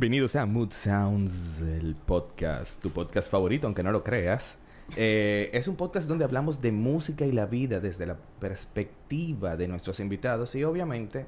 Bienvenidos 0.00 0.34
a 0.34 0.46
Mood 0.46 0.72
Sounds, 0.72 1.60
el 1.60 1.94
podcast, 1.94 2.80
tu 2.80 2.88
podcast 2.88 3.30
favorito, 3.30 3.66
aunque 3.66 3.82
no 3.82 3.92
lo 3.92 4.02
creas. 4.02 4.58
Eh, 4.96 5.50
es 5.52 5.68
un 5.68 5.76
podcast 5.76 6.08
donde 6.08 6.24
hablamos 6.24 6.62
de 6.62 6.72
música 6.72 7.26
y 7.26 7.32
la 7.32 7.44
vida 7.44 7.80
desde 7.80 8.06
la 8.06 8.16
perspectiva 8.16 9.58
de 9.58 9.68
nuestros 9.68 10.00
invitados 10.00 10.54
y 10.54 10.64
obviamente 10.64 11.26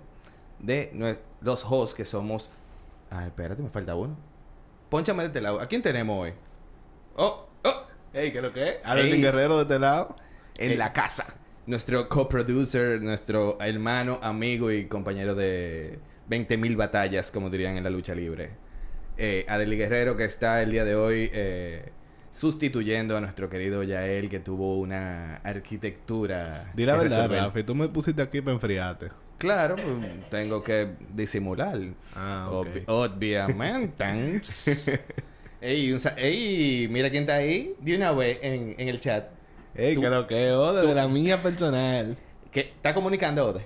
de 0.58 1.18
los 1.42 1.66
hosts 1.68 1.94
que 1.94 2.06
somos... 2.06 2.48
Ah, 3.10 3.26
espérate, 3.26 3.62
me 3.62 3.68
falta 3.68 3.94
uno. 3.94 4.16
Pónchame 4.88 5.24
de 5.24 5.26
este 5.26 5.42
lado. 5.42 5.60
¿A 5.60 5.66
quién 5.66 5.82
tenemos 5.82 6.22
hoy? 6.22 6.32
Oh, 7.16 7.46
oh. 7.64 7.86
Ey, 8.14 8.32
¿qué 8.32 8.38
es 8.38 8.42
lo 8.42 8.54
que 8.54 8.68
es? 8.70 8.76
Adelín 8.84 9.16
Ey. 9.16 9.20
Guerrero 9.20 9.56
de 9.56 9.62
este 9.64 9.78
lado. 9.78 10.16
En 10.56 10.78
la 10.78 10.94
casa. 10.94 11.34
Nuestro 11.66 12.08
coproducer, 12.08 13.02
nuestro 13.02 13.60
hermano, 13.60 14.18
amigo 14.22 14.72
y 14.72 14.86
compañero 14.86 15.34
de 15.34 15.98
20.000 16.30 16.74
batallas, 16.74 17.30
como 17.30 17.50
dirían 17.50 17.76
en 17.76 17.84
la 17.84 17.90
lucha 17.90 18.14
libre. 18.14 18.62
Eh, 19.18 19.44
Adeli 19.48 19.76
Guerrero, 19.76 20.16
que 20.16 20.24
está 20.24 20.62
el 20.62 20.70
día 20.70 20.84
de 20.84 20.94
hoy 20.94 21.30
eh, 21.32 21.90
sustituyendo 22.30 23.16
a 23.16 23.20
nuestro 23.20 23.48
querido 23.50 23.82
Yael, 23.82 24.28
que 24.30 24.40
tuvo 24.40 24.78
una 24.78 25.36
arquitectura. 25.36 26.70
Di 26.74 26.84
la 26.86 26.96
verdad. 26.96 27.28
Rafi. 27.30 27.62
Tú 27.62 27.74
me 27.74 27.88
pusiste 27.88 28.22
aquí 28.22 28.40
para 28.40 28.54
enfriarte. 28.54 29.08
Claro, 29.38 29.74
pues, 29.76 29.86
tengo 30.30 30.62
que 30.62 30.90
disimular. 31.12 31.78
Ah, 32.14 32.48
ok. 32.50 32.66
Obvi- 32.68 32.84
obviamente. 32.86 34.04
ey, 35.60 35.92
un 35.92 36.00
sa- 36.00 36.14
ey, 36.16 36.86
mira 36.88 37.10
quién 37.10 37.24
está 37.24 37.34
ahí 37.36 37.74
de 37.80 37.96
una 37.96 38.12
vez 38.12 38.38
en, 38.40 38.74
en 38.78 38.88
el 38.88 39.00
chat. 39.00 39.26
Ey, 39.74 39.94
Tú- 39.94 40.00
¿qué 40.00 40.06
es 40.06 40.12
lo 40.12 40.26
que? 40.26 40.50
Oh, 40.52 40.72
de 40.72 40.94
la 40.94 41.08
mía 41.08 41.42
personal. 41.42 42.16
¿Qué? 42.50 42.60
¿Está 42.60 42.94
comunicando, 42.94 43.46
Ode? 43.48 43.62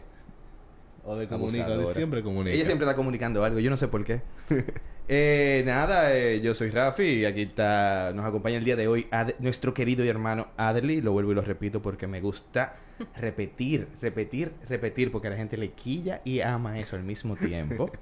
O 1.04 1.14
de 1.16 1.28
comunica, 1.28 1.64
Abusadora. 1.66 1.88
de 1.88 1.94
siempre 1.94 2.22
comunica. 2.22 2.54
Ella 2.56 2.64
siempre 2.64 2.84
está 2.86 2.96
comunicando 2.96 3.44
algo, 3.44 3.60
yo 3.60 3.70
no 3.70 3.76
sé 3.76 3.86
por 3.88 4.02
qué. 4.04 4.22
Eh, 5.08 5.62
nada, 5.64 6.12
eh, 6.16 6.40
yo 6.40 6.52
soy 6.54 6.70
Rafi 6.70 7.04
y 7.20 7.24
aquí 7.26 7.42
está, 7.42 8.10
nos 8.12 8.24
acompaña 8.24 8.56
el 8.56 8.64
día 8.64 8.74
de 8.74 8.88
hoy 8.88 9.06
Ad- 9.12 9.34
nuestro 9.38 9.72
querido 9.72 10.04
y 10.04 10.08
hermano 10.08 10.48
Adli. 10.56 11.00
Lo 11.00 11.12
vuelvo 11.12 11.32
y 11.32 11.34
lo 11.36 11.42
repito 11.42 11.80
porque 11.80 12.06
me 12.08 12.20
gusta 12.20 12.74
repetir, 13.16 13.86
repetir, 14.00 14.52
repetir, 14.68 15.12
porque 15.12 15.28
a 15.28 15.30
la 15.30 15.36
gente 15.36 15.56
le 15.56 15.70
quilla 15.72 16.20
y 16.24 16.40
ama 16.40 16.78
eso 16.80 16.96
al 16.96 17.04
mismo 17.04 17.36
tiempo. 17.36 17.90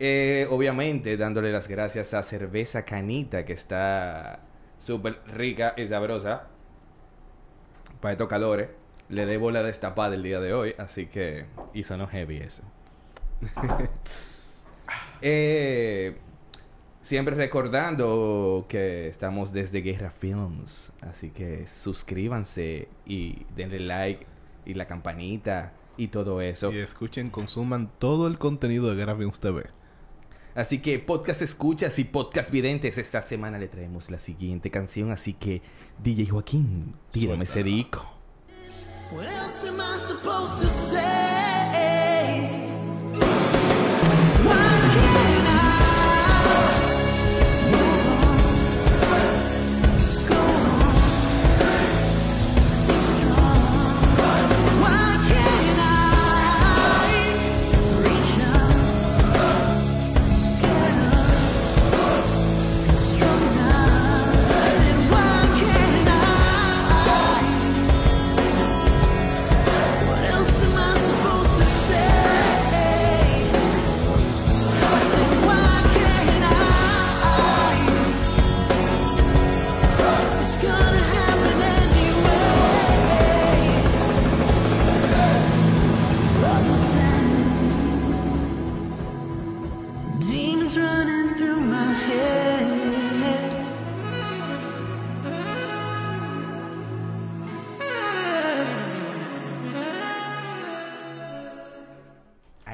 Eh, 0.00 0.46
obviamente, 0.50 1.16
dándole 1.16 1.50
las 1.50 1.66
gracias 1.66 2.14
a 2.14 2.22
Cerveza 2.22 2.84
Canita, 2.84 3.44
que 3.44 3.52
está 3.52 4.38
súper 4.78 5.18
rica 5.26 5.74
y 5.76 5.88
sabrosa 5.88 6.46
para 8.00 8.12
estos 8.12 8.28
calores. 8.28 8.68
Le 9.08 9.26
debo 9.26 9.50
la 9.50 9.64
destapada 9.64 10.14
el 10.14 10.22
día 10.22 10.38
de 10.38 10.52
hoy, 10.52 10.72
así 10.78 11.06
que 11.06 11.46
hizo 11.74 11.96
no 11.96 12.06
heavy 12.06 12.36
eso. 12.36 12.62
Eh, 15.20 16.16
siempre 17.08 17.34
recordando 17.34 18.66
que 18.68 19.08
estamos 19.08 19.50
desde 19.50 19.80
Guerra 19.80 20.10
Films, 20.10 20.92
así 21.00 21.30
que 21.30 21.66
suscríbanse 21.66 22.86
y 23.06 23.46
denle 23.56 23.80
like 23.80 24.26
y 24.66 24.74
la 24.74 24.86
campanita 24.86 25.72
y 25.96 26.08
todo 26.08 26.42
eso. 26.42 26.70
Y 26.70 26.76
escuchen, 26.76 27.30
consuman 27.30 27.90
todo 27.98 28.26
el 28.26 28.36
contenido 28.36 28.90
de 28.90 28.96
Guerra 28.96 29.16
Films 29.16 29.40
TV. 29.40 29.64
Así 30.54 30.80
que 30.80 30.98
podcast 30.98 31.40
escuchas 31.40 31.98
y 31.98 32.04
podcast 32.04 32.50
videntes, 32.50 32.98
esta 32.98 33.22
semana 33.22 33.58
le 33.58 33.68
traemos 33.68 34.10
la 34.10 34.18
siguiente 34.18 34.70
canción, 34.70 35.10
así 35.10 35.32
que 35.32 35.62
DJ 36.02 36.26
Joaquín, 36.26 36.94
tírame 37.10 37.44
ese 37.44 37.62
disco. 37.62 38.04
What 39.10 39.24
else 39.24 39.66
am 39.66 39.80
I 39.80 39.98
supposed 39.98 40.60
to 40.60 40.68
say? 40.68 41.17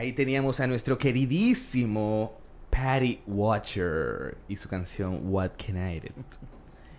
Ahí 0.04 0.12
teníamos 0.12 0.60
a 0.60 0.66
nuestro 0.66 0.98
queridísimo 0.98 2.38
Patty 2.68 3.22
Watcher 3.26 4.36
y 4.48 4.56
su 4.56 4.68
canción 4.68 5.32
What 5.32 5.52
Can 5.56 5.78
I 5.78 5.98
Do. 5.98 6.08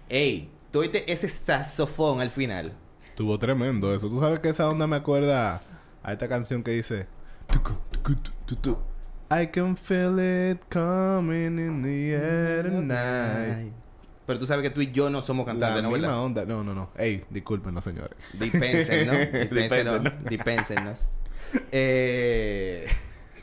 Ey, 0.10 0.50
tóite 0.72 1.12
ese 1.14 1.30
saxofón 1.30 2.20
al 2.20 2.32
final. 2.32 2.74
Estuvo 3.06 3.38
tremendo 3.38 3.94
eso. 3.94 4.10
Tú 4.10 4.20
sabes 4.20 4.40
que 4.40 4.50
esa 4.50 4.68
onda 4.68 4.88
me 4.88 4.96
acuerda 4.96 5.62
a 6.02 6.14
esta 6.14 6.28
canción 6.28 6.64
que 6.64 6.72
dice... 6.72 7.06
I 9.30 9.46
can 9.46 9.78
feel 9.78 10.20
it 10.20 10.62
coming 10.72 11.60
in 11.60 11.84
the 11.84 12.12
air 12.12 12.64
tonight. 12.64 13.72
Pero 14.26 14.40
tú 14.40 14.46
sabes 14.46 14.64
que 14.64 14.70
tú 14.72 14.82
y 14.82 14.92
yo 14.92 15.10
no 15.10 15.22
somos 15.22 15.46
cantantes, 15.46 15.84
¿no? 15.84 15.90
misma 15.90 16.08
¿verdad? 16.08 16.24
onda. 16.24 16.46
No, 16.46 16.64
no, 16.64 16.74
no. 16.74 16.90
Ey, 16.98 17.24
discúlpenos, 17.30 17.84
señores. 17.84 18.18
Dispensen, 18.34 19.06
¿no? 19.08 19.14
Dispensen, 19.14 19.86
¿no? 19.86 20.00
Dispensen. 20.00 20.30
Dispensenos. 20.30 21.00
Eh... 21.72 22.88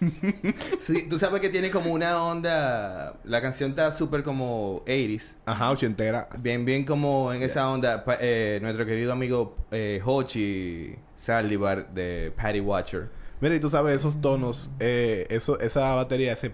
sí, 0.81 1.07
tú 1.09 1.19
sabes 1.19 1.41
que 1.41 1.49
tiene 1.49 1.71
como 1.71 1.93
una 1.93 2.23
onda... 2.23 3.15
La 3.25 3.41
canción 3.41 3.71
está 3.71 3.91
súper 3.93 4.23
como 4.25 4.85
80s. 4.85 5.35
Ajá, 5.47 5.71
ochentera. 5.71 6.29
Bien, 6.41 6.65
bien 6.65 6.85
como 6.85 7.33
en 7.33 7.43
esa 7.43 7.71
onda, 7.71 8.05
pa- 8.05 8.19
eh, 8.21 8.59
nuestro 8.61 8.85
querido 8.85 9.13
amigo 9.13 9.57
eh, 9.71 10.01
Hochi 10.05 10.97
Saldivar 11.17 11.93
de 11.95 12.33
Patty 12.37 12.61
Watcher. 12.61 13.09
Mira, 13.41 13.55
y 13.55 13.61
tú 13.61 13.69
sabes, 13.69 13.95
esos 14.01 14.21
tonos, 14.21 14.71
eh, 14.81 15.27
eso, 15.31 15.59
esa 15.61 15.95
batería, 15.95 16.33
ese, 16.33 16.53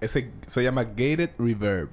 ese, 0.00 0.30
se 0.46 0.62
llama 0.62 0.84
gated 0.84 1.30
reverb. 1.38 1.88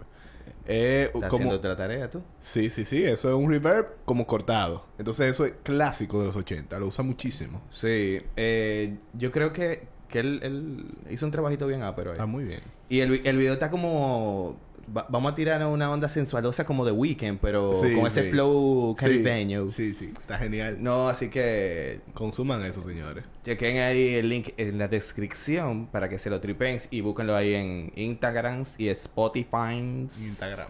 Eh, 0.68 1.04
¿Estás 1.06 1.30
como, 1.30 1.36
haciendo 1.36 1.56
otra 1.56 1.76
tarea 1.76 2.10
tú? 2.10 2.22
sí, 2.40 2.70
sí, 2.70 2.86
sí, 2.86 3.04
eso 3.04 3.30
es 3.30 3.36
un 3.36 3.50
reverb 3.50 3.88
como 4.06 4.28
cortado. 4.28 4.86
Entonces 4.98 5.31
eso 5.31 5.46
es 5.46 5.54
clásico 5.63 6.19
de 6.19 6.25
los 6.25 6.36
80, 6.36 6.78
lo 6.80 6.88
usa 6.88 7.04
muchísimo. 7.04 7.62
Sí, 7.72 8.22
eh, 8.36 8.98
yo 9.13 9.31
creo 9.31 9.54
que, 9.54 9.88
que 10.08 10.19
él, 10.19 10.40
él 10.44 10.86
hizo 11.10 11.25
un 11.25 11.31
trabajito 11.31 11.68
bien 11.68 11.81
ápero 11.81 12.12
ahí. 12.12 12.16
Está 12.16 12.25
muy 12.25 12.44
bien. 12.44 12.62
Y 12.90 13.00
el, 13.00 13.25
el 13.25 13.38
video 13.38 13.54
está 13.54 13.72
como... 13.72 14.58
va- 14.95 15.06
vamos 15.10 15.31
a 15.31 15.36
tirar 15.36 15.66
una 15.66 15.92
onda 15.92 16.07
sensualosa 16.10 16.66
como 16.66 16.86
de 16.86 16.92
Weekend, 16.92 17.39
pero 17.42 17.80
Sí, 17.81 17.94
con 17.94 18.07
ese 18.07 18.24
sí. 18.24 18.31
flow 18.31 18.95
caribeño. 18.98 19.69
Sí, 19.69 19.94
sí, 19.94 20.12
está 20.19 20.38
genial. 20.38 20.78
No, 20.81 21.10
así 21.10 21.30
que 21.30 22.01
Consuman 22.13 22.63
eso, 22.66 22.83
señores. 22.83 23.24
chequen 23.44 23.78
ahí 23.80 24.16
el 24.16 24.30
link 24.30 24.50
en 24.57 24.78
la 24.78 24.88
descripción 24.88 25.88
para 25.88 26.10
que 26.10 26.18
se 26.18 26.30
lo 26.30 26.39
tripen 26.42 26.78
y 26.92 27.01
búsquenlo 27.01 27.36
ahí 27.36 27.54
en 27.56 27.92
Instagram 27.95 28.63
y 28.78 28.89
Spotify. 28.89 29.75
Instagram. 29.78 30.68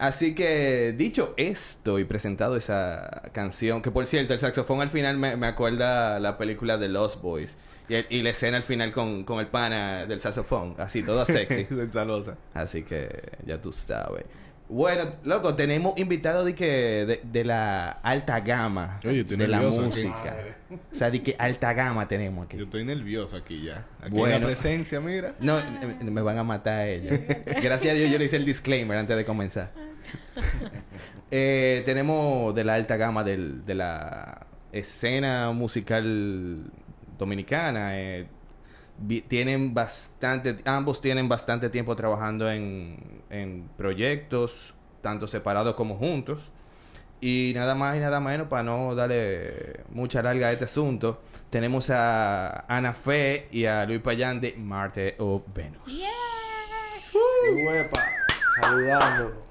Así 0.00 0.34
que, 0.34 0.94
dicho 0.96 1.34
esto 1.36 1.98
y 1.98 2.04
presentado 2.04 2.56
esa 2.56 3.22
canción, 3.32 3.82
que 3.82 3.90
por 3.90 4.06
cierto, 4.06 4.32
el 4.32 4.38
saxofón 4.38 4.80
al 4.80 4.88
final 4.88 5.18
me, 5.18 5.36
me 5.36 5.46
acuerda 5.46 6.18
la 6.20 6.38
película 6.38 6.78
de 6.78 6.88
Lost 6.88 7.20
Boys. 7.20 7.58
Y, 7.88 7.94
el- 7.96 8.06
y 8.08 8.22
la 8.22 8.30
escena 8.30 8.56
al 8.56 8.62
final 8.62 8.92
con, 8.92 9.24
con 9.24 9.40
el 9.40 9.48
pana 9.48 10.06
del 10.06 10.18
saxofón, 10.20 10.74
así, 10.78 11.02
todo 11.02 11.26
sexy. 11.26 11.66
Así 12.54 12.82
que 12.82 13.10
ya 13.44 13.60
tú 13.60 13.72
sabes. 13.72 14.24
Bueno, 14.70 15.16
loco, 15.24 15.54
tenemos 15.56 15.98
invitados 15.98 16.46
de 16.46 16.54
que 16.54 17.04
de, 17.04 17.20
de 17.24 17.44
la 17.44 17.90
alta 17.90 18.38
gama 18.40 19.00
Oye, 19.04 19.20
estoy 19.20 19.36
de 19.36 19.48
la 19.48 19.58
aquí. 19.58 19.66
música. 19.80 20.36
O 20.70 20.94
sea, 20.94 21.10
de 21.10 21.20
que 21.22 21.34
alta 21.38 21.72
gama 21.74 22.06
tenemos 22.06 22.46
aquí. 22.46 22.56
Yo 22.56 22.64
estoy 22.64 22.84
nervioso 22.84 23.36
aquí 23.36 23.62
ya. 23.64 23.84
Aquí 24.00 24.12
Bueno. 24.12 24.36
en 24.36 24.42
la 24.42 24.46
presencia, 24.46 25.00
mira. 25.00 25.34
No, 25.40 25.58
me 26.02 26.22
van 26.22 26.38
a 26.38 26.44
matar 26.44 26.74
a 26.74 26.86
ellos. 26.88 27.18
Gracias 27.60 27.92
a 27.92 27.96
Dios 27.98 28.10
yo 28.12 28.18
le 28.18 28.26
hice 28.26 28.36
el 28.36 28.44
disclaimer 28.46 28.96
antes 28.96 29.16
de 29.16 29.24
comenzar. 29.24 29.72
Eh, 31.32 31.82
tenemos 31.86 32.52
de 32.56 32.64
la 32.64 32.74
alta 32.74 32.96
gama 32.96 33.22
del- 33.22 33.64
de 33.64 33.74
la 33.76 34.46
escena 34.72 35.52
musical 35.52 36.64
dominicana. 37.16 38.00
eh, 38.00 38.26
vi- 38.98 39.20
tienen 39.20 39.72
bastante, 39.72 40.56
ambos 40.64 41.00
tienen 41.00 41.28
bastante 41.28 41.70
tiempo 41.70 41.94
trabajando 41.94 42.50
en, 42.50 43.22
en 43.30 43.68
proyectos, 43.76 44.74
tanto 45.02 45.28
separados 45.28 45.74
como 45.76 45.96
juntos. 45.96 46.50
Y 47.20 47.52
nada 47.54 47.76
más 47.76 47.96
y 47.96 48.00
nada 48.00 48.18
menos, 48.18 48.48
para 48.48 48.64
no 48.64 48.94
darle 48.96 49.84
mucha 49.90 50.22
larga 50.22 50.48
a 50.48 50.52
este 50.52 50.64
asunto, 50.64 51.22
tenemos 51.48 51.90
a 51.90 52.64
Ana 52.66 52.92
Fe 52.92 53.46
y 53.52 53.66
a 53.66 53.84
Luis 53.86 54.00
Payán 54.00 54.40
de 54.40 54.54
Marte 54.56 55.14
o 55.20 55.44
Venus. 55.54 55.82
Uepa, 57.66 58.02
saludando. 58.60 59.42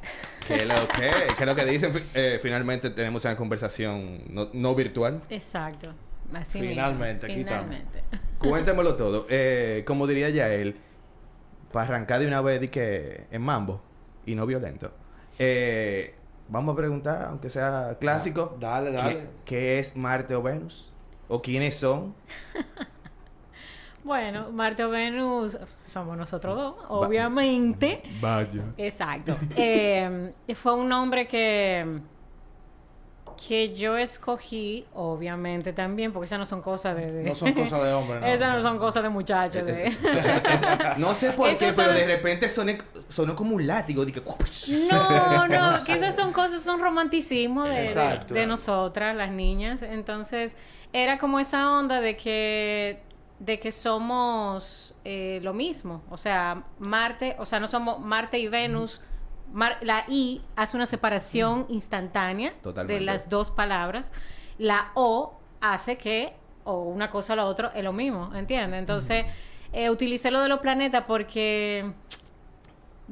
¿Qué 0.50 0.56
es 0.56 0.68
lo 0.68 0.88
que, 0.88 1.12
qué 1.38 1.44
es 1.44 1.46
lo 1.46 1.56
que 1.56 1.66
dicen? 1.66 1.94
Eh, 2.16 2.40
finalmente 2.42 2.90
tenemos 2.90 3.24
una 3.24 3.36
conversación 3.36 4.24
no, 4.30 4.50
no 4.52 4.74
virtual. 4.74 5.22
Exacto. 5.30 5.90
Así 6.34 6.60
mismo. 6.60 6.74
Finalmente, 6.74 7.26
aquí 7.28 7.42
estamos. 7.42 7.66
Finalmente. 7.70 8.04
Cuéntemelo 8.40 8.96
todo. 8.96 9.28
Eh, 9.30 9.84
como 9.86 10.08
diría 10.08 10.30
ya 10.30 10.50
él, 10.52 10.76
para 11.72 11.86
arrancar 11.86 12.20
de 12.20 12.26
una 12.28 12.42
vez 12.42 12.62
de 12.62 12.70
que 12.72 13.28
en 13.30 13.44
mambo 13.44 13.80
y 14.26 14.34
no 14.34 14.48
violento. 14.48 14.92
Eh, 15.38 16.16
vamos 16.48 16.74
a 16.74 16.78
preguntar, 16.78 17.26
aunque 17.28 17.52
sea 17.52 17.98
clásico. 18.00 18.58
Dale, 18.60 18.90
¿qué- 18.90 18.98
dale. 18.98 19.28
¿Qué, 19.46 19.80
es 19.80 19.96
Marte 19.96 20.34
o 20.34 20.42
Venus? 20.42 20.92
¿O 21.28 21.42
quiénes 21.44 21.76
son? 21.76 22.16
Bueno, 24.10 24.50
Marte 24.52 24.84
o 24.84 24.90
Venus 24.90 25.60
somos 25.84 26.18
nosotros 26.18 26.58
dos, 26.58 26.76
obviamente. 26.90 28.02
Vaya. 28.20 28.64
Exacto. 28.76 29.38
Eh, 29.56 30.34
fue 30.56 30.74
un 30.74 30.90
nombre 30.90 31.28
que 31.28 32.00
que 33.48 33.72
yo 33.74 33.96
escogí, 33.98 34.86
obviamente 34.96 35.72
también, 35.74 36.12
porque 36.12 36.26
esas 36.26 36.40
no 36.40 36.46
son 36.46 36.62
cosas 36.64 36.96
de, 36.98 37.10
de- 37.12 37.24
No 37.24 37.36
son 37.36 37.54
cosas 37.54 37.84
de 37.84 37.94
hombre, 37.94 38.20
no. 38.22 38.26
esas 38.26 38.54
no 38.58 38.62
son 38.64 38.80
cosas 38.80 39.04
de 39.04 39.10
muchachos. 39.10 39.64
de- 39.64 39.84
Es- 39.86 39.98
es- 40.04 40.04
es- 40.04 40.98
no 40.98 41.14
sé 41.14 41.32
por 41.34 41.48
qué, 41.56 41.72
pero 41.74 41.94
de 41.94 42.06
repente 42.08 42.50
sonó, 42.50 42.74
sonó 43.10 43.36
como 43.36 43.56
un 43.56 43.68
látigo. 43.68 44.04
Dije, 44.06 44.22
No, 44.92 45.48
no, 45.48 45.84
que 45.86 45.94
esas 45.94 46.16
son 46.16 46.34
cosas, 46.34 46.62
son 46.62 46.80
romanticismo 46.82 47.64
de, 47.64 47.88
de 48.30 48.48
nosotras, 48.48 49.16
las 49.16 49.30
niñas. 49.32 49.84
Entonces, 49.84 50.56
era 50.92 51.18
como 51.20 51.40
esa 51.40 51.72
onda 51.72 52.02
de 52.02 52.18
que, 52.18 53.04
de 53.40 53.60
que 53.60 53.72
somos 53.72 54.96
eh, 55.06 55.40
lo 55.44 55.54
mismo. 55.54 56.02
O 56.10 56.18
sea, 56.18 56.64
Marte, 56.80 57.36
o 57.40 57.46
sea, 57.46 57.60
no 57.60 57.68
somos 57.68 58.00
Marte 58.00 58.38
y 58.40 58.48
Venus. 58.48 59.02
Mar- 59.52 59.78
la 59.82 60.06
I 60.08 60.42
hace 60.56 60.78
una 60.78 60.86
separación 60.86 61.66
instantánea 61.70 62.54
Totalmente. 62.62 63.00
de 63.00 63.06
las 63.06 63.30
dos 63.30 63.50
palabras. 63.52 64.12
La 64.58 64.92
O 64.94 65.40
hace 65.62 65.98
que, 65.98 66.34
o 66.66 66.84
una 66.84 67.10
cosa 67.10 67.34
o 67.34 67.36
la 67.38 67.46
otra, 67.46 67.72
es 67.76 67.84
lo 67.84 67.94
mismo, 67.94 68.30
¿entiendes? 68.36 68.78
Entonces, 68.80 69.26
eh, 69.74 69.90
utilicé 69.90 70.32
lo 70.32 70.42
de 70.42 70.50
los 70.50 70.60
planetas 70.60 71.06
porque 71.08 71.94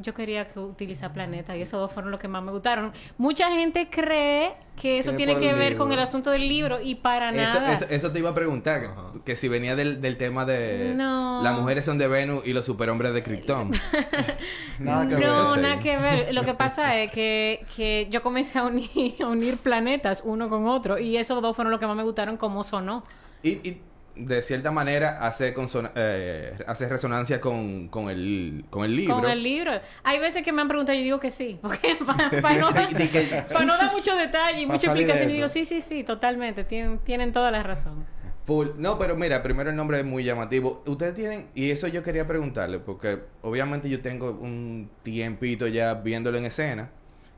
yo 0.02 0.14
quería 0.14 0.48
que 0.50 0.60
utilizar 0.60 1.14
planetas 1.14 1.56
y 1.58 1.62
esos 1.62 1.80
dos 1.80 1.92
fueron 1.92 2.12
los 2.12 2.20
que 2.20 2.28
más 2.28 2.44
me 2.44 2.52
gustaron. 2.52 2.92
Mucha 3.18 3.50
gente 3.52 3.90
cree 3.90 4.54
que 4.80 5.00
eso 5.00 5.14
tiene 5.14 5.38
que 5.38 5.54
ver 5.54 5.72
libro. 5.72 5.86
con 5.86 5.92
el 5.92 6.00
asunto 6.00 6.30
del 6.32 6.48
libro 6.48 6.80
y 6.80 6.96
para 6.96 7.32
Eso, 7.32 7.60
nada. 7.60 7.74
eso, 7.74 7.86
eso 7.90 8.12
te 8.12 8.20
iba 8.20 8.30
a 8.30 8.36
preguntar, 8.36 8.82
que- 8.82 9.22
que 9.26 9.36
si 9.36 9.48
venía 9.48 9.76
del, 9.76 10.02
del 10.02 10.18
tema 10.18 10.46
de 10.46 10.94
No. 10.96 11.42
las 11.42 11.58
mujeres 11.58 11.84
son 11.86 11.98
de 11.98 12.08
Venus 12.08 12.46
y 12.46 12.54
los 12.54 12.64
superhombres 12.66 13.14
de 13.14 13.24
Krypton. 13.24 13.72
Nada 14.80 15.08
que 15.08 15.16
ver. 15.16 15.28
no, 15.28 15.54
Sí. 15.56 15.60
nada 15.62 15.80
que 15.80 15.98
ver. 15.98 16.34
Lo 16.34 16.44
que 16.44 16.54
pasa 16.54 16.96
es 17.02 17.12
que, 17.12 17.66
que 17.76 18.08
yo 18.12 18.22
comencé 18.22 18.60
a 18.60 18.64
unir, 18.66 19.16
a 19.22 19.28
unir 19.28 19.58
planetas 19.58 20.22
uno 20.26 20.50
con 20.50 20.68
otro 20.68 20.98
y 21.00 21.18
esos 21.18 21.42
dos 21.42 21.56
fueron 21.56 21.72
los 21.72 21.80
que 21.80 21.88
más 21.88 21.96
me 21.96 22.04
gustaron 22.04 22.38
como 22.38 22.64
sonó. 22.64 23.04
Y, 23.44 23.50
y 23.68 23.82
de 24.19 24.42
cierta 24.42 24.72
manera 24.72 25.19
hace, 25.25 25.54
eh, 25.96 26.58
hace 26.66 26.90
resonancia 26.90 27.42
con, 27.42 27.88
con, 27.90 28.10
el, 28.10 28.66
con 28.69 28.86
el 28.86 28.96
libro. 28.96 29.16
Con 29.16 29.30
el 29.30 29.44
libro. 29.44 29.72
Hay 30.04 30.19
veces 30.19 30.44
que 30.44 30.52
me 30.52 30.62
han 30.62 30.68
preguntado 30.68 30.96
y 30.96 31.02
yo 31.02 31.04
digo 31.06 31.19
que 31.19 31.31
sí, 31.31 31.60
porque 31.62 31.98
para, 32.06 32.30
no, 32.58 32.69
para 33.54 33.66
no 33.66 33.78
dar 33.78 33.92
mucho 33.92 34.16
detalle 34.16 34.62
y 34.62 34.66
mucha 34.68 34.88
explicación, 34.88 35.30
y 35.30 35.34
digo 35.34 35.48
sí, 35.48 35.66
sí, 35.66 35.81
sí, 35.81 36.04
totalmente, 36.04 36.64
tienen, 36.64 37.00
tienen 37.00 37.31
toda 37.31 37.52
la 37.52 37.64
razón. 37.64 38.06
Full. 38.46 38.68
No, 38.78 38.98
pero 38.98 39.18
mira, 39.18 39.44
primero 39.44 39.69
el 39.69 39.75
nombre 39.75 40.00
es 40.00 40.06
muy 40.06 40.24
llamativo. 40.24 40.81
Ustedes 40.86 41.16
tienen, 41.16 41.50
y 41.54 41.69
eso 41.69 41.88
yo 41.90 42.02
quería 42.02 42.25
preguntarle, 42.25 42.80
porque 42.80 43.19
obviamente 43.42 43.90
yo 43.90 44.02
tengo 44.02 44.31
un 44.31 44.90
tiempito 45.04 45.68
ya 45.68 45.96
viéndolo 45.96 46.38
en 46.38 46.46
escena 46.46 46.90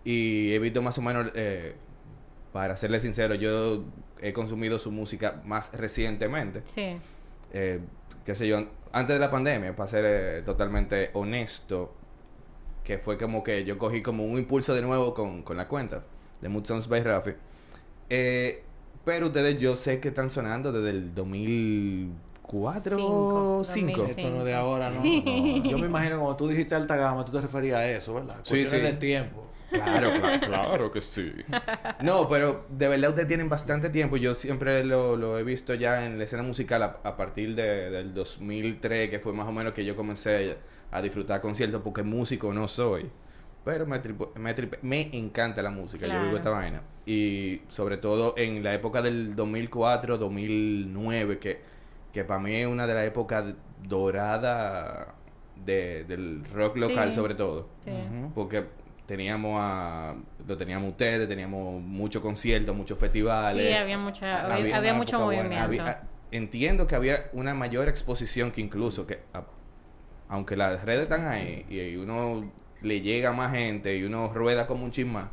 y 0.04 0.54
he 0.54 0.60
visto 0.60 0.81
más 0.81 0.98
o 0.98 1.02
menos, 1.02 1.31
eh, 1.34 1.76
para 2.54 2.75
serle 2.75 3.00
sincero, 3.00 3.36
yo 3.36 3.86
he 4.22 4.34
consumido 4.34 4.80
su 4.80 4.92
música 4.92 5.42
más 5.46 5.72
recientemente. 5.74 6.63
Sí. 6.74 6.98
eh, 7.54 7.80
qué 8.25 8.36
sé 8.36 8.48
yo, 8.48 8.60
antes 8.92 9.13
de 9.16 9.19
la 9.19 9.31
pandemia, 9.31 9.75
para 9.75 9.88
ser 9.90 10.06
eh, 10.07 10.42
totalmente 10.44 11.10
honesto, 11.13 11.94
que 12.84 12.98
fue 12.98 13.18
como 13.18 13.44
que 13.44 13.63
yo 13.66 13.78
cogí 13.78 14.01
como 14.01 14.25
un 14.25 14.38
impulso 14.40 14.74
de 14.74 14.81
nuevo 14.81 15.13
con, 15.13 15.44
con 15.44 15.57
la 15.57 15.68
cuenta 15.68 16.04
de 16.42 16.50
Mood 16.50 16.66
Sounds 16.66 16.88
by 16.88 17.04
Rafi. 17.04 17.31
Eh, 18.10 18.63
pero 19.06 19.28
ustedes 19.28 19.60
yo 19.60 19.75
sé 19.75 20.00
que 20.00 20.07
están 20.10 20.30
sonando 20.30 20.72
desde 20.72 20.90
el 20.90 21.13
2004 21.13 22.95
Cinco, 22.98 23.62
5. 23.63 23.98
2005. 24.02 24.04
Esto 24.06 24.30
no 24.30 24.38
es 24.40 24.45
de 24.45 24.54
ahora, 24.56 24.90
no, 24.90 25.02
Sí. 25.02 25.22
no. 25.63 25.63
Yo 25.72 25.78
me 25.78 25.86
imagino 25.88 26.18
cuando 26.19 26.36
tú 26.36 26.48
dijiste 26.48 26.74
alta 26.75 26.95
gama, 26.95 27.24
tú 27.25 27.31
te 27.31 27.42
referías 27.42 27.78
a 27.78 27.88
eso, 27.90 28.13
¿verdad? 28.16 28.38
Sí, 28.44 28.50
Cuestiones 28.57 28.88
sí. 28.88 28.94
de 28.94 29.00
tiempo. 29.00 29.44
Claro, 29.71 30.12
claro, 30.19 30.39
claro 30.48 30.92
que 30.92 31.01
sí. 31.01 31.31
No, 32.01 32.27
pero 32.27 32.66
de 32.69 32.88
verdad 32.88 33.10
ustedes 33.12 33.27
tienen 33.27 33.50
bastante 33.50 33.89
tiempo. 33.89 34.18
Yo 34.18 34.36
siempre 34.36 34.83
lo, 34.83 35.16
lo 35.16 35.38
he 35.38 35.44
visto 35.44 35.74
ya 35.74 36.06
en 36.06 36.18
la 36.18 36.24
escena 36.24 36.44
musical 36.44 36.83
a, 36.83 37.00
a 37.04 37.16
partir 37.18 37.56
de- 37.56 37.89
del 37.89 38.13
2003, 38.13 39.10
que 39.10 39.19
fue 39.19 39.33
más 39.33 39.48
o 39.48 39.51
menos 39.51 39.74
que 39.74 39.86
yo 39.86 39.95
comencé 39.95 40.57
a 40.92 41.01
disfrutar 41.01 41.42
conciertos, 41.42 41.81
porque 41.83 42.04
músico 42.04 42.51
no 42.54 42.68
soy. 42.68 43.10
Pero 43.66 43.86
me, 43.86 44.01
tripo- 44.01 44.31
me, 44.36 44.56
tripe- 44.56 44.80
me 44.81 45.16
encanta 45.16 45.62
la 45.62 45.69
música, 45.69 46.07
yo 46.07 46.24
vivo 46.24 46.38
esta 46.38 46.50
vaina. 46.50 46.81
Y 47.06 47.62
sobre 47.68 47.98
todo 47.98 48.33
en 48.38 48.64
la 48.64 48.73
época 48.73 49.02
del 49.02 49.35
2004, 49.35 50.18
2009, 50.18 51.40
que, 51.40 51.61
que 52.14 52.23
para 52.23 52.40
mí 52.40 52.56
es 52.56 52.68
una 52.68 52.88
de 52.88 52.94
las 52.94 53.06
épocas 53.06 53.54
doradas 53.83 55.07
de, 55.66 56.06
del 56.06 56.45
rock 56.54 56.78
local, 56.78 57.09
Sí. 57.09 57.16
sobre 57.16 57.35
todo. 57.35 57.68
Sí. 57.83 57.92
Porque 58.33 58.66
teníamos 59.09 59.57
a, 59.59 60.13
lo 60.47 60.56
teníamos 60.56 60.92
ustedes, 60.92 61.28
teníamos 61.28 61.81
muchos 61.81 62.21
conciertos, 62.21 62.75
muchos 62.75 62.99
festivales. 62.99 63.68
Sí, 63.68 63.73
había 63.73 63.97
mucha, 63.97 64.42
había, 64.45 64.56
Había 64.56 64.78
había 64.78 64.92
una 64.92 64.97
mucho 64.99 65.19
movimiento. 65.19 65.57
Había- 65.63 66.04
entiendo 66.30 66.85
que 66.85 66.94
había 66.94 67.28
una 67.33 67.56
mayor 67.56 67.87
exposición 67.89 68.51
que 68.51 68.61
incluso 68.61 69.07
que 69.07 69.21
a- 69.33 69.45
aunque 70.28 70.56
las 70.56 70.85
redes 70.85 71.04
están 71.04 71.28
ahí 71.28 71.66
y 71.69 71.95
uno 71.95 72.51
le 72.83 73.01
llega 73.01 73.30
a 73.30 73.33
más 73.33 73.51
gente 73.51 73.97
y 73.97 74.04
uno 74.04 74.31
rueda 74.31 74.68
como 74.68 74.85
un 74.85 74.92
chisma, 74.92 75.31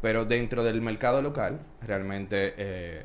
pero 0.00 0.24
dentro 0.24 0.64
del 0.64 0.80
mercado 0.80 1.20
local 1.20 1.60
realmente 1.82 2.54
eh, 2.56 3.04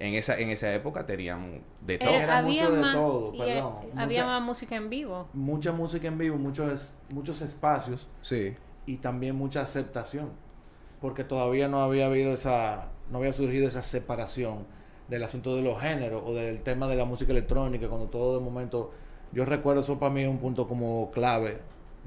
en 0.00 0.14
esa 0.14 0.40
en 0.40 0.50
esa 0.50 0.74
época 0.74 1.06
teníamos 1.06 1.60
de 1.82 1.98
todo. 1.98 2.10
Eh, 2.10 2.16
Era 2.22 2.38
había 2.38 2.62
mucho 2.64 2.72
de 2.74 2.80
más, 2.82 2.94
todo, 2.96 3.32
y, 3.32 3.38
perdón. 3.38 3.74
eh, 3.84 3.90
había 3.96 4.26
más 4.26 4.42
música 4.42 4.74
en 4.74 4.90
vivo. 4.90 5.28
Mucha 5.34 5.70
música 5.70 6.08
en 6.08 6.18
vivo, 6.18 6.36
muchos, 6.36 6.94
muchos 7.10 7.40
espacios 7.42 8.08
Sí. 8.22 8.56
Y 8.92 8.96
también 8.96 9.36
mucha 9.36 9.60
aceptación. 9.62 10.28
Porque 11.00 11.24
todavía 11.24 11.68
no 11.68 11.82
había 11.82 12.06
habido 12.06 12.32
esa, 12.34 12.88
no 13.10 13.18
había 13.18 13.32
surgido 13.32 13.66
esa 13.68 13.82
separación 13.82 14.66
del 15.08 15.22
asunto 15.24 15.56
de 15.56 15.62
los 15.62 15.80
géneros 15.80 16.22
o 16.26 16.34
del 16.34 16.60
tema 16.62 16.86
de 16.88 16.96
la 16.96 17.04
música 17.04 17.32
electrónica, 17.32 17.88
cuando 17.88 18.06
todo 18.08 18.38
de 18.38 18.44
momento, 18.44 18.90
yo 19.32 19.44
recuerdo 19.44 19.80
eso 19.82 19.98
para 19.98 20.12
mí 20.12 20.22
es 20.22 20.28
un 20.28 20.38
punto 20.38 20.68
como 20.68 21.10
clave 21.10 21.58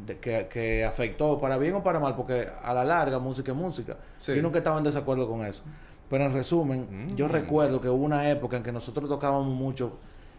de 0.06 0.18
que, 0.20 0.48
que 0.48 0.84
afectó 0.86 1.40
para 1.40 1.58
bien 1.58 1.74
o 1.76 1.84
para 1.84 2.00
mal, 2.00 2.16
porque 2.16 2.48
a 2.64 2.74
la 2.74 2.84
larga 2.84 3.20
música 3.20 3.52
es 3.52 3.58
música. 3.58 3.98
Sí. 4.20 4.36
Yo 4.36 4.42
nunca 4.42 4.60
estaba 4.60 4.78
en 4.78 4.84
desacuerdo 4.84 5.28
con 5.28 5.46
eso. 5.46 5.64
Pero 6.10 6.26
en 6.26 6.34
resumen, 6.34 6.88
Mm. 7.12 7.16
yo 7.16 7.28
recuerdo 7.28 7.82
que 7.82 7.90
hubo 7.90 8.04
una 8.04 8.30
época 8.30 8.58
en 8.58 8.64
que 8.64 8.72
nosotros 8.72 9.10
tocábamos 9.10 9.48
mucho 9.54 9.94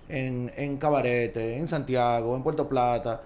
en, 0.09 0.51
en 0.57 0.77
cabarete, 0.77 1.57
en 1.59 1.67
Santiago, 1.69 2.37
en 2.37 2.43
Puerto 2.43 2.69
Plata, 2.69 3.23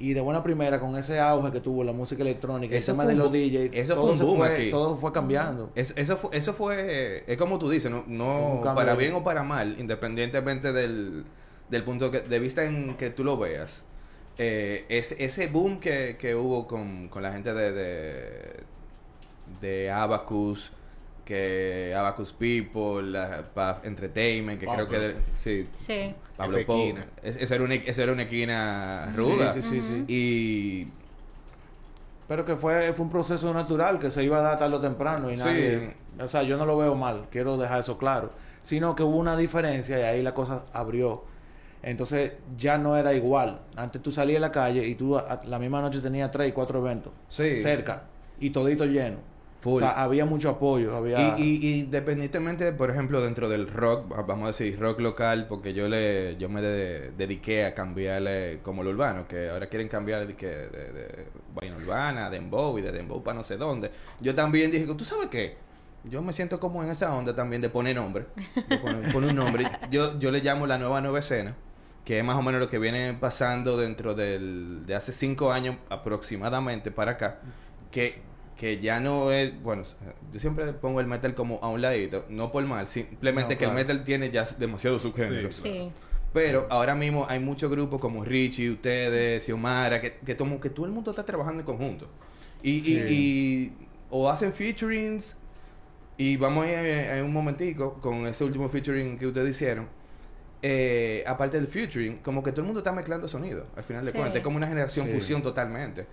y 0.00 0.14
de 0.14 0.20
buena 0.20 0.42
primera 0.42 0.80
con 0.80 0.96
ese 0.96 1.20
auge 1.20 1.52
que 1.52 1.60
tuvo 1.60 1.84
la 1.84 1.92
música 1.92 2.22
electrónica, 2.22 2.74
Eso 2.74 2.92
el 2.92 2.96
tema 2.98 3.06
de 3.06 3.14
los 3.14 3.30
DJs, 3.30 3.74
eso 3.76 3.94
todo 3.94 4.02
fue 4.04 4.12
un 4.12 4.18
se 4.18 4.24
boom 4.24 4.38
fue, 4.38 4.54
aquí. 4.54 4.70
todo 4.70 4.96
fue 4.96 5.12
cambiando. 5.12 5.70
Es- 5.74 5.92
eso 5.96 6.16
fue, 6.16 6.30
eso 6.36 6.54
fue, 6.54 7.22
es 7.26 7.36
como 7.36 7.58
tú 7.58 7.68
dices, 7.70 7.92
no, 8.08 8.60
para 8.74 8.94
bien 8.94 9.14
o 9.14 9.22
para 9.22 9.42
mal, 9.42 9.76
independientemente 9.78 10.72
del, 10.72 11.24
del 11.68 11.82
punto 11.84 12.10
que- 12.10 12.20
de 12.22 12.38
vista 12.40 12.64
en 12.64 12.96
que 12.96 13.10
tú 13.10 13.22
lo 13.24 13.36
veas. 13.36 13.84
Eh, 14.38 14.86
es, 14.88 15.12
ese 15.18 15.48
boom 15.48 15.78
que, 15.80 16.16
que 16.18 16.34
hubo 16.34 16.66
con, 16.66 17.08
con 17.10 17.22
la 17.22 17.30
gente 17.32 17.52
de, 17.52 17.72
de, 17.72 18.60
de 19.60 19.90
Abacus, 19.90 20.72
que 21.30 21.94
Abacus 21.96 22.32
People, 22.32 23.02
la, 23.08 23.44
Entertainment, 23.84 24.58
que 24.58 24.66
creo 24.66 24.88
que 24.88 24.98
de- 24.98 25.14
sí, 25.36 25.68
Sí. 25.76 26.12
Pablo 26.36 26.58
Esa 26.58 26.66
Pou. 26.66 26.76
esquina. 26.80 27.06
Es- 27.22 27.36
Esa 27.36 27.54
era 27.54 27.62
una, 27.64 27.74
esa 27.76 28.02
era 28.02 28.12
una 28.12 28.22
esquina 28.22 29.12
ruda. 29.14 29.52
Sí, 29.52 29.62
sí, 29.62 29.80
sí, 29.80 29.82
sí. 29.82 30.04
Y 30.08 30.88
Pero 32.26 32.44
que 32.44 32.56
fue, 32.56 32.92
fue 32.94 33.04
un 33.04 33.10
proceso 33.12 33.54
natural 33.54 34.00
que 34.00 34.10
se 34.10 34.24
iba 34.24 34.38
a 34.38 34.42
dar 34.42 34.56
tarde 34.58 34.74
o 34.74 34.80
temprano 34.80 35.30
y 35.30 35.36
Sí. 35.36 35.44
nadie... 35.44 35.96
O 36.20 36.26
sea, 36.26 36.42
yo 36.42 36.56
no 36.56 36.66
lo 36.66 36.76
veo 36.76 36.96
mal, 36.96 37.26
quiero 37.30 37.56
dejar 37.56 37.80
eso 37.80 37.96
claro. 37.96 38.32
Sino 38.62 38.96
que 38.96 39.04
hubo 39.04 39.16
una 39.16 39.36
diferencia 39.36 39.98
y 40.00 40.02
ahí 40.02 40.22
la 40.22 40.34
cosa 40.34 40.64
abrió 40.72 41.24
Entonces 41.82 42.32
ya 42.58 42.76
no 42.76 42.96
era 42.96 43.14
igual. 43.14 43.60
Antes 43.76 44.02
tú 44.02 44.10
salías 44.10 44.38
a 44.38 44.40
la 44.48 44.52
calle 44.52 44.84
y 44.86 44.96
tú 44.96 45.16
a- 45.16 45.40
la 45.46 45.58
misma 45.60 45.80
noche 45.80 46.00
tenías 46.00 46.30
tres 46.32 46.48
y 46.48 46.52
cuatro 46.52 46.80
eventos 46.80 47.12
Sí. 47.28 47.56
cerca 47.56 48.02
y 48.40 48.50
todito 48.50 48.84
lleno. 48.84 49.18
Full. 49.60 49.76
O 49.82 49.86
sea, 49.86 50.02
había 50.02 50.24
mucho 50.24 50.48
apoyo. 50.50 50.96
Había... 50.96 51.36
Y, 51.38 51.42
y, 51.42 51.66
y 51.68 51.80
independientemente, 51.80 52.72
por 52.72 52.90
ejemplo, 52.90 53.20
dentro 53.20 53.48
del 53.48 53.68
rock, 53.68 54.10
va- 54.10 54.22
vamos 54.22 54.44
a 54.44 54.46
decir 54.48 54.78
rock 54.80 55.00
local, 55.00 55.46
porque 55.48 55.74
yo 55.74 55.86
le 55.88 56.36
yo 56.38 56.48
me 56.48 56.62
de- 56.62 57.10
dediqué 57.12 57.66
a 57.66 57.74
cambiarle 57.74 58.60
como 58.62 58.82
lo 58.82 58.90
urbano, 58.90 59.28
que 59.28 59.50
ahora 59.50 59.66
quieren 59.68 59.88
cambiar 59.88 60.26
de, 60.26 60.34
de, 60.34 60.68
de 60.68 61.26
vaina 61.54 61.76
urbana, 61.76 62.30
dembow 62.30 62.78
y 62.78 62.82
de 62.82 62.90
dembow 62.92 63.22
para 63.22 63.36
no 63.36 63.44
sé 63.44 63.56
dónde. 63.58 63.90
Yo 64.20 64.34
también 64.34 64.70
dije, 64.70 64.86
¿tú 64.94 65.04
sabes 65.04 65.28
qué? 65.28 65.56
Yo 66.04 66.22
me 66.22 66.32
siento 66.32 66.58
como 66.58 66.82
en 66.82 66.90
esa 66.90 67.14
onda 67.14 67.36
también 67.36 67.60
de 67.60 67.68
poner 67.68 67.94
nombre, 67.96 68.24
de 68.66 68.78
poner, 68.78 69.02
poner 69.12 69.30
un 69.30 69.36
nombre. 69.36 69.70
Yo, 69.90 70.18
yo 70.18 70.30
le 70.30 70.40
llamo 70.40 70.66
la 70.66 70.78
nueva 70.78 71.02
nueva 71.02 71.18
escena, 71.18 71.54
que 72.06 72.18
es 72.18 72.24
más 72.24 72.36
o 72.36 72.42
menos 72.42 72.58
lo 72.62 72.70
que 72.70 72.78
viene 72.78 73.12
pasando 73.20 73.76
dentro 73.76 74.14
del, 74.14 74.84
de 74.86 74.94
hace 74.94 75.12
cinco 75.12 75.52
años 75.52 75.76
aproximadamente 75.90 76.90
para 76.90 77.12
acá, 77.12 77.40
que, 77.90 78.22
que 78.60 78.78
ya 78.78 79.00
no 79.00 79.32
es, 79.32 79.58
bueno, 79.62 79.84
yo 80.30 80.38
siempre 80.38 80.70
pongo 80.74 81.00
el 81.00 81.06
metal 81.06 81.34
como 81.34 81.58
a 81.62 81.70
un 81.70 81.80
ladito, 81.80 82.26
no 82.28 82.52
por 82.52 82.62
mal, 82.66 82.86
simplemente 82.86 83.54
No, 83.54 83.58
que 83.58 83.64
el 83.64 83.72
metal 83.72 84.04
tiene 84.04 84.30
ya 84.30 84.44
demasiados 84.58 85.00
subgéneros. 85.00 85.54
Sí, 85.56 85.62
Sí. 85.62 85.92
Pero 86.34 86.66
ahora 86.68 86.94
mismo 86.94 87.24
hay 87.26 87.40
muchos 87.40 87.70
grupos 87.70 87.98
como 88.00 88.22
Richie, 88.22 88.70
ustedes, 88.70 89.44
Xiomara, 89.46 89.98
que, 90.02 90.18
que, 90.18 90.36
tomo- 90.36 90.60
que 90.60 90.68
todo 90.68 90.84
el 90.84 90.92
mundo 90.92 91.10
está 91.12 91.24
trabajando 91.24 91.60
en 91.60 91.66
conjunto. 91.66 92.06
Y, 92.62 92.72
y- 92.72 92.82
Sí. 92.82 93.04
y- 93.08 93.72
o 94.10 94.28
hacen 94.30 94.52
featurings, 94.52 95.38
y 96.18 96.36
vamos 96.36 96.66
a 96.66 96.70
ir 96.70 97.10
a, 97.10 97.18
a 97.18 97.24
un 97.24 97.32
momentico 97.32 97.94
con 97.94 98.26
ese 98.26 98.44
último 98.44 98.68
featuring 98.68 99.18
que 99.18 99.26
ustedes 99.26 99.56
hicieron. 99.56 99.88
Eh, 100.62 101.24
aparte 101.26 101.56
del 101.56 101.66
featuring, 101.66 102.18
como 102.18 102.42
que 102.42 102.50
todo 102.50 102.60
el 102.60 102.66
mundo 102.66 102.80
está 102.80 102.92
mezclando 102.92 103.26
sonido, 103.26 103.66
al 103.74 103.84
final 103.84 104.04
de 104.04 104.12
Sí. 104.12 104.18
cuentas. 104.18 104.36
Es 104.36 104.44
como 104.44 104.58
una 104.58 104.66
generación 104.68 105.06
Sí. 105.06 105.14
fusión 105.14 105.42
totalmente. 105.42 106.04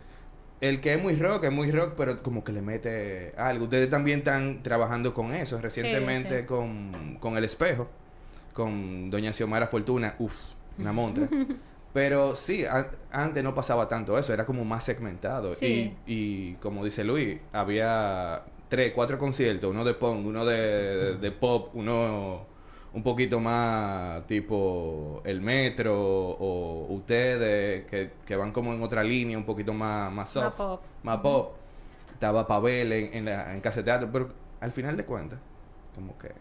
El 0.60 0.82
que 0.82 0.96
es 0.96 1.02
muy 1.02 1.16
rock, 1.16 1.44
es 1.46 1.52
muy 1.52 1.72
rock, 1.72 1.94
pero 1.96 2.24
como 2.24 2.44
que 2.44 2.52
le 2.52 2.62
mete 2.62 3.34
algo. 3.38 3.66
Ustedes 3.66 3.90
también 3.90 4.20
están 4.20 4.64
trabajando 4.64 5.14
con 5.14 5.34
eso 5.34 5.60
recientemente 5.62 6.42
sí. 6.42 6.46
Con, 6.48 7.18
con 7.20 7.38
El 7.38 7.44
Espejo, 7.44 7.88
con 8.54 9.10
Doña 9.12 9.32
Xiomara 9.34 9.68
Fortuna, 9.68 10.16
uff, 10.20 10.36
una 10.80 10.92
montra. 10.92 11.28
pero 11.94 12.36
sí, 12.36 12.66
an- 12.66 12.88
antes 13.12 13.44
no 13.44 13.54
pasaba 13.54 13.88
tanto 13.88 14.18
eso, 14.18 14.34
era 14.34 14.46
como 14.46 14.66
más 14.66 14.84
segmentado. 14.84 15.54
Sí. 15.54 15.94
Y, 16.08 16.14
y 16.52 16.54
como 16.56 16.84
dice 16.84 17.04
Luis, 17.04 17.38
había 17.54 18.44
tres, 18.68 18.94
cuatro 18.94 19.20
conciertos, 19.20 19.70
uno 19.70 19.84
de 19.86 19.94
punk, 19.94 20.26
uno 20.26 20.44
de, 20.44 21.18
de 21.18 21.32
pop, 21.32 21.70
uno 21.76 22.46
un 22.94 23.04
poquito 23.04 23.40
más 23.40 24.26
tipo 24.28 25.22
el 25.26 25.42
metro 25.42 25.96
o 26.00 26.88
ustedes 26.94 27.86
que, 27.86 28.12
que 28.26 28.36
van 28.36 28.52
como 28.52 28.74
en 28.74 28.82
otra 28.82 29.04
línea 29.04 29.38
un 29.38 29.44
poquito 29.46 29.74
más 29.74 30.12
más 30.12 30.30
soft 30.30 30.46
Más 30.46 30.54
pop. 30.56 30.82
más 31.04 31.18
pop. 31.20 31.56
estaba 32.14 32.48
Pavel 32.48 32.92
en, 32.92 33.14
en, 33.14 33.26
la, 33.26 33.54
en 33.54 33.62
Casa 33.62 33.82
de 33.82 33.86
Teatro 33.86 34.10
pero 34.12 34.34
al 34.62 34.72
final 34.72 34.98
de 34.98 35.06
cuentas 35.06 35.40
como 35.96 36.18
que 36.18 36.32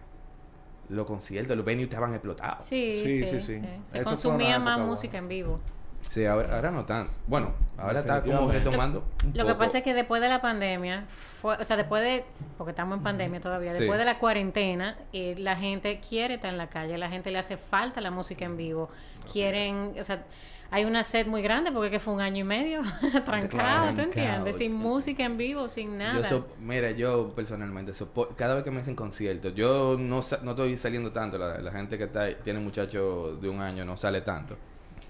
los 0.88 1.04
conciertos 1.06 1.56
los 1.56 1.66
venues 1.66 1.88
estaban 1.88 2.12
explotados 2.12 2.64
Sí, 2.64 2.96
Sí, 2.98 3.24
sí, 3.24 3.26
sí, 3.26 3.40
sí. 3.40 3.60
sí. 3.60 3.60
Se 3.84 3.98
Eso 3.98 4.10
consumía 4.10 4.58
más 4.58 4.78
música 4.78 5.18
en 5.18 5.28
vivo. 5.28 5.60
Sí 6.08 6.24
ahora, 6.24 6.54
ahora 6.54 6.70
no 6.70 6.84
tan 6.84 7.06
bueno 7.26 7.52
ahora 7.78 8.00
está 8.00 8.22
como 8.22 8.50
retomando 8.50 9.04
un 9.24 9.36
Lo 9.36 9.46
que 9.46 9.54
pasa 9.54 9.78
es 9.78 9.84
que 9.84 9.92
después 9.94 10.22
de 10.22 10.28
la 10.28 10.40
pandemia, 10.40 11.04
fue, 11.42 11.56
o 11.56 11.64
sea, 11.64 11.76
después 11.76 12.02
de, 12.02 12.24
porque 12.56 12.70
estamos 12.70 12.96
en 12.98 13.04
pandemia 13.04 13.40
todavía, 13.40 13.72
Sí. 13.72 13.80
después 13.80 13.98
de 13.98 14.04
la 14.06 14.18
cuarentena, 14.18 14.96
eh, 15.12 15.34
la 15.38 15.56
gente 15.56 16.00
quiere 16.00 16.34
estar 16.34 16.50
en 16.50 16.56
la 16.58 16.68
calle, 16.68 16.96
la 16.96 17.10
gente 17.10 17.30
le 17.30 17.38
hace 17.38 17.56
falta 17.58 18.00
la 18.00 18.10
música 18.10 18.44
en 18.46 18.56
vivo, 18.56 18.88
quieren, 19.30 19.94
o 20.00 20.04
sea, 20.04 20.24
hay 20.70 20.84
una 20.84 21.04
sed 21.04 21.26
muy 21.26 21.42
grande 21.42 21.70
porque 21.70 21.90
que 21.90 22.00
fue 22.00 22.14
un 22.14 22.20
año 22.20 22.38
y 22.40 22.44
medio 22.44 22.80
trancado. 23.24 23.94
¿te 23.94 24.02
entiendes? 24.02 24.56
Sin 24.58 24.72
música 24.72 25.22
en 25.24 25.36
vivo, 25.36 25.68
sin 25.68 25.98
nada. 25.98 26.16
Yo 26.16 26.24
so- 26.24 26.48
mira, 26.60 26.90
yo 26.92 27.32
personalmente, 27.36 27.92
sopo- 27.92 28.34
cada 28.36 28.54
vez 28.54 28.64
que 28.64 28.70
me 28.72 28.80
hacen 28.80 28.96
conciertos, 28.96 29.54
yo 29.54 29.96
no, 29.98 30.22
sa- 30.22 30.40
no 30.42 30.52
estoy 30.52 30.76
saliendo 30.76 31.12
tanto. 31.12 31.38
La, 31.38 31.58
la 31.58 31.70
gente 31.70 31.96
que 31.98 32.04
está, 32.04 32.28
tiene 32.42 32.58
muchachos 32.58 33.40
de 33.40 33.48
un 33.48 33.60
año 33.60 33.84
no 33.84 33.96
sale 33.96 34.22
tanto. 34.22 34.56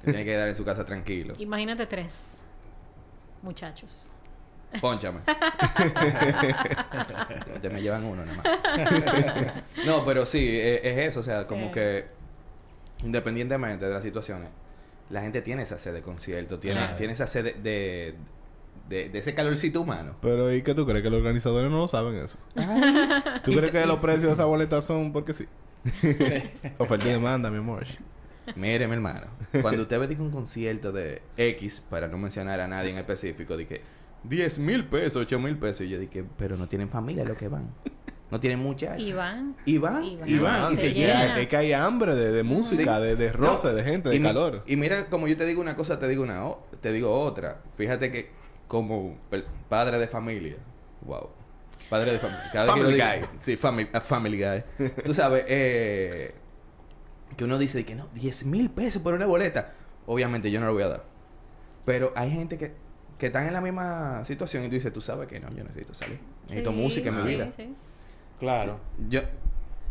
Tiene 0.04 0.18
que 0.20 0.24
quedar 0.26 0.48
en 0.48 0.54
su 0.56 0.64
casa 0.64 0.84
tranquilo. 0.84 1.34
Imagínate 1.38 1.86
tres 1.86 2.44
muchachos. 3.42 4.08
Pónchame. 4.80 5.20
ya 7.62 7.70
me 7.70 7.80
llevan 7.82 8.04
uno 8.04 8.24
nada 8.24 8.42
más. 8.42 9.84
no, 9.86 10.04
pero 10.04 10.26
sí, 10.26 10.46
e- 10.58 10.80
es, 10.88 11.08
eso. 11.10 11.20
O 11.20 11.22
sea, 11.22 11.46
como 11.46 11.66
Sí. 11.66 11.72
que 11.72 12.06
independientemente 13.04 13.86
de 13.86 13.92
las 13.94 14.02
situaciones, 14.02 14.48
la 15.10 15.20
gente 15.22 15.42
tiene 15.42 15.62
esa 15.62 15.78
sed 15.78 15.92
de 15.94 16.02
concierto, 16.02 16.58
tiene, 16.58 16.80
Claro. 16.80 16.96
tiene 16.96 17.12
esa 17.12 17.26
sed 17.26 17.44
de, 17.44 17.52
de, 17.62 18.14
de- 18.88 19.08
de 19.08 19.18
ese 19.18 19.34
calorcito 19.34 19.80
humano. 19.80 20.16
Pero 20.20 20.52
¿y 20.52 20.62
qué 20.62 20.74
tú 20.74 20.84
crees? 20.86 21.02
¿Que 21.02 21.10
los 21.10 21.18
organizadores 21.18 21.70
no 21.70 21.78
lo 21.78 21.88
saben 21.88 22.16
eso? 22.16 22.38
¿Tú 23.44 23.52
crees 23.52 23.70
que 23.70 23.86
los 23.86 24.00
precios 24.00 24.26
de 24.26 24.32
esa 24.32 24.44
boleta 24.46 24.80
son 24.82 25.12
porque 25.12 25.34
sí? 25.34 25.46
Oferta 26.78 27.08
y 27.08 27.12
demanda, 27.12 27.50
mi 27.50 27.58
amor. 27.58 27.86
Mire, 28.54 28.86
mi 28.86 28.94
hermano, 28.94 29.26
cuando 29.62 29.82
usted 29.82 29.98
ve 30.00 30.16
un 30.20 30.30
concierto 30.30 30.92
de 30.92 31.22
X, 31.36 31.82
para 31.90 32.06
no 32.08 32.16
mencionar 32.18 32.60
a 32.60 32.68
nadie 32.68 32.90
en 32.90 32.98
específico, 32.98 33.56
de 33.56 33.66
que 33.66 33.80
10 34.24 34.58
mil 34.60 34.84
pesos, 34.86 35.22
8 35.22 35.38
mil 35.38 35.56
pesos, 35.58 35.82
y 35.82 35.88
yo 35.88 35.98
dije, 35.98 36.24
pero 36.36 36.56
no 36.56 36.68
tienen 36.68 36.88
familia 36.88 37.24
los 37.24 37.36
que 37.36 37.48
van. 37.48 37.70
No 38.30 38.40
tienen 38.40 38.58
muchachos. 38.58 39.00
Y 39.00 39.12
van. 39.12 39.54
Y 39.64 39.78
van, 39.78 40.02
Y 40.04 40.16
van. 40.16 40.28
y 40.28 40.38
van, 40.38 40.72
y 40.72 40.76
Se 40.76 40.92
se 40.92 41.42
Es 41.42 41.48
que 41.48 41.56
hay 41.56 41.72
hambre 41.72 42.14
de, 42.16 42.32
de 42.32 42.42
música, 42.42 42.96
Sí. 42.98 43.02
de, 43.04 43.16
de 43.16 43.32
roce, 43.32 43.68
No, 43.68 43.74
de 43.74 43.84
gente, 43.84 44.08
de 44.08 44.16
y 44.16 44.18
mi- 44.18 44.24
calor. 44.26 44.64
Y 44.66 44.76
mira, 44.76 45.06
como 45.06 45.28
yo 45.28 45.36
te 45.36 45.46
digo 45.46 45.60
una 45.60 45.76
cosa, 45.76 45.98
te 46.00 46.08
digo 46.08 46.24
una 46.24 46.44
o- 46.44 46.66
te 46.80 46.92
digo 46.92 47.16
otra. 47.20 47.60
Fíjate 47.76 48.10
que 48.10 48.30
como 48.66 49.16
padre 49.68 49.98
de 50.00 50.08
familia, 50.08 50.56
wow. 51.02 51.30
Padre 51.88 52.14
de 52.14 52.18
familia. 52.18 52.50
Cada 52.52 52.64
vez 52.64 52.74
que 52.74 52.80
Family 52.80 53.00
guy. 53.00 53.16
digo- 53.20 53.28
Sí, 53.38 53.56
family, 53.56 53.88
a 53.92 54.00
family 54.00 54.42
guy. 54.42 54.90
Tú 55.04 55.14
sabes, 55.14 55.44
eh, 55.46 56.34
que 57.36 57.44
uno 57.44 57.58
dice 57.58 57.84
que 57.84 57.94
no, 57.94 58.08
10 58.14 58.46
mil 58.46 58.70
pesos 58.70 59.02
por 59.02 59.14
una 59.14 59.26
boleta. 59.26 59.72
Obviamente 60.06 60.50
yo 60.50 60.60
no 60.60 60.66
lo 60.66 60.72
voy 60.74 60.82
a 60.84 60.88
dar. 60.88 61.04
Pero 61.84 62.12
hay 62.16 62.30
gente 62.30 62.58
que, 62.58 62.72
que 63.18 63.26
están 63.26 63.46
en 63.46 63.52
la 63.52 63.60
misma 63.60 64.24
situación 64.24 64.64
y 64.64 64.68
tú 64.68 64.74
dices, 64.74 64.92
tú 64.92 65.00
sabes 65.00 65.28
que 65.28 65.40
no, 65.40 65.50
yo 65.50 65.64
necesito 65.64 65.94
salir. 65.94 66.18
Necesito 66.44 66.70
Sí, 66.70 66.76
música 66.76 67.08
en 67.10 67.16
mi 67.22 67.28
vida. 67.28 67.52
sí. 67.56 67.74
Claro. 68.38 68.78
Yo, 69.08 69.20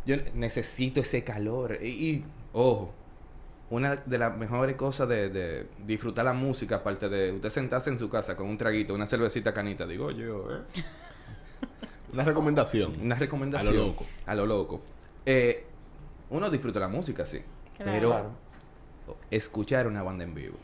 yo 0.06 0.18
necesito 0.36 1.01
ese 1.01 1.24
calor. 1.24 1.80
Y, 1.82 1.88
y, 1.88 2.25
ojo, 2.54 2.94
una 3.72 3.96
de 3.96 4.18
las 4.20 4.38
mejores 4.38 4.75
cosas 4.75 5.10
de, 5.10 5.30
de 5.30 5.68
disfrutar 5.86 6.25
la 6.25 6.34
música, 6.34 6.77
aparte 6.77 7.10
de 7.10 7.32
usted 7.32 7.50
sentarse 7.50 7.89
en 7.89 7.98
su 7.98 8.10
casa 8.10 8.36
con 8.36 8.48
un 8.48 8.58
traguito, 8.58 8.94
una 8.94 9.08
cervecita 9.08 9.54
canita, 9.54 9.88
digo 9.88 10.12
yo, 10.12 10.48
¿eh? 10.51 10.60
Una 12.13 12.24
recomendación. 12.24 12.96
Una 13.01 13.15
recomendación. 13.15 13.74
A 13.74 13.77
lo 13.77 13.86
loco. 13.88 14.06
A 14.27 14.36
lo 14.36 14.46
loco. 14.46 14.82
Eh, 15.25 15.65
uno 16.36 16.50
disfruta 16.50 16.80
la 16.80 16.88
música, 16.88 17.25
sí. 17.25 17.39
Claro. 17.77 17.92
Pero 17.92 18.10
Claro. 18.10 18.30
escuchar 19.32 19.88
una 19.88 20.04
banda 20.04 20.24
en 20.24 20.34
vivo. 20.34 20.56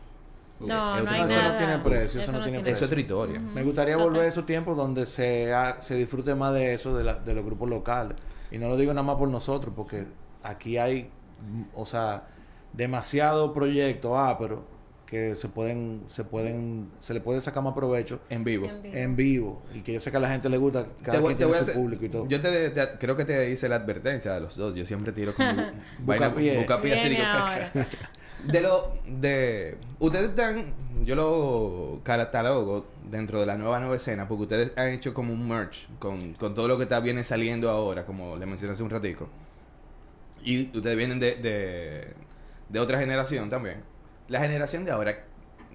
No, 0.59 0.93
hay. 0.93 1.03
Eso 1.03 1.41
no 1.43 1.55
tiene 1.57 1.77
precio, 1.79 2.21
eso 2.21 2.31
no 2.31 2.43
tiene 2.43 2.69
Es 2.69 2.81
otra 2.81 2.99
historia. 2.99 3.39
Me 3.39 3.63
gustaría 3.63 3.95
Total. 3.95 4.09
volver 4.09 4.25
a 4.25 4.27
esos 4.27 4.45
tiempos 4.45 4.77
donde 4.77 5.05
se, 5.07 5.51
ha- 5.53 5.81
se 5.81 5.95
disfrute 5.95 6.35
más 6.35 6.53
de 6.53 6.73
eso, 6.75 6.95
de, 6.95 7.03
la- 7.03 7.15
de 7.19 7.33
los 7.33 7.43
grupos 7.43 7.67
locales. 7.69 8.15
Y 8.51 8.57
no 8.59 8.67
lo 8.67 8.77
digo 8.77 8.93
nada 8.93 9.03
más 9.05 9.15
por 9.15 9.27
nosotros, 9.29 9.73
porque 9.75 10.05
aquí 10.43 10.77
hay, 10.77 11.09
o 11.73 11.85
sea, 11.85 12.27
demasiado 12.73 13.53
proyectos, 13.53 14.11
ah, 14.15 14.35
pero 14.39 14.63
que 15.11 15.35
se 15.35 15.47
pueden, 15.49 16.03
se 16.07 16.23
pueden, 16.23 16.89
se 17.01 17.13
le 17.13 17.19
puede 17.21 17.39
sacar 17.41 17.61
más 17.61 17.73
provecho 17.75 18.19
En 18.29 18.43
vivo. 18.45 18.65
En 18.67 18.81
vivo. 18.81 18.95
en 18.97 19.15
vivo. 19.15 19.61
Y 19.75 19.81
que 19.81 19.93
yo 19.93 19.99
sé 19.99 20.09
que 20.09 20.17
a 20.17 20.19
la 20.21 20.29
gente 20.29 20.47
le 20.49 20.57
gusta, 20.57 20.85
cada 21.03 21.17
Te 21.17 21.21
voy- 21.21 21.35
quien 21.35 21.37
te 21.39 21.45
voy 21.45 21.51
tiene 21.53 21.57
a 21.59 21.63
su 21.65 21.69
hacer- 21.71 21.75
público 21.75 22.05
y 22.05 22.09
todo. 22.09 22.27
Yo 22.27 22.41
te, 22.41 22.69
te- 22.71 22.97
creo 22.97 23.15
que 23.17 23.25
te 23.25 23.49
hice 23.51 23.67
la 23.69 23.75
advertencia 23.75 24.33
de 24.33 24.39
los 24.39 24.55
dos. 24.55 24.73
Yo 24.73 24.85
siempre 24.85 25.11
tiro 25.11 25.35
como 25.35 25.49
vaina 25.99 26.29
Bucapié. 26.29 26.57
bucapié, 26.59 26.93
así 26.93 27.09
Viene 27.09 27.23
digo, 27.23 27.27
ahora. 27.37 27.71
De 28.47 28.59
lo 28.59 28.93
de 29.05 29.77
ustedes 29.99 30.29
están 30.29 30.63
yo 31.05 31.13
lo 31.15 31.99
catalogo 32.03 32.87
dentro 33.07 33.39
de 33.39 33.45
la 33.45 33.55
nueva 33.55 33.79
nueva 33.79 33.95
escena 33.97 34.27
porque 34.27 34.43
ustedes 34.43 34.73
han 34.77 34.87
hecho 34.87 35.13
como 35.13 35.31
un 35.31 35.47
merch 35.47 35.87
con, 35.99 36.33
con 36.33 36.55
todo 36.55 36.67
lo 36.67 36.75
que 36.77 36.83
está 36.83 36.99
viene 37.01 37.23
saliendo 37.23 37.69
ahora, 37.69 38.03
como 38.03 38.37
le 38.37 38.47
mencioné 38.47 38.73
hace 38.73 38.81
un 38.81 38.89
ratico. 38.89 39.29
Y 40.43 40.75
ustedes 40.75 40.97
vienen 40.97 41.19
de, 41.19 41.35
de, 41.35 42.07
de 42.69 42.79
otra 42.79 42.97
generación 42.97 43.49
también. 43.51 43.83
La 44.31 44.39
generación 44.39 44.85
de 44.85 44.91
ahora 44.91 45.25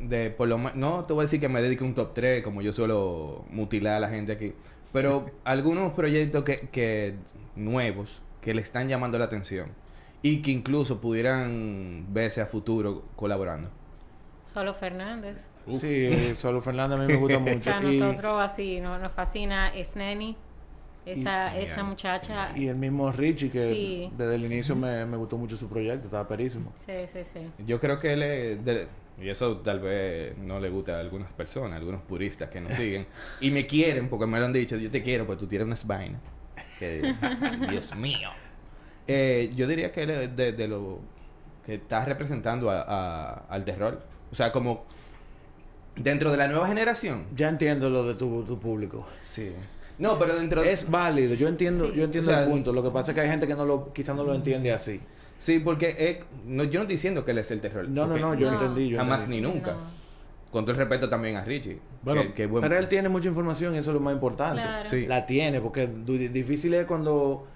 de 0.01 0.31
por 0.31 0.49
lo 0.49 0.59
no 0.59 1.05
te 1.05 1.13
voy 1.15 1.23
a 1.23 1.25
decir 1.25 1.41
que 1.41 1.49
me 1.49 1.63
dedique 1.63 1.83
a 1.83 1.87
un 1.87 1.95
top 1.95 2.13
3 2.15 2.43
como 2.43 2.61
yo 2.63 2.73
suelo 2.73 3.45
mutilar 3.51 3.95
a 3.95 4.01
la 4.01 4.09
gente 4.09 4.33
aquí, 4.33 4.53
pero 4.93 5.27
algunos 5.45 5.93
proyectos 5.93 6.45
que, 6.45 6.69
que 6.73 7.15
nuevos 7.55 8.23
que 8.41 8.53
le 8.55 8.63
están 8.63 8.89
llamando 8.89 9.19
la 9.19 9.25
atención 9.27 9.71
y 10.23 10.43
que 10.43 10.51
incluso 10.51 11.01
pudieran 11.01 12.07
verse 12.11 12.41
a 12.41 12.47
futuro 12.47 13.05
colaborando. 13.17 13.71
Solo 14.45 14.75
Fernández. 14.75 15.49
Sí, 15.71 16.35
Solo 16.37 16.61
Fernando 16.63 16.95
a 16.97 16.99
mí 16.99 17.07
me 17.07 17.17
gusta 17.17 17.39
O 17.39 17.41
mucho. 17.41 17.63
sea, 17.65 17.83
Y- 17.83 17.99
nosotros 17.99 18.41
así, 18.41 18.81
no, 18.81 18.99
nos 18.99 19.13
fascina 19.13 19.73
Sneni. 19.83 20.37
Esa, 21.07 21.57
esa 21.57 21.83
muchacha. 21.85 22.51
Y 22.57 22.67
el 22.69 22.77
mismo 22.77 23.11
Richie, 23.13 23.51
que 23.51 23.73
Sí. 23.73 24.11
desde 24.17 24.35
el 24.35 24.45
inicio 24.45 24.75
me, 24.77 25.07
me 25.07 25.17
gustó 25.17 25.39
mucho 25.39 25.57
su 25.57 25.69
proyecto, 25.69 26.07
estaba 26.07 26.27
perísimo. 26.27 26.73
Sí, 26.77 26.93
sí, 27.07 27.21
sí. 27.25 27.41
Yo 27.65 27.79
creo 27.81 27.99
que 28.01 28.13
él 28.13 28.23
es 28.23 28.65
de- 28.65 28.89
y 29.21 29.29
eso 29.31 29.59
tal 29.59 29.81
vez 29.81 30.37
no 30.37 30.59
le 30.61 30.69
gusta 30.69 30.97
a 30.97 31.01
algunas 31.01 31.33
personas, 31.33 31.73
a 31.75 31.77
algunos 31.77 32.03
puristas 32.03 32.51
que 32.51 32.61
nos 32.61 32.73
siguen 32.77 33.07
y 33.41 33.51
me 33.51 33.67
quieren 33.67 34.09
porque 34.11 34.27
me 34.27 34.39
lo 34.39 34.45
han 34.47 34.53
dicho, 34.53 34.77
yo 34.77 34.91
te 34.91 35.03
quiero, 35.03 35.27
pues 35.27 35.39
tú 35.39 35.47
tienes 35.47 35.67
unas 35.67 35.87
vainas. 35.87 36.21
Que, 36.79 37.15
Dios 37.71 37.95
mío. 37.97 38.29
Eh, 39.07 39.51
yo 39.55 39.67
diría 39.69 39.93
que 39.93 40.03
él 40.03 40.11
es 40.11 40.37
de, 40.37 40.53
de 40.53 40.69
lo 40.69 40.99
que 41.65 41.75
está 41.75 42.05
representando 42.05 42.69
a- 42.71 42.83
a- 42.83 43.33
al 43.49 43.65
terror. 43.65 44.03
O 44.33 44.35
sea, 44.35 44.51
como 44.53 44.85
dentro 45.95 46.31
de 46.31 46.37
la 46.37 46.49
nueva 46.49 46.67
generación. 46.67 47.27
Ya 47.35 47.49
entiendo 47.49 47.89
lo 47.91 48.05
de 48.07 48.15
tu, 48.15 48.43
tu 48.45 48.59
público. 48.59 49.07
Sí. 49.21 49.53
No, 49.99 50.19
pero 50.19 50.35
dentro 50.37 50.63
Es 50.63 50.91
válido, 50.91 51.35
yo 51.35 51.49
entiendo, 51.49 51.87
Sí. 51.87 51.93
yo 51.97 52.05
entiendo 52.05 52.31
O 52.31 52.35
sea, 52.35 52.43
el 52.45 52.51
punto. 52.51 52.73
Lo 52.73 52.83
que 52.83 52.91
pasa 52.91 53.13
es 53.13 53.15
que 53.15 53.21
hay 53.23 53.29
gente 53.29 53.47
que 53.47 53.55
no 53.55 53.65
lo, 53.65 53.93
quizás 53.93 54.15
no 54.15 54.25
lo 54.25 54.35
entiende 54.35 54.73
así. 54.73 55.01
Sí, 55.39 55.59
porque 55.61 55.95
eh, 55.99 56.25
no, 56.47 56.65
yo 56.65 56.81
no 56.81 56.83
estoy 56.83 56.97
diciendo 56.97 57.25
que 57.25 57.31
él 57.33 57.39
es 57.39 57.51
el 57.51 57.61
terror. 57.61 57.89
No, 57.89 58.07
no, 58.07 58.17
no, 58.19 58.35
yo 58.35 58.51
No. 58.51 58.55
entendí. 58.59 58.89
Yo 58.89 58.99
Jamás 58.99 59.21
entendí. 59.25 59.41
ni 59.41 59.53
nunca. 59.53 59.73
No. 59.73 59.97
Con 60.51 60.65
todo 60.65 60.73
el 60.73 60.79
respeto 60.79 61.09
también 61.09 61.37
a 61.37 61.45
Richie. 61.45 61.79
Bueno, 62.03 62.23
que- 62.23 62.33
que 62.33 62.47
buen- 62.47 62.63
Pero 62.63 62.79
él 62.79 62.89
tiene 62.89 63.09
mucha 63.09 63.29
información 63.29 63.75
y 63.75 63.79
eso 63.79 63.91
es 63.91 63.95
lo 63.95 64.01
más 64.01 64.15
importante. 64.15 64.63
Claro. 64.63 64.85
Sí. 64.89 65.07
La 65.07 65.27
tiene, 65.27 65.61
porque 65.61 65.87
difícil 65.87 66.73
es 66.75 66.87
cuando, 66.87 67.47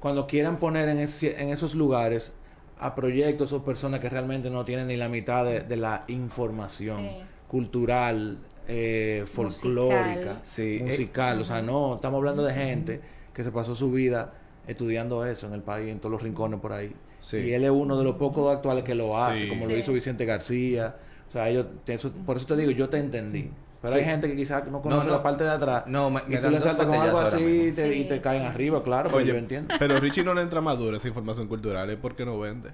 cuando 0.00 0.26
quieran 0.26 0.58
poner 0.58 0.88
en, 0.88 0.98
ese- 0.98 1.40
en 1.40 1.50
esos 1.50 1.74
lugares 1.74 2.32
a 2.80 2.94
proyectos 2.94 3.52
o 3.52 3.64
personas 3.64 4.00
que 4.00 4.08
realmente 4.08 4.50
no 4.50 4.64
tienen 4.64 4.86
ni 4.88 4.96
la 4.96 5.08
mitad 5.08 5.44
de, 5.44 5.60
de 5.60 5.76
la 5.76 6.04
información 6.08 7.00
Sí. 7.08 7.16
cultural, 7.48 8.38
eh, 8.68 9.24
folclórica, 9.26 10.38
Sí. 10.42 10.80
musical. 10.84 11.40
O 11.40 11.44
sea, 11.44 11.62
no, 11.62 11.96
estamos 11.96 12.18
hablando 12.18 12.44
de 12.44 12.54
gente 12.54 13.00
que 13.32 13.42
se 13.42 13.50
pasó 13.50 13.74
su 13.74 13.90
vida 13.90 14.34
estudiando 14.66 15.24
eso 15.24 15.46
en 15.46 15.54
el 15.54 15.62
país, 15.62 15.88
en 15.90 15.98
todos 15.98 16.12
los 16.12 16.22
rincones 16.22 16.60
por 16.60 16.72
ahí. 16.72 16.92
Sí. 17.22 17.38
Y 17.38 17.52
él 17.52 17.64
es 17.64 17.70
uno 17.70 17.96
de 17.96 18.04
los 18.04 18.16
pocos 18.16 18.54
actuales 18.54 18.84
que 18.84 18.94
lo 18.94 19.16
hace, 19.16 19.42
Sí. 19.42 19.48
como 19.48 19.66
lo 19.66 19.76
hizo 19.76 19.92
Vicente 19.92 20.24
García. 20.24 20.94
O 21.28 21.32
sea, 21.32 21.48
eso- 21.50 22.12
por 22.26 22.36
eso 22.36 22.46
te 22.46 22.56
digo, 22.56 22.70
yo 22.70 22.88
te 22.88 22.98
entendí. 22.98 23.50
Pero 23.80 23.92
Sí. 23.94 24.00
hay 24.00 24.04
gente 24.06 24.26
que 24.28 24.34
quizás 24.34 24.66
no 24.66 24.82
conoce 24.82 25.06
no. 25.06 25.12
la 25.14 25.22
parte 25.22 25.44
de 25.44 25.50
atrás. 25.50 25.84
No, 25.86 26.10
me- 26.10 26.20
y 26.26 26.30
me 26.32 26.38
tú 26.38 26.50
le 26.50 26.60
saltas 26.60 26.86
con 26.86 26.96
algo 26.96 27.18
así 27.20 27.40
y 27.68 27.72
te, 27.72 27.94
y 27.94 28.02
Sí, 28.02 28.08
te 28.08 28.20
caen 28.20 28.42
sí. 28.42 28.48
arriba, 28.48 28.82
claro, 28.82 29.08
pero 29.12 29.20
yo 29.24 29.34
entiendo. 29.36 29.72
pero 29.78 30.00
Richie 30.00 30.24
no 30.24 30.34
le 30.34 30.42
entra 30.42 30.60
madura 30.60 30.96
esa 30.96 31.06
información 31.08 31.46
cultural, 31.46 31.88
es 31.88 31.96
porque 31.96 32.24
no 32.24 32.38
vende. 32.40 32.70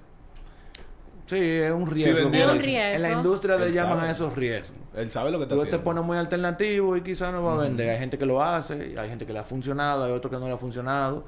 Sí, 1.27 1.37
es 1.39 1.71
un 1.71 1.87
riesgo. 1.87 2.19
Es 2.19 2.25
un 2.25 2.31
dicen. 2.31 2.49
En 2.51 3.01
la 3.01 3.07
riesgo. 3.07 3.17
industria 3.21 3.57
le 3.57 3.71
llaman 3.71 3.97
sabe. 3.97 4.07
a 4.09 4.11
esos 4.11 4.35
riesgos. 4.35 4.77
Él 4.95 5.11
sabe 5.11 5.31
lo 5.31 5.37
que 5.39 5.43
está 5.43 5.55
Tú 5.55 5.61
te 5.61 5.67
haciendo. 5.67 5.83
pones 5.83 6.03
muy 6.03 6.17
alternativo 6.17 6.95
y 6.95 7.01
quizás 7.01 7.33
no 7.33 7.43
va 7.43 7.53
a 7.53 7.57
vender. 7.57 7.89
Hay 7.89 7.97
gente 7.99 8.17
que 8.17 8.25
lo 8.25 8.43
hace, 8.43 8.95
hay 8.97 9.09
gente 9.09 9.25
que 9.25 9.33
le 9.33 9.39
ha 9.39 9.43
funcionado, 9.43 10.03
hay 10.05 10.11
otro 10.11 10.29
que 10.29 10.37
no 10.37 10.47
le 10.47 10.53
ha 10.53 10.57
funcionado. 10.57 11.23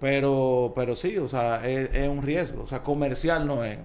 Pero, 0.00 0.72
pero 0.76 0.94
sí, 0.94 1.16
o 1.18 1.26
sea, 1.28 1.66
es, 1.66 1.88
es 1.92 2.08
un 2.08 2.22
riesgo. 2.22 2.62
O 2.62 2.66
sea, 2.66 2.82
comercial 2.82 3.46
no 3.46 3.64
es. 3.64 3.78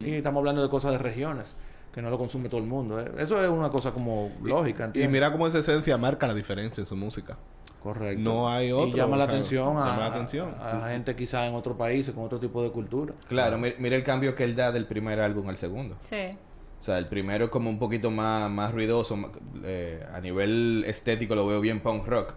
Y 0.00 0.14
estamos 0.14 0.40
hablando 0.40 0.62
de 0.62 0.68
cosas 0.68 0.90
de 0.92 0.98
regiones, 0.98 1.56
que 1.94 2.02
no 2.02 2.10
lo 2.10 2.18
consume 2.18 2.48
todo 2.48 2.60
el 2.60 2.66
mundo. 2.66 3.00
¿eh? 3.00 3.10
Eso 3.18 3.42
es 3.42 3.48
una 3.48 3.68
cosa 3.70 3.92
como 3.92 4.32
lógica, 4.42 4.90
Y 4.94 5.06
mira 5.06 5.30
cómo 5.30 5.46
esa 5.46 5.58
esencia 5.60 5.96
marca 5.96 6.26
la 6.26 6.34
diferencia 6.34 6.82
en 6.82 6.86
su 6.86 6.96
música. 6.96 7.36
Correcto. 7.82 8.20
No 8.22 8.48
hay 8.50 8.72
otro, 8.72 8.88
Y 8.88 8.92
llama 8.92 9.16
la 9.16 9.24
o 9.24 9.26
sea, 9.28 9.36
atención 9.36 9.68
a, 9.78 9.86
llama 9.86 9.96
la 10.00 10.06
atención. 10.06 10.54
a- 10.60 10.86
a 10.86 10.90
gente 10.90 11.16
quizás 11.16 11.48
en 11.48 11.54
otros 11.54 11.76
países 11.76 12.14
con 12.14 12.24
otro 12.24 12.38
tipo 12.38 12.62
de 12.62 12.70
cultura. 12.70 13.14
Claro, 13.28 13.56
mi- 13.58 13.72
mira 13.78 13.96
el 13.96 14.02
cambio 14.04 14.34
que 14.34 14.44
él 14.44 14.54
da 14.54 14.70
del 14.70 14.86
primer 14.86 15.18
álbum 15.20 15.48
al 15.48 15.56
segundo. 15.56 15.96
Sí. 16.00 16.36
O 16.80 16.82
sea, 16.84 16.98
el 16.98 17.06
primero 17.06 17.46
es 17.46 17.50
como 17.50 17.68
un 17.70 17.78
poquito 17.78 18.10
más, 18.10 18.50
más 18.50 18.72
ruidoso. 18.72 19.16
eh, 19.64 20.06
a 20.14 20.20
nivel 20.20 20.84
estético 20.86 21.34
lo 21.34 21.46
veo 21.46 21.60
bien 21.60 21.80
punk 21.80 22.06
rock. 22.06 22.34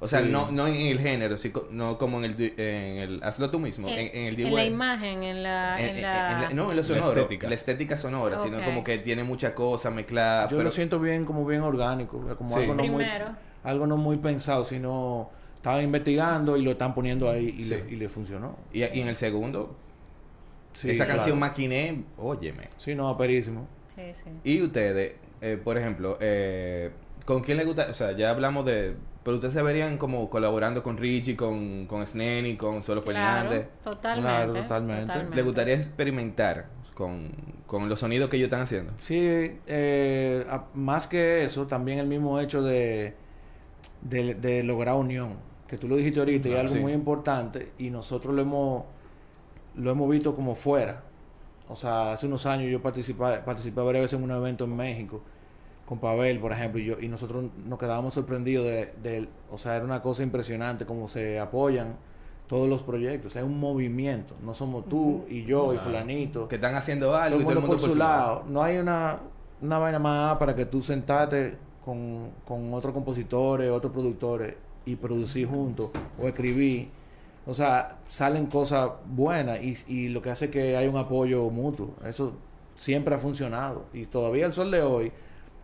O 0.00 0.08
sea, 0.08 0.20
Sí. 0.20 0.28
no, 0.30 0.50
no 0.50 0.66
en 0.66 0.74
el 0.74 0.98
género, 1.00 1.38
sí, 1.38 1.50
no 1.70 1.96
como 1.96 2.18
en 2.18 2.24
el, 2.26 2.36
di- 2.36 2.52
en 2.58 2.96
el... 2.98 3.22
Hazlo 3.22 3.48
tú 3.50 3.58
mismo. 3.58 3.88
En, 3.88 4.10
en 4.14 4.26
el 4.34 4.40
en 4.40 4.54
la 4.54 4.64
imagen, 4.64 5.22
en 5.22 5.42
la... 5.42 5.80
En- 5.80 5.88
En, 5.90 5.96
en- 5.96 6.02
la... 6.02 6.32
en 6.34 6.40
la- 6.42 6.48
no, 6.50 6.62
en 6.70 6.76
lo 6.76 6.82
La 6.82 6.82
sonoro. 6.82 7.12
estética. 7.12 7.48
La 7.48 7.54
estética 7.54 7.96
sonora, 7.96 8.38
sino 8.38 8.62
como 8.62 8.84
que 8.84 8.98
tiene 8.98 9.24
mucha 9.24 9.54
cosa 9.54 9.90
mezclada. 9.90 10.44
Yo 10.48 10.58
pero, 10.58 10.64
lo 10.64 10.70
siento 10.74 10.98
bien, 11.00 11.24
como 11.24 11.46
bien 11.46 11.62
orgánico, 11.62 12.20
como 12.36 12.50
Sí. 12.50 12.56
algo, 12.60 12.74
no 12.74 12.82
muy, 12.84 12.96
Primero. 13.04 13.26
Algo 13.64 13.86
no 13.86 13.96
muy 13.96 14.18
pensado, 14.18 14.64
sino 14.64 15.30
estaban 15.56 15.82
investigando 15.82 16.56
y 16.56 16.62
lo 16.62 16.70
están 16.72 16.94
poniendo 16.94 17.28
ahí 17.30 17.54
y, 17.58 17.64
Sí. 17.64 17.74
le, 17.74 17.92
y 17.92 17.96
le 17.96 18.08
funcionó. 18.08 18.56
y, 18.72 18.80
y 18.84 19.00
en 19.00 19.08
el 19.08 19.16
segundo, 19.16 19.74
Sí, 20.74 20.90
esa 20.90 21.04
claro. 21.04 21.18
canción 21.18 21.38
Maquiné, 21.38 22.02
óyeme. 22.18 22.68
Sí, 22.78 22.94
no, 22.94 23.08
aperísimo. 23.08 23.66
Sí, 23.94 24.02
sí. 24.22 24.30
Y 24.42 24.62
ustedes, 24.62 25.14
eh, 25.40 25.58
por 25.62 25.78
ejemplo, 25.78 26.18
eh, 26.20 26.90
¿con 27.24 27.42
quién 27.42 27.58
le 27.58 27.64
gusta? 27.64 27.86
O 27.90 27.94
sea, 27.94 28.12
ya 28.16 28.30
hablamos 28.30 28.64
de... 28.66 28.94
Pero 29.22 29.36
ustedes 29.36 29.54
se 29.54 29.62
verían 29.62 29.96
como 29.96 30.28
colaborando 30.28 30.82
con 30.82 30.98
Richie, 30.98 31.36
con, 31.36 31.86
con 31.86 32.04
Sneni, 32.06 32.56
con 32.56 32.82
Solo 32.82 33.02
Claro, 33.02 33.48
Fernández. 33.50 33.68
totalmente. 33.82 34.28
Claro, 34.28 34.52
totalmente. 34.52 35.34
¿Le 35.34 35.42
gustaría 35.42 35.74
experimentar 35.76 36.66
con, 36.92 37.30
con 37.66 37.88
los 37.88 38.00
sonidos 38.00 38.28
que 38.28 38.36
ellos 38.36 38.46
están 38.48 38.60
haciendo? 38.62 38.92
Sí, 38.98 39.16
eh, 39.66 40.44
a- 40.50 40.64
más 40.74 41.06
que 41.06 41.44
eso, 41.44 41.66
también 41.66 42.00
el 42.00 42.06
mismo 42.06 42.38
hecho 42.40 42.62
de, 42.62 43.14
de, 44.04 44.34
de 44.34 44.62
lograr 44.62 44.94
unión, 44.96 45.32
que 45.66 45.76
tú 45.78 45.88
lo 45.88 45.96
dijiste 45.96 46.20
ahorita, 46.20 46.48
y 46.48 46.52
es 46.52 46.58
algo 46.58 46.74
sí. 46.74 46.80
muy 46.80 46.92
importante, 46.92 47.72
y 47.78 47.90
nosotros 47.90 48.34
lo 48.34 48.42
hemos, 48.42 48.84
lo 49.76 49.90
hemos 49.90 50.08
visto 50.08 50.34
como 50.36 50.54
fuera. 50.54 51.02
O 51.68 51.76
sea, 51.76 52.12
hace 52.12 52.26
unos 52.26 52.46
años 52.46 52.70
yo 52.70 52.80
participé, 52.82 53.38
participé 53.44 53.80
varias 53.80 54.04
veces 54.04 54.18
en 54.18 54.24
un 54.24 54.30
evento 54.30 54.64
en 54.64 54.76
México, 54.76 55.22
con 55.86 55.98
Pavel, 55.98 56.38
por 56.38 56.52
ejemplo, 56.52 56.80
y, 56.80 56.84
yo, 56.86 56.96
y 57.00 57.08
nosotros 57.08 57.44
nos 57.66 57.78
quedábamos 57.78 58.14
sorprendidos 58.14 58.66
de, 58.66 58.92
de- 59.02 59.28
o 59.50 59.58
sea, 59.58 59.76
era 59.76 59.84
una 59.84 60.00
cosa 60.02 60.22
impresionante 60.22 60.86
cómo 60.86 61.08
se 61.08 61.38
apoyan 61.40 61.96
todos 62.46 62.68
los 62.68 62.82
proyectos, 62.82 63.34
es 63.36 63.42
un 63.42 63.58
movimiento, 63.58 64.34
no 64.44 64.52
somos 64.54 64.86
tú 64.88 65.24
y 65.30 65.44
yo 65.44 65.72
y 65.74 65.78
fulanito 65.78 66.46
Que 66.46 66.56
están 66.56 66.74
haciendo 66.74 67.16
algo 67.16 67.38
todo 67.38 67.38
y 67.38 67.40
el 67.40 67.44
todo 67.44 67.52
el 67.52 67.60
mundo 67.60 67.68
mundo 67.68 67.82
por 67.82 67.90
su 67.92 67.96
lado. 67.98 68.44
No 68.48 68.62
hay 68.62 68.76
una, 68.76 69.18
una 69.62 69.78
vaina 69.78 69.98
más 69.98 70.36
para 70.38 70.54
que 70.54 70.66
tú 70.66 70.82
sentarte 70.82 71.56
con, 71.84 72.30
con 72.46 72.72
otros 72.74 72.94
compositores, 72.94 73.70
otros 73.70 73.92
productores 73.92 74.54
y 74.86 74.96
producir 74.96 75.46
juntos 75.46 75.90
o 76.20 76.26
escribir. 76.26 76.88
O 77.46 77.54
sea, 77.54 77.98
salen 78.06 78.46
cosas 78.46 78.90
buenas 79.06 79.62
y, 79.62 79.76
y 79.86 80.08
lo 80.08 80.22
que 80.22 80.30
hace 80.30 80.50
que 80.50 80.76
hay 80.76 80.88
un 80.88 80.96
apoyo 80.96 81.50
mutuo. 81.50 81.94
Eso 82.06 82.32
siempre 82.74 83.14
ha 83.14 83.18
funcionado. 83.18 83.84
Y 83.92 84.06
todavía 84.06 84.46
el 84.46 84.54
sol 84.54 84.70
de 84.70 84.80
hoy, 84.82 85.12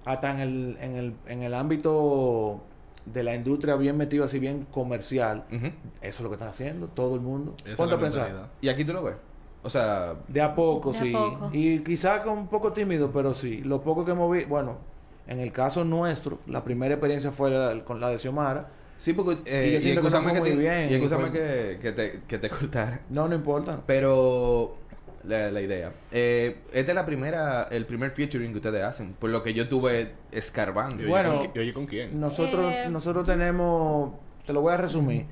hasta 0.04 0.30
en 0.30 0.40
el, 0.40 0.76
en 0.80 0.96
el, 0.96 1.14
en 1.26 1.42
el 1.42 1.54
ámbito 1.54 2.60
de 3.06 3.22
la 3.24 3.34
industria 3.34 3.76
bien 3.76 3.96
metido 3.96 4.24
así 4.24 4.38
bien 4.38 4.66
comercial, 4.70 5.44
eso 5.50 5.72
es 6.02 6.20
lo 6.20 6.28
que 6.28 6.34
están 6.34 6.50
haciendo 6.50 6.86
todo 6.88 7.14
el 7.14 7.22
mundo. 7.22 7.54
Ponte 7.76 7.94
a 7.94 7.98
pensar. 7.98 8.50
¿Y 8.60 8.68
aquí 8.68 8.84
tú 8.84 8.92
lo 8.92 9.02
ves? 9.02 9.16
O 9.62 9.70
sea, 9.70 10.16
De 10.28 10.40
a 10.40 10.54
poco, 10.54 10.92
De 10.92 10.98
a 10.98 11.02
sí. 11.02 11.12
poco. 11.12 11.50
Y 11.52 11.78
quizás 11.80 12.20
con 12.20 12.36
un 12.38 12.46
poco 12.48 12.72
tímido, 12.72 13.10
pero 13.10 13.32
sí. 13.34 13.62
Lo 13.62 13.80
poco 13.80 14.04
que 14.04 14.10
hemos 14.12 14.30
visto, 14.30 14.48
bueno, 14.50 14.76
en 15.30 15.40
el 15.40 15.50
caso 15.52 15.84
nuestro, 15.84 16.40
la 16.46 16.62
primera 16.62 16.92
experiencia 16.94 17.30
fue 17.30 17.50
la- 17.50 17.82
con 17.84 18.00
la 18.00 18.10
de 18.10 18.18
Xiomara. 18.18 18.68
sí, 18.98 19.14
porque... 19.14 19.38
Eh, 19.46 19.76
Y 19.78 19.80
siento 19.80 20.02
que 20.02 20.08
que 20.08 20.32
te, 20.34 20.40
muy 20.40 20.50
bien, 20.52 20.88
y 20.88 20.92
y 20.92 20.94
excúsame 20.96 21.30
fue- 21.30 21.32
que, 21.32 21.78
que 21.80 21.92
te, 21.92 22.20
que 22.28 22.38
te 22.38 22.48
cortara. 22.56 23.00
No, 23.08 23.26
no 23.28 23.34
importa. 23.34 23.80
Pero 23.86 24.74
la, 25.24 25.50
la 25.50 25.60
idea. 25.62 25.92
Eh, 26.12 26.58
esta 26.72 26.92
es 26.92 26.94
la 26.94 27.06
primera, 27.06 27.62
el 27.70 27.86
primer 27.86 28.10
featuring 28.10 28.50
que 28.52 28.56
ustedes 28.58 28.82
hacen, 28.82 29.14
por 29.14 29.30
lo 29.30 29.42
que 29.42 29.54
yo 29.54 29.68
tuve 29.68 30.12
escarbando. 30.32 31.02
¿Y 31.02 31.06
oye, 31.06 31.10
Bueno. 31.10 31.42
y 31.54 31.58
oye, 31.58 31.72
con 31.72 31.86
quién? 31.86 32.20
Nosotros, 32.20 32.72
Eh. 32.74 32.88
nosotros 32.90 33.24
tenemos, 33.26 34.12
te 34.46 34.52
lo 34.52 34.60
voy 34.62 34.72
a 34.74 34.76
resumir. 34.76 35.26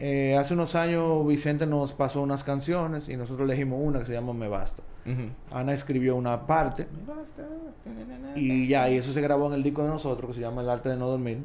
Eh, 0.00 0.36
hace 0.38 0.54
unos 0.54 0.76
años 0.76 1.26
Vicente 1.26 1.66
nos 1.66 1.92
pasó 1.92 2.22
unas 2.22 2.44
canciones 2.44 3.08
y 3.08 3.16
nosotros 3.16 3.48
elegimos 3.48 3.80
una 3.82 3.98
que 3.98 4.04
se 4.06 4.12
llama 4.12 4.32
Me 4.32 4.46
Basta. 4.46 4.82
Ana 5.50 5.72
escribió 5.72 6.16
una 6.16 6.46
parte 6.46 6.86
y 8.36 8.68
ya, 8.68 8.90
y 8.90 8.96
eso 8.96 9.12
se 9.12 9.20
grabó 9.20 9.46
en 9.48 9.54
el 9.54 9.62
disco 9.62 9.82
de 9.82 9.88
nosotros 9.88 10.28
que 10.30 10.34
se 10.34 10.40
llama 10.40 10.62
El 10.62 10.68
Arte 10.70 10.88
de 10.90 10.96
No 10.96 11.08
Dormir. 11.08 11.38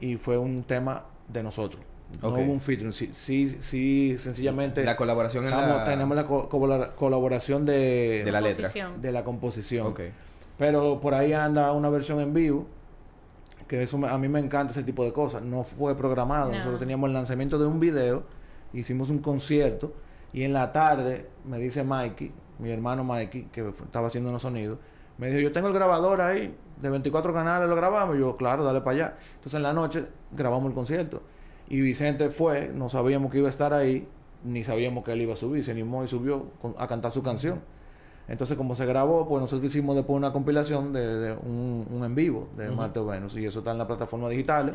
Y 0.00 0.16
fue 0.16 0.38
un 0.38 0.62
tema 0.64 1.04
de 1.28 1.42
nosotros. 1.42 1.82
No 2.20 2.28
hubo 2.28 2.52
un 2.52 2.60
featuring. 2.60 2.92
Sí, 2.92 3.10
sí, 3.14 3.48
sí, 3.60 4.16
sencillamente 4.18 4.84
La 4.84 4.96
colaboración 4.96 5.44
en 5.44 5.50
estamos- 5.50 5.76
la... 5.78 5.84
tenemos 5.84 6.14
la 6.16 6.26
co- 6.26 6.46
colabora- 6.48 6.94
colaboración 6.94 7.64
de, 7.64 8.22
De 8.24 8.30
la 8.32 8.40
letra. 8.40 8.68
De 9.00 9.12
la 9.12 9.24
composición. 9.24 9.86
Pero 10.58 11.00
por 11.00 11.14
ahí 11.14 11.32
anda 11.32 11.72
una 11.72 11.88
versión 11.88 12.20
en 12.20 12.34
vivo, 12.34 12.66
que 13.66 13.82
eso 13.82 13.96
me- 13.96 14.08
a 14.08 14.18
mí 14.18 14.28
me 14.28 14.40
encanta 14.40 14.72
ese 14.72 14.82
tipo 14.82 15.04
de 15.04 15.12
cosas. 15.12 15.42
No 15.42 15.64
fue 15.64 15.96
programado. 15.96 16.50
No. 16.50 16.56
Nosotros 16.58 16.78
teníamos 16.80 17.08
el 17.08 17.14
lanzamiento 17.14 17.58
de 17.58 17.64
un 17.66 17.80
video, 17.80 18.24
hicimos 18.74 19.08
un 19.08 19.18
concierto 19.20 19.94
y 20.34 20.42
en 20.42 20.52
la 20.52 20.70
tarde 20.70 21.28
me 21.46 21.58
dice 21.58 21.82
Mikey, 21.82 22.30
mi 22.62 22.70
hermano 22.70 23.04
Mikey, 23.04 23.44
que 23.52 23.68
estaba 23.68 24.06
haciendo 24.06 24.30
unos 24.30 24.42
sonidos, 24.42 24.78
me 25.18 25.26
dijo, 25.28 25.40
yo 25.40 25.52
tengo 25.52 25.68
el 25.68 25.74
grabador 25.74 26.20
ahí, 26.20 26.54
de 26.80 26.88
24 26.90 27.34
canales 27.34 27.68
lo 27.68 27.76
grabamos. 27.76 28.16
Yo, 28.18 28.36
claro, 28.36 28.64
dale 28.64 28.80
para 28.80 28.90
allá. 28.96 29.14
Entonces 29.34 29.54
en 29.54 29.62
la 29.62 29.72
noche 29.72 30.04
grabamos 30.30 30.68
el 30.68 30.74
concierto. 30.74 31.22
Y 31.68 31.80
Vicente 31.80 32.28
fue, 32.30 32.70
no 32.74 32.88
sabíamos 32.88 33.30
que 33.30 33.38
iba 33.38 33.46
a 33.46 33.50
estar 33.50 33.72
ahí, 33.72 34.06
ni 34.44 34.64
sabíamos 34.64 35.04
que 35.04 35.12
él 35.12 35.20
iba 35.22 35.34
a 35.34 35.36
subir. 35.36 35.64
Se 35.64 35.70
animó 35.70 36.02
y 36.04 36.08
subió 36.08 36.46
con- 36.60 36.74
a 36.78 36.86
cantar 36.88 37.10
su 37.10 37.22
canción. 37.22 37.60
Entonces, 38.28 38.56
como 38.56 38.74
se 38.74 38.86
grabó, 38.86 39.28
pues 39.28 39.40
nosotros 39.40 39.70
hicimos 39.70 39.96
después 39.96 40.16
una 40.16 40.32
compilación 40.32 40.92
de, 40.92 41.00
de 41.06 41.32
un, 41.32 41.86
un 41.90 42.04
en 42.04 42.14
vivo 42.14 42.48
de. 42.56 42.68
Marte 42.76 43.00
o 43.00 43.06
Venus. 43.06 43.36
Y 43.36 43.44
eso 43.44 43.58
está 43.60 43.72
en 43.72 43.78
la 43.78 43.86
plataforma 43.86 44.28
digital. 44.28 44.74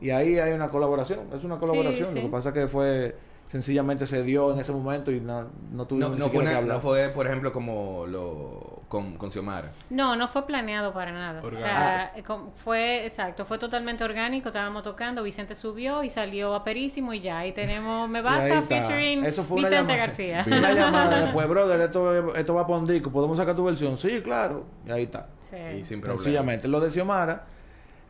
Y 0.00 0.10
ahí 0.10 0.38
hay 0.38 0.52
una 0.52 0.68
colaboración, 0.68 1.20
es 1.34 1.44
una 1.44 1.58
colaboración. 1.58 2.08
sí. 2.08 2.14
Lo 2.16 2.22
que 2.22 2.28
pasa 2.28 2.52
que 2.52 2.66
fue, 2.68 3.14
sencillamente 3.46 4.06
se 4.06 4.22
dio 4.22 4.52
en 4.52 4.58
ese 4.58 4.72
momento 4.72 5.12
y 5.12 5.20
no, 5.20 5.48
no 5.72 5.86
tuvimos 5.86 6.10
No, 6.10 6.14
ni 6.16 6.20
no, 6.22 6.28
fue 6.28 6.42
que 6.44 6.54
hablar. 6.54 6.74
no 6.76 6.80
fue, 6.80 7.08
por 7.10 7.26
ejemplo, 7.26 7.52
como 7.52 8.06
lo 8.06 8.82
con, 8.88 9.16
con 9.16 9.30
Xiomara. 9.32 9.72
No, 9.90 10.14
no 10.16 10.28
fue 10.28 10.46
planeado 10.46 10.92
para 10.92 11.10
nada. 11.12 11.40
O 11.42 11.46
Orgánico. 11.46 11.66
sea, 11.66 12.12
eh, 12.16 12.22
fue 12.64 13.04
exacto, 13.04 13.44
fue 13.44 13.58
totalmente 13.58 14.04
orgánico. 14.04 14.48
Estábamos 14.48 14.82
tocando, 14.82 15.22
Vicente 15.22 15.54
subió 15.54 16.02
y 16.04 16.10
salió 16.10 16.54
aperísimo 16.54 17.12
y 17.12 17.20
ya. 17.20 17.38
Ahí 17.38 17.52
tenemos 17.52 18.08
Me 18.08 18.22
Basta 18.22 18.62
featuring 18.62 19.24
Eso 19.24 19.42
fue 19.44 19.58
una 19.58 19.68
Vicente 19.68 19.92
llamada- 19.92 19.98
García. 20.06 20.44
Una 20.46 20.72
llamada 20.72 21.20
después, 21.24 21.48
brother, 21.48 21.80
esto, 21.80 22.34
esto 22.36 22.54
va 22.54 22.66
para 22.66 22.78
un 22.78 22.86
disco, 22.86 23.10
¿podemos 23.10 23.36
sacar 23.36 23.54
tu 23.56 23.64
versión? 23.64 23.96
Sí, 23.96 24.20
claro. 24.22 24.64
Y 24.86 24.90
ahí 24.90 25.02
está. 25.04 25.28
Sí. 25.50 25.56
Y 25.80 25.84
sin 25.84 26.00
problema. 26.00 26.22
Sencillamente. 26.22 26.68
Lo 26.68 26.80
de 26.80 26.90
Xiomara, 26.90 27.44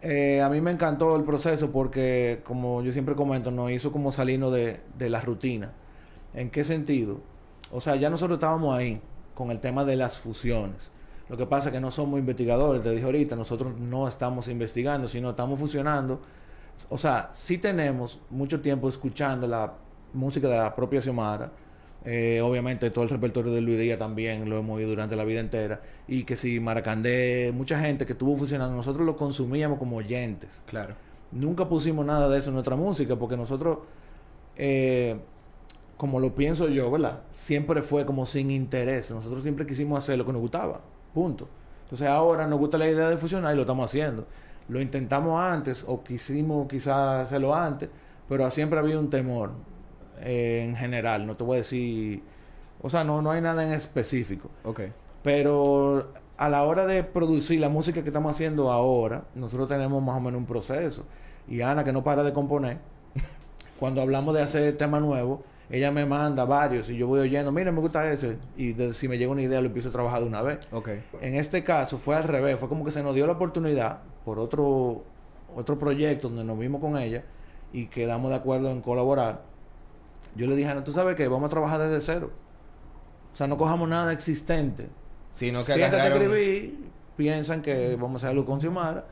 eh, 0.05 0.43
a 0.43 0.51
mí 0.51 0.61
me 0.61 0.71
encantó 0.71 1.17
el 1.17 1.25
proceso 1.25 1.73
porque, 1.73 2.43
como 2.45 2.83
yo 2.83 2.93
siempre 2.93 3.15
comento, 3.15 3.51
nos 3.51 3.71
hizo 3.71 3.91
como 3.91 4.13
salirnos 4.13 4.53
de, 4.53 4.81
de 4.99 5.09
la 5.09 5.23
rutina. 5.23 5.73
¿En 6.35 6.51
qué 6.51 6.63
sentido? 6.63 7.21
O 7.73 7.81
sea, 7.81 7.97
ya 7.97 8.11
nosotros 8.11 8.37
estábamos 8.37 8.77
ahí 8.77 9.01
con 9.35 9.51
el 9.51 9.61
tema 9.61 9.85
de 9.85 9.97
las 9.97 10.19
fusiones. 10.19 10.91
Lo 11.29 11.39
que 11.39 11.47
pasa 11.47 11.71
es 11.71 11.73
que 11.73 11.81
no 11.81 11.91
somos 11.91 12.19
investigadores, 12.19 12.83
te 12.83 12.91
dije 12.91 13.05
ahorita, 13.05 13.35
nosotros 13.35 13.79
no 13.79 14.07
estamos 14.07 14.47
investigando, 14.49 15.09
sino 15.09 15.31
estamos 15.31 15.59
fusionando. 15.59 16.21
O 16.91 16.99
sea, 16.99 17.31
sí 17.33 17.57
tenemos 17.57 18.21
mucho 18.29 18.61
tiempo 18.61 18.91
escuchando 18.91 19.47
la 19.47 19.73
música 20.13 20.49
de 20.49 20.57
la 20.59 20.75
propia 20.75 21.01
Xiomara. 21.01 21.51
Eh, 22.07 22.43
obviamente 22.43 22.91
todo 22.91 23.05
el 23.05 23.11
repertorio 23.11 23.51
de 23.53 23.63
Luis 23.63 23.79
Díaz 23.79 23.99
también 23.99 24.51
lo 24.51 24.59
hemos 24.59 24.77
oído 24.77 24.91
durante 24.91 25.17
la 25.17 25.25
vida 25.25 25.41
entera. 25.41 25.81
Y 26.07 26.25
que 26.25 26.37
si 26.37 26.61
Maracandé, 26.61 27.53
mucha 27.55 27.79
gente 27.81 28.05
que 28.07 28.13
estuvo 28.13 28.37
fusionando, 28.37 28.77
nosotros 28.77 29.07
lo 29.07 29.17
consumíamos 29.17 29.79
como 29.79 29.97
oyentes. 29.97 30.63
Claro. 30.67 30.95
Nunca 31.33 31.69
pusimos 31.69 32.05
nada 32.05 32.29
de 32.29 32.39
eso 32.39 32.51
en 32.51 32.55
nuestra 32.55 32.77
música 32.77 33.17
porque 33.17 33.37
nosotros, 33.37 33.79
eh, 34.57 35.17
como 35.97 36.21
lo 36.21 36.35
pienso 36.35 36.69
yo, 36.69 36.91
¿verdad? 36.91 37.23
Siempre 37.31 37.83
fue 37.83 38.05
como 38.05 38.27
sin 38.27 38.51
interés. 38.51 39.11
Nosotros 39.11 39.43
siempre 39.43 39.67
quisimos 39.67 39.99
hacer 39.99 40.19
lo 40.19 40.27
que 40.27 40.33
nos 40.33 40.43
gustaba. 40.43 40.81
Punto. 41.15 41.49
Entonces 41.85 42.07
ahora 42.09 42.47
nos 42.47 42.59
gusta 42.59 42.79
la 42.79 42.89
idea 42.89 43.09
de 43.09 43.17
fusionar 43.17 43.53
y 43.55 43.57
lo 43.57 43.63
estamos 43.63 43.91
haciendo. 43.91 44.27
Lo 44.69 44.81
intentamos 44.81 45.41
antes 45.41 45.85
o 45.87 46.03
quisimos 46.03 46.67
quizás 46.69 47.27
hacerlo 47.27 47.55
antes, 47.55 47.89
pero 48.29 48.51
siempre 48.51 48.79
ha 48.79 48.83
habido 48.83 49.01
un 49.01 49.11
temor 49.11 49.53
eh, 50.21 50.65
en 50.69 50.77
general. 50.77 51.27
No 51.27 51.37
te 51.37 51.45
voy 51.45 51.57
a 51.57 51.59
decir... 51.59 52.23
O 52.83 52.91
sea, 52.91 53.03
no, 53.05 53.23
no 53.23 53.31
hay 53.31 53.41
nada 53.41 53.65
en 53.65 53.73
específico. 53.73 54.51
Ok. 54.65 54.81
Pero 55.23 56.13
a 56.37 56.49
la 56.49 56.65
hora 56.65 56.87
de 56.87 57.03
producir 57.03 57.59
la 57.61 57.69
música 57.71 58.03
que 58.03 58.09
estamos 58.11 58.31
haciendo 58.33 58.71
ahora, 58.71 59.25
nosotros 59.35 59.69
tenemos 59.69 60.03
más 60.03 60.17
o 60.17 60.21
menos 60.21 60.39
un 60.39 60.47
proceso. 60.47 61.05
Y 61.49 61.63
Ana, 61.63 61.83
que 61.85 61.93
no 61.93 62.05
para 62.05 62.23
de 62.23 62.33
componer, 62.33 62.79
cuando 63.81 64.03
hablamos 64.03 64.35
de 64.35 64.43
hacer 64.43 64.77
tema 64.77 65.01
nuevo, 65.01 65.43
ella 65.71 65.91
me 65.91 66.05
manda 66.05 66.45
varios 66.45 66.91
y 66.91 66.97
yo 66.99 67.07
voy 67.07 67.21
oyendo, 67.21 67.51
mira, 67.53 67.73
me 67.73 67.81
gusta 67.81 68.11
ese. 68.11 68.37
Y 68.57 68.75
de- 68.75 68.93
si 68.93 69.09
me 69.09 69.17
llega 69.17 69.33
una 69.33 69.43
idea, 69.43 69.61
lo 69.63 69.69
empiezo 69.69 69.89
a 69.89 69.93
trabajar 69.93 70.21
de 70.21 70.27
una 70.27 70.43
vez. 70.43 70.59
Ok. 70.73 70.91
En 71.23 71.35
este 71.37 71.65
caso 71.65 71.97
fue 71.97 72.17
al 72.17 72.25
revés, 72.25 72.59
fue 72.59 72.69
como 72.69 72.85
que 72.85 72.91
se 72.91 73.03
nos 73.03 73.15
dio 73.15 73.27
la 73.27 73.33
oportunidad 73.33 74.01
por 74.27 74.39
otro, 74.39 75.05
otro 75.57 75.79
proyecto 75.79 76.29
donde 76.29 76.45
nos 76.45 76.59
vimos 76.59 76.83
con 76.83 76.99
ella 76.99 77.25
y 77.73 77.87
quedamos 77.87 78.31
de 78.31 78.37
acuerdo 78.37 78.71
en 78.71 78.83
colaborar. 78.83 79.43
Yo 80.37 80.47
le 80.47 80.57
dije, 80.57 80.69
Ana, 80.69 80.83
tú 80.85 80.93
sabes 80.93 81.15
que 81.17 81.29
vamos 81.29 81.49
a 81.49 81.51
trabajar 81.51 81.81
desde 81.81 82.01
cero. 82.01 82.31
O 83.33 83.37
sea, 83.37 83.47
no 83.47 83.57
cojamos 83.57 83.89
nada 83.89 84.13
existente. 84.13 84.89
Sino 85.33 85.61
que 85.65 85.73
Siéntate 85.73 85.97
a 85.97 86.05
agarraron 86.05 86.23
escribir, 86.33 86.79
piensan 87.17 87.63
que 87.63 87.97
vamos 88.01 88.23
a 88.23 88.29
hacerlo 88.29 88.45
con 88.47 88.61
Xiomara 88.61 89.05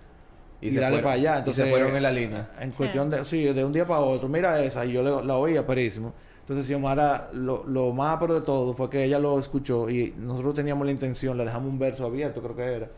y, 0.61 0.71
se 0.71 0.79
dale 0.81 0.97
fueron- 0.97 1.03
para 1.05 1.15
allá. 1.15 1.35
y 1.37 1.39
Entonces, 1.41 1.65
se 1.65 1.71
fueron 1.71 1.97
en 1.97 2.03
la 2.03 2.13
línea. 2.13 2.51
En 2.61 2.71
Sí. 2.73 2.79
cuestión 2.79 3.11
de, 3.11 3.25
sí, 3.25 3.43
de 3.45 3.65
un 3.65 3.73
día 3.73 3.85
para 3.85 4.01
otro, 4.01 4.29
mira 4.29 4.63
esa, 4.63 4.85
y 4.87 4.93
yo 4.93 5.03
le- 5.03 5.25
la 5.27 5.37
oía 5.37 5.67
perísimo. 5.67 6.13
Entonces 6.41 6.67
Xiomara, 6.67 7.31
lo, 7.33 7.65
lo 7.65 7.93
más 7.93 8.19
pero 8.21 8.35
de 8.35 8.41
todo 8.43 8.75
fue 8.75 8.91
que 8.91 9.05
ella 9.05 9.19
lo 9.19 9.39
escuchó 9.39 9.89
y 9.89 10.13
nosotros 10.19 10.55
teníamos 10.55 10.85
la 10.87 10.93
intención, 10.93 11.37
le 11.39 11.45
dejamos 11.45 11.69
un 11.71 11.79
verso 11.79 12.05
abierto, 12.05 12.41
creo 12.43 12.57
que 12.57 12.63
era. 12.65 12.89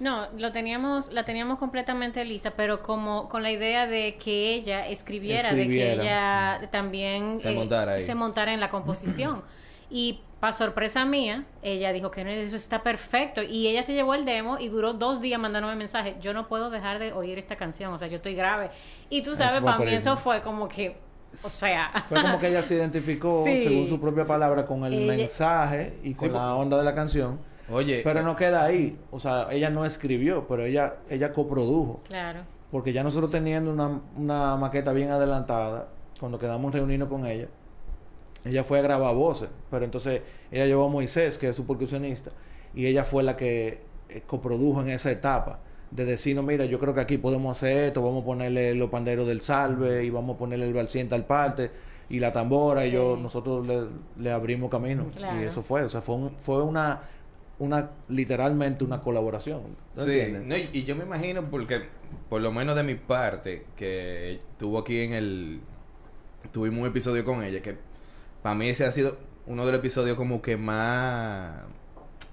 No, 0.00 0.26
lo 0.38 0.50
teníamos, 0.50 1.12
la 1.12 1.24
teníamos 1.24 1.58
completamente 1.58 2.24
lista, 2.24 2.52
pero 2.56 2.82
como 2.82 3.28
con 3.28 3.42
la 3.42 3.50
idea 3.52 3.86
de 3.86 4.16
que 4.16 4.54
ella 4.54 4.88
escribiera, 4.88 5.52
de 5.54 5.68
que 5.68 5.92
ella 5.92 6.68
también 6.72 7.36
eh, 7.36 7.40
Se 7.40 7.50
montara 7.52 7.92
ahí. 7.92 8.00
se 8.00 8.14
montara 8.14 8.52
en 8.54 8.60
la 8.60 8.70
composición. 8.70 9.42
y 9.90 10.20
para 10.40 10.54
sorpresa 10.54 11.04
mía, 11.04 11.44
ella 11.60 11.92
dijo 11.92 12.10
que 12.10 12.24
no, 12.24 12.30
eso 12.30 12.56
está 12.56 12.82
perfecto. 12.82 13.42
Y 13.42 13.66
ella 13.68 13.82
se 13.82 13.92
llevó 13.92 14.14
el 14.14 14.24
demo 14.24 14.58
y 14.58 14.68
duró 14.68 14.94
dos 14.94 15.20
días 15.20 15.38
mandándome 15.38 15.76
mensajes. 15.76 16.14
Yo 16.20 16.32
no 16.32 16.48
puedo 16.48 16.70
dejar 16.70 16.98
de 16.98 17.12
oír 17.12 17.38
esta 17.38 17.56
canción, 17.56 17.92
o 17.92 17.98
sea, 17.98 18.08
yo 18.08 18.16
estoy 18.16 18.34
grave. 18.34 18.70
Y 19.10 19.20
tú 19.22 19.34
sabes, 19.36 19.62
para 19.62 19.76
mí 19.78 19.92
eso 19.92 20.16
fue 20.16 20.40
como 20.40 20.66
que, 20.66 20.96
o 21.44 21.48
sea, 21.50 21.92
Fue 22.08 22.22
como 22.22 22.38
que 22.40 22.48
ella 22.48 22.62
se 22.62 22.74
identificó, 22.76 23.42
Sí. 23.44 23.62
según 23.64 23.86
su 23.86 24.00
propia 24.00 24.24
palabra, 24.24 24.64
con 24.64 24.82
el 24.86 24.94
Ella- 24.94 25.12
mensaje 25.14 25.98
y 26.02 26.14
con 26.14 26.28
Sí, 26.28 26.34
la 26.34 26.54
onda 26.54 26.78
de 26.78 26.84
la 26.84 26.94
canción. 26.94 27.38
Oye, 27.70 28.00
Pero 28.04 28.22
no 28.22 28.36
queda 28.36 28.64
ahí. 28.64 28.98
O 29.10 29.18
sea, 29.20 29.48
ella 29.50 29.70
no 29.70 29.84
escribió, 29.84 30.46
pero 30.48 30.64
ella, 30.64 30.96
ella 31.08 31.32
coprodujo. 31.32 32.00
claro. 32.06 32.40
Porque 32.70 32.92
ya 32.92 33.02
nosotros 33.02 33.32
teniendo 33.32 33.72
una, 33.72 34.00
una 34.16 34.56
maqueta 34.56 34.92
bien 34.92 35.10
adelantada, 35.10 35.88
cuando 36.20 36.38
quedamos 36.38 36.72
reunidos 36.72 37.08
con 37.08 37.26
ella, 37.26 37.48
ella 38.44 38.62
fue 38.64 38.78
a 38.78 38.82
grabar 38.82 39.12
voces. 39.14 39.48
Pero 39.70 39.84
entonces 39.84 40.22
ella 40.52 40.66
llevó 40.66 40.86
a 40.86 40.88
Moisés, 40.88 41.36
que 41.36 41.48
es 41.48 41.56
su 41.56 41.66
percusionista, 41.66 42.30
y 42.74 42.86
ella 42.86 43.02
fue 43.04 43.22
la 43.24 43.36
que 43.36 43.80
eh, 44.08 44.22
coprodujo 44.26 44.82
en 44.82 44.90
esa 44.90 45.10
etapa. 45.10 45.58
De 45.90 46.04
decirnos, 46.04 46.44
mira, 46.44 46.64
yo 46.66 46.78
creo 46.78 46.94
que 46.94 47.00
aquí 47.00 47.18
podemos 47.18 47.58
hacer 47.58 47.76
esto, 47.86 48.02
vamos 48.02 48.22
a 48.22 48.26
ponerle 48.26 48.74
los 48.76 48.88
panderos 48.90 49.26
del 49.26 49.40
salve 49.40 50.04
y 50.04 50.10
vamos 50.10 50.36
a 50.36 50.38
ponerle 50.38 50.66
el 50.68 50.72
balsín 50.72 51.08
tal 51.08 51.24
parte 51.24 51.72
y 52.08 52.20
la 52.20 52.30
tambora 52.32 52.86
y 52.86 52.92
yo 52.92 53.16
nosotros 53.20 53.66
le, 53.66 53.82
le 54.22 54.30
abrimos 54.32 54.70
camino 54.70 55.06
Claro. 55.16 55.40
y 55.40 55.44
eso 55.44 55.62
fue, 55.62 55.82
o 55.82 55.88
sea, 55.88 56.00
fue 56.00 56.14
un- 56.14 56.30
fue 56.38 56.62
una 56.62 57.00
una 57.60 57.90
literalmente 58.08 58.84
una 58.84 59.00
colaboración. 59.00 59.60
¿no 59.94 60.04
Sí, 60.04 60.22
no, 60.44 60.56
y, 60.56 60.70
y 60.72 60.84
yo 60.84 60.96
me 60.96 61.04
imagino 61.04 61.44
porque, 61.50 61.82
por 62.28 62.40
lo 62.40 62.50
menos 62.50 62.74
de 62.74 62.82
mi 62.82 62.94
parte, 62.96 63.66
que 63.76 64.40
tuvo 64.58 64.78
aquí 64.78 65.00
en 65.02 65.12
el... 65.12 65.60
Tuvimos 66.52 66.80
un 66.80 66.86
episodio 66.86 67.24
con 67.24 67.44
ella, 67.44 67.60
que 67.60 67.76
para 68.42 68.54
mí 68.54 68.68
ese 68.70 68.86
ha 68.86 68.90
sido 68.90 69.18
uno 69.46 69.66
de 69.66 69.72
los 69.72 69.78
episodios 69.80 70.16
como 70.16 70.40
que 70.42 70.56
más... 70.56 71.62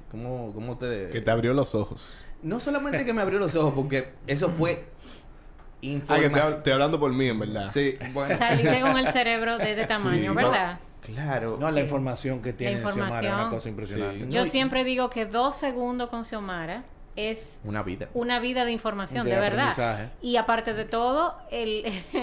¿Cómo, 0.09 0.53
cómo 0.53 0.77
te...? 0.77 1.09
Que 1.09 1.19
te 1.19 1.29
abrió 1.29 1.53
los 1.53 1.75
ojos. 1.75 2.09
No 2.41 2.59
solamente 2.61 3.03
que 3.03 3.11
me 3.13 3.21
abrió 3.21 3.37
los 3.37 3.53
ojos, 3.55 3.73
porque 3.75 4.13
eso 4.27 4.49
fue... 4.49 4.85
Ah, 4.87 5.79
que 5.81 5.87
información. 5.87 6.31
te, 6.31 6.57
estoy 6.57 6.73
hablando 6.73 6.99
por 6.99 7.11
mí, 7.11 7.27
en 7.27 7.39
verdad. 7.39 7.69
Sí, 7.71 7.93
bueno. 8.13 8.35
Saliste 8.35 8.79
con 8.81 8.97
el 8.97 9.07
cerebro 9.11 9.57
de, 9.57 9.75
de 9.75 9.85
tamaño, 9.85 10.31
Sí. 10.31 10.35
¿verdad? 10.37 10.79
Claro. 11.07 11.57
No, 11.59 11.71
la 11.71 11.81
información 11.81 12.41
que 12.41 12.53
tiene 12.53 12.73
información. 12.77 13.07
Xiomara 13.21 13.27
es 13.37 13.41
una 13.45 13.49
cosa 13.49 13.69
impresionante. 13.69 14.25
Sí. 14.25 14.31
Yo 14.31 14.39
No, 14.41 14.45
y- 14.45 14.49
siempre 14.49 14.83
digo 14.83 15.09
que 15.09 15.25
dos 15.25 15.55
segundos 15.55 16.09
con 16.09 16.23
Xiomara 16.23 16.83
es 17.15 17.59
Una 17.63 17.81
vida. 17.81 18.09
una 18.13 18.39
vida 18.39 18.63
de 18.63 18.71
información, 18.71 19.25
De 19.25 19.31
de, 19.33 19.39
verdad. 19.39 20.11
Y 20.21 20.35
aparte 20.37 20.73
de 20.75 20.85
todo, 20.85 21.35
el, 21.49 21.83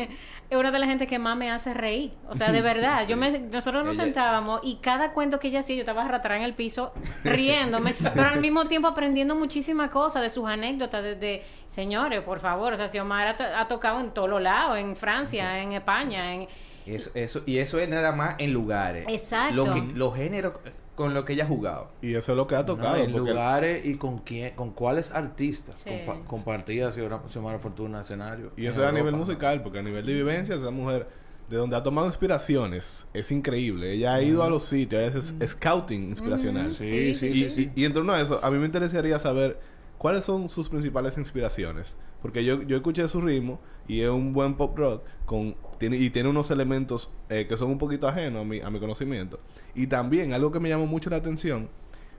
es 0.50 0.56
una 0.56 0.70
de 0.70 0.78
las 0.78 0.88
gente 0.88 1.08
que 1.08 1.18
más 1.18 1.36
me 1.36 1.50
hace 1.50 1.74
reír. 1.74 2.12
O 2.28 2.36
sea, 2.36 2.52
de 2.52 2.60
verdad. 2.72 3.08
yo 3.08 3.16
me, 3.16 3.36
nosotros 3.40 3.84
nos 3.84 3.96
Ella- 3.96 4.04
sentábamos 4.04 4.60
y 4.62 4.76
cada 4.76 5.10
cuento 5.12 5.40
que 5.40 5.48
ella 5.48 5.60
hacía, 5.60 5.74
yo 5.74 5.80
estaba 5.82 6.04
arrastrada 6.04 6.36
en 6.38 6.44
el 6.44 6.54
piso 6.54 6.92
riéndome, 7.24 7.94
pero 8.14 8.28
al 8.28 8.40
mismo 8.40 8.66
tiempo 8.66 8.86
aprendiendo 8.86 9.34
muchísimas 9.34 9.90
cosas 9.90 10.22
de 10.22 10.30
sus 10.30 10.46
anécdotas. 10.48 11.02
Desde, 11.02 11.42
señores, 11.66 12.20
por 12.22 12.38
favor, 12.38 12.74
o 12.74 12.76
sea, 12.76 12.86
Xiomara 12.86 13.36
to- 13.36 13.42
ha 13.44 13.66
tocado 13.66 13.98
en 14.00 14.10
todos 14.10 14.28
los 14.30 14.40
lados, 14.42 14.78
en 14.78 14.94
Francia, 14.94 15.58
en 15.60 15.72
España, 15.72 16.34
en... 16.34 16.46
Eso, 16.86 17.10
eso, 17.14 17.42
y 17.46 17.58
eso 17.58 17.78
es 17.78 17.88
nada 17.88 18.12
más 18.12 18.34
en 18.38 18.52
lugares. 18.52 19.06
Exacto. 19.08 19.54
Lo 19.56 19.72
que, 19.72 19.80
los 19.94 20.14
géneros 20.14 20.52
con 20.94 21.14
los 21.14 21.24
que 21.24 21.32
ella 21.32 21.44
ha 21.44 21.48
jugado. 21.48 21.90
Y 22.02 22.14
eso 22.14 22.32
es 22.32 22.36
lo 22.36 22.46
que 22.46 22.56
ha 22.56 22.66
tocado. 22.66 22.96
No, 22.98 23.02
en 23.04 23.12
lugares 23.16 23.86
y 23.86 23.94
con 23.96 24.18
quién, 24.18 24.54
con 24.54 24.70
cuáles 24.72 25.10
artistas 25.10 25.80
Sí. 25.80 25.90
compa- 25.90 26.24
compartía 26.26 26.92
Xiomara 26.92 27.58
Fortuna 27.58 28.02
escenario. 28.02 28.52
Y 28.56 28.66
eso 28.66 28.82
es 28.82 28.88
a 28.88 28.92
nivel 28.92 29.14
musical, 29.16 29.62
porque 29.62 29.78
a 29.78 29.82
nivel 29.82 30.04
de 30.04 30.12
vivencia, 30.14 30.54
esa 30.56 30.70
mujer, 30.70 31.08
de 31.48 31.56
donde 31.56 31.76
ha 31.76 31.82
tomado 31.82 32.06
inspiraciones, 32.06 33.06
es 33.14 33.30
increíble. 33.32 33.92
Ella 33.92 34.14
ha 34.14 34.22
ido 34.22 34.42
a 34.42 34.48
los 34.50 34.64
sitios, 34.64 35.00
ella 35.02 35.18
es 35.44 35.50
scouting 35.52 36.10
inspiracional. 36.10 36.74
Sí, 36.76 37.14
sí, 37.14 37.26
Y, 37.26 37.50
sí. 37.50 37.70
y- 37.74 37.82
y 37.82 37.84
en 37.86 37.92
torno 37.94 38.12
a 38.12 38.20
eso, 38.20 38.40
a 38.44 38.50
mí 38.50 38.58
me 38.58 38.66
interesaría 38.66 39.18
saber 39.18 39.58
cuáles 39.98 40.24
son 40.24 40.48
sus 40.50 40.68
principales 40.68 41.16
inspiraciones. 41.18 41.96
Porque 42.22 42.42
yo, 42.44 42.62
yo 42.62 42.76
escuché 42.76 43.06
su 43.08 43.20
ritmo 43.20 43.60
y 43.86 44.00
es 44.00 44.08
un 44.08 44.32
buen 44.32 44.54
pop 44.56 44.76
rock 44.78 45.02
con, 45.26 45.52
tiene, 45.90 46.02
y 46.02 46.10
tiene 46.10 46.28
unos 46.30 46.50
elementos 46.50 47.10
eh, 47.28 47.46
que 47.46 47.56
son 47.56 47.70
un 47.70 47.78
poquito 47.78 48.08
ajenos 48.08 48.42
a 48.42 48.44
mi, 48.44 48.60
a 48.60 48.70
mi 48.70 48.80
conocimiento. 48.80 49.38
Y 49.74 49.86
también 49.86 50.32
algo 50.32 50.50
que 50.50 50.60
me 50.60 50.70
llamó 50.70 50.86
mucho 50.86 51.10
la 51.10 51.16
atención 51.16 51.68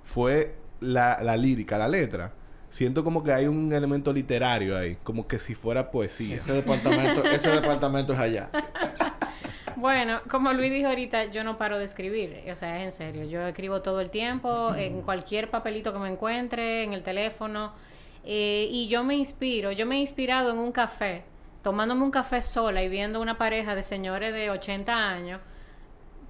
fue 0.03 0.55
la, 0.79 1.19
la 1.23 1.35
lírica, 1.35 1.77
la 1.77 1.87
letra. 1.87 2.31
Siento 2.69 3.03
como 3.03 3.23
que 3.23 3.31
hay 3.31 3.47
un 3.47 3.73
elemento 3.73 4.13
literario 4.13 4.77
ahí, 4.77 4.97
como 5.03 5.27
que 5.27 5.39
si 5.39 5.55
fuera 5.55 5.89
poesía. 5.89 6.35
Ese 6.35 6.53
departamento, 6.53 7.23
ese 7.23 7.49
departamento 7.49 8.13
es 8.13 8.19
allá. 8.19 8.49
Bueno, 9.77 10.21
como 10.31 10.53
Luis 10.53 10.71
dijo 10.71 10.87
ahorita, 10.87 11.25
yo 11.25 11.43
no 11.43 11.57
paro 11.57 11.77
de 11.77 11.83
escribir, 11.83 12.43
o 12.49 12.55
sea, 12.55 12.79
es 12.79 12.85
en 12.85 12.91
serio. 12.93 13.25
Yo 13.25 13.45
escribo 13.45 13.81
todo 13.81 13.99
el 13.99 14.09
tiempo, 14.09 14.73
en 14.73 15.01
cualquier 15.01 15.51
papelito 15.51 15.91
que 15.91 15.99
me 15.99 16.09
encuentre, 16.09 16.83
en 16.83 16.93
el 16.93 17.03
teléfono, 17.03 17.73
eh, 18.23 18.69
y 18.71 18.87
yo 18.87 19.03
me 19.03 19.15
inspiro, 19.15 19.73
yo 19.73 19.85
me 19.85 19.97
he 19.97 19.99
inspirado 19.99 20.49
en 20.49 20.59
un 20.59 20.71
café 20.71 21.25
tomándome 21.65 22.03
un 22.03 22.11
café 22.11 22.43
sola 22.43 22.83
y 22.83 22.89
viendo 22.89 23.19
una 23.19 23.39
pareja 23.39 23.73
de 23.73 23.81
señores 23.81 24.31
de 24.35 24.51
80 24.51 24.93
años, 24.95 25.41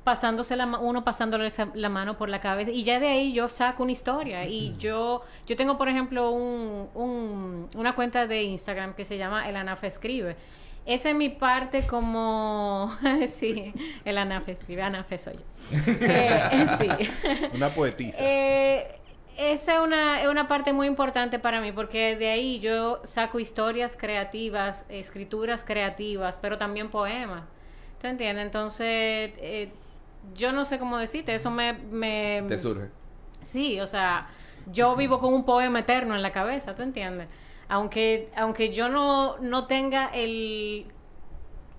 pasándose 0.05 0.55
la, 0.55 0.65
uno 0.65 1.03
pasándole 1.03 1.51
la 1.73 1.89
mano 1.89 2.17
por 2.17 2.29
la 2.29 2.39
cabeza 2.39 2.71
y 2.71 2.83
ya 2.83 2.99
de 3.01 3.07
ahí 3.09 3.33
yo 3.33 3.49
saco 3.49 3.83
una 3.83 3.91
historia. 3.91 4.45
Y 4.45 4.75
yo 4.77 5.23
yo 5.45 5.55
tengo 5.57 5.77
por 5.77 5.89
ejemplo 5.89 6.31
un, 6.31 6.87
un- 6.93 7.67
una 7.75 7.93
cuenta 7.95 8.27
de 8.27 8.43
Instagram 8.43 8.93
que 8.93 9.03
se 9.03 9.17
llama 9.17 9.49
el 9.49 9.57
Anafe 9.57 9.87
escribe. 9.87 10.37
Esa 10.85 11.09
es 11.09 11.15
mi 11.15 11.29
parte 11.29 11.85
como 11.85 12.95
sí 13.27 13.73
el 14.05 14.17
Anafe 14.17 14.53
escribe 14.53 14.83
Anafe 14.83 15.17
soy 15.17 15.33
yo. 15.33 15.41
Eh, 15.99 16.67
sí. 16.79 16.87
Una 17.53 17.69
poetisa. 17.73 18.19
eh, 18.21 18.99
esa 19.37 19.75
es 19.75 19.81
una, 19.81 20.21
es 20.21 20.27
una 20.27 20.47
parte 20.47 20.73
muy 20.73 20.87
importante 20.87 21.39
para 21.39 21.61
mí 21.61 21.71
porque 21.71 22.15
de 22.15 22.29
ahí 22.29 22.59
yo 22.59 23.01
saco 23.03 23.39
historias 23.39 23.97
creativas, 23.97 24.85
escrituras 24.89 25.63
creativas, 25.63 26.37
pero 26.41 26.57
también 26.57 26.89
poemas. 26.89 27.43
¿Tú 27.99 28.07
entiendes? 28.07 28.45
Entonces, 28.45 29.31
eh, 29.37 29.71
yo 30.33 30.51
no 30.51 30.65
sé 30.65 30.79
cómo 30.79 30.97
decirte, 30.97 31.33
eso 31.33 31.51
me... 31.51 31.73
me 31.73 32.43
Te 32.47 32.57
surge. 32.57 32.89
Sí, 33.41 33.79
o 33.79 33.87
sea, 33.87 34.27
yo 34.71 34.95
vivo 34.95 35.19
con 35.19 35.33
un 35.33 35.45
poema 35.45 35.79
eterno 35.79 36.15
en 36.15 36.21
la 36.21 36.31
cabeza, 36.31 36.75
¿tú 36.75 36.83
entiendes? 36.83 37.27
Aunque, 37.67 38.29
aunque 38.35 38.73
yo 38.73 38.89
no, 38.89 39.37
no 39.39 39.65
tenga 39.65 40.07
el, 40.07 40.87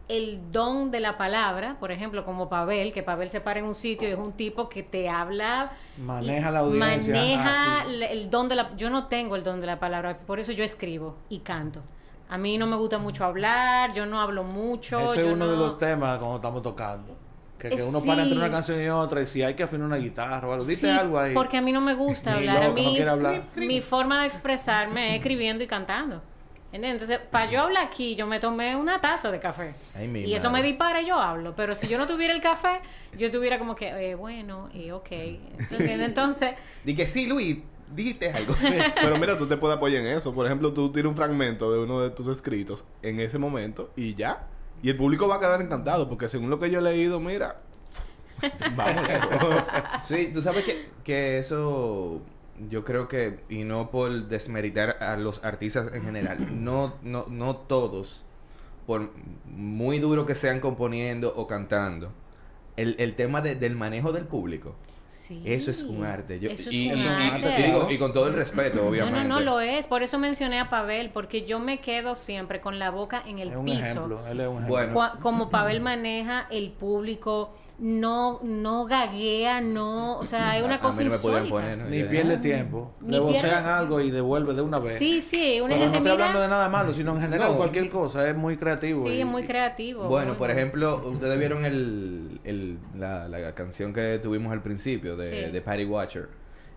el 0.08 0.52
don 0.52 0.90
de 0.92 1.00
la 1.00 1.18
palabra, 1.18 1.76
por 1.80 1.90
ejemplo, 1.90 2.24
como 2.24 2.48
Pavel, 2.48 2.92
que 2.92 3.02
Pavel 3.02 3.28
se 3.28 3.40
para 3.40 3.58
en 3.58 3.66
un 3.66 3.74
sitio 3.74 4.08
y 4.08 4.12
es 4.12 4.18
un 4.18 4.32
tipo 4.32 4.68
que 4.68 4.82
te 4.84 5.08
habla... 5.08 5.72
Maneja 5.98 6.50
la 6.52 6.60
audiencia. 6.60 7.14
Maneja 7.14 7.80
Ah, 7.80 7.84
sí. 7.88 8.04
el 8.10 8.30
don 8.30 8.48
de 8.48 8.54
la... 8.54 8.76
Yo 8.76 8.88
no 8.88 9.08
tengo 9.08 9.34
el 9.36 9.42
don 9.42 9.60
de 9.60 9.66
la 9.66 9.80
palabra, 9.80 10.18
por 10.18 10.38
eso 10.38 10.52
yo 10.52 10.62
escribo 10.62 11.16
y 11.28 11.40
canto. 11.40 11.82
A 12.28 12.38
mí 12.38 12.56
no 12.58 12.66
me 12.66 12.76
gusta 12.76 12.98
mucho 12.98 13.24
hablar, 13.24 13.94
yo 13.94 14.06
no 14.06 14.20
hablo 14.20 14.44
mucho. 14.44 14.98
Ese 15.00 15.26
es 15.26 15.32
uno 15.32 15.46
de 15.48 15.56
los 15.56 15.78
temas 15.78 16.18
cuando 16.18 16.36
estamos 16.36 16.62
tocando. 16.62 17.16
Que, 17.58 17.70
que 17.70 17.76
Eh, 17.76 17.82
uno 17.84 18.00
para 18.02 18.22
entre 18.22 18.36
una 18.36 18.50
canción 18.50 18.80
y 18.82 18.88
otra 18.88 19.22
y 19.22 19.26
si 19.26 19.42
hay 19.42 19.54
que 19.54 19.62
afinar 19.62 19.86
una 19.86 19.96
guitarra 19.96 20.46
o 20.46 20.52
algo. 20.52 20.64
Dite 20.64 20.82
Sí, 20.82 20.88
algo 20.88 21.18
ahí. 21.18 21.34
Porque 21.34 21.56
a 21.56 21.62
mí 21.62 21.72
no 21.72 21.80
me 21.80 21.94
gusta 21.94 22.34
hablar. 22.34 22.62
A 22.62 22.68
loco, 22.68 22.80
mí, 22.80 23.00
hablar. 23.00 23.42
mi 23.56 23.80
forma 23.80 24.20
de 24.22 24.26
expresarme 24.28 25.10
es 25.10 25.16
escribiendo 25.16 25.64
y 25.64 25.66
cantando. 25.66 26.20
¿Entiendes? 26.76 27.02
Entonces, 27.02 27.26
para 27.30 27.50
yo 27.50 27.62
hablar 27.62 27.86
aquí, 27.86 28.16
yo 28.16 28.26
me 28.26 28.38
tomé 28.38 28.76
una 28.76 29.00
taza 29.00 29.30
de 29.30 29.40
café. 29.40 29.74
Ay, 29.94 30.24
y 30.26 30.34
eso 30.34 30.50
me 30.50 30.62
dispara 30.62 31.00
y 31.00 31.06
yo 31.06 31.16
hablo. 31.16 31.54
Pero 31.56 31.74
si 31.74 31.88
yo 31.88 31.96
no 31.96 32.06
tuviera 32.06 32.34
el 32.34 32.42
café, 32.42 32.80
yo 33.16 33.30
tuviera 33.30 33.58
como 33.58 33.74
que, 33.74 33.88
eh, 33.88 34.14
bueno, 34.14 34.68
y 34.74 34.90
ok. 34.90 35.10
¿Entiendes? 35.10 36.00
Entonces, 36.00 36.50
Di 36.84 36.94
que 36.94 37.06
sí, 37.06 37.26
Luis, 37.26 37.56
dijiste 37.94 38.30
algo. 38.30 38.54
Pero 38.94 39.16
mira, 39.18 39.38
tú 39.38 39.46
te 39.46 39.56
puedes 39.56 39.78
apoyar 39.78 40.02
en 40.02 40.08
eso. 40.08 40.34
Por 40.34 40.44
ejemplo, 40.44 40.74
tú 40.74 40.92
tiras 40.92 41.08
un 41.08 41.16
fragmento 41.16 41.72
de 41.72 41.78
uno 41.78 42.02
de 42.02 42.10
tus 42.10 42.26
escritos 42.26 42.84
en 43.00 43.20
ese 43.20 43.38
momento 43.38 43.90
y 43.96 44.14
ya. 44.14 44.46
Y 44.82 44.90
el 44.90 44.98
público 44.98 45.26
va 45.26 45.36
a 45.36 45.40
quedar 45.40 45.62
encantado 45.62 46.10
porque 46.10 46.28
según 46.28 46.50
lo 46.50 46.60
que 46.60 46.70
yo 46.70 46.80
he 46.80 46.82
leído, 46.82 47.20
mira, 47.20 47.56
vamos. 48.76 49.08
Sí, 50.06 50.30
tú 50.34 50.42
sabes 50.42 50.66
que, 50.66 50.90
que 51.02 51.38
eso 51.38 52.20
yo 52.70 52.84
creo 52.84 53.08
que, 53.08 53.40
y 53.48 53.64
no 53.64 53.90
por 53.90 54.28
desmeritar 54.28 55.02
a 55.02 55.16
los 55.16 55.44
artistas 55.44 55.92
en 55.94 56.02
general, 56.02 56.38
no, 56.64 56.94
no, 57.02 57.26
no 57.28 57.56
todos, 57.56 58.22
por 58.86 59.10
muy 59.44 59.98
duro 59.98 60.26
que 60.26 60.34
sean 60.34 60.60
componiendo 60.60 61.32
o 61.36 61.46
cantando, 61.46 62.12
el, 62.76 62.94
el 62.98 63.14
tema 63.14 63.40
de- 63.40 63.54
del 63.56 63.74
manejo 63.74 64.12
del 64.12 64.24
público, 64.26 64.74
sí. 65.08 65.42
eso 65.44 65.70
es 65.70 65.82
un 65.82 66.04
arte. 66.04 66.38
Yo- 66.38 66.50
Eso 66.50 66.68
es 66.68 66.74
y, 66.74 66.90
un 66.92 66.98
y- 66.98 67.02
y- 67.02 67.06
arte. 67.06 67.54
y 67.58 67.62
digo, 67.64 67.90
y 67.90 67.98
con 67.98 68.12
todo 68.12 68.28
el 68.28 68.34
respeto, 68.34 68.82
No, 68.82 68.88
obviamente. 68.90 69.20
no, 69.26 69.36
no 69.36 69.40
lo 69.40 69.60
es. 69.60 69.86
Por 69.86 70.02
eso 70.02 70.18
mencioné 70.18 70.60
a 70.60 70.68
Pavel, 70.70 71.10
porque 71.10 71.46
yo 71.46 71.58
me 71.58 71.80
quedo 71.80 72.14
siempre 72.14 72.60
con 72.60 72.78
la 72.78 72.90
boca 72.90 73.22
en 73.26 73.38
el 73.38 73.48
Es 73.50 73.56
un 73.56 73.64
piso. 73.64 73.78
ejemplo. 73.78 74.26
Él 74.28 74.40
es 74.40 74.46
un 74.46 74.64
ejemplo. 74.64 74.68
Bueno. 74.94 75.12
Como 75.20 75.50
Pavel 75.50 75.80
maneja 75.80 76.46
el 76.50 76.70
público, 76.70 77.54
no, 77.78 78.40
no 78.42 78.86
gaguea, 78.86 79.60
no, 79.60 80.16
o 80.18 80.24
sea, 80.24 80.56
es 80.56 80.64
una 80.64 80.74
A- 80.74 80.78
a 80.78 80.80
cosa 80.80 80.98
mí 80.98 81.04
no 81.04 81.10
me 81.10 81.18
podían 81.18 81.44
insólita. 81.46 81.68
poner, 81.74 81.78
¿no? 81.78 81.90
Ni 81.90 82.04
pierde 82.04 82.38
tiempo. 82.38 82.94
Ni 83.02 83.12
Le 83.12 83.18
vocean 83.18 83.62
pierde- 83.64 83.68
algo 83.70 84.00
y 84.00 84.10
devuelve 84.10 84.54
de 84.54 84.62
una 84.62 84.78
vez. 84.78 84.98
Sí, 84.98 85.20
sí, 85.20 85.60
una 85.60 85.74
Pero 85.74 85.88
no 85.90 85.96
estoy 85.96 86.10
hablando 86.12 86.40
de 86.40 86.48
nada 86.48 86.68
malo, 86.70 86.94
sino 86.94 87.14
en 87.14 87.20
general 87.20 87.50
No. 87.52 87.56
cualquier 87.58 87.90
cosa. 87.90 88.28
Es 88.28 88.34
muy 88.34 88.56
creativo. 88.56 89.06
sí, 89.06 89.12
y- 89.14 89.20
es 89.20 89.26
muy 89.26 89.44
creativo. 89.44 90.04
Bueno, 90.08 90.28
muy 90.30 90.38
por 90.38 90.50
ejemplo, 90.50 91.02
ustedes 91.04 91.38
vieron 91.38 91.64
el, 91.66 92.40
el- 92.44 92.78
la, 92.98 93.28
la 93.28 93.54
canción 93.54 93.92
que 93.92 94.18
tuvimos 94.22 94.52
al 94.52 94.62
principio 94.62 95.16
de, 95.16 95.46
Sí. 95.46 95.52
de 95.52 95.60
Patty 95.60 95.84
Watcher. 95.84 96.28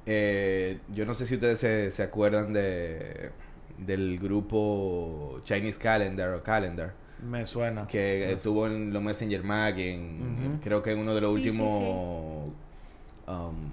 Eh, 0.06 0.80
yo 0.94 1.06
no 1.06 1.14
sé 1.14 1.26
si 1.28 1.36
ustedes 1.36 1.60
se, 1.60 1.92
se 1.92 2.04
acuerdan 2.04 2.52
de 2.54 3.32
del 3.78 4.20
grupo 4.20 5.40
Chinese 5.46 5.80
Calendar 5.80 6.34
o 6.34 6.44
Calendar 6.44 6.94
Me 7.24 7.46
suena. 7.46 7.86
que 7.88 8.32
estuvo 8.34 8.68
en 8.68 8.94
los 8.94 9.02
Messenger 9.04 9.44
Mag 9.44 9.78
en, 9.80 10.60
creo 10.64 10.82
que 10.84 10.92
en 10.92 11.00
uno 11.00 11.14
de 11.16 11.22
los 11.22 11.34
Sí, 11.36 11.44
sí, 11.44 11.50
últimos 11.50 12.52
um, 13.28 13.70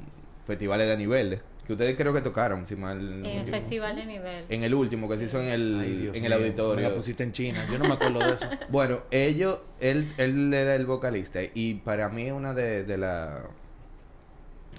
festivales 0.46 0.86
de 0.88 0.96
nivel 0.96 1.40
que 1.66 1.72
ustedes 1.72 1.96
creo 1.96 2.12
que 2.12 2.20
tocaron 2.20 2.64
si 2.64 2.76
mal 2.76 3.00
En 3.00 3.26
equivoco. 3.26 3.50
festival 3.50 3.96
de 3.96 4.06
nivel. 4.06 4.44
en 4.48 4.62
el 4.62 4.72
último 4.72 5.08
que 5.08 5.18
se 5.18 5.24
hizo 5.24 5.40
en 5.40 5.48
el 5.48 5.80
Ay, 5.80 5.96
Dios 5.96 6.16
en 6.16 6.24
el 6.24 6.30
mío, 6.30 6.38
auditorio 6.38 6.84
Me 6.84 6.90
la 6.90 6.94
pusiste 6.96 7.24
en 7.24 7.32
China. 7.32 7.66
Yo 7.70 7.76
no 7.78 7.86
me 7.86 7.94
acuerdo 7.94 8.20
de 8.20 8.34
eso. 8.34 8.46
bueno, 8.68 9.00
ellos, 9.10 9.58
él, 9.80 10.12
él 10.16 10.54
era 10.54 10.76
el 10.76 10.86
vocalista 10.86 11.40
y 11.54 11.74
para 11.74 12.08
mí 12.08 12.30
una 12.30 12.54
de, 12.54 12.84
de 12.84 12.96
la 12.98 13.42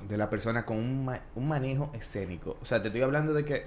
de 0.08 0.15
la 0.17 0.30
persona 0.30 0.63
con 0.65 0.77
un, 0.77 1.03
ma- 1.06 1.19
un 1.36 1.47
manejo 1.49 1.91
escénico. 1.93 2.58
O 2.62 2.65
sea, 2.65 2.82
te 2.82 2.88
estoy 2.88 3.01
hablando 3.01 3.34
de 3.34 3.43
que 3.43 3.65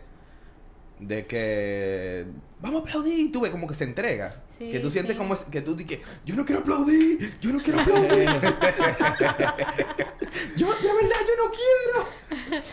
de 1.00 1.26
que 1.26 2.26
vamos 2.60 2.82
a 2.82 2.84
aplaudir 2.84 3.18
y 3.20 3.28
tú 3.32 3.40
ves 3.40 3.50
como 3.50 3.66
que 3.66 3.74
se 3.74 3.84
entrega. 3.84 4.42
Sí, 4.50 4.70
que 4.70 4.80
tú 4.80 4.90
sientes 4.90 5.14
sí. 5.14 5.18
como 5.18 5.34
es, 5.34 5.40
que 5.44 5.62
tú 5.62 5.74
dices, 5.74 6.00
yo 6.26 6.36
no 6.36 6.44
quiero 6.44 6.60
aplaudir, 6.60 7.38
yo 7.40 7.52
no 7.52 7.58
quiero 7.60 7.80
aplaudir. 7.80 8.28
yo 10.56 10.66
de 10.66 10.92
verdad 10.94 11.20
yo 11.26 11.34
no 11.44 11.50
quiero. 11.50 12.08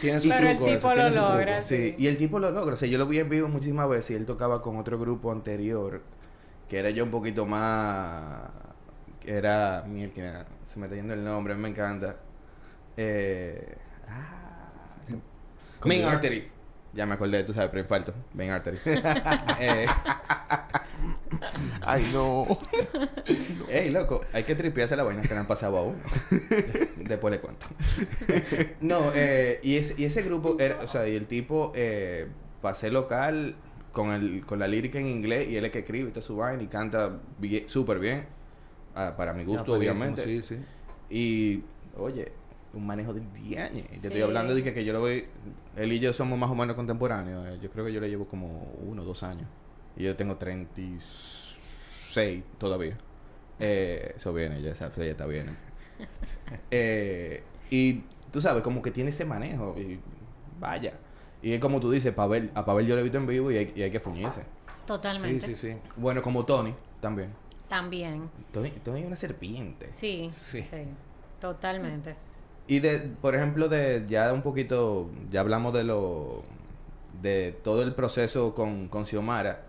Tiene 0.01 0.19
su 0.19 0.29
Pero 0.29 0.49
el 0.49 0.55
truco. 0.57 0.71
tipo 0.71 0.91
eso, 0.91 0.93
tiene 0.93 1.03
lo 1.03 1.11
su 1.11 1.17
truco. 1.19 1.33
logra. 1.33 1.61
Sí, 1.61 1.95
y 1.97 2.07
el 2.07 2.17
tipo 2.17 2.39
lo 2.39 2.51
logra. 2.51 2.73
O 2.73 2.77
sea, 2.77 2.87
yo 2.89 2.97
lo 2.97 3.05
vi 3.07 3.19
en 3.19 3.29
vivo 3.29 3.47
muchísimas 3.47 3.87
veces 3.89 4.11
y 4.11 4.15
él 4.15 4.25
tocaba 4.25 4.61
con 4.61 4.77
otro 4.77 4.99
grupo 4.99 5.31
anterior, 5.31 6.01
que 6.69 6.77
era 6.79 6.89
yo 6.89 7.03
un 7.03 7.11
poquito 7.11 7.45
más. 7.45 8.41
que 9.21 9.33
era. 9.33 9.83
Miel, 9.87 10.11
que 10.11 10.31
se 10.65 10.79
me 10.79 10.87
está 10.87 10.95
yendo 10.95 11.13
el 11.13 11.23
nombre, 11.23 11.55
me 11.55 11.69
encanta. 11.69 12.17
Eh. 12.97 13.75
Ah, 14.09 14.69
se- 15.05 15.13
¿Cómo 15.79 15.93
Main? 15.93 16.05
Artery. 16.05 16.51
Ya 16.97 17.05
me 17.05 17.13
acordé, 17.13 17.43
tú 17.43 17.53
sabes, 17.53 17.69
preinfarto. 17.69 18.11
Main 18.33 18.49
Artery. 18.49 18.79
eh, 19.59 19.85
Ay, 21.81 22.03
no. 22.11 22.47
Ey, 23.69 23.91
loco, 23.91 24.21
hay 24.33 24.43
que 24.43 24.55
tripearse 24.55 24.95
la 24.95 25.03
vaina 25.03 25.21
que 25.21 25.27
le 25.29 25.39
han 25.39 25.45
pasado 25.45 25.77
a 25.77 25.83
uno. 25.83 25.99
Después 26.97 27.31
le 27.31 27.39
cuento. 27.39 27.67
no, 28.81 29.11
eh, 29.13 29.59
y, 29.61 29.75
ese, 29.77 29.93
y 29.95 30.05
ese 30.05 30.23
grupo, 30.23 30.57
era, 30.59 30.79
o 30.81 30.87
sea, 30.87 31.07
y 31.07 31.15
el 31.15 31.27
tipo, 31.27 31.71
eh, 31.75 32.29
pasé 32.63 32.89
local 32.89 33.53
con, 33.91 34.11
el, 34.11 34.43
con 34.47 34.57
la 34.57 34.67
lírica 34.67 34.97
en 34.99 35.05
inglés 35.05 35.47
y 35.49 35.55
él 35.55 35.65
es 35.65 35.71
que 35.71 35.79
escribe 35.79 36.09
y 36.09 36.11
toda 36.13 36.23
su 36.23 36.35
vaina 36.35 36.63
y 36.63 36.67
canta 36.67 37.11
bien- 37.37 37.69
súper 37.69 37.99
bien. 37.99 38.25
ah, 38.95 39.13
para 39.15 39.33
mi 39.33 39.43
gusto, 39.43 39.73
Ya, 39.73 39.77
obviamente. 39.77 40.25
Sí, 40.25 40.41
sí. 40.41 40.55
Y, 41.11 41.63
oye, 41.95 42.31
un 42.77 42.87
manejo 42.87 43.13
del 43.13 43.31
diañe. 43.33 43.83
Te 43.83 43.99
Sí. 43.99 44.07
estoy 44.07 44.21
hablando 44.21 44.55
de 44.55 44.63
que, 44.63 44.73
que 44.73 44.85
yo 44.85 44.93
lo 44.93 45.01
voy. 45.01 45.25
Él 45.75 45.91
y 45.91 45.99
yo 45.99 46.13
somos 46.13 46.37
más 46.39 46.49
o 46.49 46.55
menos 46.55 46.75
contemporáneos. 46.75 47.47
eh, 47.47 47.59
Yo 47.61 47.69
creo 47.71 47.85
que 47.85 47.93
yo 47.93 47.99
le 47.99 48.09
llevo 48.09 48.27
como 48.27 48.71
uno 48.85 49.01
o 49.01 49.05
dos 49.05 49.23
años. 49.23 49.47
Y 49.95 50.03
yo 50.03 50.15
tengo 50.15 50.35
36 50.37 52.43
todavía. 52.57 52.97
Eh, 53.59 54.13
eso 54.15 54.33
viene, 54.33 54.61
ya, 54.61 54.71
esa- 54.71 54.93
ya 54.95 55.03
está 55.05 55.25
bien. 55.25 55.45
eh, 56.71 57.43
y 57.69 58.03
tú 58.31 58.41
sabes, 58.41 58.63
como 58.63 58.81
que 58.81 58.91
tiene 58.91 59.09
ese 59.09 59.25
manejo. 59.25 59.75
Y 59.77 59.99
vaya. 60.59 60.93
Y 61.41 61.53
es 61.53 61.59
como 61.59 61.79
tú 61.79 61.91
dices, 61.91 62.13
Pavel, 62.13 62.51
a 62.55 62.65
Pavel 62.65 62.87
yo 62.87 62.95
lo 62.95 63.01
he 63.01 63.03
visto 63.03 63.17
en 63.17 63.27
vivo 63.27 63.51
y 63.51 63.57
hay, 63.57 63.73
y 63.75 63.81
hay 63.83 63.91
que 63.91 63.99
fuñirse. 63.99 64.43
Totalmente. 64.85 65.45
Sí, 65.47 65.55
sí, 65.55 65.71
sí. 65.73 65.77
Bueno, 65.95 66.21
como 66.21 66.45
Tony 66.45 66.73
también. 67.01 67.31
También. 67.67 68.29
Tony, 68.53 68.71
Tony 68.83 69.01
es 69.01 69.07
una 69.07 69.15
serpiente. 69.15 69.89
Sí, 69.91 70.27
Sí. 70.29 70.61
sí. 70.63 70.77
Totalmente. 71.41 72.15
Y 72.67 72.79
de, 72.79 72.99
por 72.99 73.33
ejemplo, 73.35 73.69
de 73.69 74.05
ya 74.07 74.33
un 74.33 74.41
poquito, 74.41 75.09
ya 75.31 75.39
hablamos 75.39 75.73
de 75.73 75.83
lo, 75.83 76.43
de 77.21 77.55
todo 77.63 77.81
el 77.81 77.93
proceso 77.93 78.53
con, 78.53 78.89
con 78.89 79.05
Xiomara. 79.05 79.63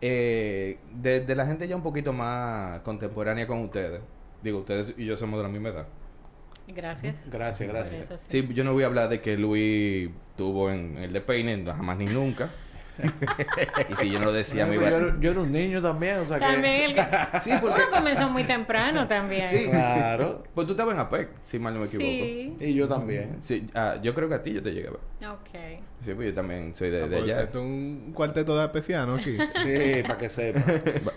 Eh, 0.00 0.78
de, 0.92 1.20
de 1.20 1.34
la 1.34 1.44
gente 1.46 1.66
ya 1.66 1.74
un 1.74 1.82
poquito 1.82 2.12
más 2.12 2.80
contemporánea 2.80 3.46
con 3.46 3.60
ustedes. 3.60 4.00
Digo, 4.42 4.60
ustedes 4.60 4.94
y 4.96 5.04
yo 5.04 5.16
somos 5.16 5.38
de 5.38 5.42
la 5.42 5.48
misma 5.48 5.70
edad. 5.70 5.86
Gracias. 6.68 7.24
Gracias, 7.30 7.68
gracias. 7.68 8.02
Eso 8.02 8.18
sí. 8.18 8.24
Sí, 8.28 8.54
yo 8.54 8.62
no 8.62 8.72
voy 8.72 8.84
a 8.84 8.86
hablar 8.86 9.08
de 9.08 9.20
que 9.20 9.36
Luis 9.36 10.10
tuvo 10.36 10.70
en 10.70 10.96
el 10.98 11.12
de 11.12 11.20
Peine, 11.20 11.56
no, 11.56 11.72
jamás 11.74 11.98
ni 11.98 12.06
nunca. 12.06 12.50
Y 13.90 13.96
si 13.96 14.10
yo 14.10 14.18
no 14.18 14.26
lo 14.26 14.32
decía, 14.32 14.66
me 14.66 14.74
yo, 14.74 14.80
iba... 14.80 14.88
era- 14.90 15.16
yo 15.20 15.30
era 15.30 15.40
un 15.40 15.52
niño 15.52 15.80
también, 15.82 16.18
o 16.18 16.24
sea 16.24 16.38
que... 16.38 16.44
También 16.46 16.90
el. 16.90 16.96
Sí, 17.42 17.50
porque... 17.60 17.82
Uno 17.82 17.90
comenzó 17.98 18.28
muy 18.28 18.44
temprano 18.44 19.06
también. 19.06 19.46
Sí. 19.48 19.66
Claro. 19.70 20.42
Pues 20.54 20.66
tú 20.66 20.72
estabas 20.72 20.94
en 20.94 21.00
APEC, 21.00 21.28
si 21.46 21.58
mal 21.58 21.74
no 21.74 21.80
me 21.80 21.86
equivoco. 21.86 22.06
Sí. 22.08 22.56
Y 22.60 22.74
yo 22.74 22.88
también. 22.88 23.36
Sí, 23.40 23.68
ah, 23.74 23.96
yo 24.02 24.14
creo 24.14 24.28
que 24.28 24.34
a 24.34 24.42
ti 24.42 24.52
yo 24.52 24.62
te 24.62 24.70
llegué 24.72 24.88
a 24.88 24.92
ver. 24.92 25.30
Ok. 25.30 25.80
Sí, 26.04 26.14
pues 26.14 26.28
yo 26.28 26.34
también 26.34 26.74
soy 26.76 26.90
de, 26.90 27.02
Ah, 27.02 27.08
de 27.08 27.16
allá. 27.16 27.42
Esto 27.42 27.58
es 27.58 27.64
un 27.64 28.12
cuarteto 28.14 28.56
de 28.56 28.64
especiano 28.64 29.14
aquí. 29.16 29.36
Sí, 29.62 30.02
para 30.02 30.16
que 30.16 30.30
sepa. 30.30 30.60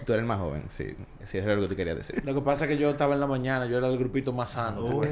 Tú 0.06 0.14
eres 0.14 0.22
el 0.22 0.26
más 0.26 0.40
joven, 0.40 0.64
sí. 0.70 0.96
Sí, 1.24 1.38
es 1.38 1.46
algo 1.46 1.62
que 1.64 1.68
te 1.70 1.76
quería 1.76 1.94
decir. 1.94 2.22
Lo 2.26 2.34
que 2.34 2.42
pasa 2.42 2.66
es 2.66 2.72
que 2.72 2.78
yo 2.78 2.90
estaba 2.90 3.14
en 3.14 3.20
la 3.20 3.28
mañana, 3.28 3.68
yo 3.68 3.78
era 3.78 3.88
el 3.88 3.98
grupito 4.00 4.34
más 4.34 4.52
sano. 4.52 4.82
tú. 4.90 5.02
Oh. 5.02 5.06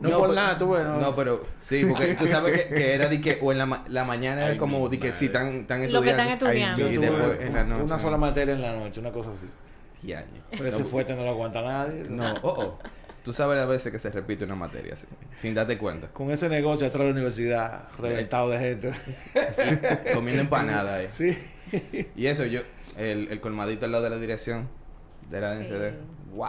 No, 0.00 0.08
No, 0.10 0.18
por 0.18 0.28
pero- 0.30 0.32
nada, 0.40 0.58
tú 0.58 0.70
ves. 0.70 0.84
No, 0.84 0.98
No, 1.00 1.14
pero 1.14 1.44
sí, 1.60 1.84
porque 1.88 2.14
tú 2.16 2.26
sabes 2.26 2.64
que, 2.64 2.74
que 2.74 2.94
era 2.94 3.06
de 3.06 3.20
que, 3.20 3.38
o 3.40 3.52
en 3.52 3.58
la, 3.58 3.66
ma- 3.66 3.84
la 3.88 4.04
mañana 4.04 4.42
era 4.42 4.50
Ay, 4.52 4.56
como 4.58 4.88
de 4.88 4.98
que 4.98 5.12
sí, 5.12 5.28
tan, 5.28 5.66
tan 5.66 5.80
Lo 5.92 6.02
que 6.02 6.10
estudiando. 6.10 6.22
están 6.22 6.28
estudiando. 6.50 6.80
Yo 6.80 6.88
y 6.88 6.96
después 6.96 7.40
en 7.40 7.54
la 7.54 7.64
noche. 7.64 7.82
una 7.84 7.96
¿no? 7.96 8.02
sola 8.02 8.16
materia 8.16 8.54
en 8.54 8.62
la 8.62 8.72
noche, 8.76 9.00
una 9.00 9.12
cosa 9.12 9.30
así. 9.30 9.46
Y 10.02 10.12
años. 10.12 10.44
Pero 10.50 10.66
ese 10.68 10.82
fuerte 10.84 11.14
no 11.14 11.22
lo 11.22 11.30
aguanta 11.30 11.62
nadie. 11.62 12.04
No, 12.08 12.34
oh, 12.42 12.48
oh. 12.48 12.78
Tú 13.24 13.32
sabes 13.32 13.56
las 13.56 13.66
veces 13.66 13.90
que 13.90 13.98
se 13.98 14.10
repite 14.10 14.44
una 14.44 14.54
materia 14.54 14.92
así, 14.92 15.06
sin 15.38 15.54
darte 15.54 15.78
cuenta. 15.78 16.08
Con 16.08 16.30
ese 16.30 16.48
negocio 16.48 16.86
atrás 16.86 17.00
de 17.00 17.06
la 17.06 17.12
universidad, 17.12 17.88
reventado 17.98 18.50
de 18.50 18.58
gente. 18.58 18.92
Comiendo 20.14 20.42
empanada 20.42 20.96
ahí. 20.96 21.08
sí. 21.08 21.36
Y 22.14 22.26
eso, 22.26 22.44
yo, 22.44 22.60
el, 22.98 23.28
el 23.30 23.40
colmadito 23.40 23.86
al 23.86 23.92
lado 23.92 24.04
de 24.04 24.10
la 24.10 24.18
dirección 24.18 24.68
de 25.30 25.40
la 25.40 25.56
Sí. 25.56 25.64
DNCD. 25.64 25.94
¡Wow! 26.34 26.48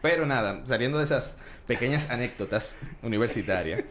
Pero 0.00 0.24
nada, 0.26 0.64
saliendo 0.64 0.98
de 0.98 1.04
esas 1.04 1.36
pequeñas 1.66 2.10
anécdotas 2.10 2.72
universitarias. 3.02 3.84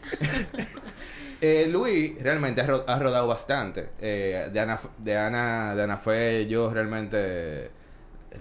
eh, 1.42 1.68
Luis 1.70 2.14
realmente 2.22 2.62
ha, 2.62 2.68
ro- 2.68 2.84
ha 2.88 3.00
rodado 3.00 3.28
bastante. 3.28 3.90
Eh, 4.02 4.50
de, 4.52 4.60
Ana, 4.60 4.80
de, 4.98 5.18
Ana, 5.18 5.76
de 5.76 5.84
Ana 5.84 5.98
Fe, 5.98 6.48
yo 6.48 6.72
realmente 6.74 7.72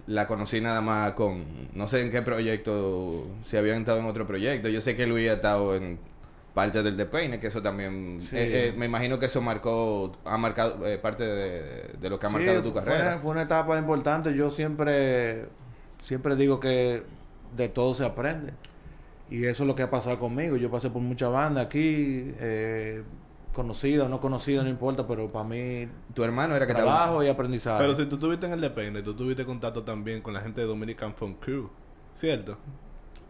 la 0.06 0.26
conocí 0.26 0.60
nada 0.60 0.80
más 0.80 1.12
con. 1.12 1.44
No 1.74 1.88
sé 1.88 2.02
en 2.02 2.10
qué 2.10 2.22
proyecto, 2.22 3.26
si 3.46 3.56
habían 3.56 3.80
estado 3.80 3.98
en 4.00 4.06
otro 4.06 4.26
proyecto. 4.26 4.68
Yo 4.68 4.80
sé 4.80 4.96
que 4.96 5.06
Luis 5.06 5.28
ha 5.30 5.34
estado 5.34 5.74
en 5.76 5.98
parte 6.54 6.82
del 6.82 6.96
de 6.96 7.06
Peine, 7.06 7.40
que 7.40 7.46
eso 7.46 7.62
también. 7.62 8.20
Sí. 8.22 8.36
eh, 8.36 8.68
eh, 8.68 8.74
me 8.76 8.86
imagino 8.86 9.18
que 9.18 9.26
eso 9.26 9.40
marcó. 9.40 10.12
Ha 10.24 10.36
marcado 10.38 10.86
eh, 10.86 10.98
parte 10.98 11.24
de, 11.24 11.90
de 12.00 12.10
lo 12.10 12.18
que 12.18 12.26
ha 12.26 12.28
Sí, 12.30 12.34
marcado 12.36 12.62
tu 12.62 12.72
fue 12.72 12.82
carrera. 12.84 13.08
una- 13.08 13.18
Fue 13.18 13.30
una 13.30 13.42
etapa 13.42 13.78
importante. 13.78 14.34
Yo 14.34 14.50
siempre, 14.50 15.46
siempre 16.00 16.36
digo 16.36 16.60
que 16.60 17.02
de 17.56 17.68
todo 17.68 17.94
se 17.94 18.04
aprende. 18.04 18.52
Y 19.30 19.46
eso 19.46 19.62
es 19.62 19.66
lo 19.66 19.74
que 19.74 19.82
ha 19.82 19.90
pasado 19.90 20.18
conmigo. 20.18 20.56
Yo 20.58 20.70
pasé 20.70 20.90
por 20.90 21.00
mucha 21.00 21.28
banda 21.28 21.62
aquí, 21.62 22.34
eh, 23.52 23.54
conocida 23.54 24.04
o 24.04 24.08
no 24.08 24.20
conocida, 24.20 24.62
no 24.62 24.68
importa, 24.68 25.06
pero 25.06 25.30
para 25.30 25.44
mí 25.48 25.88
Tu 26.14 26.24
hermano 26.24 26.54
era 26.56 26.66
que 26.66 26.72
estaba- 26.72 26.90
trabajo 26.90 27.22
y 27.22 27.28
aprendizaje. 27.28 27.80
Pero 27.82 27.94
si 27.94 28.06
tú 28.06 28.16
estuviste 28.16 28.46
en 28.46 28.52
el 28.52 28.60
Depende, 28.60 29.02
tú 29.02 29.14
tuviste 29.14 29.44
contacto 29.44 29.82
también 29.82 30.20
con 30.22 30.32
la 30.34 30.40
gente 30.40 30.60
de 30.60 30.66
Dominican 30.66 31.14
Funk 31.14 31.38
Crew, 31.40 31.68
¿cierto? 32.14 32.56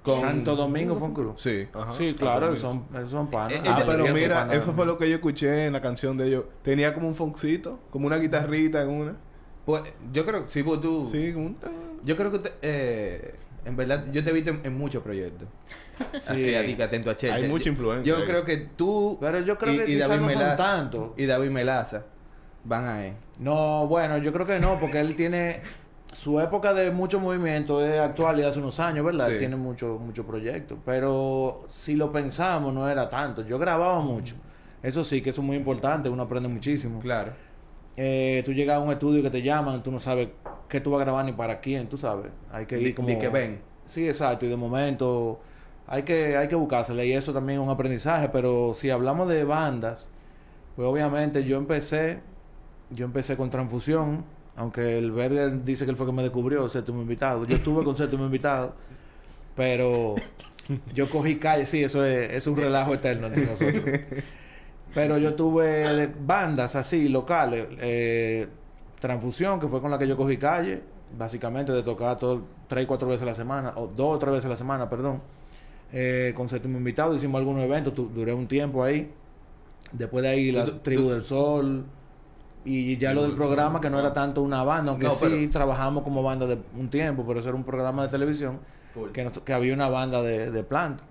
con- 0.03 0.19
Santo 0.19 0.57
Domingo 0.57 0.95
un 0.95 1.15
crew. 1.15 1.35
Sí. 1.37 1.69
Ajá, 1.73 1.93
sí, 1.93 2.13
claro, 2.15 2.57
son, 2.57 2.85
son 3.09 3.29
panas. 3.31 3.53
Eh, 3.53 3.63
Ah, 3.65 3.77
Ella 3.77 3.87
pero 3.87 4.13
mira, 4.13 4.35
panas. 4.35 4.57
eso 4.57 4.73
fue 4.73 4.85
lo 4.85 4.99
que 4.99 5.09
yo 5.09 5.15
escuché 5.15 5.67
en 5.67 5.73
la 5.73 5.81
canción 5.81 6.17
de 6.19 6.27
ellos. 6.27 6.45
Tenía 6.63 6.93
como 6.93 7.07
un 7.07 7.15
funkcito, 7.15 7.79
como 7.91 8.09
una 8.09 8.17
guitarrita 8.17 8.83
en 8.83 8.89
una. 8.89 9.17
Pues 9.65 9.83
yo 10.13 10.27
creo, 10.27 10.47
sí, 10.49 10.65
pues 10.65 10.81
tú. 10.81 11.09
Sí, 11.13 11.33
como 11.33 11.47
un... 11.47 11.57
Yo 12.03 12.17
creo 12.17 12.33
que 12.33 12.41
te- 12.41 12.53
eh, 12.63 13.35
en 13.65 13.77
verdad 13.77 14.05
yo 14.13 14.23
te 14.25 14.31
he 14.31 14.33
visto 14.33 14.51
en, 14.51 14.61
en 14.65 14.77
muchos 14.77 15.03
proyectos. 15.03 15.49
Sí. 16.13 16.19
Así, 16.27 16.55
a 16.55 16.65
ti 16.65 16.75
que 16.75 16.83
atento 16.83 17.11
a 17.11 17.17
Cheche. 17.17 17.33
Hay 17.33 17.49
mucha 17.49 17.69
influencia 17.69 18.17
Yo 18.17 18.25
creo 18.25 18.45
que 18.45 18.57
tú 18.57 19.19
Pero 19.21 19.41
yo 19.41 19.57
creo 19.59 19.75
y, 19.75 19.79
que 19.79 19.91
y 19.93 19.97
David 19.99 20.21
no 20.21 20.29
son 20.29 20.39
Melaza 20.39 20.57
tanto. 20.57 21.15
y 21.17 21.27
David 21.27 21.51
Melaza 21.51 22.05
van 22.65 22.89
ahí. 22.89 23.17
No, 23.39 23.87
bueno, 23.87 24.19
yo 24.19 24.33
creo 24.33 24.47
que 24.47 24.59
no, 24.61 24.79
porque 24.81 25.01
él 25.01 25.15
tiene 25.17 25.61
su 26.13 26.41
época 26.41 26.73
de 26.75 26.91
mucho 26.91 27.19
movimiento 27.19 27.85
es 27.85 27.99
actual 27.99 28.39
y 28.39 28.43
hace 28.43 28.59
unos 28.59 28.79
años, 28.81 29.05
¿verdad? 29.05 29.27
Sí. 29.27 29.33
Él 29.35 29.39
tiene 29.39 29.57
muchos 29.57 30.01
mucho 30.01 30.27
proyectos, 30.27 30.79
pero 30.85 31.65
si 31.69 31.95
lo 31.97 32.13
pensamos 32.13 32.73
no 32.73 32.89
era 32.89 33.09
tanto. 33.09 33.43
Yo 33.47 33.59
grababa 33.59 34.01
mucho. 34.01 34.37
Eso 34.83 35.05
sí, 35.05 35.23
que 35.23 35.31
eso 35.31 35.41
es 35.41 35.47
muy 35.47 35.57
importante, 35.57 36.09
uno 36.09 36.23
aprende 36.23 36.49
muchísimo. 36.49 37.01
Claro. 37.01 37.33
Eh, 37.97 38.43
tú 38.45 38.53
llegas 38.53 38.77
a 38.77 38.81
un 38.81 38.91
estudio 38.91 39.23
que 39.23 39.31
te 39.31 39.43
llaman, 39.43 39.83
tú 39.83 39.93
no 39.93 40.01
sabes 40.01 40.29
qué 40.69 40.81
tú 40.81 40.91
vas 40.91 41.03
a 41.03 41.05
grabar 41.05 41.25
ni 41.25 41.33
para 41.33 41.61
quién, 41.61 41.89
tú 41.89 41.97
sabes. 41.97 42.33
Hay 42.51 42.67
que 42.67 42.81
ir 42.81 42.95
como... 42.95 43.09
di 43.09 43.17
que 43.17 43.29
ven. 43.29 43.61
Sí, 43.87 44.07
exacto, 44.07 44.47
y 44.47 44.49
de 44.49 44.57
momento 44.57 45.41
hay 45.87 46.05
que, 46.05 46.37
hay 46.37 46.49
que 46.49 46.55
buscársela 46.55 47.05
y 47.05 47.13
eso 47.13 47.33
también 47.33 47.61
es 47.61 47.65
un 47.65 47.71
aprendizaje, 47.71 48.29
pero 48.31 48.75
si 48.75 48.89
hablamos 48.89 49.29
de 49.29 49.45
bandas, 49.45 50.09
pues 50.75 50.89
obviamente 50.89 51.45
yo 51.45 51.59
empecé, 51.59 52.21
yo 52.91 53.05
empecé 53.05 53.37
con 53.37 53.51
Transfusión, 53.51 54.25
aunque 54.57 54.99
el 54.99 55.11
Berger 55.11 55.65
dice 55.65 55.85
que 55.85 55.91
él 55.91 55.97
fue 55.97 56.07
que 56.07 56.13
me 56.13 56.23
descubrió, 56.23 56.69
séptimo 56.69 57.03
invitado. 57.03 57.45
Yo 57.45 57.57
estuve 57.57 57.85
con 57.85 57.97
séptimo 57.97 58.25
invitado, 58.25 58.75
pero 59.55 60.15
yo 60.95 61.11
cogí 61.11 61.37
calle, 61.37 61.67
sí, 61.67 61.85
eso 61.85 62.05
es, 62.05 62.31
es 62.33 62.47
un 62.47 62.57
relajo 62.57 62.95
eterno 62.95 63.27
entre 63.27 63.47
nosotros. 63.47 63.85
Pero 64.95 65.19
yo 65.19 65.35
tuve 65.35 66.13
bandas 66.25 66.77
así, 66.77 67.09
locales, 67.09 67.67
eh, 67.81 68.47
Transfusión, 69.01 69.59
que 69.59 69.67
fue 69.69 69.81
con 69.81 69.91
la 69.91 69.99
que 69.99 70.07
yo 70.07 70.17
cogí 70.17 70.37
calle, 70.37 70.83
básicamente 71.19 71.73
de 71.73 71.83
tocar 71.83 72.19
todo, 72.19 72.43
tres, 72.69 72.87
cuatro 72.87 73.09
veces 73.09 73.23
a 73.23 73.27
la 73.27 73.35
semana, 73.35 73.73
o 73.77 73.87
dos 73.89 74.17
o 74.17 74.19
tres 74.19 74.33
veces 74.33 74.47
a 74.47 74.51
la 74.51 74.57
semana, 74.57 74.89
perdón. 74.89 75.21
Eh, 75.93 76.33
con 76.37 76.49
séptimo 76.49 76.79
invitado, 76.79 77.15
hicimos 77.15 77.39
algunos 77.39 77.63
eventos, 77.65 77.95
tu- 77.95 78.09
duré 78.09 78.33
un 78.33 78.47
tiempo 78.47 78.83
ahí. 78.85 79.11
Después 79.93 80.23
de 80.23 80.29
ahí 80.31 80.53
la 80.53 80.65
Tribu 80.83 81.11
del 81.11 81.25
Sol. 81.25 81.85
Y 82.65 82.97
ya 82.97 83.13
lo 83.13 83.23
del 83.23 83.33
programa, 83.37 83.81
que 83.81 83.91
no 83.91 83.99
era 83.99 84.13
tanto 84.13 84.41
una 84.41 84.63
banda, 84.63 84.93
aunque 84.93 85.07
No, 85.07 85.13
sí 85.43 85.49
trabajamos 85.49 86.05
como 86.05 86.23
banda 86.23 86.47
de 86.47 86.59
un 86.79 86.89
tiempo, 86.89 87.25
pero 87.27 87.41
eso 87.41 87.49
era 87.49 87.57
un 87.57 87.65
programa 87.65 88.05
de 88.05 88.09
televisión 88.09 88.61
que, 89.13 89.25
nos- 89.25 89.41
que 89.41 89.53
había 89.53 89.75
una 89.75 89.89
banda 89.89 90.23
de, 90.23 90.51
de 90.53 90.63
planta. 90.63 91.03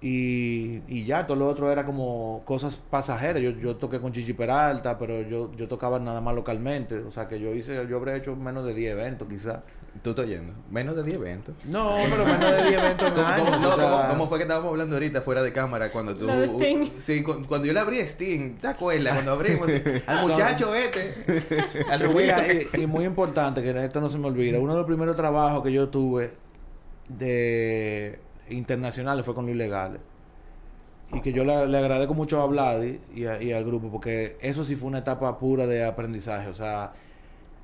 Y, 0.00 0.82
y 0.88 1.04
ya, 1.06 1.26
todo 1.26 1.38
lo 1.38 1.48
otro 1.48 1.72
era 1.72 1.84
como 1.86 2.42
cosas 2.44 2.76
pasajeras. 2.76 3.42
Yo, 3.42 3.50
yo 3.50 3.76
toqué 3.76 3.98
con 3.98 4.12
Chichi 4.12 4.34
Peralta, 4.34 4.98
pero 4.98 5.22
yo, 5.22 5.50
yo 5.56 5.68
tocaba 5.68 5.98
nada 5.98 6.20
más 6.20 6.34
localmente. 6.34 6.96
O 6.98 7.10
sea 7.10 7.28
que 7.28 7.40
yo 7.40 7.54
hice, 7.54 7.86
yo 7.88 7.96
habría 7.96 8.14
hecho 8.16 8.36
menos 8.36 8.64
de 8.66 8.74
10 8.74 8.92
eventos 8.92 9.26
quizás. 9.28 9.60
Tú 10.02 10.10
estás 10.10 10.26
oyendo. 10.26 10.52
Menos 10.70 10.94
de 10.94 11.02
10 11.02 11.16
eventos. 11.16 11.54
No, 11.64 11.96
pero 12.10 12.26
menos 12.26 12.52
de 12.52 12.62
10 12.68 12.72
eventos 12.82 13.08
en 13.08 13.14
¿Cómo, 13.14 13.26
años, 13.26 13.50
cómo- 13.50 13.60
no, 13.62 13.68
o 13.68 13.74
sea, 13.76 13.84
cómo- 13.90 14.08
cómo 14.10 14.28
fue 14.28 14.36
que 14.38 14.42
estábamos 14.42 14.70
hablando 14.70 14.94
ahorita 14.96 15.22
fuera 15.22 15.42
de 15.42 15.52
cámara 15.54 15.90
cuando 15.90 16.14
tú... 16.14 16.28
Sting. 16.30 16.90
Sí, 16.98 17.22
cu- 17.22 17.46
cuando 17.48 17.66
yo 17.66 17.72
le 17.72 17.80
abrí 17.80 18.00
a 18.00 18.04
Sting, 18.06 18.56
¿te 18.58 18.68
acuerdas? 18.68 19.14
Cuando 19.14 19.32
abrimos 19.32 19.66
al 20.06 20.28
muchacho 20.28 20.74
este, 20.74 21.14
al. 21.90 22.14
Mira, 22.14 22.44
y, 22.52 22.82
y 22.82 22.86
muy 22.86 23.06
importante, 23.06 23.62
que 23.62 23.70
esto 23.84 24.02
no 24.02 24.10
se 24.10 24.18
me 24.18 24.26
olvida, 24.26 24.58
uno 24.60 24.72
de 24.74 24.78
los 24.80 24.86
primeros 24.86 25.16
trabajos 25.16 25.62
que 25.64 25.72
yo 25.72 25.88
tuve 25.88 26.32
de 27.08 28.18
internacionales 28.50 29.24
fue 29.24 29.34
con 29.34 29.44
Luis 29.46 29.56
Legales. 29.56 30.00
Y 31.12 31.20
que 31.20 31.32
yo 31.32 31.44
le, 31.44 31.66
le 31.68 31.78
agradezco 31.78 32.14
mucho 32.14 32.40
a 32.42 32.46
Vladi 32.46 32.98
y, 33.14 33.26
a- 33.26 33.40
y 33.40 33.52
al 33.52 33.64
grupo, 33.64 33.88
porque 33.90 34.36
eso 34.40 34.64
sí 34.64 34.74
fue 34.74 34.88
una 34.88 34.98
etapa 34.98 35.38
pura 35.38 35.66
de 35.66 35.84
aprendizaje. 35.84 36.48
O 36.48 36.54
sea, 36.54 36.92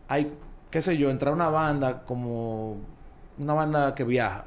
hay, 0.08 0.32
qué 0.70 0.80
sé 0.80 0.96
yo, 0.96 1.10
entrar 1.10 1.32
a 1.32 1.34
una 1.36 1.48
banda 1.48 2.02
como 2.04 2.76
una 3.38 3.54
banda 3.54 3.94
que 3.94 4.04
viaja. 4.04 4.44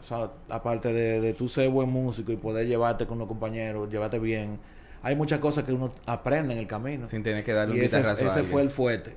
O 0.00 0.02
sea, 0.02 0.30
aparte 0.48 0.92
de, 0.92 1.20
de 1.20 1.34
tú 1.34 1.48
ser 1.48 1.68
buen 1.68 1.88
músico 1.90 2.32
y 2.32 2.36
poder 2.36 2.66
llevarte 2.66 3.06
con 3.06 3.18
los 3.18 3.28
compañeros, 3.28 3.90
llevarte 3.90 4.18
bien, 4.18 4.58
hay 5.02 5.14
muchas 5.14 5.38
cosas 5.40 5.64
que 5.64 5.72
uno 5.72 5.92
aprende 6.06 6.54
en 6.54 6.60
el 6.60 6.66
camino. 6.66 7.06
Sin 7.06 7.22
tener 7.22 7.44
que 7.44 7.52
darle 7.52 7.74
un 7.74 7.80
ese, 7.86 7.96
a 8.08 8.14
ese 8.30 8.40
fue 8.52 8.62
el 8.62 8.70
fuerte. 8.70 9.16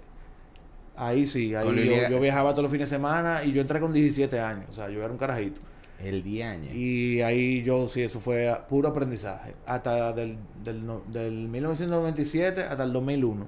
Ahí 0.95 1.25
sí, 1.25 1.55
ahí 1.55 1.65
yo, 1.85 1.91
yo 2.11 2.19
viajaba 2.19 2.51
todos 2.51 2.63
los 2.63 2.71
fines 2.71 2.89
de 2.89 2.95
semana 2.95 3.43
y 3.43 3.51
yo 3.53 3.61
entré 3.61 3.79
con 3.79 3.91
17 3.93 4.39
años, 4.39 4.65
o 4.69 4.73
sea, 4.73 4.89
yo 4.89 4.99
era 5.03 5.11
un 5.11 5.17
carajito. 5.17 5.59
El 6.03 6.21
diaño. 6.23 6.69
Y 6.73 7.21
ahí 7.21 7.63
yo 7.63 7.87
sí, 7.87 8.01
eso 8.01 8.19
fue 8.19 8.53
puro 8.69 8.89
aprendizaje, 8.89 9.53
hasta 9.65 10.11
del, 10.13 10.37
del, 10.63 10.85
no- 10.85 11.01
del 11.07 11.47
1997 11.47 12.61
hasta 12.63 12.83
el 12.83 12.93
2001. 12.93 13.47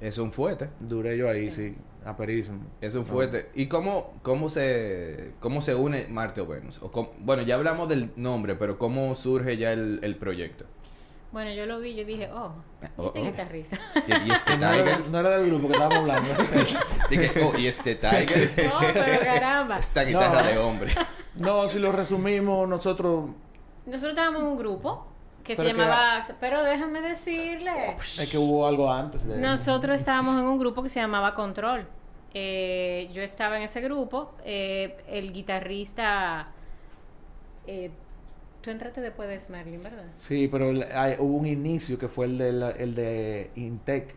Es 0.00 0.18
un 0.18 0.32
fuerte. 0.32 0.68
Duré 0.80 1.16
yo 1.16 1.28
ahí, 1.30 1.50
sí, 1.50 1.74
aperísimo. 2.04 2.58
Es 2.80 2.94
un 2.94 3.06
fuerte. 3.06 3.48
¿Y 3.54 3.66
cómo, 3.66 4.14
cómo 4.22 4.48
se 4.48 5.32
cómo 5.40 5.60
se 5.60 5.74
une 5.76 6.06
Marte 6.08 6.40
o 6.40 6.46
Venus? 6.46 6.82
O 6.82 6.90
cómo- 6.90 7.12
bueno, 7.20 7.42
ya 7.42 7.54
hablamos 7.54 7.88
del 7.88 8.10
nombre, 8.16 8.56
pero 8.56 8.78
¿cómo 8.78 9.14
surge 9.14 9.56
ya 9.56 9.72
el, 9.72 10.00
el 10.02 10.16
proyecto? 10.16 10.64
Bueno, 11.32 11.50
yo 11.52 11.64
lo 11.66 11.78
vi 11.80 11.90
y 11.90 11.94
yo 11.96 12.04
dije, 12.04 12.30
oh, 12.32 12.52
Oh, 12.98 13.06
este 13.06 13.20
oh. 13.20 13.24
guitarrista. 13.24 13.78
Y, 14.06 14.28
y 14.28 14.30
este 14.32 14.56
No 14.58 14.66
era, 14.70 14.72
Tiger. 14.84 14.98
del- 15.02 15.12
no 15.12 15.18
era 15.20 15.30
del 15.38 15.46
grupo 15.46 15.66
que 15.68 15.72
estábamos 15.72 15.98
hablando. 16.10 16.30
Dije, 17.10 17.42
oh, 17.44 17.58
y 17.58 17.66
este 17.68 17.94
Tiger. 17.96 18.70
oh, 18.72 18.80
pero 18.92 19.20
caramba. 19.24 19.78
Esta 19.78 20.04
guitarra 20.04 20.42
No. 20.42 20.46
de 20.48 20.58
hombre. 20.58 20.92
no, 21.36 21.68
si 21.68 21.78
lo 21.78 21.90
resumimos, 21.92 22.68
nosotros 22.68 23.30
Nosotros 23.86 24.10
estábamos 24.10 24.42
en 24.42 24.48
un 24.48 24.56
grupo 24.58 25.06
que 25.42 25.56
se 25.56 25.62
que 25.62 25.68
llamaba, 25.68 26.22
pero 26.38 26.62
déjame 26.62 27.00
decirle. 27.00 27.72
es 27.98 28.28
que 28.30 28.36
hubo 28.38 28.66
algo 28.66 28.92
antes 28.92 29.24
de 29.26 29.38
Nosotros 29.38 29.96
estábamos 29.96 30.38
en 30.38 30.44
un 30.44 30.58
grupo 30.58 30.82
que 30.82 30.88
se 30.88 31.00
llamaba 31.00 31.34
Control. 31.34 31.86
Eh, 32.34 33.10
yo 33.12 33.22
estaba 33.22 33.56
en 33.56 33.62
ese 33.64 33.80
grupo. 33.80 34.32
eh, 34.44 35.02
el 35.08 35.32
guitarrista. 35.32 36.48
eh, 37.66 37.90
tú 38.62 38.70
entraste 38.70 39.00
después 39.00 39.28
de 39.28 39.38
Smerlin, 39.38 39.82
¿verdad? 39.82 40.04
Sí, 40.16 40.48
pero 40.50 40.70
el- 40.70 40.84
hay- 40.92 41.16
hubo 41.18 41.36
un 41.36 41.46
inicio 41.46 41.98
que 41.98 42.08
fue 42.08 42.26
el 42.26 42.38
de, 42.38 42.52
la- 42.52 42.70
el 42.70 42.94
de 42.94 43.50
Intec. 43.56 44.14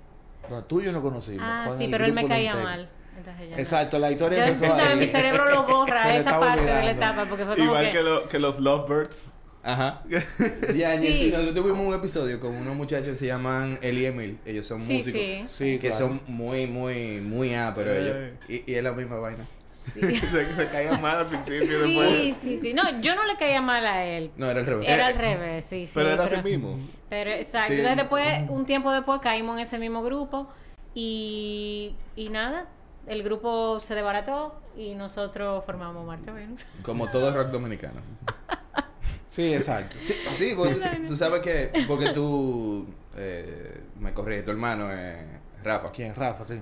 No, 0.49 0.63
tú 0.63 0.79
y 0.81 0.85
yo 0.85 0.91
no 0.91 1.01
conocimos. 1.01 1.41
Ah, 1.43 1.69
sí, 1.77 1.85
el 1.85 1.91
pero 1.91 2.05
él 2.05 2.13
me 2.13 2.25
caía 2.25 2.55
mal. 2.55 2.87
Entonces 3.17 3.49
ya 3.49 3.55
no. 3.55 3.61
Exacto, 3.61 3.97
la 3.99 4.11
historia 4.11 4.37
Yo, 4.39 4.45
tú 4.45 4.51
empezó 4.53 4.75
sabes, 4.75 4.91
ahí. 4.93 4.99
mi 4.99 5.07
cerebro 5.07 5.49
lo 5.49 5.63
borra 5.67 6.15
esa 6.15 6.39
parte 6.39 6.61
de 6.61 6.67
la 6.67 6.75
olvidando. 6.77 7.01
etapa 7.01 7.25
porque 7.29 7.45
fue 7.45 7.55
como 7.55 7.65
Igual 7.67 7.85
que... 7.85 7.91
que, 7.97 8.03
lo- 8.03 8.29
que 8.29 8.39
los 8.39 8.59
Lovebirds. 8.59 9.31
Ajá. 9.63 10.03
Ya, 10.75 10.97
Sí. 10.99 11.07
sí. 11.13 11.31
nosotros 11.31 11.55
tuvimos 11.55 11.87
un 11.87 11.93
episodio 11.95 12.39
con 12.39 12.53
unos 12.55 12.75
muchachos 12.75 13.07
que 13.07 13.15
se 13.15 13.25
llaman 13.25 13.79
Eli 13.81 14.01
y 14.01 14.05
Emil. 14.05 14.37
Ellos 14.45 14.67
son 14.67 14.79
Sí, 14.81 14.97
músicos. 14.97 15.19
sí. 15.19 15.45
Sí, 15.47 15.79
que 15.79 15.89
claro. 15.89 16.07
son 16.09 16.21
muy, 16.27 16.67
muy, 16.67 17.19
muy 17.21 17.55
A, 17.55 17.73
pero 17.75 17.91
ellos. 17.91 18.15
Y 18.47 18.71
es 18.71 18.83
la 18.83 18.91
misma 18.91 19.15
vaina. 19.15 19.43
Sí. 19.93 20.01
se, 20.19 20.55
se 20.55 20.67
caía 20.69 20.97
mal 20.97 21.17
al 21.17 21.25
principio 21.25 21.61
sí, 21.61 21.95
después. 21.95 22.37
sí, 22.37 22.57
sí. 22.57 22.73
No, 22.73 22.99
yo 23.01 23.15
no 23.15 23.23
le 23.25 23.35
caía 23.37 23.61
mal 23.61 23.85
a 23.85 24.05
él. 24.05 24.31
No, 24.35 24.49
era 24.49 24.59
al 24.61 24.65
revés. 24.65 24.89
Era 24.89 25.07
al 25.07 25.15
revés, 25.15 25.65
sí, 25.65 25.85
sí. 25.85 25.91
Pero 25.93 26.09
era 26.09 26.23
así 26.25 26.37
mismo. 26.37 26.79
Pero 27.09 27.31
exacto. 27.31 27.67
Sí. 27.73 27.79
Entonces 27.79 27.97
después, 27.97 28.49
un 28.49 28.65
tiempo 28.65 28.91
después, 28.91 29.21
caímos 29.21 29.55
en 29.55 29.61
ese 29.61 29.77
mismo 29.79 30.03
grupo 30.03 30.47
y, 30.93 31.95
y 32.15 32.29
nada, 32.29 32.67
el 33.07 33.21
grupo 33.23 33.79
se 33.79 33.93
desbarató 33.95 34.59
y 34.75 34.95
nosotros 34.95 35.63
formamos 35.65 36.05
Marte 36.05 36.31
Venus. 36.31 36.65
Como 36.81 37.09
todo 37.09 37.33
rock 37.33 37.49
dominicano. 37.51 38.01
Sí, 39.27 39.53
exacto. 39.53 39.97
Sí, 40.01 40.15
sí 40.37 40.53
vos- 40.53 40.69
tú 41.07 41.17
sabes 41.17 41.41
que. 41.41 41.69
Porque 41.89 42.11
tú. 42.11 42.87
Eh, 43.17 43.81
me 43.99 44.13
corrige, 44.13 44.43
tu 44.43 44.51
hermano, 44.51 44.87
eh, 44.89 45.25
Rafa. 45.61 45.91
¿Quién? 45.91 46.15
Rafa, 46.15 46.45
sí. 46.45 46.61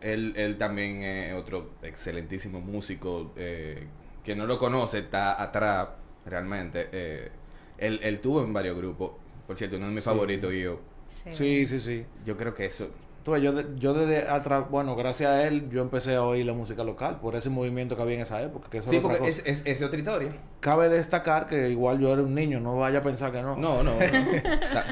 Él, 0.00 0.34
él 0.36 0.58
también 0.58 1.02
es 1.02 1.34
otro 1.34 1.70
excelentísimo 1.82 2.60
músico 2.60 3.32
eh, 3.36 3.86
que 4.24 4.34
no 4.34 4.46
lo 4.46 4.58
conoce, 4.58 4.98
está 5.00 5.40
atrás 5.40 5.88
realmente. 6.26 6.88
eh, 6.92 7.30
él, 7.78 7.98
él 8.02 8.20
tuvo 8.20 8.42
en 8.44 8.52
varios 8.52 8.76
grupos. 8.76 9.12
Por 9.46 9.56
cierto, 9.56 9.76
uno 9.76 9.86
de 9.86 9.92
mis 9.92 10.04
Sí. 10.04 10.10
favoritos 10.10 10.52
yo, 10.52 10.80
Sí. 11.08 11.34
Sí, 11.34 11.66
sí, 11.66 11.80
sí. 11.80 12.06
yo 12.24 12.36
creo 12.36 12.54
que 12.54 12.66
eso... 12.66 12.90
Tú 13.22 13.32
ves, 13.32 13.42
yo, 13.42 13.52
yo 13.76 13.92
desde 13.92 14.26
atrás, 14.28 14.64
bueno, 14.70 14.96
gracias 14.96 15.28
a 15.30 15.46
él, 15.46 15.68
yo 15.70 15.82
empecé 15.82 16.14
a 16.14 16.22
oír 16.24 16.46
la 16.46 16.54
música 16.54 16.82
local 16.84 17.20
por 17.20 17.36
ese 17.36 17.50
movimiento 17.50 17.94
que 17.94 18.00
había 18.02 18.14
en 18.14 18.22
esa 18.22 18.40
época. 18.40 18.70
Que 18.70 18.78
eso 18.78 18.88
Sí, 18.88 18.96
era 18.96 19.02
porque 19.02 19.28
es, 19.28 19.42
es, 19.44 19.62
es 19.66 19.82
otra 19.82 19.98
historia. 19.98 20.30
Cabe 20.60 20.88
destacar 20.88 21.46
que 21.46 21.68
igual 21.68 21.98
yo 22.00 22.12
era 22.12 22.22
un 22.22 22.34
niño, 22.34 22.60
no 22.60 22.78
vaya 22.78 23.00
a 23.00 23.02
pensar 23.02 23.30
que 23.30 23.42
no. 23.42 23.56
No, 23.56 23.82
no. 23.84 23.92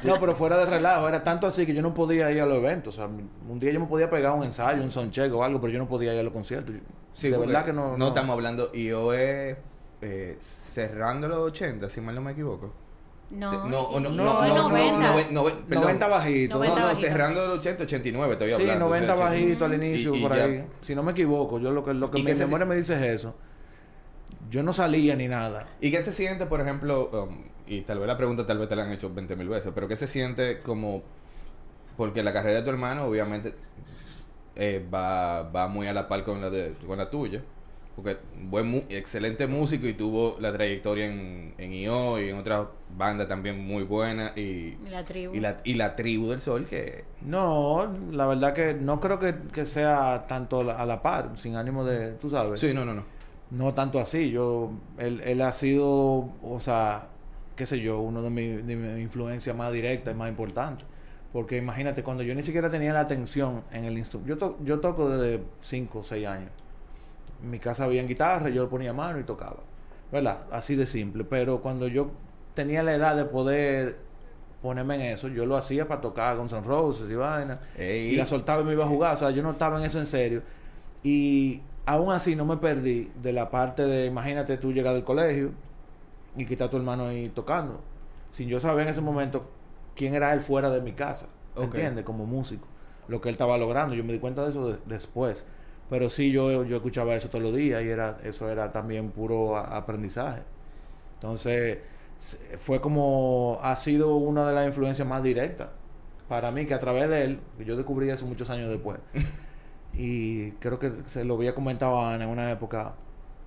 No, 0.05 0.20
pero 0.20 0.35
fuera 0.35 0.59
de 0.59 0.66
relajo, 0.66 1.09
era 1.09 1.22
tanto 1.24 1.47
así 1.47 1.64
que 1.64 1.72
yo 1.72 1.81
no 1.81 1.95
podía 1.95 2.31
ir 2.31 2.41
a 2.43 2.47
los 2.47 2.59
eventos. 2.59 2.95
O 2.95 2.97
sea, 2.99 3.07
un 3.07 3.59
día 3.59 3.72
yo 3.72 3.81
me 3.81 3.87
podía 3.87 4.11
pegar 4.11 4.33
un 4.33 4.45
ensayo, 4.45 4.83
un 4.83 4.91
soundcheck 4.91 5.33
o 5.33 5.43
algo, 5.43 5.61
pero 5.61 5.72
yo 5.72 5.79
no 5.79 5.89
podía 5.89 6.12
ir 6.12 6.20
a 6.20 6.22
los 6.22 6.33
conciertos. 6.33 6.74
Sí, 7.14 7.31
de 7.31 7.39
verdad 7.39 7.64
que 7.64 7.72
no. 7.72 7.97
No 7.97 8.09
estamos 8.09 8.35
hablando... 8.35 8.70
Y 8.74 8.89
yo 8.89 9.12
es... 9.14 9.57
eh, 10.03 10.37
cerrando 10.39 11.29
los 11.29 11.39
80, 11.39 11.89
si 11.89 12.01
mal 12.01 12.14
no 12.14 12.20
me 12.20 12.33
equivoco. 12.33 12.72
No, 13.31 13.51
Se- 13.51 13.57
no, 13.59 13.64
no, 13.68 14.01
no, 14.01 14.11
no, 14.11 14.11
no, 14.11 14.45
el 14.45 14.55
no, 14.55 14.68
90. 14.70 14.99
noven- 15.12 15.33
noven- 15.35 15.55
perdón. 15.68 15.83
90 15.85 16.09
bajito. 16.09 16.55
No, 16.55 16.59
90 16.61 16.81
no, 16.81 16.87
bajito. 16.87 17.09
cerrando 17.09 17.47
los 17.47 17.59
80, 17.59 17.83
89 17.85 18.33
estoy 18.33 18.49
Sí, 18.49 18.55
hablando. 18.55 18.85
90 18.87 19.14
o 19.14 19.18
sea, 19.18 19.26
bajito 19.26 19.64
al 19.66 19.74
inicio, 19.74 20.14
y- 20.14 20.18
y 20.18 20.22
por 20.22 20.35
ya- 20.37 20.45
ahí. 20.45 20.64
Si 20.81 20.95
no 20.95 21.03
me 21.03 21.12
equivoco, 21.12 21.59
yo 21.61 21.70
lo 21.70 21.85
que, 21.85 21.93
lo 21.93 22.11
que 22.11 22.20
¿Y 22.20 22.22
mi 22.22 22.29
qué 22.31 22.35
se- 22.37 22.45
memoria 22.47 22.64
me 22.64 22.74
dice 22.76 22.95
es 22.95 23.20
eso. 23.20 23.35
Yo 24.51 24.62
no 24.62 24.72
salía 24.72 25.14
ni 25.14 25.29
nada. 25.29 25.66
¿Y 25.81 25.91
qué 25.91 26.01
se 26.01 26.12
siente, 26.14 26.47
por 26.47 26.62
ejemplo, 26.62 27.11
um, 27.29 27.43
y 27.66 27.83
tal 27.83 27.99
vez 27.99 28.09
la 28.09 28.16
pregunta 28.16 28.47
tal 28.47 28.59
vez 28.59 28.68
te 28.70 28.76
la 28.76 28.85
han 28.85 28.93
hecho 28.93 29.12
20 29.12 29.37
mil 29.37 29.49
veces, 29.51 29.72
pero 29.74 29.87
qué 29.89 29.97
se 29.97 30.07
siente 30.07 30.61
como, 30.62 31.03
porque 31.99 32.22
la 32.22 32.33
carrera 32.33 32.61
de 32.61 32.62
tu 32.64 32.70
hermano 32.70 33.05
obviamente 33.05 33.55
eh, 34.57 34.85
va, 34.93 35.43
va 35.43 35.68
muy 35.68 35.87
a 35.87 35.93
la 35.93 36.09
par 36.09 36.24
con 36.24 36.41
la, 36.41 36.49
de, 36.51 36.74
con 36.87 36.97
la 36.99 37.11
tuya, 37.11 37.43
porque 38.01 38.16
buen 38.44 38.84
excelente 38.90 39.49
músico 39.49 39.88
y 39.88 39.92
tuvo 39.94 40.36
la 40.38 40.53
trayectoria 40.53 41.07
en, 41.07 41.53
en 41.59 41.72
IO 41.72 42.20
y 42.20 42.28
en 42.28 42.36
otras 42.38 42.68
bandas 42.96 43.26
también 43.26 43.59
muy 43.59 43.82
buenas 43.82 44.36
y, 44.38 44.76
La 44.88 45.05
tribu. 45.05 45.34
y, 45.34 45.40
la, 45.40 45.57
y 45.64 45.74
la 45.74 45.96
tribu 45.96 46.28
del 46.30 46.40
sol 46.40 46.64
que... 46.70 47.05
No, 47.22 47.92
la 48.12 48.26
verdad 48.26 48.55
que 48.55 48.74
no 48.74 49.01
creo 49.01 49.18
que, 49.18 49.34
que 49.53 49.66
sea 49.66 50.26
tanto 50.28 50.61
a 50.70 50.86
la 50.86 51.03
par, 51.03 51.32
sin 51.36 51.57
ánimo 51.57 51.84
de, 51.84 52.12
tú 52.12 52.30
sabes. 52.30 52.61
Sí, 52.61 52.72
no, 52.72 52.84
no, 52.84 52.94
no. 52.94 53.03
No 53.51 53.74
tanto 53.74 53.99
así. 53.99 54.30
Yo, 54.30 54.70
él, 54.99 55.20
él 55.24 55.42
ha 55.42 55.51
sido, 55.51 55.88
o 56.42 56.61
sea, 56.61 57.09
qué 57.57 57.66
sé 57.66 57.80
yo, 57.80 57.99
uno 57.99 58.22
de 58.22 58.30
mis 58.30 58.64
de 58.64 58.76
mi 58.76 59.03
influencias 59.03 59.57
más 59.57 59.72
directas 59.72 60.14
y 60.14 60.16
más 60.16 60.28
importantes. 60.28 60.86
Porque 61.32 61.57
imagínate, 61.57 62.03
cuando 62.05 62.22
yo 62.22 62.34
ni 62.34 62.42
siquiera 62.44 62.70
tenía 62.70 62.92
la 62.92 63.01
atención 63.01 63.64
en 63.72 63.84
el 63.86 63.99
instrumento. 63.99 64.28
Yo, 64.34 64.38
to- 64.38 64.59
yo 64.64 64.78
toco 64.80 65.11
desde 65.11 65.42
5 65.61 65.99
o 65.99 66.03
6 66.05 66.26
años. 66.26 66.51
En 67.43 67.51
mi 67.51 67.59
casa 67.59 67.84
había 67.84 68.03
guitarra, 68.05 68.49
yo 68.51 68.62
le 68.64 68.68
ponía 68.68 68.93
mano 68.93 69.18
y 69.20 69.24
tocaba. 69.24 69.59
¿Verdad? 70.11 70.39
Así 70.51 70.74
de 70.76 70.86
simple. 70.86 71.24
Pero 71.24 71.61
cuando 71.61 71.86
yo 71.89 72.11
tenía 72.55 72.82
la 72.82 72.95
edad 72.95 73.14
de 73.16 73.24
poder 73.26 73.97
ponerme 74.62 74.97
en 74.97 75.01
eso, 75.12 75.28
yo 75.28 75.47
lo 75.47 75.57
hacía 75.57 75.86
para 75.86 76.01
tocar 76.01 76.36
Guns 76.36 76.53
N' 76.53 76.62
Roses 76.62 77.09
y 77.11 77.14
vaina. 77.14 77.61
Ey. 77.76 78.14
Y 78.14 78.16
la 78.16 78.26
soltaba 78.26 78.62
y 78.62 78.64
me 78.64 78.72
iba 78.72 78.84
a 78.84 78.89
jugar. 78.89 79.14
O 79.14 79.16
sea, 79.16 79.30
yo 79.30 79.43
no 79.43 79.53
estaba 79.53 79.78
en 79.78 79.84
eso 79.84 79.99
en 79.99 80.07
serio. 80.07 80.43
Y 81.03 81.61
aún 81.86 82.11
así 82.12 82.34
no 82.34 82.45
me 82.45 82.57
perdí 82.57 83.11
de 83.22 83.32
la 83.32 83.51
parte 83.51 83.84
de, 83.84 84.07
imagínate 84.07 84.57
tú 84.57 84.72
llegar 84.72 84.95
del 84.95 85.05
colegio 85.05 85.53
y 86.36 86.45
quitar 86.47 86.68
a 86.68 86.70
tu 86.70 86.76
hermano 86.76 87.07
ahí 87.07 87.28
tocando. 87.28 87.80
Sin 88.30 88.49
yo 88.49 88.59
saber 88.61 88.82
en 88.82 88.89
ese 88.89 89.01
momento 89.01 89.49
quién 89.95 90.14
era 90.14 90.32
él 90.32 90.41
fuera 90.41 90.70
de 90.70 90.80
mi 90.80 90.93
casa. 90.93 91.26
¿Me 91.57 91.62
Ok. 91.64 91.74
entiendes? 91.74 92.05
Como 92.05 92.26
músico. 92.26 92.66
Lo 93.09 93.20
que 93.20 93.28
él 93.28 93.34
estaba 93.34 93.57
logrando. 93.59 93.95
Yo 93.95 94.05
me 94.05 94.12
di 94.12 94.18
cuenta 94.18 94.43
de 94.45 94.51
eso 94.51 94.72
de- 94.72 94.78
después. 94.86 95.47
Pero 95.91 96.11
sí, 96.11 96.30
yo, 96.32 96.64
yo 96.64 96.76
escuchaba 96.76 97.14
eso 97.16 97.28
todos 97.28 97.43
los 97.45 97.55
días 97.55 97.82
y 97.82 97.89
era 97.89 98.18
eso 98.22 98.51
era 98.51 98.70
también 98.70 99.11
puro 99.11 99.57
aprendizaje. 99.57 100.43
Entonces, 101.14 101.78
fue 102.59 102.80
como, 102.80 103.59
ha 103.62 103.76
sido 103.76 104.16
una 104.16 104.49
de 104.49 104.55
las 104.55 104.66
influencias 104.66 105.07
más 105.09 105.22
directas 105.22 105.68
para 106.28 106.51
mí, 106.53 106.66
que 106.66 106.74
a 106.74 106.78
través 106.78 107.09
de 107.09 107.24
él, 107.24 107.41
yo 107.64 107.76
descubrí 107.76 108.11
eso 108.11 108.26
muchos 108.26 108.51
años 108.51 108.68
después. 108.70 109.01
y 109.95 110.53
creo 110.53 110.78
que 110.78 110.93
se 111.07 111.24
lo 111.24 111.34
había 111.34 111.55
comentado 111.55 111.99
a 112.01 112.14
Ana 112.14 112.24
en 112.24 112.30
una 112.30 112.51
época, 112.53 112.95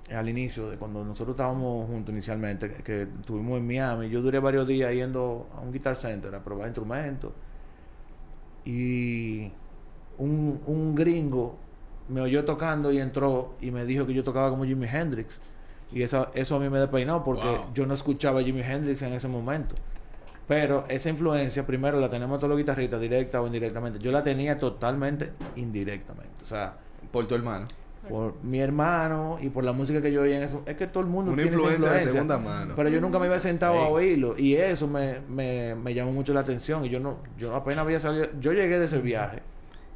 eh, 0.09 0.15
al 0.15 0.27
inicio, 0.29 0.69
de 0.69 0.77
cuando 0.77 1.03
nosotros 1.05 1.35
estábamos 1.35 1.87
juntos 1.87 2.13
inicialmente, 2.13 2.69
que, 2.71 2.83
que 2.83 3.01
estuvimos 3.03 3.59
en 3.59 3.67
Miami. 3.67 4.09
Yo 4.09 4.21
duré 4.21 4.39
varios 4.39 4.67
días 4.67 4.93
yendo 4.93 5.47
a 5.55 5.61
un 5.61 5.71
guitar 5.71 5.95
center 5.95 6.33
a 6.35 6.43
probar 6.43 6.67
instrumentos. 6.67 7.31
Y 8.65 9.51
un, 10.17 10.61
un 10.67 10.95
gringo 10.95 11.57
me 12.11 12.21
oyó 12.21 12.45
tocando 12.45 12.91
y 12.91 12.99
entró 12.99 13.55
y 13.61 13.71
me 13.71 13.85
dijo 13.85 14.05
que 14.05 14.13
yo 14.13 14.23
tocaba 14.23 14.49
como 14.49 14.65
Jimi 14.65 14.87
Hendrix. 14.87 15.39
Y 15.91 16.03
eso, 16.03 16.29
eso 16.33 16.55
a 16.55 16.59
mí 16.59 16.69
me 16.69 16.79
despeinó 16.79 17.23
porque 17.23 17.43
Wow. 17.47 17.73
yo 17.73 17.85
no 17.85 17.93
escuchaba 17.93 18.39
a 18.39 18.43
Jimi 18.43 18.61
Hendrix 18.61 19.01
en 19.01 19.13
ese 19.13 19.27
momento. 19.27 19.75
Pero 20.47 20.85
esa 20.89 21.09
influencia, 21.09 21.65
primero 21.65 21.99
la 21.99 22.09
tenemos 22.09 22.37
todos 22.39 22.49
los 22.49 22.57
guitarristas, 22.57 22.99
directa 22.99 23.41
o 23.41 23.47
indirectamente. 23.47 23.99
Yo 23.99 24.11
la 24.11 24.21
tenía 24.21 24.57
totalmente 24.59 25.31
indirectamente. 25.55 26.31
O 26.43 26.45
sea, 26.45 26.75
Por 27.11 27.27
tu 27.27 27.35
hermano. 27.35 27.67
por 28.09 28.35
mi 28.43 28.59
hermano 28.59 29.37
y 29.41 29.49
por 29.49 29.63
la 29.63 29.71
música 29.73 30.01
que 30.01 30.11
yo 30.11 30.21
oía 30.23 30.37
en 30.37 30.43
eso. 30.43 30.63
Es 30.65 30.75
que 30.75 30.87
todo 30.87 31.01
el 31.03 31.09
mundo 31.09 31.31
Una 31.31 31.41
tiene 31.43 31.55
esa 31.55 31.63
influencia 31.71 31.91
de 32.03 32.09
segunda 32.09 32.37
mano. 32.37 32.73
Pero 32.75 32.89
yo 32.89 32.99
nunca 32.99 33.19
me 33.19 33.27
había 33.27 33.39
sentado 33.39 33.79
a 33.79 33.87
oírlo. 33.87 34.37
Y 34.37 34.55
eso 34.55 34.87
me, 34.87 35.19
me, 35.29 35.75
me 35.75 35.93
llamó 35.93 36.11
mucho 36.11 36.33
la 36.33 36.39
atención. 36.41 36.83
Y 36.85 36.89
yo 36.89 36.99
no, 36.99 37.17
yo 37.37 37.55
apenas 37.55 37.79
había 37.85 37.99
salido. 37.99 38.27
Yo 38.39 38.51
llegué 38.53 38.79
de 38.79 38.85
ese 38.85 38.99
viaje 38.99 39.43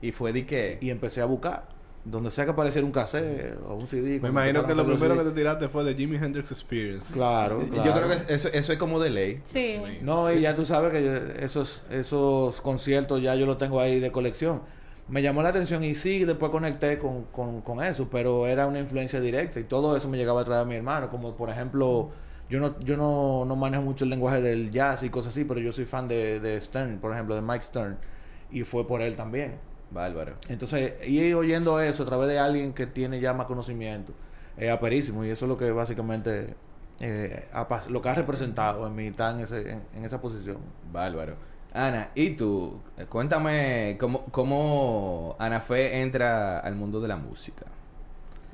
Y 0.02 0.12
fue 0.12 0.32
de 0.34 0.46
que... 0.46 0.78
y 0.82 0.90
empecé 0.90 1.22
a 1.22 1.26
buscar. 1.26 1.68
Donde 2.08 2.30
sea 2.30 2.46
que 2.46 2.52
apareciera 2.52 2.86
un 2.86 2.92
cassette 2.92 3.58
o 3.68 3.74
un 3.74 3.88
CD. 3.88 4.20
Me 4.20 4.30
imagino 4.30 4.64
que 4.68 4.76
lo 4.76 4.86
primero 4.86 5.18
que 5.18 5.24
te 5.24 5.32
tiraste 5.32 5.70
fue 5.70 5.84
de 5.84 5.96
Jimi 5.96 6.18
Hendrix 6.18 6.52
Experience. 6.52 7.12
Claro, 7.12 7.62
Yo 7.64 7.68
claro. 7.82 7.94
creo 7.94 8.08
que 8.10 8.34
eso, 8.34 8.48
eso 8.54 8.72
es 8.74 8.78
como 8.78 9.00
de 9.00 9.10
ley. 9.10 9.42
Sí. 9.44 9.78
No, 10.04 10.32
y 10.32 10.42
ya 10.42 10.54
tú 10.54 10.66
sabes 10.66 10.94
que 10.94 11.04
yo- 11.04 11.16
esos, 11.44 11.84
esos 11.90 12.62
conciertos 12.62 13.24
ya 13.24 13.34
yo 13.36 13.48
los 13.48 13.58
tengo 13.58 13.80
ahí 13.80 14.00
de 14.00 14.12
colección. 14.12 14.62
Me 15.08 15.24
llamó 15.24 15.42
la 15.42 15.50
atención 15.50 15.84
y 15.84 15.96
sí, 15.96 16.26
después 16.26 16.52
conecté 16.52 17.00
con, 17.00 17.24
con, 17.26 17.62
con 17.62 17.84
eso, 17.84 18.08
pero 18.12 18.46
era 18.48 18.68
una 18.68 18.80
influencia 18.80 19.20
directa 19.20 19.60
y 19.60 19.64
todo 19.64 19.98
eso 19.98 20.08
me 20.08 20.18
llegaba 20.18 20.42
a 20.42 20.44
través 20.46 20.64
de 20.66 20.70
mi 20.70 20.76
hermano. 20.76 21.10
Como 21.10 21.36
por 21.36 21.50
ejemplo, 21.50 22.12
yo 22.52 22.60
no, 22.60 22.80
yo 22.82 22.98
no, 22.98 23.46
no 23.46 23.56
manejo 23.56 23.82
mucho 23.82 24.04
el 24.04 24.12
lenguaje 24.12 24.42
del 24.42 24.70
jazz 24.70 25.02
y 25.02 25.10
cosas 25.10 25.34
así, 25.34 25.44
pero 25.44 25.60
yo 25.60 25.72
soy 25.72 25.86
fan 25.86 26.08
de, 26.08 26.40
de 26.40 26.62
Stern, 26.62 27.00
por 27.00 27.14
ejemplo, 27.14 27.34
de 27.36 27.42
Mike 27.42 27.64
Stern, 27.64 27.98
y 28.52 28.64
fue 28.64 28.86
por 28.88 29.02
él 29.02 29.16
también. 29.16 29.56
Bárbaro. 29.96 30.36
Entonces, 30.50 30.94
ir 31.08 31.34
oyendo 31.34 31.80
eso 31.80 32.04
a 32.04 32.06
través 32.06 32.28
de 32.28 32.38
alguien 32.38 32.74
que 32.74 32.86
tiene 32.86 33.20
ya 33.20 33.34
más 33.34 33.48
conocimiento 33.48 34.14
es 34.58 34.70
aperísimo 34.70 35.26
y 35.26 35.30
eso 35.32 35.46
es 35.46 35.50
lo 35.50 35.58
que 35.58 35.72
básicamente 35.72 36.54
eh, 37.00 37.48
ha 37.52 37.68
lo 37.90 38.02
que 38.02 38.10
ha 38.10 38.14
representado 38.14 38.86
en 38.86 38.96
mí 38.96 39.08
estar 39.08 39.34
en, 39.34 39.40
ese, 39.42 39.72
en, 39.72 39.82
en 39.96 40.06
esa 40.06 40.22
posición. 40.22 40.58
Bárbaro. 40.92 41.36
Ana, 41.74 42.10
¿y 42.16 42.32
tú? 42.32 42.80
Cuéntame 43.10 43.98
cómo, 44.00 44.26
cómo 44.32 45.36
Ana 45.40 45.60
Fe 45.60 46.02
entra 46.02 46.60
al 46.60 46.76
mundo 46.76 47.02
de 47.02 47.08
la 47.08 47.18
música. 47.18 47.66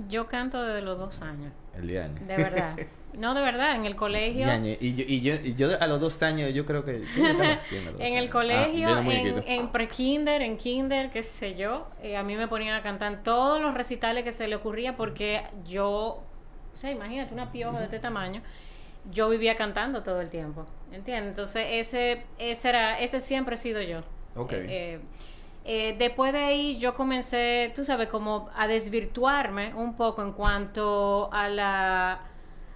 Yo 0.09 0.25
canto 0.27 0.63
desde 0.63 0.81
los 0.81 0.97
dos 0.97 1.21
años, 1.21 1.51
El 1.75 1.87
día 1.87 2.05
año. 2.05 2.15
de 2.25 2.35
verdad. 2.37 2.75
No, 3.14 3.34
de 3.34 3.41
verdad, 3.41 3.76
en 3.76 3.86
el 3.86 3.95
colegio. 3.95 4.47
Y 4.80 4.95
yo, 4.95 5.03
y, 5.07 5.22
yo, 5.22 5.34
y 5.43 5.55
yo 5.55 5.70
a 5.82 5.88
los 5.88 5.99
dos 5.99 6.22
años, 6.24 6.53
yo 6.53 6.66
creo 6.66 6.86
que... 6.86 7.03
¿qué 7.14 7.22
En 7.99 8.18
el 8.18 8.30
años? 8.30 8.32
colegio, 8.32 8.88
Ah, 8.88 9.01
en, 9.05 9.43
en 9.47 9.72
pre-kinder, 9.72 10.41
en 10.41 10.57
kinder, 10.57 11.12
qué 11.12 11.24
sé 11.24 11.55
yo, 11.55 11.88
eh, 12.01 12.16
a 12.18 12.24
mí 12.24 12.36
me 12.36 12.47
ponían 12.47 12.76
a 12.76 12.82
cantar 12.84 13.24
todos 13.24 13.62
los 13.62 13.74
recitales 13.74 14.24
que 14.24 14.32
se 14.32 14.47
le 14.47 14.55
ocurría 14.55 14.95
porque 14.95 15.43
yo, 15.68 16.24
o 16.74 16.78
sea, 16.78 16.91
imagínate 16.91 17.34
una 17.34 17.51
pioja 17.51 17.80
de 17.80 17.86
este 17.86 17.99
tamaño, 17.99 18.41
yo 19.12 19.30
vivía 19.30 19.55
cantando 19.55 20.03
todo 20.03 20.22
el 20.22 20.30
tiempo, 20.30 20.66
¿entiendes? 20.91 21.30
Entonces 21.30 21.66
ese, 21.72 22.24
ese 22.38 22.70
era, 22.70 22.99
ese 22.99 23.20
siempre 23.20 23.55
he 23.55 23.57
sido 23.57 23.82
yo. 23.82 24.01
Ok. 24.36 24.53
Eh, 24.53 25.01
Eh, 25.64 25.95
después 25.99 26.34
de 26.34 26.39
ahí 26.39 26.78
yo 26.80 26.95
comencé, 26.95 27.72
tú 27.76 27.86
sabes, 27.86 28.07
como 28.09 28.49
a 28.55 28.68
desvirtuarme 28.68 29.76
un 29.76 29.95
poco 29.95 30.24
en 30.24 30.32
cuanto 30.34 31.30
a 31.32 31.49
la, 31.49 32.30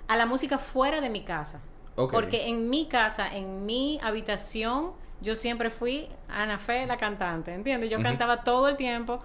a 0.08 0.18
la 0.18 0.26
música 0.26 0.58
fuera 0.58 1.02
de 1.02 1.10
mi 1.10 1.22
casa. 1.22 1.62
Porque 1.96 2.48
en 2.48 2.70
mi 2.70 2.88
casa, 2.88 3.34
en 3.34 3.66
mi 3.66 4.00
habitación, 4.04 4.92
yo 5.22 5.34
siempre 5.34 5.70
fui 5.70 6.10
Ana 6.28 6.60
Fe, 6.60 6.86
la 6.86 6.98
cantante, 6.98 7.54
¿entiendes? 7.54 7.90
Yo 7.90 8.02
cantaba 8.02 8.44
todo 8.44 8.68
el 8.68 8.76
tiempo, 8.76 9.20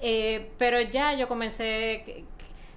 eh, 0.00 0.50
pero 0.56 0.80
ya 0.80 1.14
yo 1.14 1.26
comencé 1.26 2.24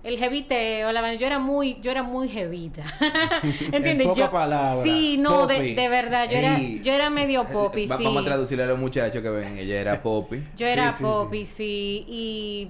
el 0.03 0.19
jeviteo, 0.19 0.91
la 0.91 1.13
yo 1.15 1.25
era 1.25 1.39
muy, 1.39 1.79
yo 1.81 1.89
era 1.89 2.03
muy 2.03 2.29
jevita, 2.29 2.83
¿entiendes? 3.71 4.07
pocas 4.07 4.17
yo, 4.27 4.31
palabras, 4.31 4.83
sí, 4.83 5.17
no, 5.17 5.47
de, 5.47 5.73
de 5.73 5.89
verdad, 5.89 6.29
yo 6.29 6.37
era, 6.37 6.57
Ey, 6.57 6.79
yo 6.83 6.93
era 6.93 7.09
medio 7.09 7.43
poppy, 7.45 7.87
va- 7.87 7.97
sí. 7.97 8.03
Vamos 8.03 8.21
a 8.21 8.25
traducirle 8.25 8.63
a 8.65 8.67
los 8.67 8.77
muchachos 8.79 9.21
que 9.23 9.29
ven. 9.29 9.57
Ella 9.57 9.81
era 9.81 10.01
Poppy. 10.03 10.43
Yo 10.57 10.67
era 10.67 10.91
Sí, 10.91 10.97
sí, 10.97 11.03
poppy, 11.03 11.45
sí, 11.45 12.05
y 12.07 12.69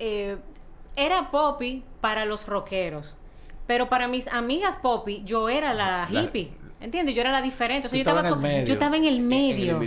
eh, 0.00 0.36
era 0.96 1.30
poppy 1.30 1.84
para 2.00 2.24
los 2.24 2.46
rockeros, 2.48 3.16
pero 3.72 3.88
para 3.88 4.06
mis 4.06 4.28
amigas 4.28 4.76
poppy 4.76 5.22
yo 5.24 5.48
era 5.48 5.72
la 5.72 6.06
La- 6.10 6.22
hippie, 6.24 6.52
¿entiendes? 6.78 7.14
Yo 7.14 7.22
era 7.22 7.32
la 7.32 7.40
diferente, 7.40 7.86
o 7.86 7.88
sea, 7.88 7.96
yo 7.96 8.02
estaba, 8.02 8.20
en 8.20 8.26
el 8.26 8.32
con- 8.34 8.42
medio. 8.42 8.66
yo 8.66 8.72
estaba 8.74 8.96
en 8.98 9.04
el 9.06 9.14
En 9.14 9.20
el 9.22 9.26
medio, 9.26 9.80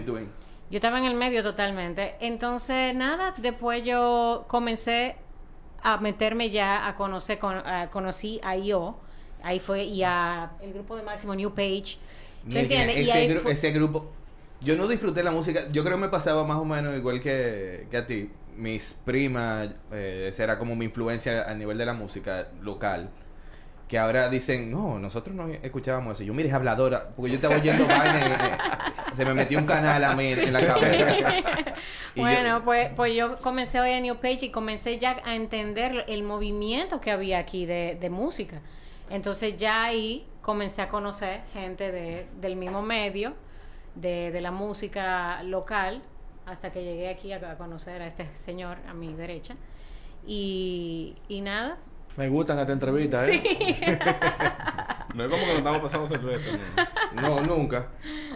yo 0.71 0.77
estaba 0.79 0.97
en 0.97 1.05
el 1.05 1.13
medio 1.13 1.43
totalmente, 1.43 2.15
entonces 2.19 2.95
nada, 2.95 3.35
después 3.37 3.85
yo 3.85 4.45
comencé 4.47 5.17
a 5.83 5.97
meterme 5.97 6.49
ya 6.49 6.87
a 6.87 6.95
conocer, 6.95 7.37
con, 7.37 7.57
a- 7.57 7.91
conocí 7.91 8.39
a 8.43 8.57
IO, 8.57 8.97
ahí 9.43 9.59
fue, 9.59 9.83
y 9.83 10.01
a 10.01 10.53
el 10.63 10.73
grupo 10.73 10.95
de 10.97 11.03
Máximo 11.03 11.35
New 11.35 11.51
Page, 11.53 11.99
¿te 12.51 12.61
entiendes? 12.61 12.97
Y 12.97 13.01
Ese, 13.01 13.11
ahí 13.11 13.27
gru- 13.29 13.41
fue- 13.41 13.51
ese 13.51 13.69
grupo. 13.69 14.11
Yo 14.61 14.75
no 14.75 14.87
disfruté 14.87 15.21
la 15.21 15.29
música. 15.29 15.59
Yo 15.71 15.83
creo 15.83 15.97
que 15.97 16.01
me 16.05 16.09
pasaba 16.09 16.43
más 16.43 16.57
o 16.57 16.65
menos 16.65 16.95
igual 16.97 17.21
que, 17.21 17.87
que 17.91 17.97
a 17.97 18.07
ti. 18.07 18.31
Mis 18.57 18.95
primas, 19.05 19.69
eh, 19.91 20.25
esa 20.29 20.43
era 20.45 20.57
como 20.57 20.75
mi 20.75 20.85
influencia 20.85 21.43
a 21.47 21.53
nivel 21.53 21.77
de 21.77 21.85
la 21.85 21.93
música 21.93 22.47
local. 22.63 23.11
Que 23.87 23.99
ahora 23.99 24.29
dicen, 24.29 24.71
no, 24.71 24.97
nosotros 24.97 25.35
no 25.35 25.47
escuchábamos 25.47 26.15
eso. 26.15 26.23
Yo, 26.23 26.33
mire, 26.33 26.49
es 26.49 26.55
habladora. 26.55 27.09
Porque 27.15 27.29
yo 27.31 27.35
estaba 27.35 27.55
oyendo 27.55 27.85
vaina. 27.87 28.57
y, 29.13 29.15
se 29.15 29.23
me 29.25 29.33
metió 29.35 29.59
un 29.59 29.65
canal 29.65 30.03
a 30.03 30.15
mí 30.15 30.31
en 30.33 30.51
la 30.51 30.65
cabeza. 30.65 31.15
Yo- 32.15 32.21
Bueno, 32.23 32.63
pues, 32.65 32.89
pues 32.95 33.13
yo 33.15 33.35
comencé 33.37 33.79
hoy 33.79 33.91
en 33.91 34.03
New 34.03 34.15
Page 34.15 34.45
y 34.47 34.49
comencé 34.49 34.97
ya 34.97 35.17
a 35.23 35.35
entender 35.35 36.03
el 36.07 36.23
movimiento 36.23 36.99
que 36.99 37.11
había 37.11 37.37
aquí 37.39 37.65
de, 37.65 37.97
de 37.99 38.09
música. 38.09 38.61
Entonces 39.09 39.55
ya 39.57 39.83
ahí 39.83 40.25
comencé 40.41 40.81
a 40.81 40.89
conocer 40.89 41.41
gente 41.53 41.91
de, 41.91 42.27
del 42.41 42.55
mismo 42.55 42.81
medio, 42.81 43.35
de, 43.93 44.31
de 44.31 44.41
la 44.41 44.49
música 44.51 45.43
local, 45.43 46.01
hasta 46.47 46.71
que 46.71 46.83
llegué 46.83 47.09
aquí 47.09 47.31
a, 47.33 47.51
a 47.51 47.57
conocer 47.57 48.01
a 48.01 48.07
este 48.07 48.33
señor 48.33 48.77
a 48.89 48.93
mi 48.95 49.13
derecha. 49.13 49.55
Y, 50.25 51.15
y 51.27 51.41
nada. 51.41 51.77
Me 52.17 52.29
gustan 52.29 52.59
esta 52.59 52.73
entrevista, 52.73 53.27
¿eh? 53.27 53.41
No 55.15 55.23
es 55.23 55.29
como 55.29 55.41
que 55.43 55.47
nos 55.49 55.57
estamos 55.59 55.81
pasando 55.81 56.07
cerveza. 56.07 56.49
¿no? 57.13 57.21
No, 57.21 57.41
nunca. 57.41 57.87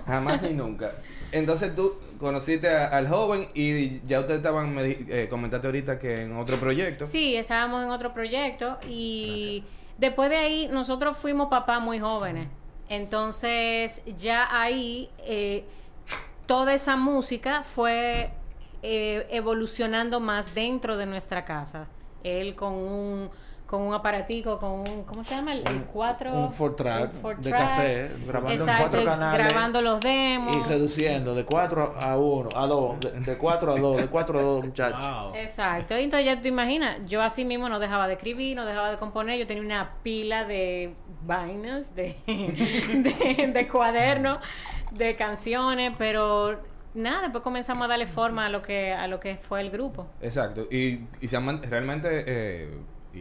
Jamás 0.08 0.42
ni 0.42 0.52
nunca. 0.54 0.92
Entonces 1.32 1.76
tú 1.76 1.94
conociste 2.18 2.70
a- 2.70 2.88
al 2.88 3.08
joven 3.10 3.48
y 3.54 4.00
ya 4.08 4.22
ustedes 4.22 4.38
estaban, 4.38 4.74
me 4.74 4.84
eh, 5.10 5.28
comentaste 5.30 5.68
ahorita 5.68 6.00
que 6.00 6.22
en 6.22 6.38
otro 6.38 6.56
proyecto. 6.58 7.06
Sí, 7.06 7.36
estábamos 7.36 7.84
en 7.84 7.92
otro 7.92 8.14
proyecto 8.14 8.78
y 8.88 9.64
después 9.98 10.30
de 10.30 10.38
ahí 10.38 10.68
nosotros 10.72 11.18
fuimos 11.18 11.50
papás 11.50 11.84
muy 11.84 12.00
jóvenes. 12.00 12.48
Entonces 12.88 14.02
ya 14.18 14.48
ahí 14.62 15.10
eh, 15.20 15.66
toda 16.46 16.74
esa 16.74 16.96
música 16.96 17.64
fue 17.64 18.32
eh, 18.82 19.28
evolucionando 19.32 20.20
más 20.22 20.56
dentro 20.56 20.96
de 20.96 21.06
nuestra 21.06 21.44
casa. 21.44 21.88
Él 22.24 22.56
con 22.56 22.74
un 22.74 23.30
con 23.70 23.84
un 23.84 23.94
aparatico, 23.94 24.58
con 24.58 24.72
un, 24.80 25.04
¿cómo 25.04 25.24
se 25.24 25.36
llama? 25.36 25.54
El, 25.54 25.60
el 25.68 25.84
cuatro... 25.84 26.34
un 26.34 26.52
four 26.52 26.76
track 26.76 27.14
un 27.14 27.22
four 27.22 27.38
de 27.38 27.50
track. 27.52 27.62
cassette, 27.62 28.26
grabando 28.28 28.64
en 28.68 28.78
cuatro 28.80 29.06
canales. 29.06 29.48
grabando 29.48 29.82
los 29.84 30.00
demos. 30.00 30.56
Y 30.58 30.70
reduciendo 30.70 31.36
de 31.36 31.46
4 31.46 31.94
a 31.96 32.18
1, 32.18 32.50
a 32.56 32.66
2, 32.66 33.00
de- 33.00 33.12
de 33.20 33.38
4 33.38 33.72
a 33.74 33.80
2, 33.80 33.98
de 33.98 34.08
4 34.08 34.40
a 34.40 34.42
2, 34.42 34.66
muchachos. 34.66 35.00
Wow. 35.00 35.36
Exacto, 35.36 35.96
y 36.00 36.04
entonces 36.06 36.26
ya 36.26 36.42
te 36.42 36.48
imaginas, 36.48 36.98
yo 37.06 37.22
así 37.22 37.46
mismo 37.46 37.70
no 37.70 37.78
dejaba 37.78 38.08
de 38.08 38.14
escribir, 38.14 38.56
no 38.56 38.66
dejaba 38.66 38.90
de 38.90 38.98
componer, 38.98 39.38
yo 39.38 39.46
tenía 39.46 39.62
una 39.64 39.92
pila 40.02 40.46
de 40.46 40.96
vainas, 41.22 41.94
de, 41.96 42.16
de, 42.28 43.52
de 43.54 43.68
cuadernos, 43.68 44.40
de 44.94 45.16
canciones, 45.16 45.94
pero 45.96 46.60
nada, 46.96 47.22
después 47.22 47.44
comenzamos 47.44 47.86
a 47.86 47.88
darle 47.88 48.08
forma 48.08 48.48
a 48.48 48.50
lo 48.50 48.64
que 48.64 48.94
a 48.94 49.06
lo 49.08 49.20
que 49.20 49.36
fue 49.38 49.62
el 49.62 49.70
grupo. 49.70 50.08
Exacto. 50.22 50.68
Y, 50.72 51.02
y 51.22 51.28
se 51.28 51.38
han 51.38 51.62
realmente, 51.62 52.24
eh, 52.26 52.70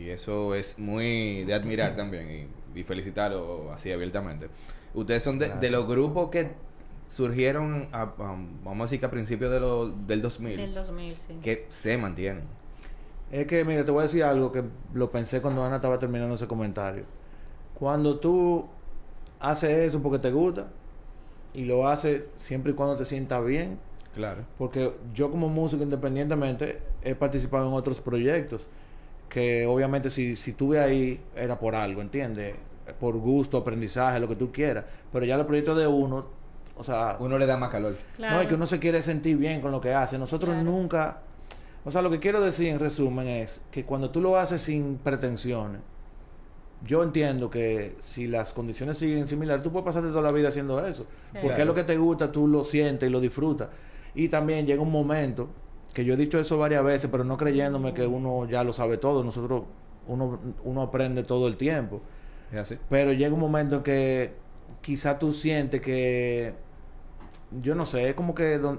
y 0.04 0.10
eso 0.10 0.54
es 0.54 0.78
muy 0.78 1.44
de 1.44 1.54
admirar 1.54 1.96
también 1.96 2.48
y, 2.74 2.80
y 2.80 2.82
felicitarlo 2.84 3.72
así 3.72 3.90
abiertamente. 3.92 4.48
Ustedes 4.94 5.22
son 5.22 5.38
de, 5.38 5.50
de 5.50 5.70
los 5.70 5.86
grupos 5.86 6.30
que 6.30 6.50
surgieron, 7.08 7.88
a- 7.92 8.04
um, 8.18 8.48
vamos 8.64 8.80
a 8.80 8.84
decir 8.84 9.00
que 9.00 9.06
a 9.06 9.10
principios 9.10 9.50
de 9.50 9.60
lo- 9.60 9.88
del 9.88 10.20
2000, 10.22 10.56
Del 10.56 10.74
2000, 10.74 11.16
sí. 11.16 11.34
que 11.42 11.66
se 11.70 11.96
mantienen. 11.96 12.44
Es 13.30 13.46
que, 13.46 13.64
mira, 13.64 13.84
te 13.84 13.90
voy 13.90 14.00
a 14.00 14.02
decir 14.02 14.24
algo 14.24 14.52
que 14.52 14.62
lo 14.94 15.10
pensé 15.10 15.40
cuando 15.40 15.64
Ana 15.64 15.76
estaba 15.76 15.98
terminando 15.98 16.34
ese 16.34 16.46
comentario. 16.46 17.04
Cuando 17.74 18.18
tú 18.18 18.66
haces 19.40 19.70
eso 19.70 20.02
porque 20.02 20.18
te 20.18 20.30
gusta 20.30 20.68
y 21.54 21.64
lo 21.64 21.86
haces 21.88 22.24
siempre 22.36 22.72
y 22.72 22.74
cuando 22.74 22.96
te 22.96 23.04
sientas 23.04 23.44
bien, 23.44 23.78
Claro. 24.14 24.42
porque 24.56 24.92
yo 25.14 25.30
como 25.30 25.48
músico 25.48 25.82
independientemente 25.82 26.80
he 27.04 27.14
participado 27.14 27.68
en 27.68 27.74
otros 27.74 28.00
proyectos 28.00 28.66
que 29.28 29.66
obviamente 29.66 30.10
si, 30.10 30.36
si 30.36 30.52
tuve 30.54 30.80
ahí 30.80 31.20
era 31.36 31.58
por 31.58 31.74
algo, 31.74 32.00
¿entiendes? 32.00 32.54
Por 32.98 33.16
gusto, 33.18 33.58
aprendizaje, 33.58 34.18
lo 34.20 34.28
que 34.28 34.36
tú 34.36 34.50
quieras. 34.50 34.84
Pero 35.12 35.24
ya 35.26 35.36
los 35.36 35.46
proyectos 35.46 35.76
de 35.76 35.86
uno, 35.86 36.26
o 36.76 36.84
sea, 36.84 37.16
Uno 37.20 37.36
le 37.38 37.46
da 37.46 37.56
más 37.56 37.70
calor. 37.70 37.96
Claro. 38.16 38.36
no, 38.36 38.40
es 38.42 38.48
que 38.48 38.54
uno 38.54 38.66
se 38.66 38.78
quiere 38.78 39.02
sentir 39.02 39.36
bien 39.36 39.60
con 39.60 39.70
lo 39.72 39.80
que 39.80 39.92
hace. 39.92 40.18
Nosotros 40.18 40.54
Claro. 40.54 40.70
nunca... 40.70 41.20
O 41.84 41.90
sea, 41.90 42.02
lo 42.02 42.10
que 42.10 42.18
quiero 42.18 42.40
decir 42.40 42.68
en 42.68 42.78
resumen 42.80 43.26
es 43.28 43.62
que 43.70 43.84
cuando 43.84 44.10
tú 44.10 44.20
lo 44.20 44.36
haces 44.38 44.60
sin 44.62 44.96
pretensiones, 44.98 45.80
yo 46.84 47.02
entiendo 47.02 47.50
que 47.50 47.96
si 47.98 48.26
las 48.28 48.52
condiciones 48.52 48.98
siguen 48.98 49.26
similares, 49.26 49.64
tú 49.64 49.72
puedes 49.72 49.84
pasarte 49.86 50.08
toda 50.10 50.22
la 50.22 50.30
vida 50.32 50.48
haciendo 50.48 50.84
eso. 50.86 51.06
Sí. 51.32 51.38
Porque 51.42 51.60
es 51.62 51.66
lo 51.66 51.74
que 51.74 51.84
te 51.84 51.96
gusta, 51.96 52.30
tú 52.30 52.46
lo 52.46 52.62
sientes 52.64 53.08
y 53.08 53.12
lo 53.12 53.20
disfrutas. 53.20 53.68
Y 54.14 54.28
también 54.28 54.66
llega 54.66 54.80
un 54.82 54.92
momento, 54.92 55.48
que 55.98 56.04
yo 56.04 56.14
he 56.14 56.16
dicho 56.16 56.38
eso 56.38 56.56
varias 56.58 56.84
veces, 56.84 57.10
pero 57.10 57.24
no 57.24 57.36
creyéndome 57.36 57.92
que 57.92 58.06
uno 58.06 58.48
ya 58.48 58.62
lo 58.62 58.72
sabe 58.72 58.98
todo. 58.98 59.24
Nosotros, 59.24 59.64
uno, 60.06 60.38
uno 60.62 60.82
aprende 60.82 61.24
todo 61.24 61.48
el 61.48 61.56
tiempo. 61.56 62.00
¿Es 62.52 62.58
así? 62.58 62.78
Pero 62.88 63.12
llega 63.12 63.34
un 63.34 63.40
momento 63.40 63.78
en 63.78 63.82
que 63.82 64.32
quizá 64.80 65.18
tú 65.18 65.32
sientes 65.32 65.80
que, 65.80 66.54
yo 67.60 67.74
no 67.74 67.84
sé, 67.84 68.10
es 68.10 68.14
como 68.14 68.32
que 68.32 68.58
don- 68.58 68.78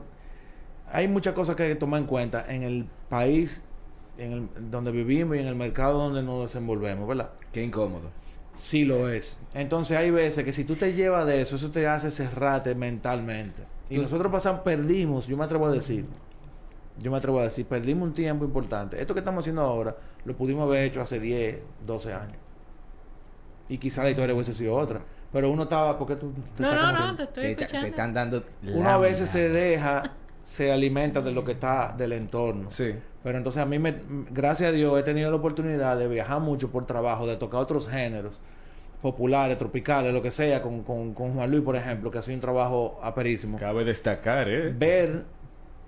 hay 0.90 1.10
muchas 1.10 1.34
cosas 1.34 1.58
que 1.58 1.64
hay 1.64 1.70
que 1.70 1.76
tomar 1.76 2.00
en 2.00 2.08
cuenta 2.08 2.46
en 2.48 2.64
el 2.64 2.86
país 3.10 3.62
en 4.18 4.32
el, 4.32 4.72
donde 4.72 4.92
vivimos 4.92 5.36
y 5.36 5.42
en 5.42 5.48
el 5.48 5.56
mercado 5.56 6.00
donde 6.00 6.24
nos 6.24 6.44
desenvolvemos, 6.44 7.06
¿verdad? 7.06 7.32
Qué 7.52 7.62
incómodo. 7.64 8.12
Sí 8.54 8.86
lo 8.86 9.10
es. 9.10 9.40
Entonces 9.54 9.98
hay 9.98 10.10
veces 10.10 10.46
que 10.46 10.54
si 10.54 10.64
tú 10.64 10.78
te 10.78 10.94
llevas 10.94 11.26
de 11.26 11.42
eso, 11.42 11.58
eso 11.58 11.70
te 11.70 11.86
hace 11.86 12.12
cerrarte 12.12 12.76
mentalmente. 12.76 13.64
Y 13.90 13.98
nosotros 13.98 14.32
pasamos, 14.32 14.62
perdimos, 14.62 15.28
yo 15.28 15.36
me 15.36 15.44
atrevo 15.44 15.66
a 15.68 15.72
decir, 15.72 16.06
yo 17.00 17.12
me 17.12 17.18
atrevo 17.18 17.40
a 17.40 17.44
decir, 17.44 17.66
perdimos 17.66 18.08
un 18.10 18.14
tiempo 18.14 18.46
importante. 18.46 19.00
Esto 19.02 19.14
que 19.14 19.20
estamos 19.22 19.42
haciendo 19.44 19.62
ahora, 19.62 19.96
lo 20.26 20.36
pudimos 20.36 20.64
haber 20.64 20.84
hecho 20.84 21.02
hace 21.02 21.20
10, 21.20 21.66
12 21.86 22.14
años. 22.14 22.38
Y 23.68 23.78
quizá 23.78 24.04
la 24.04 24.10
historia 24.10 24.34
hubiese 24.34 24.54
sido 24.54 24.76
otra. 24.76 25.02
Pero 25.32 25.50
uno 25.52 25.64
estaba, 25.64 25.98
porque 25.98 26.16
tú... 26.16 26.32
te 26.56 26.64
No, 26.64 26.70
estás 26.70 26.94
no, 26.94 27.00
no, 27.00 27.12
que- 27.12 27.18
te 27.18 27.24
estoy 27.24 27.44
Te, 27.44 27.56
te 27.56 27.62
escuchando. 27.64 27.88
están 27.88 28.14
dando. 28.14 28.44
Uno 28.74 28.90
a 28.90 28.98
veces 28.98 29.30
se 29.30 29.50
deja, 29.50 30.14
se 30.42 30.72
alimenta 30.72 31.22
de 31.22 31.32
lo 31.32 31.44
que 31.46 31.52
está 31.52 31.94
del 31.96 32.14
entorno. 32.14 32.72
Sí. 32.72 32.96
Pero 33.24 33.38
entonces 33.38 33.62
a 33.62 33.66
mí, 33.66 33.78
me, 33.78 33.96
gracias 34.32 34.70
a 34.70 34.72
Dios, 34.72 35.00
he 35.00 35.04
tenido 35.04 35.30
la 35.30 35.38
oportunidad 35.38 35.98
de 36.00 36.08
viajar 36.08 36.40
mucho 36.40 36.72
por 36.72 36.86
trabajo, 36.88 37.28
de 37.28 37.36
tocar 37.38 37.62
otros 37.62 37.88
géneros 37.88 38.40
populares, 39.02 39.58
tropicales, 39.60 40.14
lo 40.14 40.22
que 40.22 40.32
sea, 40.32 40.62
con, 40.62 40.84
con, 40.84 41.14
con 41.14 41.34
Juan 41.34 41.50
Luis, 41.52 41.62
por 41.64 41.76
ejemplo, 41.76 42.10
que 42.12 42.18
ha 42.18 42.22
sido 42.22 42.36
un 42.36 42.42
trabajo 42.42 43.00
aperísimo. 43.04 43.58
Cabe 43.60 43.86
destacar, 43.86 44.50
¿eh? 44.50 44.74
Ver 44.76 45.24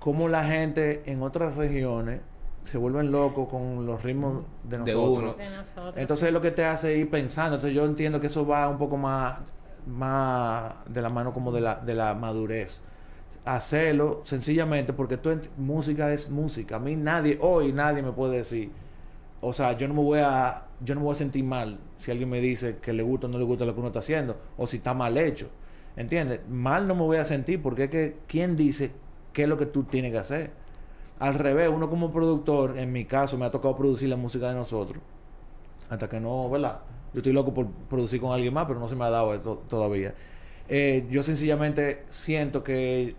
cómo 0.02 0.28
la 0.28 0.44
gente 0.44 1.04
en 1.06 1.22
otras 1.22 1.56
regiones 1.56 2.22
se 2.64 2.78
vuelven 2.80 3.12
locos 3.12 3.48
con 3.50 3.86
los 3.86 4.04
ritmos 4.04 4.44
de 4.64 4.80
De 4.84 4.96
nosotros. 4.96 5.20
uno. 5.20 5.34
De 5.36 5.50
nosotros, 5.50 5.98
Entonces 5.98 6.22
sí. 6.22 6.28
es 6.28 6.34
lo 6.34 6.42
que 6.42 6.52
te 6.52 6.66
hace 6.66 6.98
ir 6.98 7.10
pensando. 7.10 7.56
Entonces 7.58 7.76
yo 7.76 7.86
entiendo 7.86 8.20
que 8.20 8.28
eso 8.28 8.46
va 8.48 8.68
un 8.70 8.80
poco 8.80 8.98
más, 8.98 9.40
más 9.88 10.74
de 10.88 11.02
la 11.04 11.10
mano 11.10 11.34
como 11.34 11.52
de 11.52 11.62
la, 11.62 11.76
de 11.76 11.96
la 11.96 12.16
madurez. 12.16 12.82
Hacerlo 13.46 14.22
sencillamente 14.26 14.94
porque 14.94 15.18
tú 15.18 15.32
música 15.58 16.12
es 16.14 16.30
música. 16.30 16.78
A 16.78 16.80
mí 16.80 16.96
nadie, 16.96 17.38
hoy 17.42 17.72
nadie 17.74 18.02
me 18.04 18.12
puede 18.12 18.38
decir. 18.38 18.72
O 19.42 19.54
sea, 19.54 19.78
yo 19.78 19.88
no 19.88 19.96
me 19.96 20.02
voy 20.04 20.20
a, 20.20 20.66
yo 20.82 20.96
no 20.96 21.02
me 21.02 21.06
voy 21.06 21.14
a 21.14 21.18
sentir 21.18 21.44
mal 21.44 21.80
si 21.98 22.12
alguien 22.12 22.30
me 22.30 22.40
dice 22.42 22.78
que 22.78 22.94
le 22.94 23.04
gusta 23.04 23.28
o 23.28 23.30
no 23.30 23.40
le 23.40 23.46
gusta 23.46 23.66
lo 23.66 23.74
que 23.74 23.80
uno 23.80 23.90
está 23.90 24.00
haciendo. 24.00 24.38
O 24.58 24.68
si 24.68 24.78
está 24.78 24.94
mal 24.94 25.18
hecho. 25.18 25.50
¿Entiendes? 25.96 26.42
Mal 26.50 26.88
no 26.88 26.96
me 26.96 27.02
voy 27.02 27.18
a 27.18 27.26
sentir 27.26 27.62
porque 27.62 27.86
es 27.86 27.90
que, 27.92 28.18
¿quién 28.28 28.56
dice 28.56 28.92
qué 29.34 29.44
es 29.44 29.50
lo 29.50 29.58
que 29.58 29.66
tú 29.66 29.84
tienes 29.84 30.12
que 30.12 30.18
hacer? 30.18 30.52
Al 31.20 31.36
revés, 31.36 31.70
uno 31.74 31.90
como 31.90 32.12
productor, 32.12 32.78
en 32.78 32.92
mi 32.92 33.06
caso, 33.06 33.38
me 33.38 33.46
ha 33.46 33.52
tocado 33.52 33.76
producir 33.76 34.10
la 34.10 34.16
música 34.18 34.50
de 34.50 34.56
nosotros. 34.56 35.02
Hasta 35.90 36.10
que 36.10 36.20
no, 36.20 36.50
¿verdad? 36.50 36.80
Yo 37.14 37.20
estoy 37.20 37.34
loco 37.34 37.54
por 37.54 37.68
producir 37.90 38.20
con 38.22 38.32
alguien 38.32 38.54
más, 38.54 38.66
pero 38.66 38.80
no 38.80 38.88
se 38.88 38.96
me 38.96 39.06
ha 39.06 39.10
dado 39.10 39.34
eso 39.34 39.62
todavía. 39.70 40.14
Eh, 40.70 41.06
yo 41.10 41.22
sencillamente 41.22 42.04
siento 42.08 42.64
que 42.64 43.16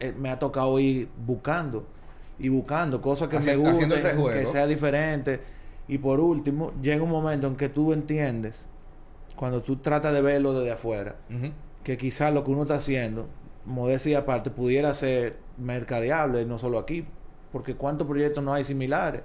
eh, 0.00 0.14
me 0.18 0.30
ha 0.30 0.38
tocado 0.38 0.78
ir 0.80 1.08
buscando 1.24 1.86
y 2.38 2.48
buscando 2.48 3.00
cosas 3.00 3.28
que 3.28 3.36
Haci- 3.36 3.46
me 3.46 3.56
gusten, 3.56 3.88
que 4.32 4.46
sea 4.48 4.66
diferente. 4.66 5.40
Y 5.88 5.98
por 5.98 6.20
último, 6.20 6.72
llega 6.82 7.02
un 7.02 7.10
momento 7.10 7.46
en 7.46 7.56
que 7.56 7.68
tú 7.68 7.92
entiendes, 7.92 8.68
cuando 9.36 9.62
tú 9.62 9.76
tratas 9.76 10.12
de 10.12 10.20
verlo 10.22 10.52
desde 10.52 10.72
afuera, 10.72 11.16
que 11.84 11.96
quizás 11.96 12.34
lo 12.34 12.44
que 12.44 12.50
uno 12.50 12.62
está 12.62 12.74
haciendo, 12.74 13.26
modestia 13.64 14.18
aparte, 14.18 14.50
pudiera 14.50 14.94
ser 14.94 15.38
mercadeable, 15.56 16.44
no 16.46 16.58
solo 16.58 16.78
aquí. 16.78 17.06
Porque 17.52 17.74
cuántos 17.74 18.06
proyectos 18.06 18.44
no 18.44 18.54
hay 18.54 18.64
similares, 18.64 19.22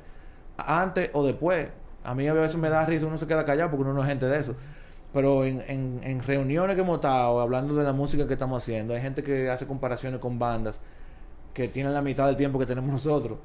antes 0.57 1.09
o 1.13 1.25
después. 1.25 1.69
A 2.03 2.13
mí 2.13 2.27
a 2.27 2.33
veces 2.33 2.57
me 2.57 2.69
da 2.69 2.85
risa, 2.85 3.07
uno 3.07 3.17
se 3.17 3.27
queda 3.27 3.45
callado 3.45 3.71
porque 3.71 3.83
uno 3.83 3.93
no 3.93 4.01
es 4.01 4.07
gente 4.07 4.25
de 4.25 4.39
eso. 4.39 4.55
Pero 5.13 5.45
en, 5.45 5.63
en, 5.67 5.99
en 6.03 6.21
reuniones 6.21 6.75
que 6.75 6.81
hemos 6.81 6.95
estado, 6.95 7.39
hablando 7.39 7.75
de 7.75 7.83
la 7.83 7.93
música 7.93 8.27
que 8.27 8.33
estamos 8.33 8.63
haciendo, 8.63 8.93
hay 8.93 9.01
gente 9.01 9.23
que 9.23 9.49
hace 9.49 9.65
comparaciones 9.65 10.19
con 10.19 10.37
bandas 10.37 10.81
que 11.53 11.67
tienen 11.67 11.93
la 11.93 12.01
mitad 12.01 12.27
del 12.27 12.35
tiempo 12.35 12.59
que 12.59 12.65
tenemos 12.65 12.91
nosotros 12.91 13.39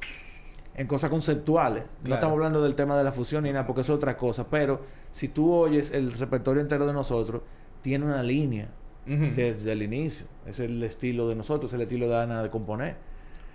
en 0.74 0.86
cosas 0.86 1.10
conceptuales. 1.10 1.84
No 2.02 2.14
estamos 2.14 2.34
hablando 2.34 2.62
del 2.62 2.74
tema 2.74 2.96
de 2.96 3.04
la 3.04 3.12
fusión 3.12 3.44
ni 3.44 3.52
nada, 3.52 3.66
porque 3.66 3.82
eso 3.82 3.92
es 3.92 3.96
otra 3.96 4.16
cosa. 4.16 4.46
Pero 4.48 4.80
si 5.10 5.28
tú 5.28 5.52
oyes 5.52 5.92
el 5.92 6.12
repertorio 6.12 6.62
entero 6.62 6.86
de 6.86 6.92
nosotros, 6.92 7.42
tiene 7.82 8.04
una 8.04 8.22
línea 8.22 8.68
Desde 9.06 9.72
el 9.72 9.82
inicio. 9.82 10.26
Es 10.46 10.60
el 10.60 10.82
estilo 10.82 11.28
de 11.28 11.34
nosotros, 11.34 11.72
es 11.72 11.74
el 11.74 11.82
estilo 11.82 12.08
de 12.08 12.16
Ana 12.16 12.42
de 12.42 12.50
componer. 12.50 12.96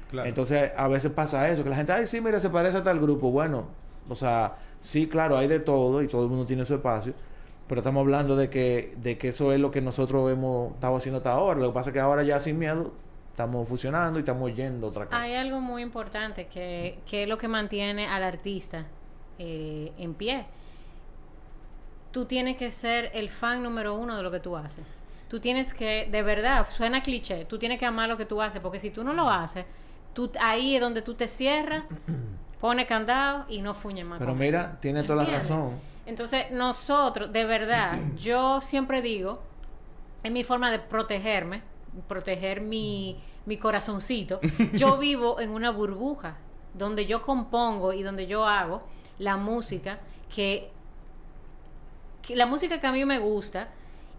Claro. 0.10 0.28
Entonces, 0.28 0.72
a 0.76 0.88
veces 0.88 1.12
pasa 1.12 1.48
eso, 1.48 1.64
que 1.64 1.70
la 1.70 1.76
gente, 1.76 1.92
ay, 1.92 2.08
sí, 2.08 2.20
mira, 2.22 2.40
se 2.40 2.50
parece 2.50 2.78
a 2.78 2.82
tal 2.82 3.00
grupo. 3.00 3.32
Bueno, 3.32 3.68
o 4.10 4.16
sea, 4.16 4.58
sí, 4.80 5.08
claro, 5.08 5.38
hay 5.38 5.48
de 5.48 5.60
todo 5.60 6.02
y 6.04 6.08
todo 6.08 6.24
el 6.24 6.30
mundo 6.30 6.46
tiene 6.46 6.66
su 6.66 6.74
espacio. 6.74 7.14
Pero 7.68 7.80
estamos 7.82 8.02
hablando 8.02 8.36
de 8.36 8.50
que, 8.50 8.94
de 8.98 9.18
que 9.18 9.30
eso 9.30 9.52
es 9.52 9.60
lo 9.60 9.72
que 9.72 9.82
nosotros 9.82 10.32
hemos 10.32 10.74
estado 10.74 10.96
haciendo 10.96 11.18
hasta 11.18 11.32
ahora. 11.32 11.60
Lo 11.60 11.68
que 11.68 11.74
pasa 11.74 11.90
es 11.90 11.94
que 11.94 12.00
ahora 12.00 12.24
ya 12.24 12.40
sin 12.40 12.60
miedo 12.60 12.94
estamos 13.32 13.68
fusionando 13.68 14.20
y 14.20 14.22
estamos 14.22 14.56
yendo 14.56 14.88
otra 14.88 15.06
cosa. 15.06 15.20
Hay 15.20 15.34
algo 15.34 15.60
muy 15.60 15.82
importante 15.82 16.48
que, 16.48 17.00
que 17.10 17.24
es 17.24 17.30
lo 17.30 17.38
que 17.38 17.48
mantiene 17.48 18.08
al 18.08 18.24
artista 18.24 18.86
eh, 19.40 19.92
en 19.98 20.14
pie. 20.14 20.46
Tú 22.12 22.26
tienes 22.26 22.56
que 22.56 22.72
ser 22.72 23.12
el 23.14 23.30
fan 23.30 23.64
número 23.64 23.96
uno 23.96 24.16
de 24.16 24.24
lo 24.24 24.32
que 24.32 24.40
tú 24.40 24.56
haces. 24.56 24.86
Tú 25.28 25.40
tienes 25.40 25.74
que, 25.74 26.08
de 26.12 26.22
verdad, 26.24 26.68
suena 26.70 27.02
cliché, 27.02 27.46
tú 27.46 27.58
tienes 27.58 27.80
que 27.80 27.86
amar 27.86 28.08
lo 28.10 28.18
que 28.18 28.26
tú 28.26 28.42
haces, 28.42 28.62
porque 28.62 28.80
si 28.80 28.92
tú 28.92 29.04
no 29.04 29.14
lo 29.14 29.30
haces, 29.30 29.66
tú, 30.14 30.32
ahí 30.40 30.76
es 30.76 30.82
donde 30.82 31.02
tú 31.02 31.16
te 31.16 31.28
cierras, 31.28 31.84
pones 32.62 32.86
candado 32.86 33.46
y 33.50 33.62
no 33.62 33.74
fuñes 33.74 34.06
más. 34.06 34.20
Pero 34.20 34.36
mira, 34.36 34.62
eso. 34.62 34.70
tiene 34.82 35.04
toda 35.04 35.24
la 35.24 35.30
razón. 35.40 35.72
Entonces, 36.06 36.52
nosotros, 36.52 37.34
de 37.34 37.44
verdad, 37.46 37.98
yo 38.18 38.62
siempre 38.62 39.02
digo, 39.02 39.42
es 40.24 40.32
mi 40.32 40.44
forma 40.44 40.70
de 40.72 40.80
protegerme, 40.80 41.62
proteger 42.08 42.62
mi, 42.62 43.20
mi 43.46 43.58
corazoncito. 43.58 44.40
Yo 44.74 44.98
vivo 44.98 45.40
en 45.40 45.50
una 45.52 45.70
burbuja 45.72 46.36
donde 46.74 47.06
yo 47.06 47.22
compongo 47.22 47.94
y 47.94 48.04
donde 48.04 48.28
yo 48.28 48.46
hago 48.46 48.84
la 49.18 49.38
música 49.38 49.98
que, 50.34 50.70
que- 52.22 52.36
la 52.36 52.46
música 52.46 52.80
que 52.82 52.88
a 52.88 52.92
mí 52.92 53.06
me 53.06 53.18
gusta 53.20 53.70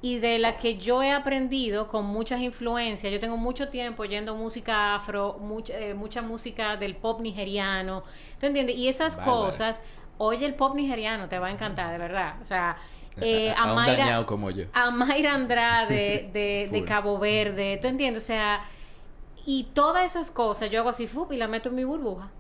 y 0.07 0.19
de 0.21 0.39
la 0.39 0.57
que 0.59 0.77
yo 0.79 1.03
he 1.03 1.11
aprendido 1.11 1.87
con 1.89 2.05
muchas 2.07 2.41
influencias. 2.41 3.13
Yo 3.13 3.19
tengo 3.19 3.37
mucho 3.37 3.69
tiempo 3.69 4.03
oyendo 4.03 4.35
música 4.37 4.95
afro, 4.95 5.39
mucha, 5.41 5.73
eh, 5.79 5.95
mucha 5.95 6.23
música 6.23 6.77
del 6.77 6.95
pop 6.97 7.21
nigeriano. 7.21 8.03
¿Tú 8.39 8.47
entiendes? 8.47 8.77
Y 8.77 8.89
esas 8.89 9.17
cosas, 9.25 9.83
oye 10.19 10.47
el 10.47 10.55
pop 10.55 10.75
nigeriano, 10.77 11.29
te 11.29 11.39
va 11.39 11.49
a 11.49 11.51
encantar, 11.51 11.91
de 11.93 11.99
verdad. 11.99 12.35
O 12.41 12.45
sea, 12.45 12.77
eh, 13.21 13.53
A- 13.57 13.75
Mayra- 13.75 13.97
dañado 14.05 14.27
como 14.27 14.51
yo. 14.51 14.65
a 14.75 14.91
Mayra 14.91 15.35
Andrade 15.35 16.29
de. 16.33 16.85
Cabo 16.87 17.19
Verde, 17.19 17.79
¿tú 17.81 17.89
entiendes? 17.89 18.23
O 18.23 18.27
sea, 18.27 18.63
y 19.45 19.65
todas 19.75 20.05
esas 20.05 20.31
cosas 20.31 20.71
yo 20.71 20.81
hago 20.81 20.91
así, 20.91 21.07
fup, 21.07 21.33
y 21.33 21.37
la 21.37 21.49
meto 21.49 21.69
en 21.71 21.75
mi 21.77 21.85
burbuja. 21.85 22.31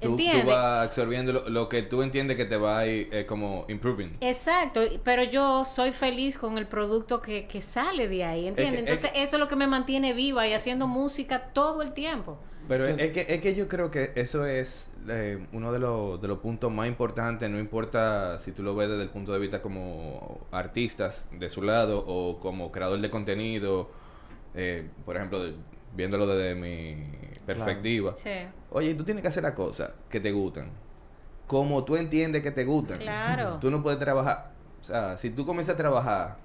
Tú, 0.00 0.16
vas 0.46 0.86
absorbiendo 0.86 1.32
lo, 1.32 1.48
lo 1.48 1.68
que 1.68 1.82
tú 1.82 2.02
entiendes 2.02 2.36
que 2.36 2.44
te 2.44 2.56
va 2.56 2.78
a 2.78 2.86
ir 2.86 3.08
eh, 3.12 3.26
como 3.26 3.64
improving. 3.68 4.16
Exacto, 4.20 4.80
pero 5.04 5.22
yo 5.24 5.64
soy 5.64 5.92
feliz 5.92 6.38
con 6.38 6.58
el 6.58 6.66
producto 6.66 7.20
que, 7.20 7.46
que 7.46 7.60
sale 7.62 8.08
de 8.08 8.24
ahí, 8.24 8.48
¿entiendes? 8.48 8.80
Es 8.80 8.84
que- 8.86 8.92
es 8.92 8.98
Entonces 9.04 9.22
eso 9.28 9.36
es 9.36 9.40
lo 9.40 9.48
que 9.48 9.56
me 9.56 9.66
mantiene 9.66 10.12
viva 10.12 10.46
y 10.46 10.52
haciendo 10.52 10.86
música 10.86 11.50
todo 11.52 11.82
el 11.82 11.92
tiempo. 11.92 12.38
Pero 12.68 12.86
es 12.86 13.10
que, 13.10 13.26
es 13.28 13.40
que 13.40 13.54
yo 13.56 13.66
creo 13.66 13.90
que 13.90 14.12
eso 14.14 14.46
es 14.46 14.88
eh, 15.08 15.44
uno 15.52 15.72
de, 15.72 15.80
los 15.80 16.22
de 16.22 16.28
los 16.28 16.38
puntos 16.38 16.70
más 16.70 16.86
importantes, 16.86 17.50
no 17.50 17.58
importa 17.58 18.38
si 18.38 18.52
tú 18.52 18.62
lo 18.62 18.76
ves 18.76 18.88
desde 18.88 19.02
el 19.02 19.08
punto 19.08 19.32
de 19.32 19.40
vista 19.40 19.60
como 19.60 20.46
artistas 20.52 21.26
de 21.32 21.48
su 21.48 21.60
lado 21.62 22.04
o 22.06 22.38
como 22.38 22.70
creador 22.70 23.00
de 23.00 23.10
contenido, 23.10 23.90
eh, 24.54 24.88
por 25.04 25.16
ejemplo, 25.16 25.42
de- 25.42 25.54
viéndolo 25.94 26.26
desde 26.26 26.54
mi 26.54 26.96
perspectiva. 27.46 28.14
Sí, 28.16 28.30
Oye, 28.70 28.94
tú 28.94 29.04
tienes 29.04 29.22
que 29.22 29.28
hacer 29.28 29.42
las 29.42 29.52
cosas 29.52 29.92
que 30.08 30.20
te 30.20 30.32
gustan, 30.32 30.70
como 31.46 31.84
tú 31.84 31.96
entiendes 31.96 32.42
que 32.42 32.50
te 32.50 32.64
gustan. 32.64 32.98
claro. 32.98 33.58
Tú 33.60 33.70
no 33.70 33.82
puedes 33.82 33.98
trabajar. 33.98 34.52
O 34.80 34.84
sea, 34.84 35.16
si 35.16 35.30
tú 35.30 35.46
comienzas 35.46 35.74
a 35.74 35.78
trabajar, 35.78 36.36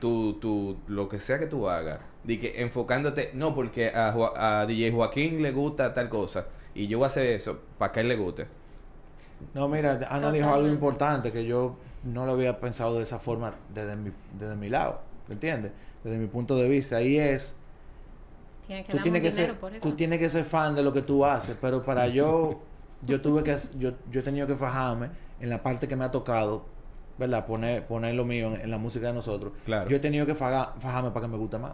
tú, 0.00 0.34
tú, 0.40 0.78
lo 0.86 1.08
que 1.08 1.18
sea 1.18 1.38
que 1.38 1.46
tú 1.46 1.68
hagas, 1.68 2.00
di 2.24 2.38
que 2.38 2.62
enfocándote, 2.62 3.30
no, 3.34 3.54
porque 3.54 3.88
a, 3.88 4.60
a 4.60 4.66
DJ 4.66 4.92
Joaquín 4.92 5.42
le 5.42 5.52
gusta 5.52 5.94
tal 5.94 6.08
cosa, 6.08 6.46
y 6.74 6.86
yo 6.86 6.98
voy 6.98 7.04
a 7.04 7.08
hacer 7.08 7.26
eso 7.26 7.58
para 7.78 7.92
que 7.92 8.00
a 8.00 8.02
él 8.02 8.08
le 8.08 8.16
guste. 8.16 8.46
No, 9.54 9.68
mira, 9.68 10.06
Ana 10.10 10.30
dijo 10.30 10.52
algo 10.52 10.68
importante 10.68 11.32
que 11.32 11.44
yo 11.44 11.76
no 12.04 12.26
lo 12.26 12.32
había 12.32 12.60
pensado 12.60 12.96
de 12.96 13.02
esa 13.04 13.18
forma 13.18 13.54
desde 13.72 13.96
mi, 13.96 14.10
desde 14.38 14.54
mi 14.56 14.68
lado, 14.68 15.00
¿entiendes? 15.28 15.72
Desde 16.04 16.18
mi 16.18 16.26
punto 16.26 16.56
de 16.56 16.68
vista. 16.68 17.02
Y 17.02 17.18
es, 17.18 17.56
Que 18.70 18.84
tú 18.92 18.98
tienes 18.98 19.22
que 19.22 19.30
ser, 19.30 19.54
por 19.58 19.74
eso. 19.74 19.88
tú 19.88 19.94
tienes 19.96 20.18
que 20.18 20.28
ser 20.28 20.44
fan 20.44 20.74
de 20.74 20.82
lo 20.82 20.92
que 20.92 21.02
tú 21.02 21.24
haces, 21.24 21.56
pero 21.60 21.82
para 21.82 22.06
yo, 22.08 22.60
yo 23.02 23.20
tuve 23.20 23.42
que, 23.42 23.56
yo, 23.78 23.92
yo 24.10 24.20
he 24.20 24.22
tenido 24.22 24.46
que 24.46 24.54
fajarme 24.56 25.10
en 25.40 25.50
la 25.50 25.62
parte 25.62 25.88
que 25.88 25.96
me 25.96 26.04
ha 26.04 26.10
tocado, 26.10 26.64
¿verdad? 27.18 27.46
Poner, 27.46 27.86
poner 27.86 28.14
lo 28.14 28.24
mío 28.24 28.54
en, 28.54 28.60
en 28.60 28.70
la 28.70 28.78
música 28.78 29.06
de 29.08 29.12
nosotros. 29.12 29.52
Claro. 29.64 29.88
Yo 29.90 29.96
he 29.96 30.00
tenido 30.00 30.24
que 30.26 30.34
faga- 30.34 30.74
fajarme 30.78 31.10
para 31.10 31.26
que 31.26 31.32
me 31.32 31.36
guste 31.38 31.58
más. 31.58 31.72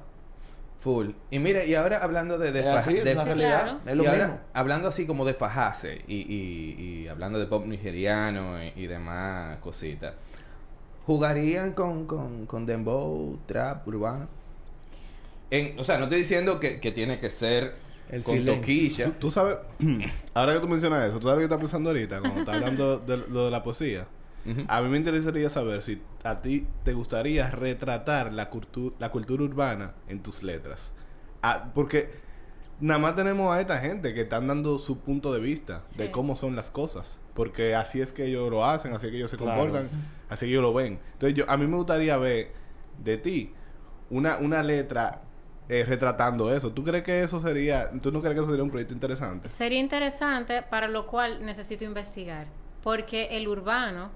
Full. 0.80 1.10
Y 1.30 1.38
mire, 1.40 1.66
y 1.66 1.74
ahora 1.74 1.98
hablando 2.02 2.38
de... 2.38 2.52
de 2.52 2.60
es 2.60 2.66
así, 2.66 2.94
de- 2.94 3.12
una 3.12 3.22
Sí, 3.22 3.26
realidad. 3.28 3.62
claro. 3.62 3.78
Es 3.86 3.96
lo 3.96 4.04
y 4.04 4.06
ahora, 4.06 4.24
mismo. 4.28 4.40
hablando 4.54 4.88
así 4.88 5.06
como 5.06 5.24
de 5.24 5.34
fajarse 5.34 6.02
y, 6.06 6.14
y, 6.16 6.76
y 7.04 7.08
hablando 7.08 7.38
de 7.40 7.46
pop 7.46 7.64
nigeriano 7.66 8.62
y, 8.62 8.72
y 8.76 8.86
demás 8.86 9.58
cositas, 9.58 10.14
¿jugarían 11.06 11.72
con, 11.72 12.06
con, 12.06 12.46
con 12.46 12.66
dembow, 12.66 13.38
trap, 13.46 13.86
urbano? 13.88 14.28
En, 15.50 15.78
o 15.78 15.84
sea, 15.84 15.98
no 15.98 16.04
estoy 16.04 16.18
diciendo 16.20 16.58
que, 16.60 16.80
que 16.80 16.90
tiene 16.92 17.18
que 17.20 17.30
ser 17.30 17.76
El 18.10 18.22
con 18.24 18.34
silencio. 18.36 18.54
toquilla. 18.62 19.04
Tú, 19.06 19.12
tú 19.12 19.30
sabes, 19.30 19.58
ahora 20.34 20.54
que 20.54 20.60
tú 20.60 20.68
mencionas 20.68 21.08
eso, 21.08 21.18
tú 21.20 21.28
sabes 21.28 21.36
lo 21.36 21.48
que 21.48 21.54
estás 21.54 21.58
pensando 21.60 21.90
ahorita, 21.90 22.20
cuando 22.20 22.38
estás 22.40 22.54
hablando 22.56 22.98
de 22.98 23.16
lo 23.16 23.44
de 23.46 23.50
la 23.50 23.62
poesía. 23.62 24.06
A 24.68 24.80
mí 24.80 24.88
me 24.88 24.96
interesaría 24.96 25.50
saber 25.50 25.82
si 25.82 26.00
a 26.22 26.40
ti 26.40 26.68
te 26.84 26.92
gustaría 26.92 27.50
retratar 27.50 28.32
la, 28.32 28.48
cultu- 28.48 28.92
la 29.00 29.10
cultura 29.10 29.42
urbana 29.42 29.94
en 30.08 30.22
tus 30.22 30.44
letras. 30.44 30.92
Ah, 31.42 31.72
porque 31.74 32.10
nada 32.78 33.00
más 33.00 33.16
tenemos 33.16 33.52
a 33.52 33.60
esta 33.60 33.78
gente 33.80 34.14
que 34.14 34.20
están 34.20 34.46
dando 34.46 34.78
su 34.78 35.00
punto 35.00 35.32
de 35.32 35.40
vista 35.40 35.82
de 35.96 36.12
cómo 36.12 36.36
son 36.36 36.54
las 36.54 36.70
cosas. 36.70 37.18
Porque 37.34 37.74
así 37.74 38.00
es 38.00 38.12
que 38.12 38.26
ellos 38.26 38.48
lo 38.48 38.64
hacen, 38.64 38.92
así 38.92 39.06
es 39.06 39.10
que 39.10 39.16
ellos 39.18 39.30
se 39.32 39.36
Claro. 39.36 39.62
comportan, 39.62 39.90
así 40.28 40.46
que 40.46 40.52
ellos 40.52 40.62
lo 40.62 40.72
ven. 40.72 41.00
Entonces 41.14 41.36
yo, 41.36 41.44
a 41.50 41.56
mí 41.56 41.66
me 41.66 41.76
gustaría 41.76 42.16
ver 42.16 42.52
de 43.02 43.16
ti 43.18 43.52
una, 44.10 44.36
una 44.38 44.62
letra 44.62 45.22
eh, 45.68 45.84
retratando 45.86 46.52
eso. 46.52 46.70
¿Tú 46.72 46.84
crees 46.84 47.02
que 47.04 47.22
eso 47.22 47.40
sería, 47.40 47.90
tú 48.02 48.12
no 48.12 48.20
crees 48.20 48.34
que 48.34 48.40
eso 48.40 48.48
sería 48.50 48.62
un 48.64 48.70
proyecto 48.70 48.94
interesante? 48.94 49.48
Sería 49.48 49.78
interesante, 49.80 50.62
para 50.62 50.88
lo 50.88 51.06
cual 51.06 51.44
necesito 51.44 51.84
investigar, 51.84 52.46
porque 52.82 53.28
el 53.36 53.48
urbano 53.48 54.10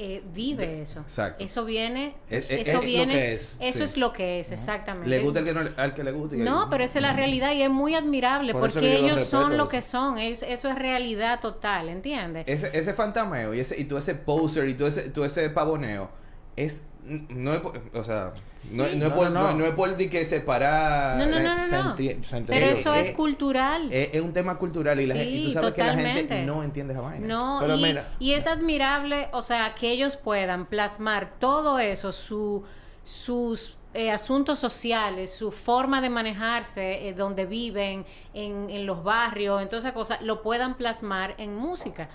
eh, 0.00 0.22
vive 0.32 0.80
eso. 0.80 1.00
Exacto. 1.00 1.42
Eso 1.44 1.64
viene, 1.64 2.14
Es- 2.30 2.48
es- 2.48 2.60
eso 2.68 2.68
es 2.68 2.74
lo 2.74 2.80
viene, 2.82 3.12
que 3.14 3.34
es, 3.34 3.56
eso 3.58 3.78
sí. 3.78 3.82
es 3.82 3.96
lo 3.96 4.12
que 4.12 4.38
es, 4.38 4.52
exactamente. 4.52 5.08
Le 5.08 5.18
gusta 5.18 5.40
el 5.40 5.44
que 5.44 5.52
no, 5.54 5.60
al 5.76 5.92
que 5.94 6.04
le 6.04 6.12
guste. 6.12 6.36
y 6.36 6.38
No, 6.38 6.62
el- 6.64 6.68
pero 6.70 6.84
esa 6.84 7.00
es 7.00 7.02
la 7.02 7.12
realidad 7.14 7.50
y 7.52 7.62
es 7.62 7.70
muy 7.70 7.96
admirable 7.96 8.52
Por 8.52 8.60
porque 8.70 8.80
lo 8.80 8.86
ellos 9.08 9.24
son 9.24 9.56
lo 9.56 9.64
eso. 9.64 9.68
que 9.68 9.82
son, 9.82 10.18
es- 10.18 10.44
eso 10.44 10.68
es 10.68 10.76
realidad 10.78 11.40
total, 11.40 11.88
¿entiendes? 11.88 12.44
Ese, 12.46 12.70
ese 12.78 12.94
fantameo 12.94 13.52
y, 13.54 13.58
ese, 13.58 13.76
y 13.80 13.86
tú 13.86 13.96
ese 13.96 14.14
poser 14.14 14.68
y 14.68 14.74
tú 14.74 14.86
ese, 14.86 15.10
tú 15.10 15.24
ese 15.24 15.50
pavoneo 15.50 16.10
es... 16.54 16.84
No 17.04 17.54
es 17.54 17.60
por... 17.60 17.80
O 17.94 18.04
sea... 18.04 18.32
No, 18.34 18.40
Sí. 18.58 18.76
no 18.76 18.84
es 18.86 18.96
No, 18.96 19.14
por, 19.14 19.30
no, 19.30 19.40
no, 19.40 19.52
no. 19.52 19.58
no 19.58 19.64
es 19.66 19.72
por 19.74 19.96
que 19.96 20.26
separar... 20.26 21.16
No, 21.18 21.26
no, 21.26 21.36
eh, 21.38 21.42
no, 21.42 21.96
se 21.96 22.24
se. 22.24 22.40
Pero 22.42 22.66
eso 22.66 22.92
es 22.92 23.10
eh, 23.10 23.12
cultural. 23.14 23.88
Es, 23.92 24.10
es 24.14 24.20
un 24.20 24.32
tema 24.32 24.58
cultural 24.58 25.00
y, 25.00 25.06
la 25.06 25.14
Sí, 25.14 25.20
gente, 25.20 25.36
y 25.36 25.44
tú 25.44 25.50
sabes 25.52 25.74
que 25.74 25.84
la 25.84 25.96
gente 25.96 26.42
no 26.44 26.62
entiende 26.62 26.92
esa 26.92 27.02
vaina. 27.02 27.26
No, 27.26 27.58
Pero 27.60 27.76
y, 27.76 27.82
mira. 27.82 28.08
y 28.18 28.32
es 28.32 28.46
admirable, 28.46 29.28
o 29.32 29.42
sea, 29.42 29.74
que 29.74 29.90
ellos 29.90 30.16
puedan 30.16 30.66
plasmar 30.66 31.34
todo 31.38 31.78
eso, 31.78 32.10
su, 32.10 32.64
sus 33.04 33.76
eh, 33.94 34.10
asuntos 34.10 34.58
sociales, 34.58 35.32
su 35.32 35.50
forma 35.52 36.00
de 36.00 36.10
manejarse, 36.10 37.08
eh, 37.08 37.14
donde 37.14 37.46
viven, 37.46 38.04
en, 38.34 38.68
en 38.70 38.86
los 38.86 39.02
barrios, 39.04 39.62
en 39.62 39.68
todas 39.68 39.84
esas 39.84 39.94
cosas, 39.94 40.20
lo 40.22 40.42
puedan 40.42 40.76
plasmar 40.76 41.34
en 41.38 41.54
música. 41.54 42.08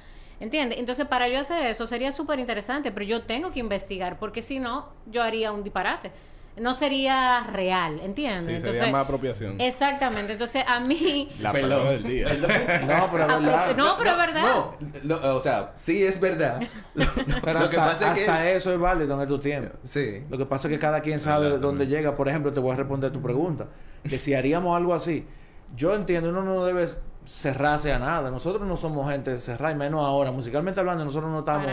¿Entiendes? 0.43 0.77
Entonces, 0.77 1.07
para 1.07 1.29
yo 1.29 1.39
hacer 1.39 1.65
eso 1.67 1.87
sería 1.87 2.11
súper 2.11 2.37
interesante, 2.37 2.91
pero 2.91 3.05
yo 3.05 3.21
tengo 3.23 3.53
que 3.53 3.61
investigar, 3.61 4.19
porque 4.19 4.41
si 4.41 4.59
no, 4.59 4.89
yo 5.05 5.23
haría 5.23 5.53
un 5.53 5.63
disparate. 5.63 6.11
No 6.57 6.73
sería 6.73 7.47
real, 7.51 8.01
¿entiendes? 8.03 8.43
Sí, 8.43 8.51
Entonces, 8.51 8.75
sería 8.77 8.91
más 8.91 9.05
apropiación. 9.05 9.59
Exactamente. 9.61 10.33
Entonces, 10.33 10.65
a 10.67 10.81
mí... 10.81 11.31
La 11.39 11.53
palabra 11.53 11.91
del 11.91 12.03
día. 12.03 12.27
No, 12.85 13.09
pero 13.09 13.23
es 13.25 13.41
verdad. 13.41 13.75
No, 13.77 13.95
pero 13.97 14.09
es 14.11 14.17
verdad. 14.17 14.41
No, 14.43 14.75
lo- 15.03 15.37
o 15.37 15.39
sea, 15.39 15.71
sí 15.75 16.03
es 16.03 16.19
verdad. 16.19 16.59
Lo, 16.93 17.05
Pero 17.41 17.59
lo 17.61 17.69
que 17.69 17.77
hasta, 17.77 17.85
pasa 17.91 18.11
es 18.13 18.19
que... 18.19 18.29
hasta 18.29 18.49
eso 18.51 18.73
es 18.73 18.79
válido 18.79 19.19
en 19.23 19.27
tu 19.29 19.39
tiempo. 19.39 19.77
Sí. 19.83 20.23
Lo 20.29 20.37
que 20.37 20.45
pasa 20.45 20.67
es 20.67 20.73
que 20.73 20.79
cada 20.79 20.99
quien 20.99 21.21
sabe 21.21 21.57
dónde 21.57 21.87
llega. 21.87 22.17
Por 22.17 22.27
ejemplo, 22.27 22.51
te 22.51 22.59
voy 22.59 22.73
a 22.73 22.75
responder 22.75 23.11
tu 23.11 23.21
pregunta. 23.21 23.67
Que 24.03 24.19
si 24.19 24.33
haríamos 24.33 24.75
algo 24.75 24.93
así, 24.93 25.25
yo 25.73 25.95
entiendo, 25.95 26.29
uno 26.29 26.43
no 26.43 26.65
debe 26.65 26.85
cerrarse 27.25 27.91
a 27.93 27.99
nada. 27.99 28.29
Nosotros 28.31 28.67
no 28.67 28.77
somos 28.77 29.09
gente 29.11 29.37
cerrada, 29.39 29.73
y 29.73 29.77
menos 29.77 30.05
ahora. 30.05 30.31
Musicalmente 30.31 30.79
hablando, 30.79 31.03
nosotros 31.05 31.31
no 31.31 31.39
estamos 31.39 31.67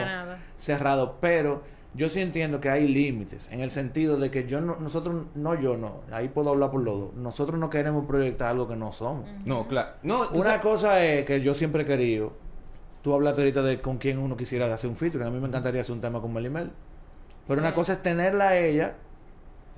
cerrados. 0.56 1.12
Pero 1.20 1.62
yo 1.94 2.08
sí 2.08 2.20
entiendo 2.20 2.60
que 2.60 2.68
hay 2.70 2.86
límites. 2.88 3.48
En 3.50 3.60
el 3.60 3.70
sentido 3.70 4.16
de 4.16 4.30
que 4.30 4.46
yo 4.46 4.60
no, 4.60 4.76
nosotros, 4.76 5.24
no 5.34 5.54
yo 5.60 5.76
no, 5.76 6.02
ahí 6.12 6.28
puedo 6.28 6.50
hablar 6.50 6.70
por 6.70 6.82
los 6.82 6.98
dos. 7.00 7.14
Nosotros 7.14 7.58
no 7.58 7.68
queremos 7.70 8.06
proyectar 8.06 8.48
algo 8.48 8.68
que 8.68 8.76
no 8.76 8.92
somos. 8.92 9.28
No, 9.44 9.66
claro. 9.66 9.90
No, 10.02 10.28
Una 10.28 10.42
sabes- 10.44 10.60
cosa 10.60 11.04
es 11.04 11.24
que 11.24 11.40
yo 11.40 11.54
siempre 11.54 11.82
he 11.82 11.86
querido. 11.86 12.32
Tú 13.02 13.14
hablaste 13.14 13.40
ahorita 13.40 13.62
de 13.62 13.80
con 13.80 13.98
quién 13.98 14.18
uno 14.18 14.36
quisiera 14.36 14.72
hacer 14.72 14.90
un 14.90 14.96
featuring. 14.96 15.26
A 15.26 15.30
mí 15.30 15.40
me 15.40 15.48
encantaría 15.48 15.80
hacer 15.80 15.94
un 15.94 16.00
tema 16.00 16.20
con 16.20 16.32
Melimel. 16.32 16.70
Pero 17.48 17.60
Sí. 17.60 17.66
una 17.66 17.74
cosa 17.74 17.92
es 17.94 18.02
tenerla 18.02 18.50
a 18.50 18.58
ella. 18.58 18.94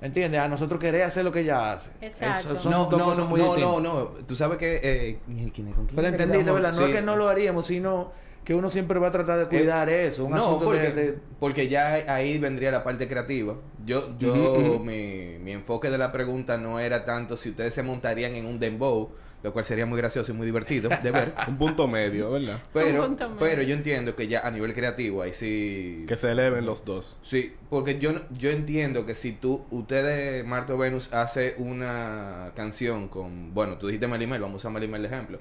¿Entiendes? 0.03 0.41
A 0.41 0.49
nosotros 0.49 0.81
querer 0.81 1.03
hacer 1.03 1.23
lo 1.23 1.31
que 1.31 1.39
ella 1.39 1.71
hace. 1.71 1.91
Exacto. 2.01 2.57
Eso- 2.57 2.69
no, 2.69 2.91
no, 2.91 3.15
no, 3.15 3.25
muy 3.27 3.39
no, 3.39 3.57
no, 3.57 3.79
no. 3.79 4.03
Tú 4.27 4.35
sabes 4.35 4.57
que... 4.57 4.81
Eh, 4.83 5.19
¿quién- 5.25 5.49
quién- 5.49 5.71
con 5.71 5.85
quién 5.85 5.95
Pero 5.95 6.07
entendiste, 6.09 6.51
¿verdad? 6.51 6.71
No 6.73 6.77
Sí. 6.79 6.83
es 6.83 6.95
que 6.97 7.01
no 7.01 7.15
lo 7.15 7.29
haríamos, 7.29 7.65
sino 7.65 8.11
que 8.43 8.53
uno 8.53 8.69
siempre 8.69 8.99
va 8.99 9.07
a 9.07 9.11
tratar 9.11 9.39
de 9.39 9.45
cuidar 9.47 9.87
eso. 9.87 10.25
Un 10.25 10.31
no, 10.31 10.37
asunto 10.37 10.65
porque, 10.65 10.91
de, 10.91 10.93
de- 11.11 11.17
porque 11.39 11.69
ya 11.69 11.93
ahí 12.13 12.37
vendría 12.37 12.69
la 12.71 12.83
parte 12.83 13.07
creativa. 13.07 13.55
Yo, 13.85 14.17
yo, 14.19 14.77
mi, 14.83 15.37
mi 15.41 15.51
enfoque 15.53 15.89
de 15.89 15.97
la 15.97 16.11
pregunta 16.11 16.57
no 16.57 16.81
era 16.81 17.05
tanto 17.05 17.37
si 17.37 17.51
ustedes 17.51 17.73
se 17.73 17.83
montarían 17.83 18.33
en 18.33 18.45
un 18.45 18.59
dembow, 18.59 19.11
lo 19.43 19.51
cual 19.53 19.65
sería 19.65 19.85
muy 19.85 19.97
gracioso 19.97 20.31
y 20.31 20.35
muy 20.35 20.45
divertido 20.45 20.89
de 20.89 21.11
ver. 21.11 21.35
Un 21.47 21.57
punto 21.57 21.87
medio, 21.87 22.31
¿verdad? 22.31 22.61
Pero, 22.73 23.05
punto 23.05 23.25
medio. 23.27 23.39
pero 23.39 23.61
yo 23.61 23.75
entiendo 23.75 24.15
que 24.15 24.27
ya 24.27 24.39
a 24.39 24.49
nivel 24.51 24.73
creativo 24.73 25.21
ahí 25.21 25.33
sí... 25.33 26.05
Que 26.07 26.15
se 26.15 26.31
eleven 26.31 26.65
los 26.65 26.85
dos. 26.85 27.17
Sí, 27.21 27.53
porque 27.69 27.99
yo, 27.99 28.11
yo 28.31 28.51
entiendo 28.51 29.05
que 29.05 29.15
si 29.15 29.33
tú, 29.33 29.65
ustedes, 29.69 30.45
Marto 30.45 30.77
Venus, 30.77 31.11
hace 31.11 31.55
una 31.57 32.53
canción 32.55 33.09
con, 33.09 33.53
bueno, 33.53 33.77
tú 33.77 33.87
dijiste 33.87 34.07
Melimel, 34.07 34.41
vamos 34.41 34.55
a 34.55 34.57
usar 34.57 34.71
Melimel 34.71 35.01
de 35.01 35.07
ejemplo. 35.09 35.39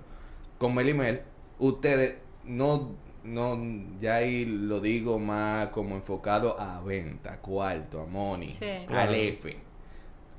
Con 0.59 0.75
Melimel, 0.75 1.23
ustedes 1.61 2.17
no, 2.45 2.97
no, 3.23 3.57
ya 4.01 4.17
ahí 4.17 4.45
lo 4.45 4.81
digo 4.81 5.19
más 5.21 5.69
como 5.69 5.95
enfocado 5.95 6.61
a 6.61 6.81
venta, 6.83 7.37
cuarto, 7.39 8.03
a 8.03 8.07
money, 8.07 8.49
Sí. 8.49 8.67
al. 8.89 9.15
F. 9.15 9.57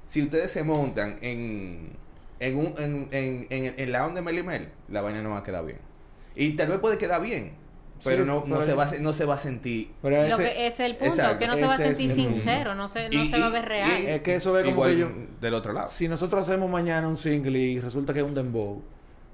Si 0.05 0.21
ustedes 0.21 0.51
se 0.51 0.63
montan 0.63 1.17
en, 1.21 1.95
en, 2.47 2.57
un, 2.57 2.65
en, 2.77 3.07
en, 3.11 3.47
en, 3.49 3.73
en 3.77 3.91
la 3.91 4.05
onda 4.05 4.15
de 4.15 4.21
Melimel, 4.21 4.69
la 4.89 5.01
vaina 5.01 5.21
no 5.21 5.31
va 5.31 5.39
a 5.39 5.43
quedar 5.43 5.65
bien. 5.65 5.79
Y 6.35 6.51
tal 6.55 6.67
vez 6.69 6.79
puede 6.79 6.97
quedar 6.97 7.21
bien, 7.21 7.53
pero 8.03 8.23
Sí, 8.23 8.27
no, 8.27 8.43
no, 8.45 8.55
pero- 8.55 8.61
se 8.63 8.73
va 8.73 8.83
a, 8.89 8.91
no 8.99 9.13
se 9.13 9.25
va 9.25 9.35
a 9.35 9.37
sentir 9.37 9.91
pero 10.01 10.17
Lo 10.17 10.23
ese- 10.23 10.43
que 10.43 10.67
es 10.67 10.79
el 10.79 10.95
punto, 10.97 11.13
exacto, 11.15 11.39
que 11.39 11.47
no 11.47 11.55
se 11.57 11.65
va 11.65 11.73
a 11.75 11.77
sentir 11.77 12.09
sincero, 12.11 12.75
no 12.75 12.87
se, 12.87 13.07
no 13.09 13.21
Y- 13.23 13.27
se 13.27 13.39
va 13.39 13.45
a 13.47 13.49
ver 13.49 13.65
real. 13.65 13.89
y- 14.01 14.07
Es 14.07 14.21
que 14.21 14.35
eso 14.35 14.57
es 14.57 14.65
como 14.65 14.75
Igual 14.87 14.91
que 14.93 14.99
yo- 14.99 15.11
del 15.39 15.53
otro 15.53 15.73
lado. 15.73 15.89
Si 15.89 16.07
nosotros 16.07 16.47
hacemos 16.49 16.69
mañana 16.69 17.07
un 17.07 17.17
single 17.17 17.57
y 17.57 17.79
resulta 17.79 18.13
que 18.13 18.19
es 18.19 18.25
un 18.25 18.33
dembow, 18.33 18.81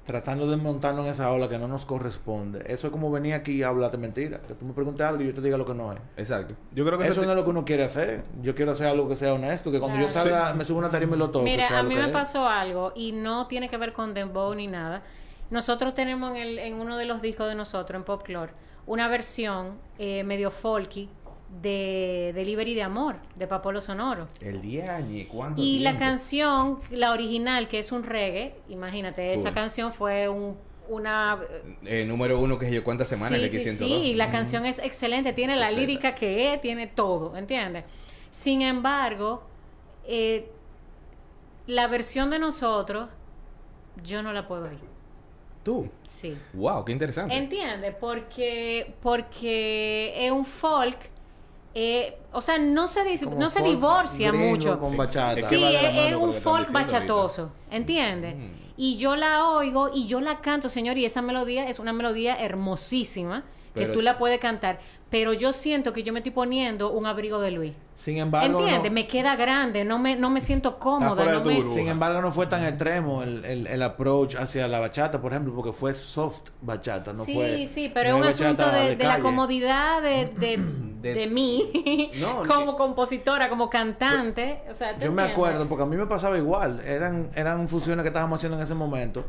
tratando 0.10 0.49
de 0.49 0.57
montarnos 0.57 1.05
en 1.05 1.12
esa 1.12 1.32
ola 1.32 1.47
que 1.47 1.60
no 1.60 1.68
nos 1.68 1.86
corresponde, 1.86 2.64
eso 2.66 2.88
es 2.88 2.91
como 2.91 3.12
venir 3.12 3.36
aquí 3.36 3.62
a 3.62 3.68
hablarte 3.68 3.95
mentira. 3.97 4.41
Que 4.47 4.55
tú 4.55 4.66
me 4.66 4.74
preguntes 4.74 5.05
algo 5.05 5.22
y 5.22 5.28
yo 5.28 5.34
te 5.36 5.41
diga 5.41 5.55
lo 5.55 5.66
que 5.68 5.76
no 5.76 5.93
es. 5.93 5.99
Exacto. 6.18 6.55
Yo 6.74 6.84
creo 6.84 6.97
que 6.97 7.05
Eso 7.05 7.22
no 7.24 7.30
es 7.30 7.36
lo 7.36 7.43
que 7.43 7.51
uno 7.51 7.64
quiere 7.64 7.84
hacer. 7.84 8.24
Yo 8.41 8.55
quiero 8.55 8.72
hacer 8.72 8.88
algo 8.88 9.07
que 9.07 9.16
sea 9.16 9.34
honesto, 9.36 9.70
que 9.70 9.80
cuando 9.80 9.99
yo 9.99 10.10
salga, 10.10 10.51
me 10.55 10.66
subo 10.66 10.78
a 10.78 10.80
una 10.80 10.89
tarima 10.89 11.16
y 11.16 11.20
lo 11.20 11.30
toco. 11.30 11.45
Mira, 11.45 11.78
a 11.78 11.84
mí 11.84 11.93
me 11.95 12.05
es. 12.07 12.12
pasó 12.12 12.47
algo 12.47 12.91
y 12.95 13.12
no 13.12 13.45
tiene 13.45 13.70
que 13.70 13.78
ver 13.78 13.93
con 13.93 14.16
Dembow 14.16 14.55
ni 14.55 14.66
nada. 14.66 15.03
Nosotros 15.51 15.93
tenemos 15.93 16.32
en, 16.32 16.38
el- 16.38 16.57
en 16.60 16.74
uno 16.82 16.97
de 16.97 17.05
los 17.05 17.22
discos 17.22 17.47
de 17.47 17.53
nosotros, 17.55 17.95
en 17.99 18.03
Popclore, 18.03 18.51
una 18.88 19.07
versión 19.07 19.78
eh, 19.99 20.24
medio 20.24 20.49
folky 20.49 21.10
de 21.62 22.32
Delivery 22.36 22.74
de 22.74 22.84
Amor, 22.84 23.18
de 23.36 23.47
Papolo 23.47 23.82
Sonoro. 23.82 24.28
El 24.39 24.62
día 24.62 25.00
ni 25.00 25.26
cuánto 25.26 25.62
Y 25.62 25.80
la 25.80 25.97
canción, 25.97 26.80
la 26.91 27.12
original, 27.12 27.68
que 27.68 27.80
es 27.80 27.91
un 27.91 28.04
reggae, 28.04 28.56
imagínate, 28.70 29.34
esa 29.34 29.52
canción 29.52 29.91
fue 29.91 30.30
un, 30.30 30.56
una... 30.88 31.39
Eh, 31.84 32.06
número 32.06 32.39
uno, 32.39 32.58
que 32.60 32.72
yo, 32.72 32.84
¿cuántas 32.84 33.08
semanas 33.08 33.41
sí, 33.41 33.60
sí, 33.60 33.76
sí, 33.76 33.86
y 33.86 34.14
la 34.14 34.30
canción 34.30 34.66
es 34.66 34.80
excelente, 34.80 35.34
tiene 35.34 35.56
la 35.56 35.72
lírica 35.72 36.16
que 36.16 36.54
es, 36.54 36.62
tiene 36.62 36.88
todo, 36.88 37.36
¿entiendes? 37.36 37.84
Sin 38.32 38.62
embargo, 38.62 39.43
eh, 40.06 40.52
la 41.68 41.88
versión 41.88 42.30
de 42.30 42.39
nosotros, 42.39 43.10
yo 44.04 44.22
no 44.22 44.34
la 44.34 44.47
puedo 44.47 44.66
oír. 44.66 44.80
Tú. 45.64 45.89
Sí. 46.08 46.38
Wow, 46.54 46.86
qué 46.86 46.93
interesante. 46.93 47.36
¿Entiendes? 47.36 47.93
Porque, 48.00 48.95
porque 49.02 50.14
es 50.16 50.32
un 50.32 50.45
folk, 50.45 50.97
eh, 51.82 52.18
o 52.34 52.42
sea, 52.42 52.58
no 52.58 52.90
se, 52.90 53.06
dis- 53.06 53.26
no 53.38 53.50
se 53.50 53.62
divorcia 53.64 54.34
mucho. 54.34 54.78
Con 54.78 54.98
bachata. 54.98 55.40
Es 55.40 55.46
que 55.46 55.56
Sí, 55.56 55.64
es, 55.64 56.14
un 56.14 56.34
folk 56.34 56.70
bachatoso, 56.74 57.52
¿entiendes? 57.72 58.36
Mm. 58.36 58.48
Y 58.76 58.98
yo 58.98 59.16
la 59.16 59.48
oigo 59.48 59.90
y 59.94 60.06
yo 60.06 60.20
la 60.20 60.42
canto, 60.42 60.68
señor, 60.68 60.98
y 60.98 61.06
esa 61.06 61.22
melodía 61.22 61.70
es 61.70 61.80
una 61.80 61.94
melodía 61.94 62.36
hermosísima 62.38 63.46
que 63.80 63.86
Pero- 63.86 63.94
tú 63.94 64.02
la 64.02 64.18
puedes 64.18 64.40
cantar, 64.40 64.80
pero 65.10 65.34
yo 65.34 65.52
siento 65.54 65.92
que 65.94 66.04
yo 66.04 66.14
me 66.14 66.20
estoy 66.20 66.32
poniendo 66.32 66.92
un 66.92 67.06
abrigo 67.08 67.40
de 67.42 67.52
Luis. 67.52 67.74
Sin 67.96 68.18
embargo, 68.18 68.60
¿Entiendes? 68.60 68.92
no- 68.92 68.96
Me 68.96 69.08
queda 69.08 69.36
grande, 69.36 69.84
no 69.84 70.00
me, 70.00 70.16
no 70.16 70.30
me 70.30 70.40
siento 70.40 70.78
cómoda. 70.80 71.34
no 71.34 71.44
me- 71.44 71.62
sin 71.64 71.88
embargo, 71.90 72.22
no 72.22 72.32
fue 72.32 72.48
tan 72.48 72.64
extremo 72.64 73.24
el, 73.24 73.44
el, 73.44 73.68
el 73.68 73.82
approach 73.82 74.36
hacia 74.36 74.68
la 74.68 74.80
bachata, 74.80 75.20
por 75.22 75.32
ejemplo, 75.34 75.54
porque 75.54 75.74
fue 75.74 75.94
soft 75.94 76.50
bachata, 76.62 77.12
no 77.12 77.26
sí, 77.26 77.34
fue. 77.34 77.66
sí, 77.68 77.92
pero 77.94 78.12
no 78.18 78.24
es 78.26 78.40
un 78.40 78.46
asunto 78.48 78.70
de, 78.72 78.96
de 78.96 79.04
la 79.04 79.20
comodidad 79.20 80.02
de, 80.02 80.26
de, 80.38 80.58
De- 81.00 81.14
de 81.14 81.28
mí 81.28 82.12
No, 82.20 82.44
como 82.48 82.76
compositora, 82.76 83.48
como 83.50 83.70
cantante. 83.70 84.62
O 84.70 84.74
sea, 84.74 84.96
¿te 84.96 85.06
Yo 85.06 85.12
me 85.14 85.22
acuerdo, 85.24 85.66
porque 85.68 85.84
a 85.84 85.86
mí 85.86 85.96
me 85.96 86.06
pasaba 86.06 86.38
igual. 86.38 86.82
Eran, 86.86 87.30
eran 87.36 87.68
fusiones 87.70 88.04
que 88.04 88.10
estábamos 88.10 88.38
haciendo 88.40 88.58
en 88.58 88.64
ese 88.64 88.76
momento. 88.76 89.24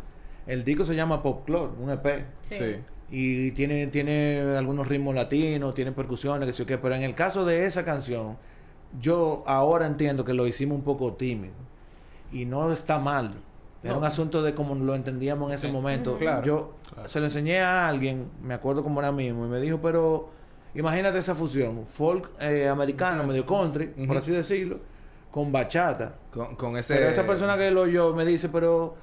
El 0.49 0.65
disco 0.65 0.85
se 0.85 0.97
llama 0.97 1.23
Pop 1.23 1.45
Club, 1.47 1.77
un 1.81 1.91
EP. 1.91 2.25
Sí. 2.41 2.57
Sí. 2.59 2.77
Y 3.11 3.51
tiene, 3.53 3.89
tiene 3.89 4.41
algunos 4.57 4.87
ritmos 4.87 5.15
latinos, 5.15 5.75
tiene 5.75 5.93
percusiones, 5.93 6.47
que 6.47 6.53
sé 6.53 6.59
yo 6.61 6.67
qué. 6.67 6.79
Pero 6.79 6.95
en 6.95 7.03
el 7.03 7.15
caso 7.15 7.45
de 7.45 7.67
esa 7.67 7.85
canción, 7.85 8.37
yo 9.01 9.43
ahora 9.47 9.87
entiendo 9.87 10.25
que 10.25 10.33
lo 10.35 10.47
hicimos 10.47 10.77
un 10.79 10.85
poco 10.85 11.15
tímido. 11.15 11.55
Y 12.33 12.45
no 12.45 12.73
está 12.73 12.99
mal. 12.99 13.35
Era 13.83 13.95
No. 13.95 13.99
un 14.01 14.05
asunto 14.05 14.43
de 14.43 14.55
como 14.55 14.75
lo 14.75 14.95
entendíamos 14.95 15.49
en 15.49 15.55
ese 15.55 15.67
Sí. 15.69 15.73
momento. 15.73 16.19
Claro. 16.19 16.45
Yo 16.45 16.75
se 17.07 17.19
lo 17.19 17.27
enseñé 17.27 17.61
a 17.61 17.89
alguien, 17.89 18.27
me 18.43 18.55
acuerdo 18.55 18.83
como 18.85 19.01
era 19.01 19.11
mismo, 19.11 19.47
y 19.47 19.49
me 19.49 19.59
dijo, 19.59 19.79
pero 19.83 20.29
imagínate 20.75 21.19
esa 21.19 21.35
fusión, 21.35 21.87
folk 21.87 22.31
eh, 22.41 22.69
americano, 22.69 23.25
medio 23.25 23.45
country, 23.47 23.87
por 24.07 24.19
así 24.19 24.31
decirlo, 24.33 24.79
con 25.33 25.51
bachata. 25.51 26.15
Con, 26.33 26.55
con 26.57 26.77
ese... 26.77 26.95
Pero 26.95 27.09
esa 27.09 27.27
persona 27.27 27.57
que 27.57 27.71
lo 27.71 27.83
oyó 27.83 28.15
me 28.15 28.25
dice, 28.27 28.49
pero 28.51 28.95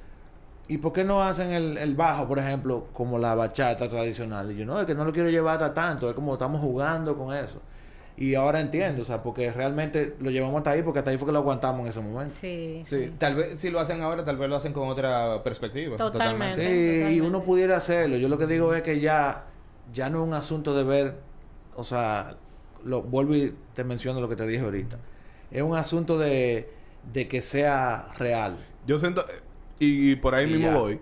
¿y 0.68 0.78
por 0.78 0.94
qué 0.94 1.04
no 1.04 1.24
hacen 1.24 1.52
el, 1.52 1.78
el 1.78 1.96
bajo, 1.96 2.28
por 2.28 2.40
ejemplo, 2.40 2.88
como 2.94 3.18
la 3.18 3.36
bachata 3.36 3.88
tradicional? 3.88 4.52
Y 4.52 4.58
yo, 4.58 4.66
no, 4.66 4.80
es 4.80 4.86
que 4.86 4.96
no 4.96 5.06
lo 5.06 5.14
quiero 5.14 5.30
llevar 5.30 5.56
hasta 5.56 5.74
tanto, 5.74 6.10
es 6.10 6.16
como 6.16 6.34
estamos 6.34 6.62
jugando 6.62 7.18
con 7.18 7.36
eso. 7.36 7.62
Y 8.20 8.34
ahora 8.34 8.60
entiendo, 8.60 9.04
o 9.04 9.06
sea, 9.06 9.22
porque 9.22 9.52
realmente 9.52 10.16
lo 10.20 10.32
llevamos 10.32 10.58
hasta 10.58 10.72
ahí, 10.72 10.82
porque 10.82 11.00
hasta 11.00 11.12
ahí 11.12 11.18
fue 11.20 11.28
que 11.28 11.32
lo 11.32 11.38
aguantamos 11.40 11.82
en 11.82 11.88
ese 11.88 12.02
momento. 12.02 12.34
Sí, 12.34 12.82
Sí, 12.84 13.14
tal 13.18 13.36
vez 13.36 13.60
si 13.60 13.70
lo 13.70 13.80
hacen 13.80 14.02
ahora, 14.02 14.26
tal 14.26 14.38
vez 14.38 14.50
lo 14.50 14.56
hacen 14.56 14.74
con 14.74 14.90
otra 14.90 15.44
perspectiva. 15.44 15.98
Totalmente. 15.98 16.56
Sí, 16.56 16.62
Totalmente. 16.62 17.12
y 17.14 17.22
uno 17.22 17.44
pudiera 17.44 17.78
hacerlo. 17.78 18.18
Yo 18.18 18.28
lo 18.28 18.40
que 18.40 18.48
digo 18.48 18.74
es 18.74 18.82
que 18.82 19.00
ya, 19.00 19.46
ya 19.94 20.10
no 20.10 20.24
es 20.24 20.28
un 20.28 20.34
asunto 20.34 20.76
de 20.76 20.84
ver, 20.84 21.16
o 21.76 21.84
sea, 21.84 22.38
lo, 22.84 23.04
vuelvo 23.04 23.36
y 23.36 23.54
te 23.76 23.84
menciono 23.84 24.20
lo 24.20 24.28
que 24.28 24.36
te 24.36 24.48
dije 24.48 24.64
ahorita. 24.64 24.98
Es 25.52 25.62
un 25.62 25.76
asunto 25.76 26.18
de, 26.18 26.72
de 27.14 27.28
que 27.28 27.42
sea 27.42 28.08
real. 28.18 28.58
Yo 28.88 28.98
siento, 28.98 29.24
y, 29.80 30.12
y 30.12 30.16
por 30.16 30.36
ahí 30.36 30.46
Y 30.50 30.54
mismo 30.54 30.72
ya. 30.72 30.78
voy, 30.78 31.00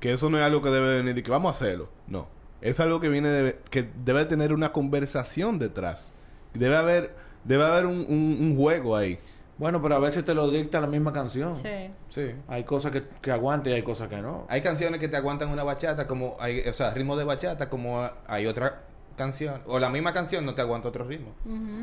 que 0.00 0.12
eso 0.12 0.28
no 0.30 0.38
es 0.38 0.44
algo 0.44 0.62
que 0.62 0.70
debe 0.70 0.96
venir 0.98 1.14
de 1.14 1.22
que 1.22 1.30
vamos 1.30 1.48
a 1.48 1.56
hacerlo. 1.56 1.88
No. 2.06 2.26
Es 2.60 2.80
algo 2.80 3.00
que 3.00 3.08
viene 3.08 3.28
de, 3.28 3.58
que 3.70 3.88
debe 4.04 4.24
tener 4.24 4.52
una 4.52 4.72
conversación 4.72 5.58
detrás. 5.58 6.12
Debe 6.54 6.76
haber, 6.76 7.14
debe 7.44 7.64
haber 7.64 7.86
un, 7.86 8.04
un- 8.08 8.38
un 8.40 8.56
juego 8.56 8.96
ahí. 8.96 9.18
Bueno, 9.58 9.80
pero 9.80 9.94
a 9.94 9.98
veces 9.98 10.24
te 10.24 10.34
lo 10.34 10.50
dicta 10.50 10.80
la 10.80 10.86
misma 10.88 11.12
canción. 11.12 11.54
Sí. 11.54 11.68
Sí. 12.08 12.30
Hay 12.48 12.64
cosas 12.64 12.90
que, 12.90 13.04
que 13.20 13.30
aguantan 13.30 13.72
y 13.72 13.76
hay 13.76 13.82
cosas 13.82 14.08
que 14.08 14.16
no. 14.20 14.46
Hay 14.48 14.62
canciones 14.62 14.98
que 14.98 15.08
te 15.08 15.16
aguantan 15.16 15.48
una 15.50 15.62
bachata, 15.62 16.06
como 16.08 16.36
hay, 16.40 16.60
o 16.66 16.72
sea, 16.72 16.90
ritmo 16.92 17.16
de 17.16 17.24
bachata, 17.24 17.68
como 17.68 18.08
hay 18.26 18.46
otras 18.46 18.72
canción, 19.16 19.60
o 19.66 19.78
la 19.78 19.90
misma 19.90 20.12
canción 20.12 20.44
no 20.44 20.54
te 20.56 20.60
aguanta 20.60 20.88
otro 20.88 21.04
ritmo. 21.04 21.34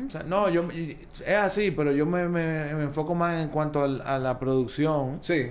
O 0.06 0.10
sea, 0.10 0.22
no, 0.22 0.50
yo 0.50 0.68
es 0.70 1.34
así, 1.34 1.70
pero 1.70 1.90
yo 1.92 2.04
me, 2.04 2.28
me- 2.28 2.74
me 2.74 2.82
enfoco 2.82 3.14
más 3.14 3.40
en 3.42 3.48
cuanto 3.48 3.82
al- 3.82 4.02
a 4.02 4.18
la 4.18 4.38
producción 4.38 5.18
Sí. 5.22 5.50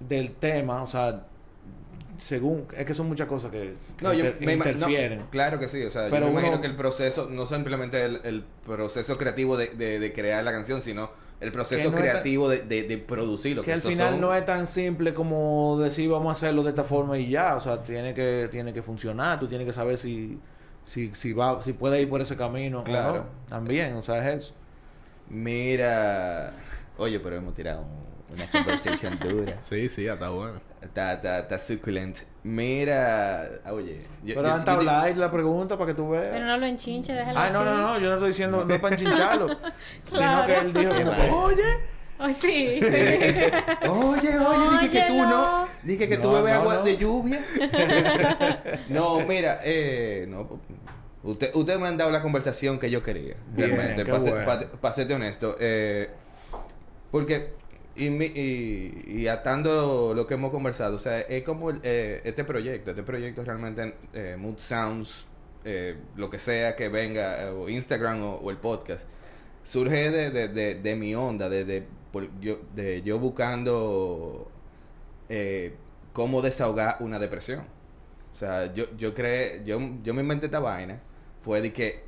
Del 0.00 0.32
tema, 0.32 0.82
o 0.82 0.86
sea, 0.86 1.24
según 2.16 2.66
es 2.76 2.84
que 2.84 2.92
son 2.94 3.06
muchas 3.08 3.28
cosas 3.28 3.50
que, 3.50 3.74
que 3.96 4.04
No, 4.04 4.12
yo 4.12 4.26
inter- 4.26 4.36
me 4.40 4.56
no, 4.56 4.64
interfieren. 4.68 5.22
claro 5.30 5.58
que 5.58 5.68
sí, 5.68 5.82
o 5.84 5.90
sea, 5.90 6.08
Pero 6.10 6.26
yo 6.26 6.32
me 6.32 6.40
imagino 6.40 6.60
que 6.60 6.66
el 6.66 6.76
proceso, 6.76 7.28
no 7.30 7.46
simplemente 7.46 8.04
el, 8.04 8.20
el 8.24 8.44
proceso 8.66 9.16
creativo 9.16 9.56
de, 9.56 9.68
de, 9.68 9.98
de 9.98 10.12
crear 10.12 10.44
la 10.44 10.52
canción, 10.52 10.82
sino 10.82 11.10
el 11.40 11.50
proceso 11.52 11.84
no 11.84 11.88
es 11.90 11.94
tan- 11.94 12.02
creativo 12.10 12.48
de, 12.50 12.58
de, 12.62 12.82
de 12.82 12.98
producirlo. 12.98 13.62
que 13.62 13.72
al 13.72 13.80
final 13.80 14.10
son- 14.12 14.20
no 14.20 14.34
es 14.34 14.44
tan 14.44 14.66
simple 14.66 15.14
como 15.14 15.78
decir 15.82 16.10
vamos 16.10 16.28
a 16.28 16.32
hacerlo 16.32 16.62
de 16.62 16.70
esta 16.70 16.84
forma 16.84 17.16
y 17.16 17.30
ya, 17.30 17.56
o 17.56 17.60
sea, 17.60 17.80
tiene 17.80 18.12
que 18.12 18.48
tiene 18.50 18.74
que 18.74 18.82
funcionar, 18.82 19.40
tú 19.40 19.46
tienes 19.48 19.66
que 19.66 19.72
saber 19.72 19.96
si 19.96 20.38
si 20.84 21.14
si 21.14 21.32
va 21.32 21.62
si 21.62 21.72
puede 21.72 22.00
ir 22.02 22.08
por 22.10 22.20
ese 22.20 22.36
camino 22.36 22.80
o 22.80 22.84
Claro. 22.84 23.14
no. 23.18 23.24
También, 23.48 23.94
o 23.94 24.02
sea, 24.02 24.18
es 24.30 24.44
eso. 24.44 24.54
Mira, 25.30 26.52
oye, 26.98 27.18
pero 27.20 27.36
hemos 27.36 27.54
tirado 27.54 27.80
un- 27.82 28.09
una 28.32 28.50
conversation 28.50 29.18
dura. 29.22 29.58
Sí, 29.62 29.88
sí, 29.88 30.06
está 30.06 30.30
bueno. 30.30 30.60
Está, 30.82 31.14
está, 31.14 31.38
está 31.40 31.58
suculent. 31.58 32.16
Mira, 32.42 33.48
oye. 33.70 34.00
yo- 34.24 34.34
Pero 34.36 34.48
yo- 34.56 34.64
te- 34.64 34.70
hablar 34.70 35.16
la 35.16 35.30
pregunta 35.30 35.76
para 35.76 35.88
que 35.88 35.94
tú 35.94 36.08
veas. 36.10 36.28
Pero 36.30 36.46
no 36.46 36.56
lo 36.56 36.66
enchinche, 36.66 37.12
déjalo 37.12 37.38
Ay, 37.38 37.52
no, 37.52 37.64
no, 37.64 37.76
no, 37.76 37.98
yo 37.98 38.08
no 38.08 38.14
estoy 38.14 38.28
diciendo, 38.28 38.64
no 38.64 38.74
es 38.74 38.80
para 38.80 38.94
enchincharlo, 38.94 39.58
sino 40.04 40.46
que 40.46 40.54
él 40.58 40.72
dijo 40.72 40.92
como, 40.94 41.42
oye, 41.44 41.62
Ay, 42.22 42.34
sí, 42.34 42.80
sí. 42.82 42.96
Oye, 43.88 44.38
oye, 44.38 44.78
dije 44.82 44.90
que 44.90 45.02
tú 45.08 45.16
no. 45.18 45.66
Dije 45.82 46.08
que 46.08 46.16
tú 46.18 46.28
No, 46.28 46.34
bebes 46.34 46.52
no, 46.54 46.60
agua 46.60 46.74
no. 46.74 46.82
de 46.82 46.96
lluvia. 46.98 47.40
no, 48.88 49.20
mira, 49.20 49.60
eh, 49.64 50.26
no. 50.28 50.60
Usted, 51.22 51.50
usted 51.54 51.78
me 51.78 51.88
han 51.88 51.96
dado 51.98 52.10
la 52.10 52.22
conversación 52.22 52.78
que 52.78 52.90
yo 52.90 53.02
quería. 53.02 53.36
Bien, 53.52 53.70
realmente, 53.70 54.04
qué 54.04 54.10
para 54.10 54.20
ser, 54.22 54.32
bueno. 54.44 54.46
pa- 54.46 54.80
pa 54.80 54.92
serte 54.92 55.14
honesto. 55.14 55.56
Eh, 55.60 56.08
porque, 57.10 57.54
y, 58.06 58.10
mi- 58.10 58.26
y, 58.34 59.04
y 59.22 59.28
atando 59.28 60.12
lo 60.14 60.26
que 60.26 60.34
hemos 60.34 60.50
conversado, 60.50 60.96
o 60.96 60.98
sea, 60.98 61.20
es 61.20 61.42
como 61.44 61.70
el, 61.70 61.80
eh, 61.82 62.20
este 62.24 62.44
proyecto. 62.44 62.90
Este 62.90 63.02
proyecto 63.02 63.44
realmente, 63.44 63.94
eh, 64.12 64.36
Mood 64.38 64.58
Sounds, 64.58 65.26
eh, 65.64 65.96
lo 66.16 66.30
que 66.30 66.38
sea 66.38 66.76
que 66.76 66.88
venga, 66.88 67.42
eh, 67.44 67.48
o 67.50 67.68
Instagram 67.68 68.22
o, 68.22 68.34
o 68.36 68.50
el 68.50 68.56
podcast, 68.58 69.06
surge 69.62 70.10
de, 70.10 70.30
de, 70.30 70.48
de, 70.48 70.74
de 70.76 70.96
mi 70.96 71.14
onda, 71.14 71.48
de, 71.48 71.86
por- 72.12 72.28
yo, 72.40 72.60
de 72.74 73.02
yo 73.02 73.18
buscando 73.18 74.50
eh, 75.28 75.74
cómo 76.12 76.42
desahogar 76.42 76.96
una 77.00 77.18
depresión. 77.18 77.64
O 78.34 78.36
sea, 78.36 78.72
yo, 78.72 78.84
yo 78.96 79.14
creé, 79.14 79.62
yo, 79.64 79.78
yo 80.02 80.14
me 80.14 80.22
inventé 80.22 80.46
esta 80.46 80.60
vaina, 80.60 81.00
fue 81.42 81.60
de 81.60 81.72
que 81.72 82.04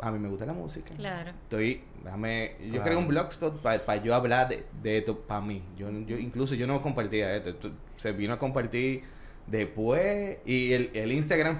a 0.00 0.10
mí 0.10 0.18
me 0.18 0.28
gusta 0.28 0.46
la 0.46 0.52
música. 0.54 0.94
Claro. 0.96 1.32
Estoy, 1.44 1.82
déjame, 2.04 2.56
yo 2.60 2.70
Claro. 2.70 2.84
creé 2.84 2.96
un 2.96 3.08
blogspot 3.08 3.60
para 3.60 3.96
yo 4.02 4.14
hablar 4.14 4.48
de, 4.48 4.64
de 4.82 4.98
esto 4.98 5.18
para 5.20 5.40
mí. 5.40 5.62
Yo, 5.76 5.90
yo 6.06 6.16
incluso 6.18 6.54
yo 6.54 6.66
no 6.66 6.80
compartía 6.82 7.34
esto, 7.36 7.50
esto 7.50 7.70
se 7.96 8.12
vino 8.12 8.32
a 8.34 8.38
compartir 8.38 9.02
después 9.46 10.38
y 10.46 10.72
el, 10.72 10.90
el 10.94 11.12
Instagram 11.12 11.58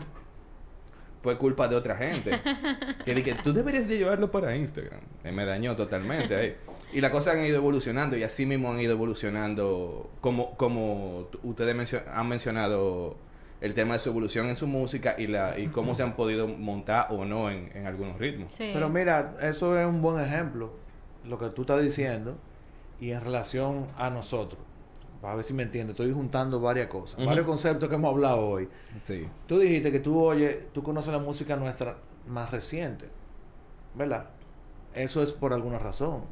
fue 1.23 1.37
culpa 1.37 1.69
de 1.69 1.77
otra 1.77 1.97
gente. 1.97 2.41
que 3.05 3.15
dije, 3.15 3.37
tú 3.45 3.53
deberías 3.53 3.87
de 3.87 3.99
llevarlo 3.99 4.31
para 4.31 4.57
Instagram. 4.57 5.01
Y 5.25 5.31
me 5.33 5.45
dañó 5.45 5.77
totalmente 5.77 6.35
ahí. 6.35 6.57
Y 6.93 7.01
las 7.01 7.11
cosas 7.11 7.37
han 7.37 7.45
ido 7.45 7.57
evolucionando 7.57 8.17
y 8.17 8.23
así 8.23 8.47
mismo 8.47 8.71
han 8.71 8.81
ido 8.81 8.93
evolucionando 8.93 10.11
como, 10.21 10.57
como 10.57 11.29
ustedes 11.43 11.77
mencio- 11.77 12.03
han 12.13 12.27
mencionado 12.29 13.17
el 13.61 13.75
tema 13.75 13.95
de 13.95 13.99
su 13.99 14.11
evolución 14.11 14.47
en 14.47 14.57
su 14.57 14.67
música 14.67 15.15
y 15.19 15.27
la 15.27 15.59
y 15.59 15.69
cómo 15.69 15.95
se 15.95 16.03
han 16.03 16.17
podido 16.17 16.49
montar 16.49 17.09
o 17.11 17.25
no 17.25 17.51
en, 17.51 17.71
en 17.75 17.87
algunos 17.87 18.19
ritmos. 18.19 18.51
Sí. 18.51 18.71
Pero 18.73 18.89
mira, 18.89 19.37
eso 19.43 19.79
es 19.79 19.87
un 19.87 20.01
buen 20.01 20.21
ejemplo, 20.21 20.73
lo 21.25 21.39
que 21.39 21.49
tú 21.51 21.63
estás 21.63 21.83
diciendo, 21.83 22.37
y 23.01 23.13
en 23.13 23.21
relación 23.21 23.89
a 23.97 24.11
nosotros. 24.11 24.63
A 25.23 25.35
ver 25.35 25.45
si 25.45 25.53
me 25.53 25.65
entiendes, 25.65 25.93
estoy 25.93 26.13
juntando 26.13 26.61
varias 26.61 26.87
cosas, 26.87 27.25
varios 27.25 27.45
conceptos 27.45 27.91
que 27.91 27.95
hemos 27.95 28.11
hablado 28.11 28.41
hoy. 28.41 28.69
Sí. 28.99 29.29
Tú 29.47 29.59
dijiste 29.59 29.93
que 29.93 30.01
tú 30.01 30.19
oyes, 30.19 30.73
tú 30.73 30.83
conoces 30.83 31.13
la 31.13 31.19
música 31.19 31.57
nuestra 31.57 31.99
más 32.27 32.51
reciente, 32.51 33.07
¿verdad? 33.95 34.31
Eso 34.95 35.23
es 35.23 35.33
por 35.33 35.53
alguna 35.53 35.79
razón, 35.79 36.23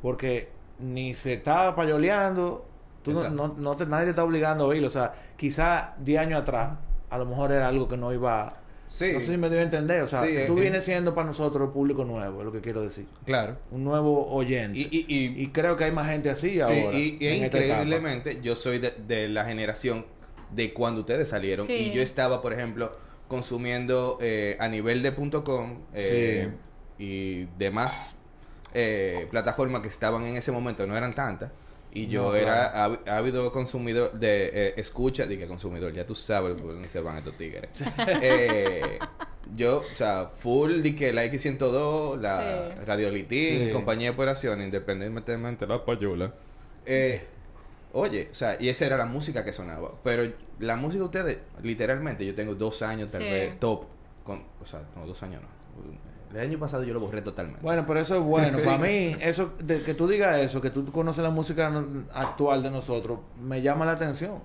porque 0.00 0.50
ni 0.80 1.14
se 1.14 1.34
está 1.34 1.76
payoleando, 1.76 2.66
tú 3.02 3.12
no, 3.12 3.28
no, 3.30 3.54
no 3.58 3.76
te, 3.76 3.86
nadie 3.86 4.04
te 4.04 4.10
está 4.10 4.24
obligando 4.24 4.64
a 4.64 4.66
oírlo, 4.68 4.88
o 4.88 4.90
sea, 4.90 5.14
quizá 5.36 5.94
10 5.98 6.20
años 6.20 6.40
atrás, 6.42 6.72
a 7.10 7.18
lo 7.18 7.26
mejor 7.26 7.52
era 7.52 7.68
algo 7.68 7.88
que 7.88 7.96
no 7.96 8.12
iba... 8.12 8.56
Sí. 8.88 9.10
No 9.14 9.20
sé 9.20 9.26
si 9.28 9.36
me 9.38 9.48
dio 9.48 9.58
a 9.58 9.62
entender, 9.62 10.02
o 10.02 10.06
sea, 10.06 10.20
Sí, 10.20 10.26
que 10.28 10.44
eh, 10.44 10.46
tú 10.46 10.58
eh. 10.58 10.62
vienes 10.62 10.84
siendo 10.84 11.14
para 11.14 11.26
nosotros 11.26 11.66
el 11.68 11.72
público 11.72 12.04
nuevo, 12.04 12.40
es 12.40 12.44
lo 12.44 12.52
que 12.52 12.60
quiero 12.60 12.82
decir. 12.82 13.06
Claro. 13.24 13.56
Un 13.70 13.84
nuevo 13.84 14.30
oyente. 14.30 14.78
Y, 14.78 14.82
y, 14.90 15.06
y, 15.08 15.42
Y 15.44 15.48
creo 15.48 15.76
que 15.78 15.84
hay 15.84 15.92
más 15.92 16.08
gente 16.08 16.28
así 16.28 16.50
sí, 16.50 16.60
ahora. 16.60 16.92
y- 16.98 17.16
y 17.18 17.26
en 17.26 17.44
esta 17.44 17.58
etapa. 17.58 17.80
increíblemente 17.82 18.40
yo 18.42 18.54
soy 18.54 18.78
de, 18.78 18.90
de 18.90 19.28
la 19.30 19.46
generación 19.46 20.04
de 20.50 20.74
cuando 20.74 21.00
ustedes 21.00 21.28
salieron 21.30 21.66
Sí. 21.66 21.72
y 21.72 21.92
yo 21.92 22.02
estaba, 22.02 22.42
por 22.42 22.52
ejemplo, 22.52 22.92
consumiendo 23.28 24.18
eh, 24.20 24.58
a 24.60 24.68
nivel 24.68 25.02
de 25.02 25.14
.com 25.42 25.78
eh, 25.94 26.52
y 26.98 27.44
demás 27.56 28.14
eh, 28.74 29.26
plataformas 29.30 29.80
que 29.80 29.88
estaban 29.88 30.22
en 30.24 30.36
ese 30.36 30.52
momento, 30.52 30.86
no 30.86 30.94
eran 30.96 31.14
tantas. 31.14 31.50
Y 31.94 32.06
yo 32.06 32.22
No, 32.30 32.34
era 32.34 32.72
ávi- 32.88 33.06
ávido 33.06 33.52
consumidor 33.52 34.12
de 34.12 34.46
eh, 34.68 34.74
escucha, 34.78 35.26
dije 35.26 35.46
consumidor, 35.46 35.92
ya 35.92 36.06
tú 36.06 36.14
sabes 36.14 36.54
por 36.58 36.72
dónde 36.72 36.88
se 36.88 37.00
van 37.00 37.18
estos 37.18 37.36
tigres. 37.36 37.68
Eh, 38.22 38.98
yo, 39.54 39.84
o 39.92 39.94
sea, 39.96 40.30
full 40.34 40.82
que 40.96 41.12
la 41.12 41.24
X102, 41.26 42.18
la 42.18 42.70
Sí. 42.78 42.84
Radiolitín, 42.86 43.66
Sí. 43.66 43.70
compañía 43.72 44.08
de 44.10 44.14
operación, 44.14 44.62
independientemente 44.62 45.66
de 45.66 45.72
la 45.74 45.84
payola. 45.84 46.32
Eh, 46.86 47.22
oye, 47.92 48.28
o 48.32 48.34
sea, 48.34 48.56
y 48.58 48.68
esa 48.70 48.86
era 48.86 48.96
la 48.96 49.04
música 49.06 49.44
que 49.44 49.52
sonaba. 49.52 49.92
Pero 50.02 50.22
la 50.60 50.76
música 50.76 51.00
de 51.00 51.04
ustedes, 51.04 51.38
literalmente, 51.62 52.24
yo 52.24 52.34
tengo 52.34 52.54
dos 52.54 52.80
años 52.80 53.10
tal 53.10 53.20
Sí. 53.22 53.28
vez 53.28 53.60
top. 53.60 53.84
Con, 54.24 54.44
o 54.62 54.64
sea, 54.66 54.80
no, 54.96 55.06
dos 55.06 55.22
años 55.22 55.42
no. 55.42 55.48
El 56.34 56.40
año 56.40 56.58
pasado 56.58 56.82
yo 56.84 56.94
lo 56.94 57.00
borré 57.00 57.22
totalmente. 57.22 57.62
Bueno, 57.62 57.84
pero 57.86 58.00
eso 58.00 58.16
es 58.16 58.22
bueno. 58.22 58.58
Para 58.64 58.78
mí, 58.78 59.16
eso 59.20 59.52
de 59.58 59.82
que 59.82 59.94
tú 59.94 60.08
digas 60.08 60.38
eso, 60.38 60.60
que 60.60 60.70
tú 60.70 60.90
conoces 60.90 61.22
la 61.22 61.30
música 61.30 61.72
actual 62.14 62.62
de 62.62 62.70
nosotros, 62.70 63.20
me 63.40 63.60
llama 63.62 63.84
la 63.84 63.92
atención. 63.92 64.38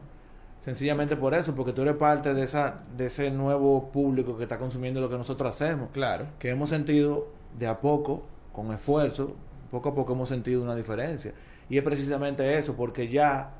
Sencillamente 0.59 1.15
por 1.15 1.33
eso, 1.33 1.55
porque 1.55 1.71
tú 1.71 1.83
eres 1.83 1.95
parte 1.95 2.33
de 2.33 2.43
esa 2.43 2.81
de 2.97 3.05
ese 3.05 3.31
nuevo 3.31 3.89
público 3.91 4.37
que 4.37 4.43
está 4.43 4.57
consumiendo 4.57 4.99
lo 4.99 5.09
que 5.09 5.17
nosotros 5.17 5.49
hacemos. 5.49 5.89
Claro. 5.91 6.25
Que 6.39 6.49
hemos 6.49 6.69
sentido 6.69 7.27
de 7.57 7.67
a 7.67 7.79
poco, 7.79 8.23
con 8.51 8.73
esfuerzo, 8.73 9.35
poco 9.71 9.89
a 9.89 9.95
poco 9.95 10.13
hemos 10.13 10.29
sentido 10.29 10.61
una 10.61 10.75
diferencia. 10.75 11.33
Y 11.69 11.77
es 11.77 11.83
precisamente 11.83 12.57
eso, 12.57 12.75
porque 12.75 13.07
ya 13.07 13.51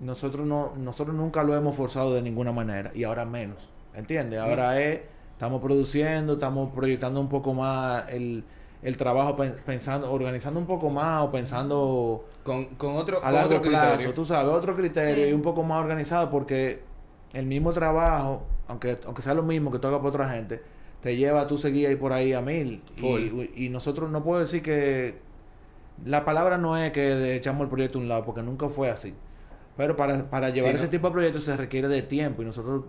nosotros 0.00 0.46
no 0.46 0.72
nosotros 0.76 1.14
nunca 1.14 1.42
lo 1.44 1.56
hemos 1.56 1.76
forzado 1.76 2.14
de 2.14 2.22
ninguna 2.22 2.52
manera 2.52 2.90
y 2.94 3.04
ahora 3.04 3.24
menos. 3.24 3.70
¿Entiendes? 3.94 4.40
Ahora 4.40 4.80
es 4.80 5.00
estamos 5.34 5.60
produciendo, 5.60 6.34
estamos 6.34 6.72
proyectando 6.72 7.20
un 7.20 7.28
poco 7.28 7.54
más 7.54 8.04
el, 8.08 8.44
el 8.82 8.96
trabajo 8.96 9.36
pen- 9.36 9.56
pensando, 9.66 10.10
organizando 10.12 10.58
un 10.58 10.66
poco 10.66 10.90
más 10.90 11.22
o 11.24 11.30
pensando 11.30 12.24
Con, 12.42 12.66
con 12.76 12.96
otro, 12.96 13.18
a 13.18 13.20
con 13.22 13.32
largo 13.34 13.56
otro 13.56 13.62
plazo, 13.70 13.88
criterio. 13.90 14.14
tú 14.14 14.24
sabes, 14.24 14.52
otro 14.52 14.74
criterio 14.76 15.24
Sí. 15.24 15.30
y 15.30 15.32
un 15.32 15.42
poco 15.42 15.62
más 15.62 15.82
organizado 15.82 16.30
porque 16.30 16.82
el 17.32 17.46
mismo 17.46 17.72
trabajo, 17.72 18.42
aunque 18.68 18.98
aunque 19.04 19.22
sea 19.22 19.34
lo 19.34 19.42
mismo 19.42 19.70
que 19.70 19.78
tú 19.78 19.88
hagas 19.88 19.98
para 19.98 20.08
otra 20.08 20.28
gente, 20.30 20.62
te 21.00 21.16
lleva 21.16 21.42
a 21.42 21.46
tú 21.46 21.58
seguir 21.58 21.88
ahí 21.88 21.96
por 21.96 22.12
ahí 22.14 22.32
a 22.32 22.40
mil. 22.40 22.82
Y, 22.96 23.66
y 23.66 23.68
nosotros 23.68 24.10
no 24.10 24.22
puedo 24.24 24.40
decir 24.40 24.62
que 24.62 25.18
la 26.04 26.24
palabra 26.24 26.58
no 26.58 26.76
es 26.78 26.92
que 26.92 27.34
echamos 27.36 27.62
el 27.64 27.68
proyecto 27.68 27.98
a 27.98 28.02
un 28.02 28.08
lado, 28.08 28.24
porque 28.24 28.42
nunca 28.42 28.68
fue 28.68 28.88
así. 28.90 29.14
Pero 29.76 29.96
para, 29.96 30.30
para 30.30 30.50
llevar 30.50 30.70
Sí, 30.70 30.76
ese 30.76 30.84
¿no? 30.86 30.90
tipo 30.90 31.08
de 31.08 31.12
proyectos 31.12 31.44
se 31.44 31.56
requiere 31.56 31.88
de 31.88 32.02
tiempo 32.02 32.42
y 32.42 32.44
nosotros 32.44 32.84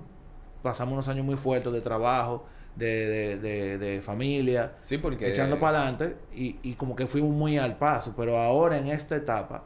pasamos 0.66 0.92
unos 0.94 1.08
años 1.08 1.26
muy 1.26 1.38
fuertes 1.38 1.72
de 1.72 1.80
trabajo, 1.80 2.44
de, 2.76 3.08
de, 3.08 3.38
de, 3.38 3.78
de 3.78 4.02
familia, 4.02 4.74
Sí, 4.82 4.98
porque... 4.98 5.30
echando 5.30 5.58
para 5.58 5.78
adelante 5.80 6.18
y, 6.34 6.58
y 6.62 6.74
como 6.74 6.94
que 6.94 7.08
fuimos 7.08 7.32
muy 7.32 7.58
al 7.58 7.78
paso. 7.78 8.14
Pero 8.18 8.38
ahora 8.38 8.78
en 8.78 8.88
esta 8.88 9.16
etapa, 9.16 9.64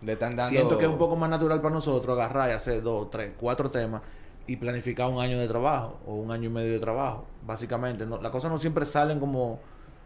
Le 0.00 0.12
están 0.12 0.36
dando... 0.36 0.50
Siento 0.50 0.78
que 0.78 0.84
es 0.84 0.90
un 0.90 0.98
poco 0.98 1.16
más 1.16 1.28
natural 1.30 1.60
para 1.60 1.74
nosotros 1.74 2.16
agarrar 2.16 2.50
y 2.50 2.52
hacer 2.52 2.80
dos, 2.82 3.10
tres, 3.10 3.32
cuatro 3.40 3.70
temas 3.70 4.02
y 4.46 4.56
planificar 4.56 5.08
un 5.10 5.20
año 5.20 5.38
de 5.38 5.48
trabajo 5.48 5.98
o 6.06 6.14
un 6.14 6.30
año 6.30 6.50
y 6.50 6.52
medio 6.52 6.72
de 6.72 6.78
trabajo, 6.78 7.26
básicamente. 7.44 8.06
No, 8.06 8.20
las 8.20 8.30
cosas 8.30 8.52
no 8.52 8.58
siempre 8.58 8.86
salen 8.86 9.18
como 9.18 9.58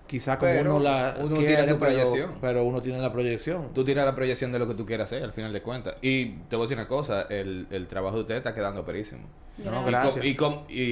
quizá 0.09 0.39
como 0.39 0.51
Pero 0.51 0.75
uno 0.77 0.85
la 0.85 1.15
uno 1.21 1.37
quiere, 1.37 1.55
tiene 1.55 1.69
su 1.69 1.79
pero- 1.79 1.93
proyección. 1.93 2.31
Pero, 2.41 2.65
uno 2.65 2.83
tiene 2.83 2.99
la 3.01 3.13
proyección. 3.13 3.73
Tú 3.75 3.85
tiras 3.85 4.05
la 4.05 4.15
proyección 4.17 4.51
de 4.51 4.59
lo 4.59 4.67
que 4.67 4.75
tú 4.75 4.85
quieras 4.85 5.05
hacer, 5.13 5.23
al 5.23 5.33
final 5.33 5.53
de 5.53 5.63
cuentas. 5.63 5.95
Y 6.03 6.31
te 6.49 6.57
voy 6.57 6.65
a 6.65 6.67
decir 6.67 6.77
una 6.79 6.89
cosa, 6.89 7.23
el, 7.31 7.69
el 7.71 7.87
trabajo 7.87 8.17
de 8.17 8.23
ustedes 8.23 8.39
está 8.39 8.55
quedando 8.55 8.85
perísimo. 8.85 9.29
No, 9.65 9.83
Y 9.83 9.85
gracias. 9.91 10.15
com- 10.15 10.25
Y, 10.25 10.35
com- 10.35 10.65
y, 10.69 10.83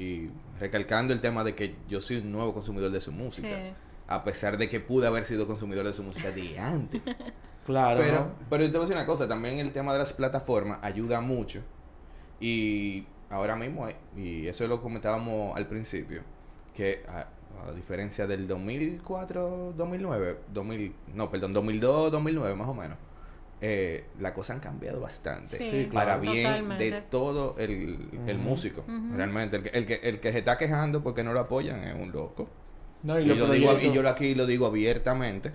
y 0.00 0.30
recalcando 0.60 1.12
el 1.12 1.20
tema 1.20 1.42
de 1.42 1.54
que 1.56 1.74
yo 1.88 2.00
soy 2.00 2.18
un 2.18 2.30
nuevo 2.30 2.52
consumidor 2.54 2.90
de 2.92 3.00
su 3.00 3.10
música. 3.10 3.48
Sí. 3.48 3.72
A 4.08 4.22
pesar 4.24 4.58
de 4.58 4.68
que 4.68 4.78
pude 4.80 5.06
haber 5.06 5.24
sido 5.24 5.46
consumidor 5.46 5.86
de 5.86 5.94
su 5.94 6.02
música 6.02 6.30
de 6.30 6.58
antes. 6.58 7.00
Claro. 7.64 8.00
pero, 8.02 8.18
¿no? 8.18 8.32
pero 8.50 8.64
te 8.64 8.70
voy 8.72 8.78
a 8.78 8.80
decir 8.80 8.96
una 8.96 9.06
cosa, 9.06 9.28
también 9.28 9.60
el 9.60 9.70
tema 9.72 9.92
de 9.92 10.00
las 10.00 10.12
plataformas 10.12 10.80
ayuda 10.82 11.20
mucho. 11.20 11.60
Y 12.40 13.06
ahora 13.30 13.54
mismo 13.54 13.88
y 14.16 14.48
eso 14.48 14.66
lo 14.66 14.82
comentábamos 14.82 15.56
al 15.56 15.68
principio, 15.68 16.22
que 16.74 17.04
a, 17.66 17.72
diferencia 17.72 18.26
del 18.26 18.46
2004, 18.46 19.74
2009, 19.76 20.38
2000, 20.52 20.94
no, 21.14 21.30
perdón, 21.30 21.52
2002, 21.52 22.12
2009 22.12 22.54
más 22.54 22.68
o 22.68 22.74
menos, 22.74 22.98
eh, 23.60 24.04
las 24.20 24.32
cosas 24.32 24.56
han 24.56 24.60
cambiado 24.60 25.00
bastante. 25.00 25.56
Sí, 25.58 25.88
Para 25.92 26.18
claro. 26.18 26.32
bien 26.32 26.42
Totalmente. 26.46 26.90
de 26.90 27.00
todo 27.02 27.54
el, 27.58 28.08
el 28.26 28.38
músico. 28.38 28.84
Realmente, 29.14 29.56
el 29.56 29.62
que, 29.62 29.68
el, 29.70 29.86
que, 29.86 29.94
el 30.02 30.20
que 30.20 30.32
se 30.32 30.38
está 30.38 30.58
quejando 30.58 31.02
porque 31.02 31.22
no 31.22 31.32
lo 31.32 31.40
apoyan 31.40 31.84
es 31.84 31.94
un 31.94 32.10
loco. 32.12 32.48
No, 33.04 33.18
Y, 33.18 33.22
y 33.22 33.26
lo 33.26 33.34
digo, 33.50 33.70
proyectos- 33.72 33.84
y 33.90 33.92
yo 33.94 34.02
lo 34.02 34.08
aquí 34.08 34.34
lo 34.34 34.46
digo 34.46 34.66
abiertamente. 34.66 35.52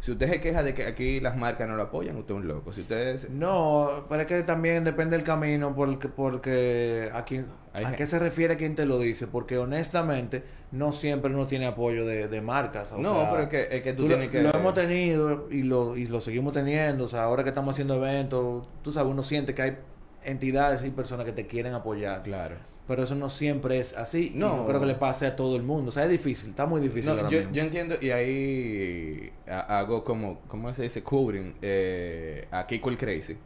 Si 0.00 0.12
usted 0.12 0.28
se 0.30 0.40
queja 0.40 0.62
de 0.62 0.74
que 0.74 0.84
aquí 0.84 1.20
las 1.20 1.36
marcas 1.36 1.68
no 1.68 1.74
lo 1.74 1.82
apoyan, 1.82 2.16
usted 2.16 2.34
es 2.34 2.40
un 2.40 2.46
loco. 2.46 2.72
Si 2.72 2.82
ustedes... 2.82 3.28
No, 3.30 4.04
pero 4.08 4.20
es 4.22 4.26
que 4.28 4.42
también 4.42 4.84
depende 4.84 5.16
del 5.16 5.24
camino 5.24 5.74
porque, 5.74 6.08
porque 6.08 7.10
a, 7.12 7.24
quién, 7.24 7.46
a 7.72 7.92
qué 7.92 8.06
se 8.06 8.18
refiere 8.18 8.56
quien 8.56 8.74
te 8.74 8.84
lo 8.86 8.98
dice. 8.98 9.26
Porque 9.26 9.58
honestamente 9.58 10.44
no 10.70 10.92
siempre 10.92 11.32
uno 11.32 11.46
tiene 11.46 11.66
apoyo 11.66 12.06
de, 12.06 12.28
de 12.28 12.40
marcas. 12.40 12.92
o 12.92 12.98
No, 12.98 13.20
sea, 13.20 13.30
pero 13.30 13.42
es 13.44 13.48
que, 13.48 13.76
es 13.76 13.82
que 13.82 13.92
tú, 13.94 14.02
tú 14.02 14.08
tienes 14.08 14.26
lo, 14.26 14.32
que... 14.32 14.42
lo 14.42 14.54
hemos 14.54 14.74
tenido 14.74 15.48
y 15.50 15.62
lo, 15.62 15.96
y 15.96 16.06
lo 16.06 16.20
seguimos 16.20 16.52
teniendo. 16.52 17.04
O 17.04 17.08
sea, 17.08 17.24
ahora 17.24 17.42
que 17.42 17.48
estamos 17.48 17.72
haciendo 17.72 17.94
eventos, 17.96 18.68
tú 18.82 18.92
sabes, 18.92 19.10
uno 19.10 19.22
siente 19.22 19.54
que 19.54 19.62
hay 19.62 19.78
entidades 20.22 20.84
y 20.84 20.90
personas 20.90 21.24
que 21.26 21.32
te 21.32 21.46
quieren 21.46 21.72
apoyar. 21.74 22.22
Claro. 22.22 22.56
Pero 22.88 23.02
eso 23.02 23.14
no 23.16 23.30
siempre 23.30 23.80
es 23.80 23.96
así. 23.96 24.32
y 24.34 24.38
No. 24.38 24.64
Creo 24.66 24.78
que 24.80 24.86
le 24.86 24.94
pase 24.94 25.26
a 25.26 25.34
todo 25.34 25.56
el 25.56 25.62
mundo. 25.62 25.88
O 25.88 25.92
sea, 25.92 26.04
es 26.04 26.10
difícil. 26.10 26.50
Está 26.50 26.66
muy 26.66 26.80
difícil. 26.80 27.10
No, 27.10 27.16
ahora 27.18 27.30
yo, 27.30 27.38
mismo. 27.40 27.52
yo 27.54 27.62
entiendo 27.62 27.96
y 28.00 28.10
ahí 28.10 29.32
ha- 29.48 29.78
hago 29.78 30.04
como, 30.04 30.40
¿cómo 30.48 30.72
se 30.72 30.82
dice? 30.84 31.02
Covering 31.02 31.54
eh, 31.62 32.46
a 32.50 32.66
Kiko 32.66 32.88
el 32.90 32.96
Crazy. 32.96 33.36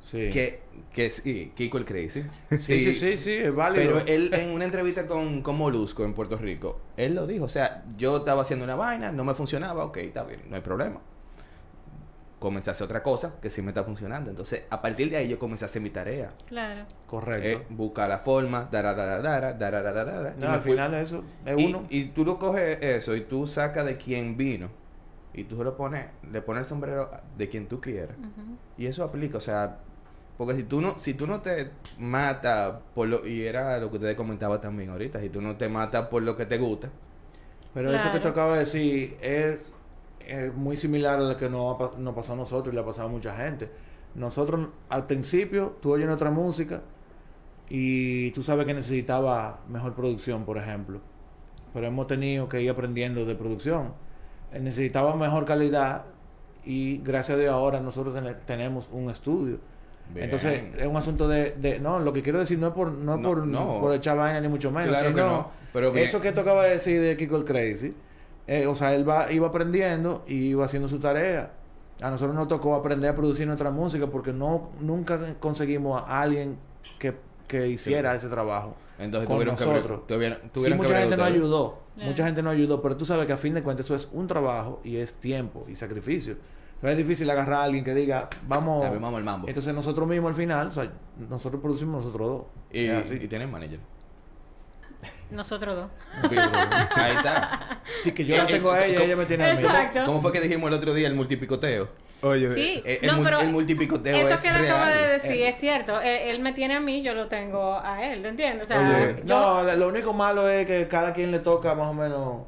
Sí. 0.00 0.30
Que, 0.30 0.60
que 0.94 1.10
sí, 1.10 1.52
Kiko 1.54 1.76
el 1.78 1.84
Crazy. 1.84 2.22
sí, 2.50 2.58
sí, 2.58 2.94
sí, 2.94 3.18
sí, 3.18 3.32
es 3.32 3.54
válido. 3.54 3.94
Pero 3.94 4.06
él 4.06 4.32
en 4.32 4.50
una 4.50 4.64
entrevista 4.64 5.06
con, 5.06 5.42
con 5.42 5.56
Molusco 5.58 6.04
en 6.04 6.14
Puerto 6.14 6.36
Rico, 6.36 6.80
él 6.96 7.14
lo 7.14 7.26
dijo. 7.26 7.44
O 7.44 7.48
sea, 7.48 7.84
yo 7.96 8.18
estaba 8.18 8.42
haciendo 8.42 8.64
una 8.64 8.74
vaina, 8.76 9.12
no 9.12 9.24
me 9.24 9.34
funcionaba, 9.34 9.84
ok, 9.84 9.96
está 9.98 10.24
bien, 10.24 10.40
no 10.48 10.56
hay 10.56 10.62
problema. 10.62 11.00
Comencé 12.38 12.70
a 12.70 12.72
hacer 12.72 12.84
otra 12.84 13.02
cosa 13.02 13.34
que 13.42 13.50
sí 13.50 13.62
me 13.62 13.70
está 13.70 13.82
funcionando. 13.82 14.30
Entonces, 14.30 14.62
a 14.70 14.80
partir 14.80 15.10
de 15.10 15.16
ahí 15.16 15.28
yo 15.28 15.38
comencé 15.40 15.64
a 15.64 15.66
hacer 15.66 15.82
mi 15.82 15.90
tarea. 15.90 16.32
Claro. 16.46 16.84
Correcto. 17.06 17.48
Eh, 17.48 17.66
buscar 17.70 18.08
la 18.08 18.18
forma, 18.18 18.68
dara, 18.70 18.94
dara, 18.94 19.20
dara, 19.20 19.56
y 20.38 20.40
No, 20.40 20.50
al 20.50 20.60
fui- 20.60 20.72
final 20.72 20.94
eso 20.94 21.24
es 21.44 21.58
y, 21.58 21.66
uno. 21.66 21.86
y 21.90 22.04
tú 22.06 22.24
lo 22.24 22.38
coges 22.38 22.78
eso 22.80 23.16
y 23.16 23.22
tú 23.22 23.46
sacas 23.46 23.84
de 23.86 23.96
quien 23.96 24.36
vino 24.36 24.68
y 25.34 25.44
tú 25.44 25.56
se 25.56 25.64
lo 25.64 25.76
pones, 25.76 26.06
le 26.30 26.40
pones 26.42 26.62
el 26.62 26.68
sombrero 26.68 27.10
de 27.36 27.48
quien 27.48 27.66
tú 27.66 27.80
quieras. 27.80 28.16
Y 28.76 28.86
eso 28.86 29.02
aplica, 29.02 29.38
o 29.38 29.40
sea, 29.40 29.78
porque 30.36 30.54
si 30.54 30.62
tú 30.62 30.80
no, 30.80 31.00
si 31.00 31.14
tú 31.14 31.26
no 31.26 31.40
te 31.40 31.70
matas 31.98 32.74
por 32.94 33.08
lo, 33.08 33.26
y 33.26 33.42
era 33.46 33.78
lo 33.78 33.90
que 33.90 33.96
ustedes 33.96 34.14
comentaban 34.14 34.60
también 34.60 34.90
ahorita, 34.90 35.18
si 35.20 35.28
tú 35.28 35.40
no 35.40 35.56
te 35.56 35.68
matas 35.68 36.06
por 36.06 36.22
lo 36.22 36.36
que 36.36 36.46
te 36.46 36.58
gusta, 36.58 36.88
Pero 37.74 37.92
eso 37.92 38.10
que 38.12 38.20
te 38.20 38.28
acabo 38.28 38.52
de 38.52 38.60
decir 38.60 39.16
es, 39.20 39.72
es 40.26 40.54
muy 40.54 40.76
similar 40.76 41.18
a 41.18 41.22
lo 41.22 41.36
que 41.36 41.48
nos, 41.48 41.98
nos 41.98 42.14
pasó 42.14 42.32
a 42.34 42.36
nosotros 42.36 42.72
y 42.72 42.74
le 42.76 42.82
ha 42.82 42.84
pasado 42.84 43.08
a 43.08 43.10
mucha 43.10 43.34
gente. 43.36 43.70
Nosotros 44.14 44.68
al 44.88 45.06
principio, 45.06 45.76
tú 45.80 45.92
oyes 45.92 46.06
nuestra 46.06 46.30
música 46.30 46.80
y 47.68 48.30
tú 48.32 48.42
sabes 48.42 48.66
que 48.66 48.74
necesitaba 48.74 49.60
mejor 49.68 49.94
producción, 49.94 50.44
por 50.44 50.58
ejemplo. 50.58 51.00
Pero 51.74 51.86
hemos 51.86 52.06
tenido 52.06 52.48
que 52.48 52.62
ir 52.62 52.70
aprendiendo 52.70 53.24
de 53.24 53.34
producción. 53.34 53.92
Eh, 54.52 54.60
Necesitaba 54.60 55.14
mejor 55.16 55.44
calidad 55.44 56.04
y 56.64 56.98
gracias 56.98 57.36
a 57.36 57.40
Dios 57.40 57.52
ahora 57.52 57.80
nosotros 57.80 58.14
ten- 58.14 58.36
tenemos 58.46 58.88
un 58.92 59.10
estudio. 59.10 59.58
Bien. 60.12 60.24
Entonces, 60.24 60.74
es 60.78 60.86
un 60.86 60.96
asunto 60.96 61.28
de, 61.28 61.52
de- 61.52 61.78
No, 61.78 61.98
lo 61.98 62.12
que 62.14 62.22
quiero 62.22 62.38
decir 62.38 62.58
no 62.58 62.68
es 62.68 62.72
por, 62.72 62.90
no 62.90 63.18
No, 63.18 63.28
por, 63.28 63.46
no. 63.46 63.80
por 63.80 63.92
echar 63.94 64.16
vaina 64.16 64.40
ni 64.40 64.48
mucho 64.48 64.70
menos. 64.70 64.88
Claro 64.88 65.08
que 65.14 65.20
sino 65.20 65.30
no, 65.30 65.50
pero 65.74 65.92
bien. 65.92 66.06
Eso 66.06 66.22
que 66.22 66.32
de 66.32 66.70
decir 66.70 67.00
de 67.02 67.14
Kiko 67.18 67.36
el 67.36 67.44
Crazy, 67.44 67.94
eh, 68.48 68.66
o 68.66 68.74
sea, 68.74 68.94
él 68.94 69.08
va, 69.08 69.30
iba 69.30 69.46
aprendiendo 69.46 70.24
y 70.26 70.46
iba 70.48 70.64
haciendo 70.64 70.88
su 70.88 70.98
tarea. 70.98 71.52
A 72.00 72.10
nosotros 72.10 72.34
nos 72.34 72.48
tocó 72.48 72.74
aprender 72.74 73.10
a 73.10 73.14
producir 73.14 73.46
nuestra 73.46 73.70
música 73.70 74.06
porque 74.08 74.32
no 74.32 74.70
nunca 74.80 75.34
conseguimos 75.38 76.02
a 76.04 76.22
alguien 76.22 76.56
que, 76.98 77.14
que 77.46 77.68
hiciera 77.68 78.14
ese 78.14 78.28
trabajo. 78.28 78.74
entonces 78.98 79.26
con 79.28 79.36
tuvieron 79.36 79.56
que, 79.56 79.64
nosotros. 79.64 80.00
bre- 80.00 80.06
tuvieron, 80.06 80.38
Sí, 80.44 80.48
tuvieron 80.52 80.78
que 80.78 80.84
mucha 80.84 80.98
gente 81.00 81.16
nos 81.16 81.26
ayudó. 81.26 81.78
Mucha 81.96 82.24
gente 82.26 82.42
nos 82.42 82.52
ayudó, 82.54 82.80
pero 82.82 82.96
tú 82.96 83.04
sabes 83.04 83.26
que 83.26 83.32
a 83.32 83.36
fin 83.36 83.54
de 83.54 83.62
cuentas 83.62 83.84
eso 83.86 83.94
es 83.96 84.08
un 84.12 84.26
trabajo 84.28 84.80
y 84.84 84.96
es 84.96 85.14
tiempo 85.14 85.64
y 85.68 85.74
sacrificio. 85.76 86.36
Entonces 86.76 86.92
es 86.92 86.96
difícil 86.98 87.28
agarrar 87.28 87.54
a 87.54 87.64
alguien 87.64 87.82
que 87.84 87.92
diga, 87.92 88.28
vamos. 88.46 88.84
Ya, 88.84 88.90
vamos 88.90 89.14
al 89.16 89.24
mambo. 89.24 89.48
Entonces 89.48 89.74
nosotros 89.74 90.06
mismos 90.08 90.28
al 90.28 90.34
final, 90.36 90.68
o 90.68 90.72
sea, 90.72 90.88
nosotros 91.28 91.60
producimos 91.60 92.04
nosotros 92.04 92.28
dos. 92.28 92.42
Y, 92.70 92.86
así. 92.88 93.14
y 93.16 93.26
tienen 93.26 93.50
manager. 93.50 93.80
Nosotros 95.30 95.76
dos. 95.76 95.90
Ahí 96.96 97.16
está. 97.16 97.80
Sí, 98.02 98.12
que 98.12 98.24
yo 98.24 98.36
la 98.36 98.46
tengo 98.46 98.70
a 98.72 98.84
ella 98.86 99.00
y 99.00 99.02
ella 99.04 99.16
me 99.16 99.26
tiene 99.26 99.50
a 99.50 99.54
mí. 99.54 99.60
Exacto. 99.62 100.00
¿Cómo 100.06 100.22
fue 100.22 100.32
que 100.32 100.40
dijimos 100.40 100.68
el 100.68 100.74
otro 100.74 100.94
día 100.94 101.06
el 101.08 101.14
multipicoteo? 101.14 101.88
Oye, 102.20 102.52
Sí, 102.52 102.82
Eh, 102.84 102.98
el 103.02 103.16
no, 103.16 103.22
pero 103.22 103.40
el 103.40 103.50
multipicoteo 103.50 104.16
eso 104.16 104.34
es 104.34 104.40
que 104.40 104.48
él 104.48 104.56
acaba 104.56 104.88
de 104.88 105.06
decir 105.08 105.32
Eh. 105.32 105.48
es 105.48 105.56
cierto. 105.56 106.00
Él, 106.00 106.30
él 106.30 106.40
me 106.40 106.52
tiene 106.52 106.74
a 106.76 106.80
mí, 106.80 107.02
yo 107.02 107.14
lo 107.14 107.28
tengo 107.28 107.78
a 107.78 108.04
él, 108.04 108.22
¿te 108.22 108.28
entiendes? 108.28 108.64
O 108.64 108.74
sea, 108.74 108.80
Oye, 108.80 109.22
yo- 109.24 109.24
No, 109.24 109.62
lo 109.76 109.88
único 109.88 110.12
malo 110.12 110.48
es 110.48 110.66
que 110.66 110.88
cada 110.88 111.12
quien 111.12 111.30
le 111.30 111.38
toca 111.40 111.74
más 111.74 111.88
o 111.88 111.94
menos. 111.94 112.42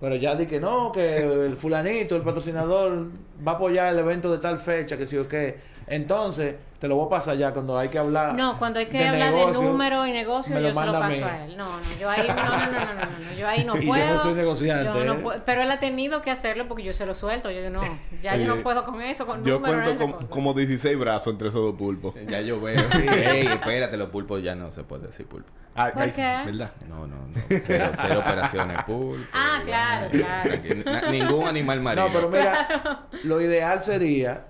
Pero 0.00 0.16
ya 0.16 0.34
di 0.34 0.46
que 0.46 0.60
no, 0.60 0.92
que 0.92 1.18
el 1.46 1.56
fulanito, 1.56 2.16
el 2.16 2.22
patrocinador, 2.22 3.06
va 3.46 3.52
a 3.52 3.54
apoyar 3.54 3.92
el 3.92 3.98
evento 4.00 4.30
de 4.30 4.38
tal 4.38 4.58
fecha, 4.58 4.98
que 4.98 5.06
sí 5.06 5.16
o 5.16 5.26
qué. 5.26 5.56
Entonces, 5.86 6.56
te 6.84 6.88
lo 6.88 6.96
voy 6.96 7.06
a 7.06 7.08
pasar 7.08 7.38
ya 7.38 7.50
cuando 7.50 7.78
hay 7.78 7.88
que 7.88 7.96
hablar. 7.98 8.34
No, 8.34 8.58
cuando 8.58 8.78
hay 8.78 8.84
que 8.88 8.98
de 8.98 9.08
hablar 9.08 9.30
negocio, 9.30 9.60
de 9.62 9.66
número 9.68 10.06
y 10.06 10.12
negocio, 10.12 10.54
me 10.54 10.60
lo 10.60 10.68
yo 10.68 10.74
se 10.74 10.84
lo 10.84 10.92
paso 10.92 11.24
a 11.24 11.44
él. 11.46 11.56
No, 11.56 11.64
no, 11.64 11.98
yo 11.98 12.10
ahí 12.10 12.28
no, 12.28 12.34
no, 12.34 12.42
no, 12.44 12.58
no, 12.58 12.68
no, 12.68 12.94
no, 12.94 13.30
no, 13.30 13.32
yo 13.34 13.48
ahí 13.48 13.64
no 13.64 13.74
Y 13.78 13.80
yo 13.80 13.86
puedo. 13.88 14.06
no 14.12 14.18
soy 14.18 14.34
negociante, 14.34 14.84
yo 14.84 15.04
no 15.06 15.14
¿eh? 15.14 15.18
puedo- 15.22 15.42
pero 15.46 15.62
él 15.62 15.70
ha 15.70 15.78
tenido 15.78 16.20
que 16.20 16.30
hacerlo 16.30 16.68
porque 16.68 16.82
yo 16.82 16.92
se 16.92 17.06
lo 17.06 17.14
suelto. 17.14 17.50
Yo 17.50 17.60
digo, 17.62 17.70
no, 17.70 17.80
ya 18.22 18.36
yo 18.36 18.54
no 18.54 18.62
puedo 18.62 18.84
con 18.84 19.00
eso, 19.00 19.24
con 19.24 19.42
yo 19.46 19.60
números, 19.60 19.96
cuento 19.98 20.28
como 20.28 20.52
16 20.52 20.98
brazos 20.98 21.28
entre 21.32 21.48
esos 21.48 21.62
dos 21.62 21.74
pulpos. 21.74 22.14
Ya 22.28 22.42
yo 22.42 22.60
veo. 22.60 22.78
Ey, 23.14 23.46
espérate, 23.46 23.96
los 23.96 24.10
pulpos 24.10 24.42
ya 24.42 24.54
no 24.54 24.70
se 24.70 24.84
puede 24.84 25.06
decir 25.06 25.24
pulpo. 25.26 25.50
Ay, 25.74 25.92
¿Por 25.92 26.02
ay, 26.02 26.10
qué? 26.10 26.42
¿Verdad? 26.44 26.70
No, 26.86 27.06
no, 27.06 27.16
no. 27.16 27.34
Cero, 27.62 27.86
cero 27.94 28.20
operaciones 28.20 28.82
pulpo. 28.84 29.24
Ah, 29.32 29.60
claro, 29.64 30.10
claro. 30.10 31.10
Ningún 31.10 31.48
animal 31.48 31.80
marino. 31.80 32.08
No, 32.08 32.12
pero 32.12 32.28
mira, 32.28 33.06
lo 33.22 33.40
ideal 33.40 33.82
sería 33.82 34.48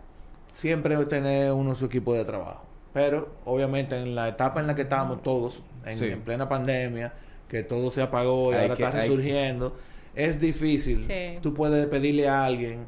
siempre 0.54 0.96
tener 1.06 1.52
uno 1.52 1.74
su 1.74 1.86
equipo 1.86 2.14
de 2.14 2.24
trabajo. 2.24 2.62
Pero, 2.92 3.28
obviamente, 3.44 3.98
en 4.00 4.14
la 4.14 4.28
etapa 4.28 4.60
en 4.60 4.68
la 4.68 4.74
que 4.76 4.82
estamos 4.82 5.20
todos, 5.20 5.62
en, 5.84 5.96
Sí. 5.98 6.04
en 6.06 6.20
plena 6.20 6.48
pandemia, 6.48 7.12
que 7.48 7.64
todo 7.64 7.90
se 7.90 8.00
apagó 8.00 8.52
y 8.52 8.54
Hay 8.54 8.62
ahora 8.62 8.76
que- 8.76 8.84
está 8.84 8.96
hay- 8.96 9.08
resurgiendo, 9.08 9.76
es 10.14 10.38
difícil. 10.38 11.04
Sí. 11.08 11.40
Tú 11.42 11.52
puedes 11.54 11.86
pedirle 11.88 12.28
a 12.28 12.44
alguien, 12.44 12.86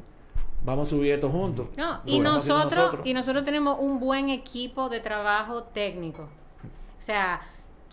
vamos 0.63 0.87
a 0.87 0.89
subir 0.91 1.11
esto 1.11 1.29
juntos. 1.29 1.67
No, 1.75 1.99
y 2.05 2.19
nosotros, 2.19 2.99
y 3.03 3.13
nosotros 3.13 3.43
tenemos 3.43 3.77
un 3.81 3.99
buen 3.99 4.29
equipo 4.29 4.87
de 4.87 5.01
trabajo 5.01 5.63
técnico. 5.63 6.23
O 6.23 7.01
sea, 7.01 7.41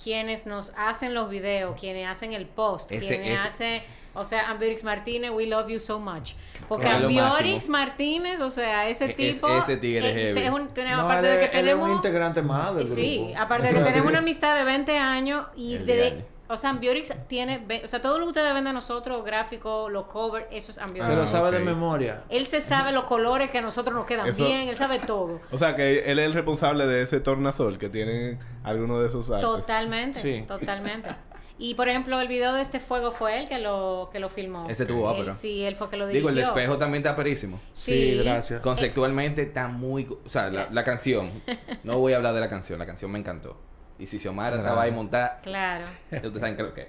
quienes 0.03 0.47
nos 0.47 0.73
hacen 0.77 1.15
los 1.15 1.29
videos, 1.31 1.79
quienes 1.79 2.09
hacen 2.09 2.33
el 2.33 2.47
post, 2.47 2.91
Ese- 2.93 3.07
quienes 3.07 3.39
ese- 3.41 3.49
hacen, 3.49 3.83
o 4.15 4.25
sea, 4.25 4.49
Ambiorix 4.51 4.85
Martínez, 4.85 5.31
we 5.33 5.47
love 5.47 5.69
you 5.69 5.79
so 5.79 5.99
much. 5.99 6.33
Porque 6.69 6.87
Ambiorix. 6.89 7.69
Martínez, 7.69 8.41
o 8.41 8.51
sea, 8.51 8.89
ese 8.89 9.07
Es- 9.07 9.17
tipo 9.17 9.49
ese 9.59 9.77
tigre 9.77 10.11
es 10.11 10.15
heavy. 10.17 10.41
es 10.47 10.51
un- 10.51 10.69
tenemos- 10.69 10.99
No, 11.03 11.07
aparte 11.11 11.27
él, 11.29 11.33
de 11.33 11.39
que 11.39 11.45
él 11.45 11.51
es 11.51 11.73
tenemos 11.73 11.89
un 11.89 11.97
integrante 11.97 12.43
más 12.43 12.75
del 12.77 12.87
Sí, 12.87 13.19
grupo. 13.19 13.35
aparte 13.41 13.67
de 13.69 13.75
que 13.75 13.81
tenemos 13.93 14.07
una 14.11 14.19
amistad 14.19 14.57
de 14.57 14.65
20 14.65 14.97
años 14.99 15.47
y 15.57 15.79
de, 15.79 15.85
diario. 15.95 16.25
O 16.55 16.57
sea, 16.57 16.71
Ambiorix 16.71 17.13
tiene, 17.29 17.65
o 17.85 17.89
sea, 17.89 18.01
todo 18.01 18.19
lo 18.19 18.25
que 18.27 18.31
ustedes 18.31 18.55
ven 18.55 18.65
de 18.65 18.73
nosotros, 18.73 19.25
gráfico, 19.25 19.89
los 19.91 20.07
covers, 20.07 20.47
eso 20.51 20.73
es 20.73 20.79
Ambiorix. 20.79 21.07
Se 21.07 21.15
lo 21.17 21.23
Ah, 21.23 21.27
sabe 21.27 21.51
de 21.51 21.59
memoria. 21.61 22.23
Él 22.29 22.47
se 22.47 22.61
sabe 22.61 22.93
los 22.93 23.05
colores 23.05 23.51
que 23.51 23.59
a 23.59 23.63
nosotros 23.63 23.95
nos 23.95 24.07
quedan 24.07 24.27
Eso- 24.29 24.47
bien, 24.47 24.69
él 24.69 24.77
sabe 24.77 24.99
todo. 25.01 25.41
O 25.53 25.59
sea, 25.59 25.77
que 25.77 26.11
él 26.11 26.19
es 26.19 26.25
el 26.27 26.33
responsable 26.33 26.87
de 26.87 27.03
ese 27.03 27.21
tornasol 27.21 27.79
que 27.79 27.89
tienen 27.89 28.39
algunos 28.63 29.01
de 29.03 29.09
esos 29.09 29.31
artes. 29.31 29.45
Totalmente, 29.45 30.21
Sí. 30.23 30.45
totalmente. 30.49 31.11
Y 31.57 31.75
por 31.75 31.89
ejemplo, 31.89 32.21
el 32.21 32.27
video 32.27 32.53
de 32.53 32.61
este 32.63 32.81
fuego 32.81 33.13
fue 33.13 33.39
él 33.39 33.49
que 33.49 33.59
lo 33.61 34.09
que 34.13 34.19
lo 34.19 34.29
filmó. 34.29 34.67
Ese 34.69 34.87
tuvo 34.87 35.09
Él- 35.13 35.21
ópera. 35.21 35.33
Sí, 35.35 35.63
él 35.63 35.77
fue 35.77 35.89
que 35.89 35.97
lo 35.97 36.09
dirigió. 36.09 36.29
Digo, 36.31 36.41
el 36.41 36.45
espejo 36.45 36.79
también 36.79 37.05
está 37.05 37.15
perísimo. 37.15 37.61
Sí, 37.75 38.17
gracias. 38.17 38.61
Conceptualmente 38.61 39.43
está 39.43 39.69
muy... 39.69 40.09
O 40.25 40.29
sea, 40.29 40.51
la, 40.51 40.83
canción. 40.85 41.31
No 41.85 41.99
voy 42.01 42.13
a 42.13 42.17
hablar 42.17 42.35
de 42.35 42.41
la 42.41 42.49
canción. 42.49 42.79
La 42.81 42.87
canción 42.87 43.11
me 43.13 43.21
encantó. 43.21 43.57
Y 43.99 44.07
si 44.07 44.19
Xiomara 44.19 44.57
estaba 44.57 44.83
ahí 44.83 44.91
montada, 44.93 45.41
Claro. 45.43 45.85
ustedes 46.11 46.41
saben 46.41 46.57
creo 46.57 46.75
que... 46.75 46.89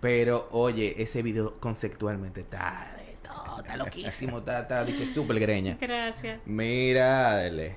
Pero, 0.00 0.48
oye, 0.52 0.94
ese 1.02 1.22
video 1.22 1.58
conceptualmente 1.58 2.42
está... 2.42 2.94
de 2.98 3.16
todo, 3.26 3.60
está 3.60 3.76
loquísimo. 3.76 4.38
Está, 4.38 4.60
está 4.60 4.84
de 4.84 4.94
que 4.96 5.06
súper 5.06 5.40
greña. 5.40 5.78
Gracias. 5.80 6.40
Mira, 6.44 7.30
Adele. 7.32 7.76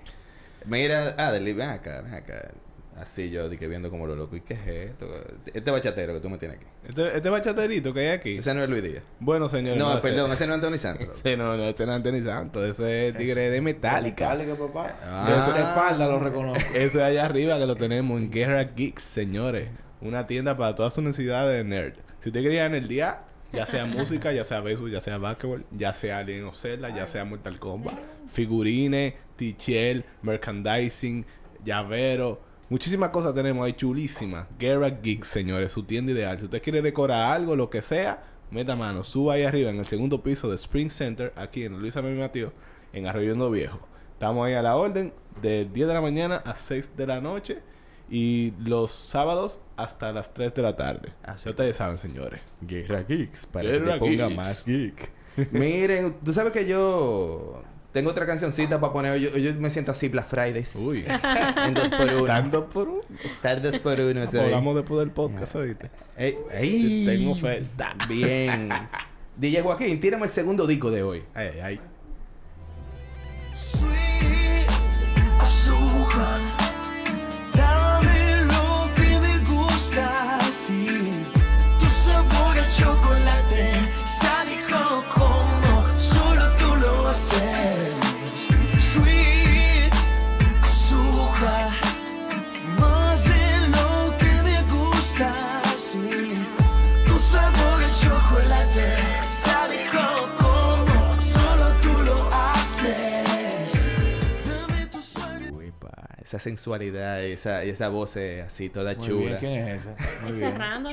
Mira, 0.65 1.15
Adele, 1.17 1.53
ven 1.53 1.69
acá, 1.69 2.01
ven 2.01 2.13
acá. 2.13 2.51
Así 2.99 3.29
yo, 3.29 3.47
de 3.47 3.57
que 3.57 3.67
viendo 3.67 3.91
como 3.91 4.07
lo 4.07 4.15
loco. 4.15 4.35
¿Y 4.35 4.41
qué 4.41 4.55
es 4.55 4.67
esto? 4.91 5.07
Este 5.53 5.69
bachatero 5.69 6.13
que 6.13 6.19
tú 6.19 6.29
me 6.29 6.39
tienes 6.39 6.57
aquí. 6.57 6.65
Este, 6.87 7.17
este 7.17 7.29
bachaterito 7.29 7.93
que 7.93 7.99
hay 7.99 8.07
aquí. 8.07 8.37
Ese 8.37 8.53
no 8.55 8.63
es 8.63 8.69
Luis 8.69 8.81
Díaz. 8.81 9.03
Bueno, 9.19 9.47
señores. 9.47 9.77
No, 9.77 9.99
perdón, 9.99 10.31
ese 10.31 10.47
no 10.47 10.55
es 10.55 10.63
Anthony 10.63 10.77
Santos. 10.79 11.07
Ese 11.17 11.37
no, 11.37 11.55
no, 11.55 11.63
ese 11.65 11.85
no 11.85 11.91
es 11.91 11.97
Anthony 11.97 12.25
Santos. 12.25 12.71
Ese 12.71 13.09
es 13.09 13.17
tigre 13.17 13.51
de 13.51 13.61
Metallica. 13.61 14.33
Metallica, 14.33 14.57
papá. 14.57 14.99
Ah. 15.03 15.25
De 15.27 15.35
esa 15.35 15.69
espalda 15.69 16.07
lo 16.07 16.19
reconozco. 16.19 16.59
Eso 16.73 16.99
es 16.99 17.03
allá 17.03 17.25
arriba 17.25 17.59
que 17.59 17.67
lo 17.67 17.75
tenemos 17.75 18.19
en 18.19 18.31
Guerra 18.31 18.63
Geeks, 18.63 19.03
señores. 19.03 19.69
Una 20.01 20.25
tienda 20.25 20.57
para 20.57 20.73
todas 20.73 20.93
sus 20.93 21.03
necesidades 21.03 21.55
de 21.55 21.69
nerd. 21.69 21.93
Si 22.19 22.29
usted 22.29 22.41
quería 22.41 22.65
en 22.65 22.73
el 22.73 22.87
día, 22.87 23.19
ya 23.53 23.67
sea 23.67 23.85
música, 23.85 24.31
ya 24.31 24.43
sea 24.43 24.61
béisbol, 24.61 24.91
ya 24.91 25.01
sea 25.01 25.19
basketball, 25.19 25.65
ya 25.71 25.93
sea 25.93 26.17
Alien 26.17 26.45
o 26.45 26.53
Zelda, 26.53 26.89
ya 26.89 27.05
sea 27.05 27.25
Mortal 27.25 27.59
Kombat, 27.59 27.95
figurines, 28.31 29.13
tichel, 29.35 30.03
merchandising, 30.23 31.25
llavero. 31.63 32.46
Muchísimas 32.69 33.11
cosas 33.11 33.33
tenemos 33.33 33.65
ahí 33.65 33.73
chulísimas. 33.73 34.47
Guerra 34.59 34.89
Geeks, 34.89 35.27
señores, 35.27 35.71
su 35.71 35.83
tienda 35.83 36.11
ideal. 36.11 36.37
Si 36.37 36.45
usted 36.45 36.61
quiere 36.61 36.81
decorar 36.81 37.31
algo, 37.33 37.55
lo 37.55 37.69
que 37.69 37.81
sea, 37.81 38.23
meta 38.51 38.75
mano, 38.75 39.03
suba 39.03 39.35
ahí 39.35 39.43
arriba 39.43 39.69
en 39.69 39.77
el 39.79 39.85
segundo 39.85 40.21
piso 40.21 40.49
de 40.49 40.55
Spring 40.57 40.89
Center, 40.89 41.31
aquí 41.37 41.63
en 41.63 41.79
Luisa 41.79 42.01
Memi 42.01 42.19
Mateo, 42.19 42.51
en 42.91 43.07
Arroyo 43.07 43.49
Viejo. 43.49 43.79
Estamos 44.13 44.45
ahí 44.45 44.53
a 44.53 44.61
la 44.61 44.75
orden 44.75 45.13
de 45.41 45.65
10 45.65 45.87
de 45.87 45.93
la 45.93 46.01
mañana 46.01 46.37
a 46.37 46.55
6 46.55 46.91
de 46.97 47.07
la 47.07 47.21
noche 47.21 47.59
y 48.09 48.51
los 48.59 48.91
sábados 48.91 49.61
hasta 49.77 50.11
las 50.11 50.33
3 50.33 50.53
de 50.53 50.61
la 50.61 50.75
tarde. 50.75 51.13
Así 51.23 51.45
Ya 51.45 51.51
ustedes 51.51 51.75
saben, 51.77 51.97
señores. 51.97 52.41
Guerra 52.61 53.03
Geeks, 53.03 53.45
para 53.45 53.69
Guerra 53.69 53.93
que 53.93 53.99
te 53.99 53.99
ponga 53.99 54.25
Geeks. 54.27 54.35
más 54.35 54.65
geek. 54.65 55.11
Miren, 55.51 56.17
tú 56.23 56.33
sabes 56.33 56.51
que 56.51 56.65
yo 56.65 57.61
tengo 57.97 58.11
otra 58.11 58.27
cancioncita 58.27 58.79
para 58.79 58.93
poner. 58.93 59.19
Yo, 59.19 59.35
yo 59.35 59.55
me 59.55 59.71
siento 59.71 59.91
así 59.91 60.07
Black 60.07 60.27
Fridays. 60.27 60.75
Uy. 60.75 61.03
En 61.65 61.73
dos 61.73 61.89
por 61.89 62.07
uno. 62.07 62.25
Dando 62.25 62.69
por 62.69 62.87
un... 62.87 63.01
Estar 63.23 63.59
dos 63.59 63.79
por 63.79 63.99
uno. 63.99 64.29
soy. 64.29 64.39
Hablamos 64.39 64.75
después 64.75 64.99
del 64.99 65.09
podcast, 65.09 65.55
¿oíste? 65.55 65.89
Ey, 66.15 66.37
ey. 66.51 67.05
Tengo 67.07 67.31
oferta. 67.31 67.95
Bien. 68.07 68.69
DJ 69.35 69.63
Joaquín, 69.63 69.99
tírame 69.99 70.25
el 70.25 70.29
segundo 70.29 70.67
disco 70.67 70.91
de 70.91 71.01
hoy. 71.01 71.23
Ay, 71.33 71.47
ay, 71.55 71.59
ay. 71.59 71.79
Esa 106.27 106.39
sensualidad, 106.39 107.23
esa, 107.23 107.63
y 107.63 107.69
esa 107.69 107.87
voz 107.87 108.17
eh, 108.17 108.41
así 108.41 108.67
toda 108.69 108.93
Muy 108.95 109.07
chula. 109.07 109.25
bien, 109.25 109.37
¿quién 109.39 109.67
es? 109.69 109.89
Muy 110.21 110.31
Es 110.31 110.37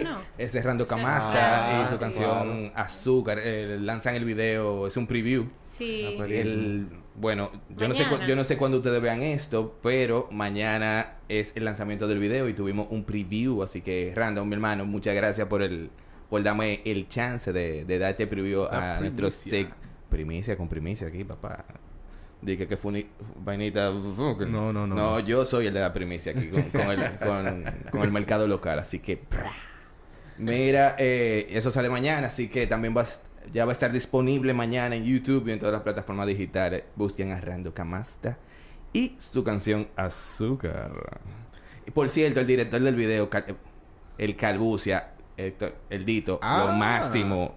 ¿no? 0.05 0.21
Es 0.39 0.53
Cerrando 0.53 0.87
Camasta 0.87 1.81
Ah, 1.81 1.83
y 1.85 1.89
su 1.89 1.95
sí, 1.95 1.99
canción 2.01 2.71
Azúcar. 2.77 3.41
eh, 3.43 3.77
lanzan 3.81 4.15
el 4.15 4.25
video, 4.25 4.87
es 4.87 4.97
un 4.97 5.09
preview. 5.09 5.49
Sí. 5.67 6.07
Ah, 6.09 6.13
pues, 6.19 6.31
El, 6.31 6.87
bueno, 7.17 7.51
yo 7.77 7.89
no, 7.89 7.95
sé, 7.95 8.07
yo 8.29 8.37
no 8.37 8.45
sé 8.45 8.57
cuándo 8.57 8.79
ustedes 8.79 9.03
vean 9.03 9.23
esto, 9.23 9.77
pero 9.83 10.29
mañana 10.31 11.15
es 11.29 11.53
el 11.57 11.65
lanzamiento 11.65 12.07
del 12.07 12.21
video 12.21 12.49
y 12.49 12.55
tuvimos 12.55 12.87
un 12.91 13.03
preview, 13.05 13.61
así 13.65 13.81
que 13.81 14.13
Random, 14.15 14.49
mi 14.49 14.55
hermano, 14.55 14.85
muchas 14.87 15.17
gracias 15.17 15.49
por 15.49 15.63
el 15.63 15.91
por 16.31 16.43
darme 16.45 16.81
el 16.85 17.09
chance 17.09 17.53
de, 17.53 17.85
de 17.85 17.99
dar 17.99 18.13
este 18.13 18.27
preview 18.29 18.65
La 18.71 18.97
a 18.99 19.01
nuestros 19.01 19.37
primicia. 19.37 19.69
sec- 19.69 19.75
primicia 20.11 20.57
con 20.57 20.69
primicia 20.69 21.09
aquí, 21.09 21.25
papá. 21.25 21.65
Dije 22.45 22.67
que 22.69 22.77
fue 22.77 22.91
una 22.91 23.01
vainita. 23.45 23.91
No, 23.91 24.73
no, 24.73 24.87
no. 24.87 24.95
No, 24.95 25.21
yo 25.21 25.45
soy 25.45 25.67
el 25.69 25.75
de 25.75 25.81
la 25.81 25.93
primicia 25.93 26.33
aquí 26.33 26.49
con, 26.49 26.63
con 26.71 26.91
el, 26.91 27.19
con, 27.19 27.65
con 27.91 28.03
el 28.03 28.13
mercado 28.13 28.47
local, 28.47 28.79
así 28.79 28.99
que. 28.99 29.23
Mira, 30.39 30.97
eh, 30.99 31.47
eso 31.51 31.71
sale 31.71 31.89
mañana, 31.89 32.27
así 32.27 32.49
que 32.49 32.67
también 32.67 32.95
va, 32.97 33.07
ya 33.53 33.65
va 33.65 33.71
a 33.71 33.75
estar 33.75 33.93
disponible 33.93 34.53
mañana 34.53 34.97
en 34.97 35.05
YouTube 35.05 35.47
y 35.49 35.53
en 35.53 35.59
todas 35.61 35.73
las 35.73 35.83
plataformas 35.83 36.27
digitales. 36.27 36.83
Busquen 36.97 37.31
a 37.33 37.41
Rando 37.41 37.73
Camasta 37.73 38.37
y 38.93 39.17
su 39.19 39.45
canción 39.45 39.89
Azúcar. 39.97 40.91
Y 41.87 41.91
por 41.93 42.09
cierto, 42.11 42.41
el 42.41 42.47
director 42.47 42.81
del 42.81 42.97
video, 42.97 43.31
el 44.19 44.37
Calbucia, 44.37 45.13
Héctor- 45.37 45.75
el 45.91 46.05
Dito, 46.05 46.39
Ah. 46.43 46.67
lo 46.67 46.73
máximo. 46.75 47.55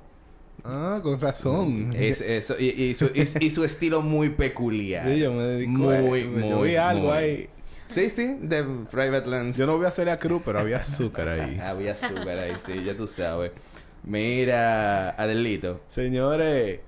Ah, 0.64 1.00
con 1.04 1.20
razón. 1.22 1.94
Es 1.96 2.22
eso, 2.22 2.56
y, 2.60 2.70
y 2.70 2.94
su, 2.94 3.06
y- 3.14 3.28
y 3.46 3.50
su 3.50 3.64
estilo 3.64 4.02
muy 4.02 4.30
peculiar. 4.30 5.08
Sí, 5.08 5.20
yo 5.20 5.32
me 5.34 5.44
dedico 5.44 5.72
muy, 5.72 5.96
a- 5.96 6.02
muy, 6.02 6.50
yo 6.50 6.62
vi 6.62 6.76
algo 6.76 7.08
muy. 7.08 7.18
ahí. 7.18 7.50
Sí, 7.88 8.10
sí, 8.10 8.36
de 8.42 8.64
Private 8.92 9.28
Lands. 9.28 9.56
Yo 9.58 9.66
no 9.66 9.78
voy 9.78 9.86
a 9.86 9.90
hacer 9.90 10.08
la 10.08 10.18
cruz, 10.18 10.42
pero 10.44 10.60
había 10.60 10.78
azúcar 10.78 11.30
ahí. 11.30 11.58
Había 11.64 11.94
azúcar 11.94 12.38
ahí, 12.40 12.54
sí, 12.66 12.84
ya 12.84 12.96
tú 12.98 13.08
sabes. 13.08 13.52
Mira, 14.04 15.12
Adelito. 15.12 15.82
Señores, 15.88 16.80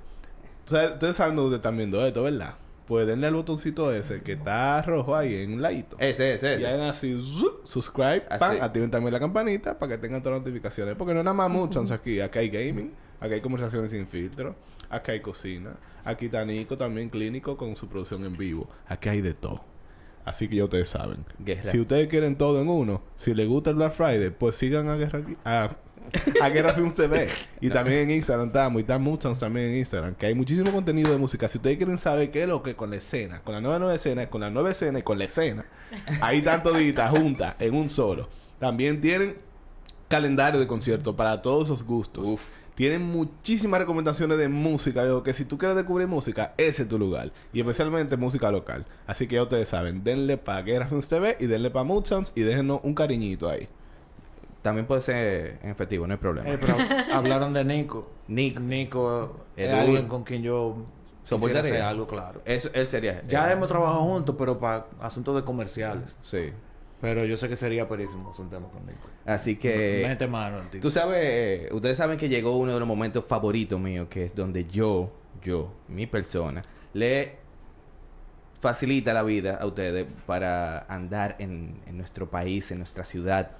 ustedes 0.65 1.15
saben 1.15 1.35
dónde 1.35 1.57
están 1.57 1.77
viendo 1.77 2.05
esto, 2.05 2.23
¿verdad? 2.23 2.55
Pues 2.87 3.05
denle 3.05 3.27
al 3.27 3.35
botoncito 3.35 3.93
ese 3.93 4.21
que 4.23 4.31
está 4.33 4.81
rojo 4.81 5.15
ahí 5.15 5.35
en 5.35 5.53
un 5.53 5.61
ladito. 5.61 5.95
Ese, 5.99 6.33
ese, 6.33 6.53
Y 6.53 6.55
ese. 6.55 6.67
hagan 6.67 6.87
así, 6.89 7.13
zup, 7.39 7.65
subscribe, 7.67 8.23
Así. 8.29 8.39
pan, 8.39 8.57
activen 8.61 8.89
también 8.89 9.13
la 9.13 9.19
campanita 9.19 9.77
para 9.77 9.91
que 9.91 9.97
tengan 9.99 10.23
todas 10.23 10.39
las 10.39 10.45
notificaciones. 10.47 10.95
Porque 10.97 11.13
no 11.13 11.19
es 11.19 11.23
nada 11.25 11.35
más 11.35 11.49
mucho 11.51 11.83
aquí. 11.93 12.19
Acá 12.19 12.39
hay 12.39 12.49
gaming, 12.49 12.91
acá 13.19 13.35
hay 13.35 13.41
conversaciones 13.41 13.91
sin 13.91 14.07
filtro, 14.07 14.55
acá 14.89 15.11
hay 15.11 15.19
cocina, 15.19 15.75
aquí 16.03 16.25
está 16.25 16.45
Nico 16.45 16.77
también 16.77 17.09
clínico 17.09 17.57
con 17.57 17.75
su 17.75 17.87
producción 17.87 18.25
en 18.25 18.35
vivo. 18.37 18.69
Aquí 18.87 19.09
hay 19.09 19.21
de 19.21 19.33
todo. 19.33 19.63
Así 20.25 20.47
que 20.47 20.57
ya 20.57 20.65
ustedes 20.65 20.89
saben. 20.89 21.25
Guerra. 21.39 21.71
Si 21.71 21.79
ustedes 21.79 22.07
quieren 22.07 22.35
todo 22.35 22.61
en 22.61 22.69
uno, 22.69 23.01
si 23.15 23.33
les 23.33 23.47
gusta 23.47 23.71
el 23.71 23.77
Black 23.77 23.93
Friday, 23.93 24.29
pues 24.29 24.55
sigan 24.55 24.87
a 24.89 24.95
Guerra, 24.95 25.21
a, 25.43 25.69
a 26.41 26.49
Guerra 26.49 26.73
Films 26.75 26.93
TV. 26.95 27.29
Y 27.61 27.69
también 27.69 28.01
en 28.01 28.11
Instagram 28.11 28.47
estamos. 28.47 28.79
Y 28.79 28.81
está 28.81 28.99
Mutants 28.99 29.39
también 29.39 29.71
en 29.71 29.77
Instagram. 29.77 30.13
Que 30.13 30.27
hay 30.27 30.35
muchísimo 30.35 30.71
contenido 30.71 31.11
de 31.11 31.17
música. 31.17 31.47
Si 31.47 31.57
ustedes 31.57 31.77
quieren 31.77 31.97
saber 31.97 32.29
qué 32.29 32.43
es 32.43 32.47
lo 32.47 32.61
que 32.61 32.75
con 32.75 32.91
la 32.91 32.97
escena, 32.97 33.41
con 33.41 33.55
la 33.55 33.61
nueva 33.61 33.79
nueva 33.79 33.95
escena, 33.95 34.29
con 34.29 34.41
la 34.41 34.51
nueva 34.51 34.71
escena 34.71 34.99
y 34.99 35.01
con 35.03 35.17
la 35.17 35.25
escena, 35.25 35.65
ahí 36.21 36.39
están 36.39 36.61
toditas 36.61 37.09
juntas 37.09 37.55
en 37.57 37.73
un 37.73 37.89
solo. 37.89 38.29
También 38.59 39.01
tienen 39.01 39.37
calendario 40.09 40.59
de 40.59 40.67
conciertos 40.67 41.15
para 41.15 41.41
todos 41.41 41.69
los 41.69 41.83
gustos. 41.83 42.27
Uf. 42.27 42.49
Tienen 42.75 43.01
muchísimas 43.01 43.79
recomendaciones 43.79 44.37
de 44.37 44.47
música. 44.47 45.03
Digo 45.03 45.21
que 45.21 45.33
si 45.33 45.45
tú 45.45 45.57
quieres 45.57 45.75
descubrir 45.75 46.07
música, 46.07 46.53
ese 46.57 46.83
es 46.83 46.89
tu 46.89 46.97
lugar. 46.97 47.31
Y 47.53 47.59
especialmente 47.59 48.17
música 48.17 48.51
local. 48.51 48.85
Así 49.05 49.27
que 49.27 49.35
ya 49.35 49.43
ustedes 49.43 49.69
saben, 49.69 50.03
denle 50.03 50.37
para 50.37 50.61
Guerra 50.61 50.87
Films 50.87 51.07
TV 51.07 51.37
y 51.39 51.47
denle 51.47 51.71
para 51.71 51.83
Mood 51.83 52.05
Sounds 52.05 52.31
y 52.35 52.41
déjenos 52.41 52.79
un 52.83 52.95
cariñito 52.95 53.49
ahí. 53.49 53.67
También 54.61 54.87
puede 54.87 55.01
ser 55.01 55.59
en 55.61 55.69
efectivo, 55.69 56.07
no 56.07 56.13
hay 56.13 56.19
problema. 56.19 56.49
Eh, 56.49 56.57
pero 56.59 56.75
hablaron 57.13 57.53
de 57.53 57.63
Nico. 57.63 58.09
Nico. 58.27 58.59
Nico 58.59 59.45
es 59.55 59.71
alguien 59.71 60.07
con 60.07 60.23
quien 60.23 60.41
yo 60.41 60.85
quisiera 61.27 61.59
hacer 61.61 61.81
algo, 61.81 62.07
claro. 62.07 62.41
Eso, 62.45 62.69
él 62.73 62.87
sería. 62.87 63.23
Ya 63.27 63.49
eh, 63.49 63.53
hemos 63.53 63.67
trabajado 63.67 64.03
juntos, 64.03 64.35
pero 64.39 64.57
para 64.57 64.87
asuntos 65.01 65.35
de 65.35 65.43
comerciales. 65.43 66.17
Sí. 66.23 66.51
Pero 67.01 67.25
yo 67.25 67.37
sé 67.37 67.47
que 67.47 67.55
sería 67.55 67.87
perísimo 67.87 68.33
tema 68.49 68.67
con 68.69 68.85
Nico. 68.85 69.07
Así 69.25 69.55
que. 69.55 70.03
Mete 70.05 70.27
mano 70.27 70.61
tipo. 70.69 70.81
Tú 70.81 70.89
sabes, 70.89 71.19
eh, 71.21 71.69
ustedes 71.71 71.97
saben 71.97 72.17
que 72.17 72.27
llegó 72.27 72.57
uno 72.57 72.73
de 72.73 72.79
los 72.79 72.87
momentos 72.87 73.23
favoritos 73.27 73.79
míos, 73.79 74.07
que 74.09 74.25
es 74.25 74.35
donde 74.35 74.65
yo, 74.65 75.11
yo, 75.41 75.73
mi 75.87 76.07
persona, 76.07 76.63
le 76.93 77.37
facilita 78.59 79.13
la 79.13 79.23
vida 79.23 79.57
a 79.61 79.65
ustedes 79.65 80.07
para 80.25 80.79
andar 80.89 81.37
en, 81.39 81.79
en 81.87 81.97
nuestro 81.97 82.29
país, 82.29 82.69
en 82.71 82.79
nuestra 82.79 83.05
ciudad 83.05 83.51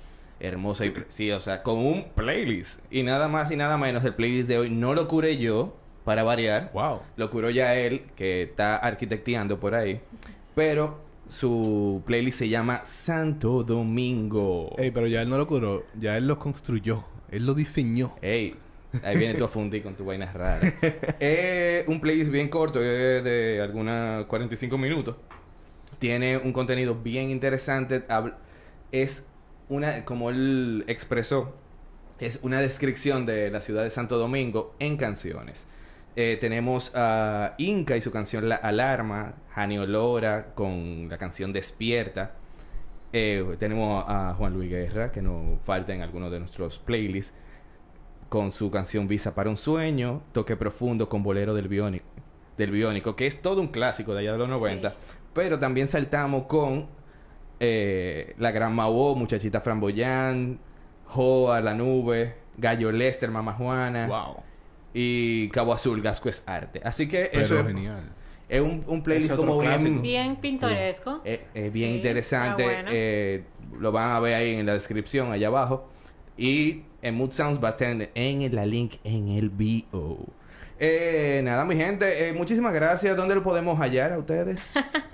hermosa 0.41 0.85
y 0.85 0.89
preciosa, 0.91 1.37
o 1.37 1.41
sea, 1.41 1.63
con 1.63 1.77
un 1.79 2.05
playlist. 2.15 2.81
Y 2.91 3.03
nada 3.03 3.27
más 3.27 3.51
y 3.51 3.55
nada 3.55 3.77
menos, 3.77 4.03
el 4.05 4.15
playlist 4.15 4.49
de 4.49 4.57
hoy 4.57 4.69
no 4.69 4.93
lo 4.93 5.07
curé 5.07 5.37
yo, 5.37 5.75
para 6.09 6.23
variar. 6.23 6.71
Wow. 6.73 7.01
Lo 7.17 7.29
curó 7.29 7.49
ya 7.49 7.75
él, 7.75 8.05
que 8.15 8.41
está 8.43 8.77
arquitecteando 8.77 9.59
por 9.59 9.75
ahí. 9.75 10.01
Pero 10.55 10.99
su 11.29 12.01
playlist 12.05 12.39
se 12.39 12.49
llama 12.49 12.83
Santo 12.85 13.63
Domingo. 13.63 14.75
Ey, 14.77 14.91
pero 14.91 15.07
ya 15.07 15.21
él 15.21 15.29
no 15.29 15.37
lo 15.37 15.47
curó, 15.47 15.85
ya 15.97 16.17
él 16.17 16.27
lo 16.27 16.39
construyó, 16.39 17.05
él 17.29 17.45
lo 17.45 17.53
diseñó. 17.53 18.15
Ey, 18.21 18.55
ahí 19.03 19.17
viene 19.17 19.35
tu 19.35 19.43
afundi 19.43 19.81
con 19.81 19.95
tu 19.95 20.05
vaina 20.05 20.31
rara. 20.31 20.59
Es 21.19 21.87
un 21.87 22.01
playlist 22.01 22.31
bien 22.31 22.49
corto, 22.49 22.83
es 22.83 23.23
de 23.23 23.61
algunas 23.61 24.25
45 24.25 24.77
minutos. 24.77 25.15
Tiene 25.99 26.37
un 26.37 26.51
contenido 26.51 26.95
bien 26.95 27.29
interesante. 27.29 28.03
Es 28.91 29.25
una, 29.69 30.03
como 30.05 30.29
él 30.29 30.83
expresó, 30.87 31.53
es 32.19 32.39
una 32.41 32.59
descripción 32.59 33.25
de 33.25 33.51
la 33.51 33.61
ciudad 33.61 33.83
de 33.83 33.91
Santo 33.91 34.17
Domingo 34.17 34.75
en 34.79 34.97
canciones. 34.97 35.67
Eh, 36.15 36.37
tenemos 36.41 36.91
a 36.95 37.53
Inca 37.57 37.95
y 37.95 38.01
su 38.01 38.11
canción 38.11 38.49
La 38.49 38.55
Alarma, 38.55 39.35
Jani 39.53 39.77
Olora 39.77 40.53
con 40.55 41.07
la 41.09 41.17
canción 41.17 41.53
Despierta. 41.53 42.33
Eh, 43.13 43.55
tenemos 43.57 44.03
a 44.07 44.33
Juan 44.37 44.53
Luis 44.53 44.69
Guerra, 44.69 45.11
que 45.11 45.21
nos 45.21 45.59
falta 45.63 45.93
en 45.93 46.01
algunos 46.01 46.31
de 46.31 46.39
nuestros 46.39 46.77
playlists, 46.79 47.33
con 48.27 48.51
su 48.51 48.69
canción 48.69 49.07
Visa 49.07 49.33
para 49.33 49.49
un 49.49 49.57
sueño, 49.57 50.21
Toque 50.33 50.55
Profundo 50.55 51.09
con 51.09 51.23
Bolero 51.23 51.53
del 51.55 51.67
Biónico, 51.67 52.05
del 52.57 52.69
Biónico, 52.71 53.15
que 53.15 53.25
es 53.25 53.41
todo 53.41 53.61
un 53.61 53.69
clásico 53.69 54.13
de 54.13 54.19
allá 54.19 54.33
de 54.33 54.37
los 54.39 54.49
Sí. 54.49 54.53
90. 54.57 54.93
Pero 55.33 55.57
también 55.57 55.87
saltamos 55.87 56.45
con 56.45 56.87
eh, 57.59 58.35
La 58.37 58.51
Gran 58.51 58.75
Mao, 58.75 59.15
Muchachita 59.15 59.61
Framboyán, 59.61 60.59
Joa, 61.05 61.61
La 61.61 61.73
Nube, 61.73 62.35
Gallo 62.57 62.91
Lester, 62.91 63.31
Mamá 63.31 63.53
Juana 63.53 64.07
Wow. 64.07 64.43
Y 64.93 65.49
Cabo 65.49 65.73
Azul, 65.73 66.01
Gasco 66.01 66.29
es 66.29 66.43
Arte. 66.45 66.81
Así 66.83 67.07
que 67.07 67.29
Pero 67.31 67.43
eso 67.43 67.59
es, 67.59 67.67
genial. 67.67 68.03
es 68.47 68.59
un, 68.61 68.83
un 68.87 69.03
playlist 69.03 69.35
como 69.35 69.59
bien... 69.59 70.01
Bien 70.01 70.35
pintoresco. 70.37 71.21
Eh, 71.25 71.45
eh, 71.53 71.69
bien 71.71 71.91
Sí, 71.91 71.97
interesante. 71.97 72.63
bueno. 72.63 72.89
eh, 72.91 73.43
lo 73.79 73.91
van 73.91 74.11
a 74.11 74.19
ver 74.19 74.35
ahí 74.35 74.55
en 74.55 74.65
la 74.65 74.73
descripción, 74.73 75.31
allá 75.31 75.47
abajo. 75.47 75.89
Y 76.37 76.83
en 77.01 77.15
Mood 77.15 77.31
Sounds 77.31 77.63
va 77.63 77.69
a 77.69 77.71
estar 77.71 78.09
en 78.15 78.55
la 78.55 78.65
link 78.65 78.95
en 79.03 79.29
el 79.29 79.49
bio. 79.49 80.17
Eh, 80.79 81.41
nada, 81.43 81.65
mi 81.65 81.75
gente. 81.75 82.29
eh, 82.29 82.33
muchísimas 82.33 82.73
gracias. 82.73 83.15
¿Dónde 83.17 83.35
lo 83.35 83.43
podemos 83.43 83.77
hallar 83.79 84.13
a 84.13 84.17
ustedes? 84.17 84.69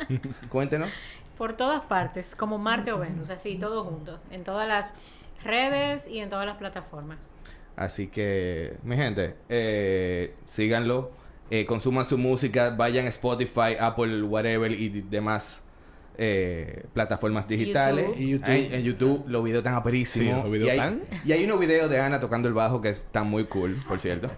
Cuéntenos. 0.50 0.90
Por 1.38 1.56
todas 1.56 1.82
partes, 1.82 2.36
como 2.36 2.58
Marte 2.58 2.92
o 2.94 3.00
Venus, 3.00 3.30
así, 3.30 3.56
todo 3.56 3.84
junto. 3.84 4.20
En 4.32 4.44
todas 4.44 4.68
las 4.68 4.94
redes 5.44 6.08
y 6.08 6.20
en 6.20 6.30
todas 6.30 6.46
las 6.46 6.58
plataformas. 6.58 7.18
Así 7.76 8.08
que, 8.08 8.78
mi 8.84 8.96
gente, 8.96 9.36
eh, 9.50 10.34
síganlo. 10.46 11.12
eh, 11.52 11.66
consuman 11.66 12.06
su 12.06 12.18
música. 12.18 12.72
Vayan 12.72 13.06
a 13.06 13.10
Spotify, 13.10 13.76
Apple, 13.80 14.24
whatever 14.24 14.72
y 14.72 14.90
demás 15.02 15.62
eh, 16.18 16.86
plataformas 16.94 17.48
digitales. 17.48 18.06
YouTube. 18.08 18.20
Y 18.22 18.30
YouTube. 18.30 18.50
Ahí, 18.50 18.70
en 18.72 18.82
YouTube 18.84 19.26
los 19.28 19.44
videos 19.44 19.60
están 19.60 19.76
aperísimos. 19.76 20.44
Sí, 20.44 20.50
y, 20.58 20.70
hay, 20.70 20.78
están. 20.78 21.02
y 21.26 21.32
hay 21.34 21.44
unos 21.44 21.60
videos 21.60 21.90
de 21.90 22.00
Ana 22.00 22.20
tocando 22.20 22.48
el 22.48 22.54
bajo 22.54 22.82
que 22.82 22.90
están 22.90 23.28
muy 23.30 23.46
cool, 23.46 23.78
por 23.88 24.00
cierto. 24.00 24.32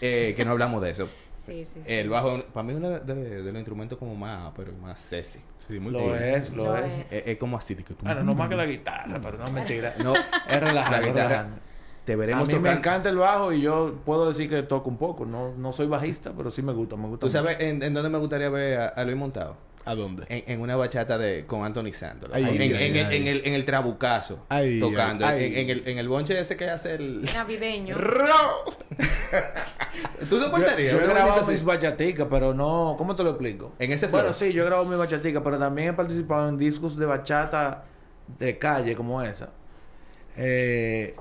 Eh, 0.00 0.34
que 0.36 0.44
no 0.44 0.50
hablamos 0.50 0.82
de 0.82 0.90
eso. 0.90 1.08
Sí, 1.34 1.64
sí, 1.64 1.74
sí. 1.76 1.80
El 1.86 2.08
bajo, 2.10 2.42
para 2.52 2.64
mí, 2.64 2.72
es 2.72 2.78
uno 2.78 2.90
de, 2.90 3.00
de- 3.14 3.42
de 3.42 3.52
los 3.52 3.56
instrumentos 3.60 3.96
como 3.98 4.16
más, 4.16 4.52
pero 4.56 4.72
más 4.72 4.98
sexy. 4.98 5.38
Sí, 5.66 5.78
muy 5.78 5.92
Lo 5.92 6.00
cool. 6.00 6.16
es, 6.16 6.50
lo, 6.50 6.64
Lo 6.66 6.76
es. 6.76 7.04
es. 7.10 7.38
Como 7.38 7.56
así. 7.56 7.76
de 7.76 7.84
que 7.84 7.94
tú- 7.94 8.04
Bueno, 8.04 8.24
no 8.24 8.32
más 8.34 8.48
que 8.48 8.56
la 8.56 8.66
guitarra, 8.66 9.20
pero 9.22 9.38
no 9.38 9.50
mentira. 9.52 9.94
No, 10.02 10.12
Es 10.14 10.60
relajado, 10.60 11.00
la 11.00 11.06
guitarra. 11.06 11.28
relajado. 11.28 11.65
Te 12.06 12.12
A 12.12 12.16
veremos 12.16 12.48
me 12.60 12.70
encanta 12.72 13.08
el 13.10 13.16
bajo 13.16 13.52
y 13.52 13.60
yo 13.60 13.96
puedo 14.04 14.28
decir 14.28 14.48
que 14.48 14.62
toco 14.62 14.88
un 14.88 14.96
poco. 14.96 15.26
No, 15.26 15.52
no 15.56 15.72
soy 15.72 15.86
bajista, 15.88 16.32
pero 16.36 16.50
sí 16.50 16.62
me 16.62 16.72
gusta, 16.72 16.96
me 16.96 17.08
gusta. 17.08 17.26
¿Tú 17.26 17.30
sabes 17.30 17.58
en, 17.60 17.82
en 17.82 17.92
dónde 17.92 18.08
me 18.08 18.18
gustaría 18.18 18.48
ver 18.48 18.78
a, 18.80 18.86
a 18.88 19.04
Luis 19.04 19.16
Montado? 19.16 19.56
¿A 19.84 19.94
dónde? 19.94 20.24
En, 20.28 20.44
en 20.50 20.60
una 20.60 20.74
bachata 20.76 21.16
de 21.18 21.46
con 21.46 21.64
Anthony 21.64 21.92
Santos. 21.92 22.30
Ay, 22.32 22.42
en, 22.44 22.48
ay, 22.48 22.54
en- 22.72 22.76
ay, 22.76 22.98
en- 22.98 23.06
ay. 23.06 23.16
en 23.18 23.26
el, 23.28 23.42
en 23.46 23.54
el 23.54 23.64
trabucazo. 23.64 24.44
Ay, 24.48 24.80
tocando. 24.80 25.24
ay, 25.26 25.52
En, 25.56 25.68
el, 25.70 25.86
en 25.86 25.98
el 25.98 26.08
bonche 26.08 26.38
ese 26.40 26.56
que 26.56 26.68
hace 26.70 26.94
el. 26.94 27.22
Navideño. 27.34 27.96
¿Tú 30.28 30.36
Yo, 30.38 30.42
soportarías? 30.44 30.92
yo 30.92 31.00
he 31.00 31.04
una 31.04 31.14
grabado 31.14 31.46
mis 31.50 31.64
bachaticas, 31.64 32.26
pero 32.30 32.52
no... 32.54 32.94
¿Cómo 32.98 33.14
te 33.16 33.22
lo 33.22 33.30
explico? 33.30 33.72
En 33.78 33.92
ese 33.92 34.08
flow. 34.08 34.20
Bueno, 34.20 34.32
sí, 34.34 34.52
yo 34.52 34.62
he 34.62 34.66
grabado 34.66 34.88
mis 34.88 34.98
bachaticas, 34.98 35.42
pero 35.42 35.58
también 35.58 35.88
he 35.88 35.92
participado 35.92 36.48
en 36.48 36.58
discos 36.58 36.96
de 36.96 37.06
bachata 37.06 37.84
de 38.38 38.58
calle 38.58 38.94
como 38.96 39.22
esa. 39.22 39.50
Eh, 40.36 41.14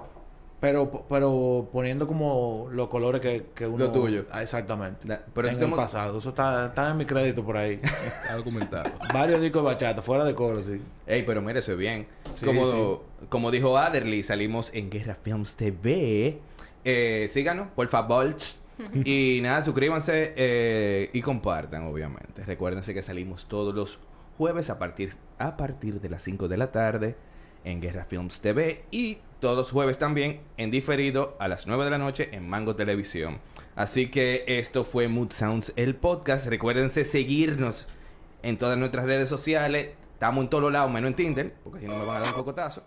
pero, 0.59 1.05
pero 1.09 1.69
poniendo 1.71 2.07
como 2.07 2.69
los 2.71 2.87
colores 2.87 3.21
que, 3.21 3.47
que 3.53 3.65
uno... 3.65 3.85
Lo 3.85 3.91
tuyo. 3.91 4.25
Ah, 4.31 4.41
exactamente. 4.41 5.07
Da- 5.07 5.23
pero 5.33 5.47
en 5.47 5.53
es 5.53 5.59
el 5.59 5.65
como- 5.65 5.75
pasado. 5.75 6.17
Eso 6.17 6.29
está, 6.29 6.67
está 6.67 6.89
en 6.89 6.97
mi 6.97 7.05
crédito 7.05 7.43
por 7.43 7.57
ahí. 7.57 7.79
Está 7.83 8.35
documentado. 8.35 8.91
Varios 9.13 9.41
discos 9.41 9.61
de 9.63 9.65
bachata, 9.65 10.01
fuera 10.01 10.23
de 10.23 10.33
coro, 10.33 10.63
sí. 10.63 10.81
Ey, 11.05 11.23
pero 11.23 11.47
es 11.49 11.77
bien. 11.77 12.07
Sí, 12.35 12.45
como, 12.45 12.65
sí. 12.65 13.25
como 13.29 13.51
dijo 13.51 13.77
Adderley, 13.77 14.23
salimos 14.23 14.73
en 14.73 14.89
Guerra 14.89 15.15
Films 15.15 15.55
TV. 15.55 16.39
Eh, 16.83 17.27
síganos, 17.29 17.67
por 17.75 17.87
favor. 17.87 18.35
y 19.05 19.39
nada, 19.41 19.61
suscríbanse 19.61 20.33
eh, 20.35 21.09
y 21.13 21.21
compartan, 21.21 21.83
obviamente. 21.83 22.43
Recuérdense 22.43 22.93
que 22.93 23.03
salimos 23.03 23.45
todos 23.47 23.73
los 23.75 23.99
jueves 24.37 24.69
a 24.69 24.79
partir, 24.79 25.13
a 25.37 25.57
partir 25.57 26.01
de 26.01 26.09
las 26.09 26.23
5 26.23 26.47
de 26.47 26.57
la 26.57 26.71
tarde 26.71 27.15
en 27.63 27.81
Guerra 27.81 28.05
Films 28.05 28.41
TV 28.41 28.83
y 28.91 29.17
todos 29.39 29.71
jueves 29.71 29.97
también 29.97 30.41
en 30.57 30.71
diferido 30.71 31.35
a 31.39 31.47
las 31.47 31.67
9 31.67 31.85
de 31.85 31.91
la 31.91 31.97
noche 31.97 32.29
en 32.31 32.49
Mango 32.49 32.75
Televisión. 32.75 33.39
Así 33.75 34.09
que 34.09 34.43
esto 34.47 34.83
fue 34.85 35.07
Mood 35.07 35.31
Sounds, 35.31 35.73
el 35.75 35.95
podcast. 35.95 36.47
Recuérdense 36.47 37.05
seguirnos 37.05 37.87
en 38.43 38.57
todas 38.57 38.77
nuestras 38.77 39.05
redes 39.05 39.27
sociales. 39.27 39.89
Estamos 40.13 40.43
en 40.43 40.49
todos 40.49 40.71
lados, 40.71 40.91
menos 40.91 41.09
en 41.09 41.15
Tinder, 41.15 41.53
porque 41.63 41.81
si 41.81 41.85
no 41.87 41.95
me 41.95 42.05
van 42.05 42.17
a 42.17 42.19
dar 42.19 42.29
un 42.29 42.33
cocotazo. 42.35 42.83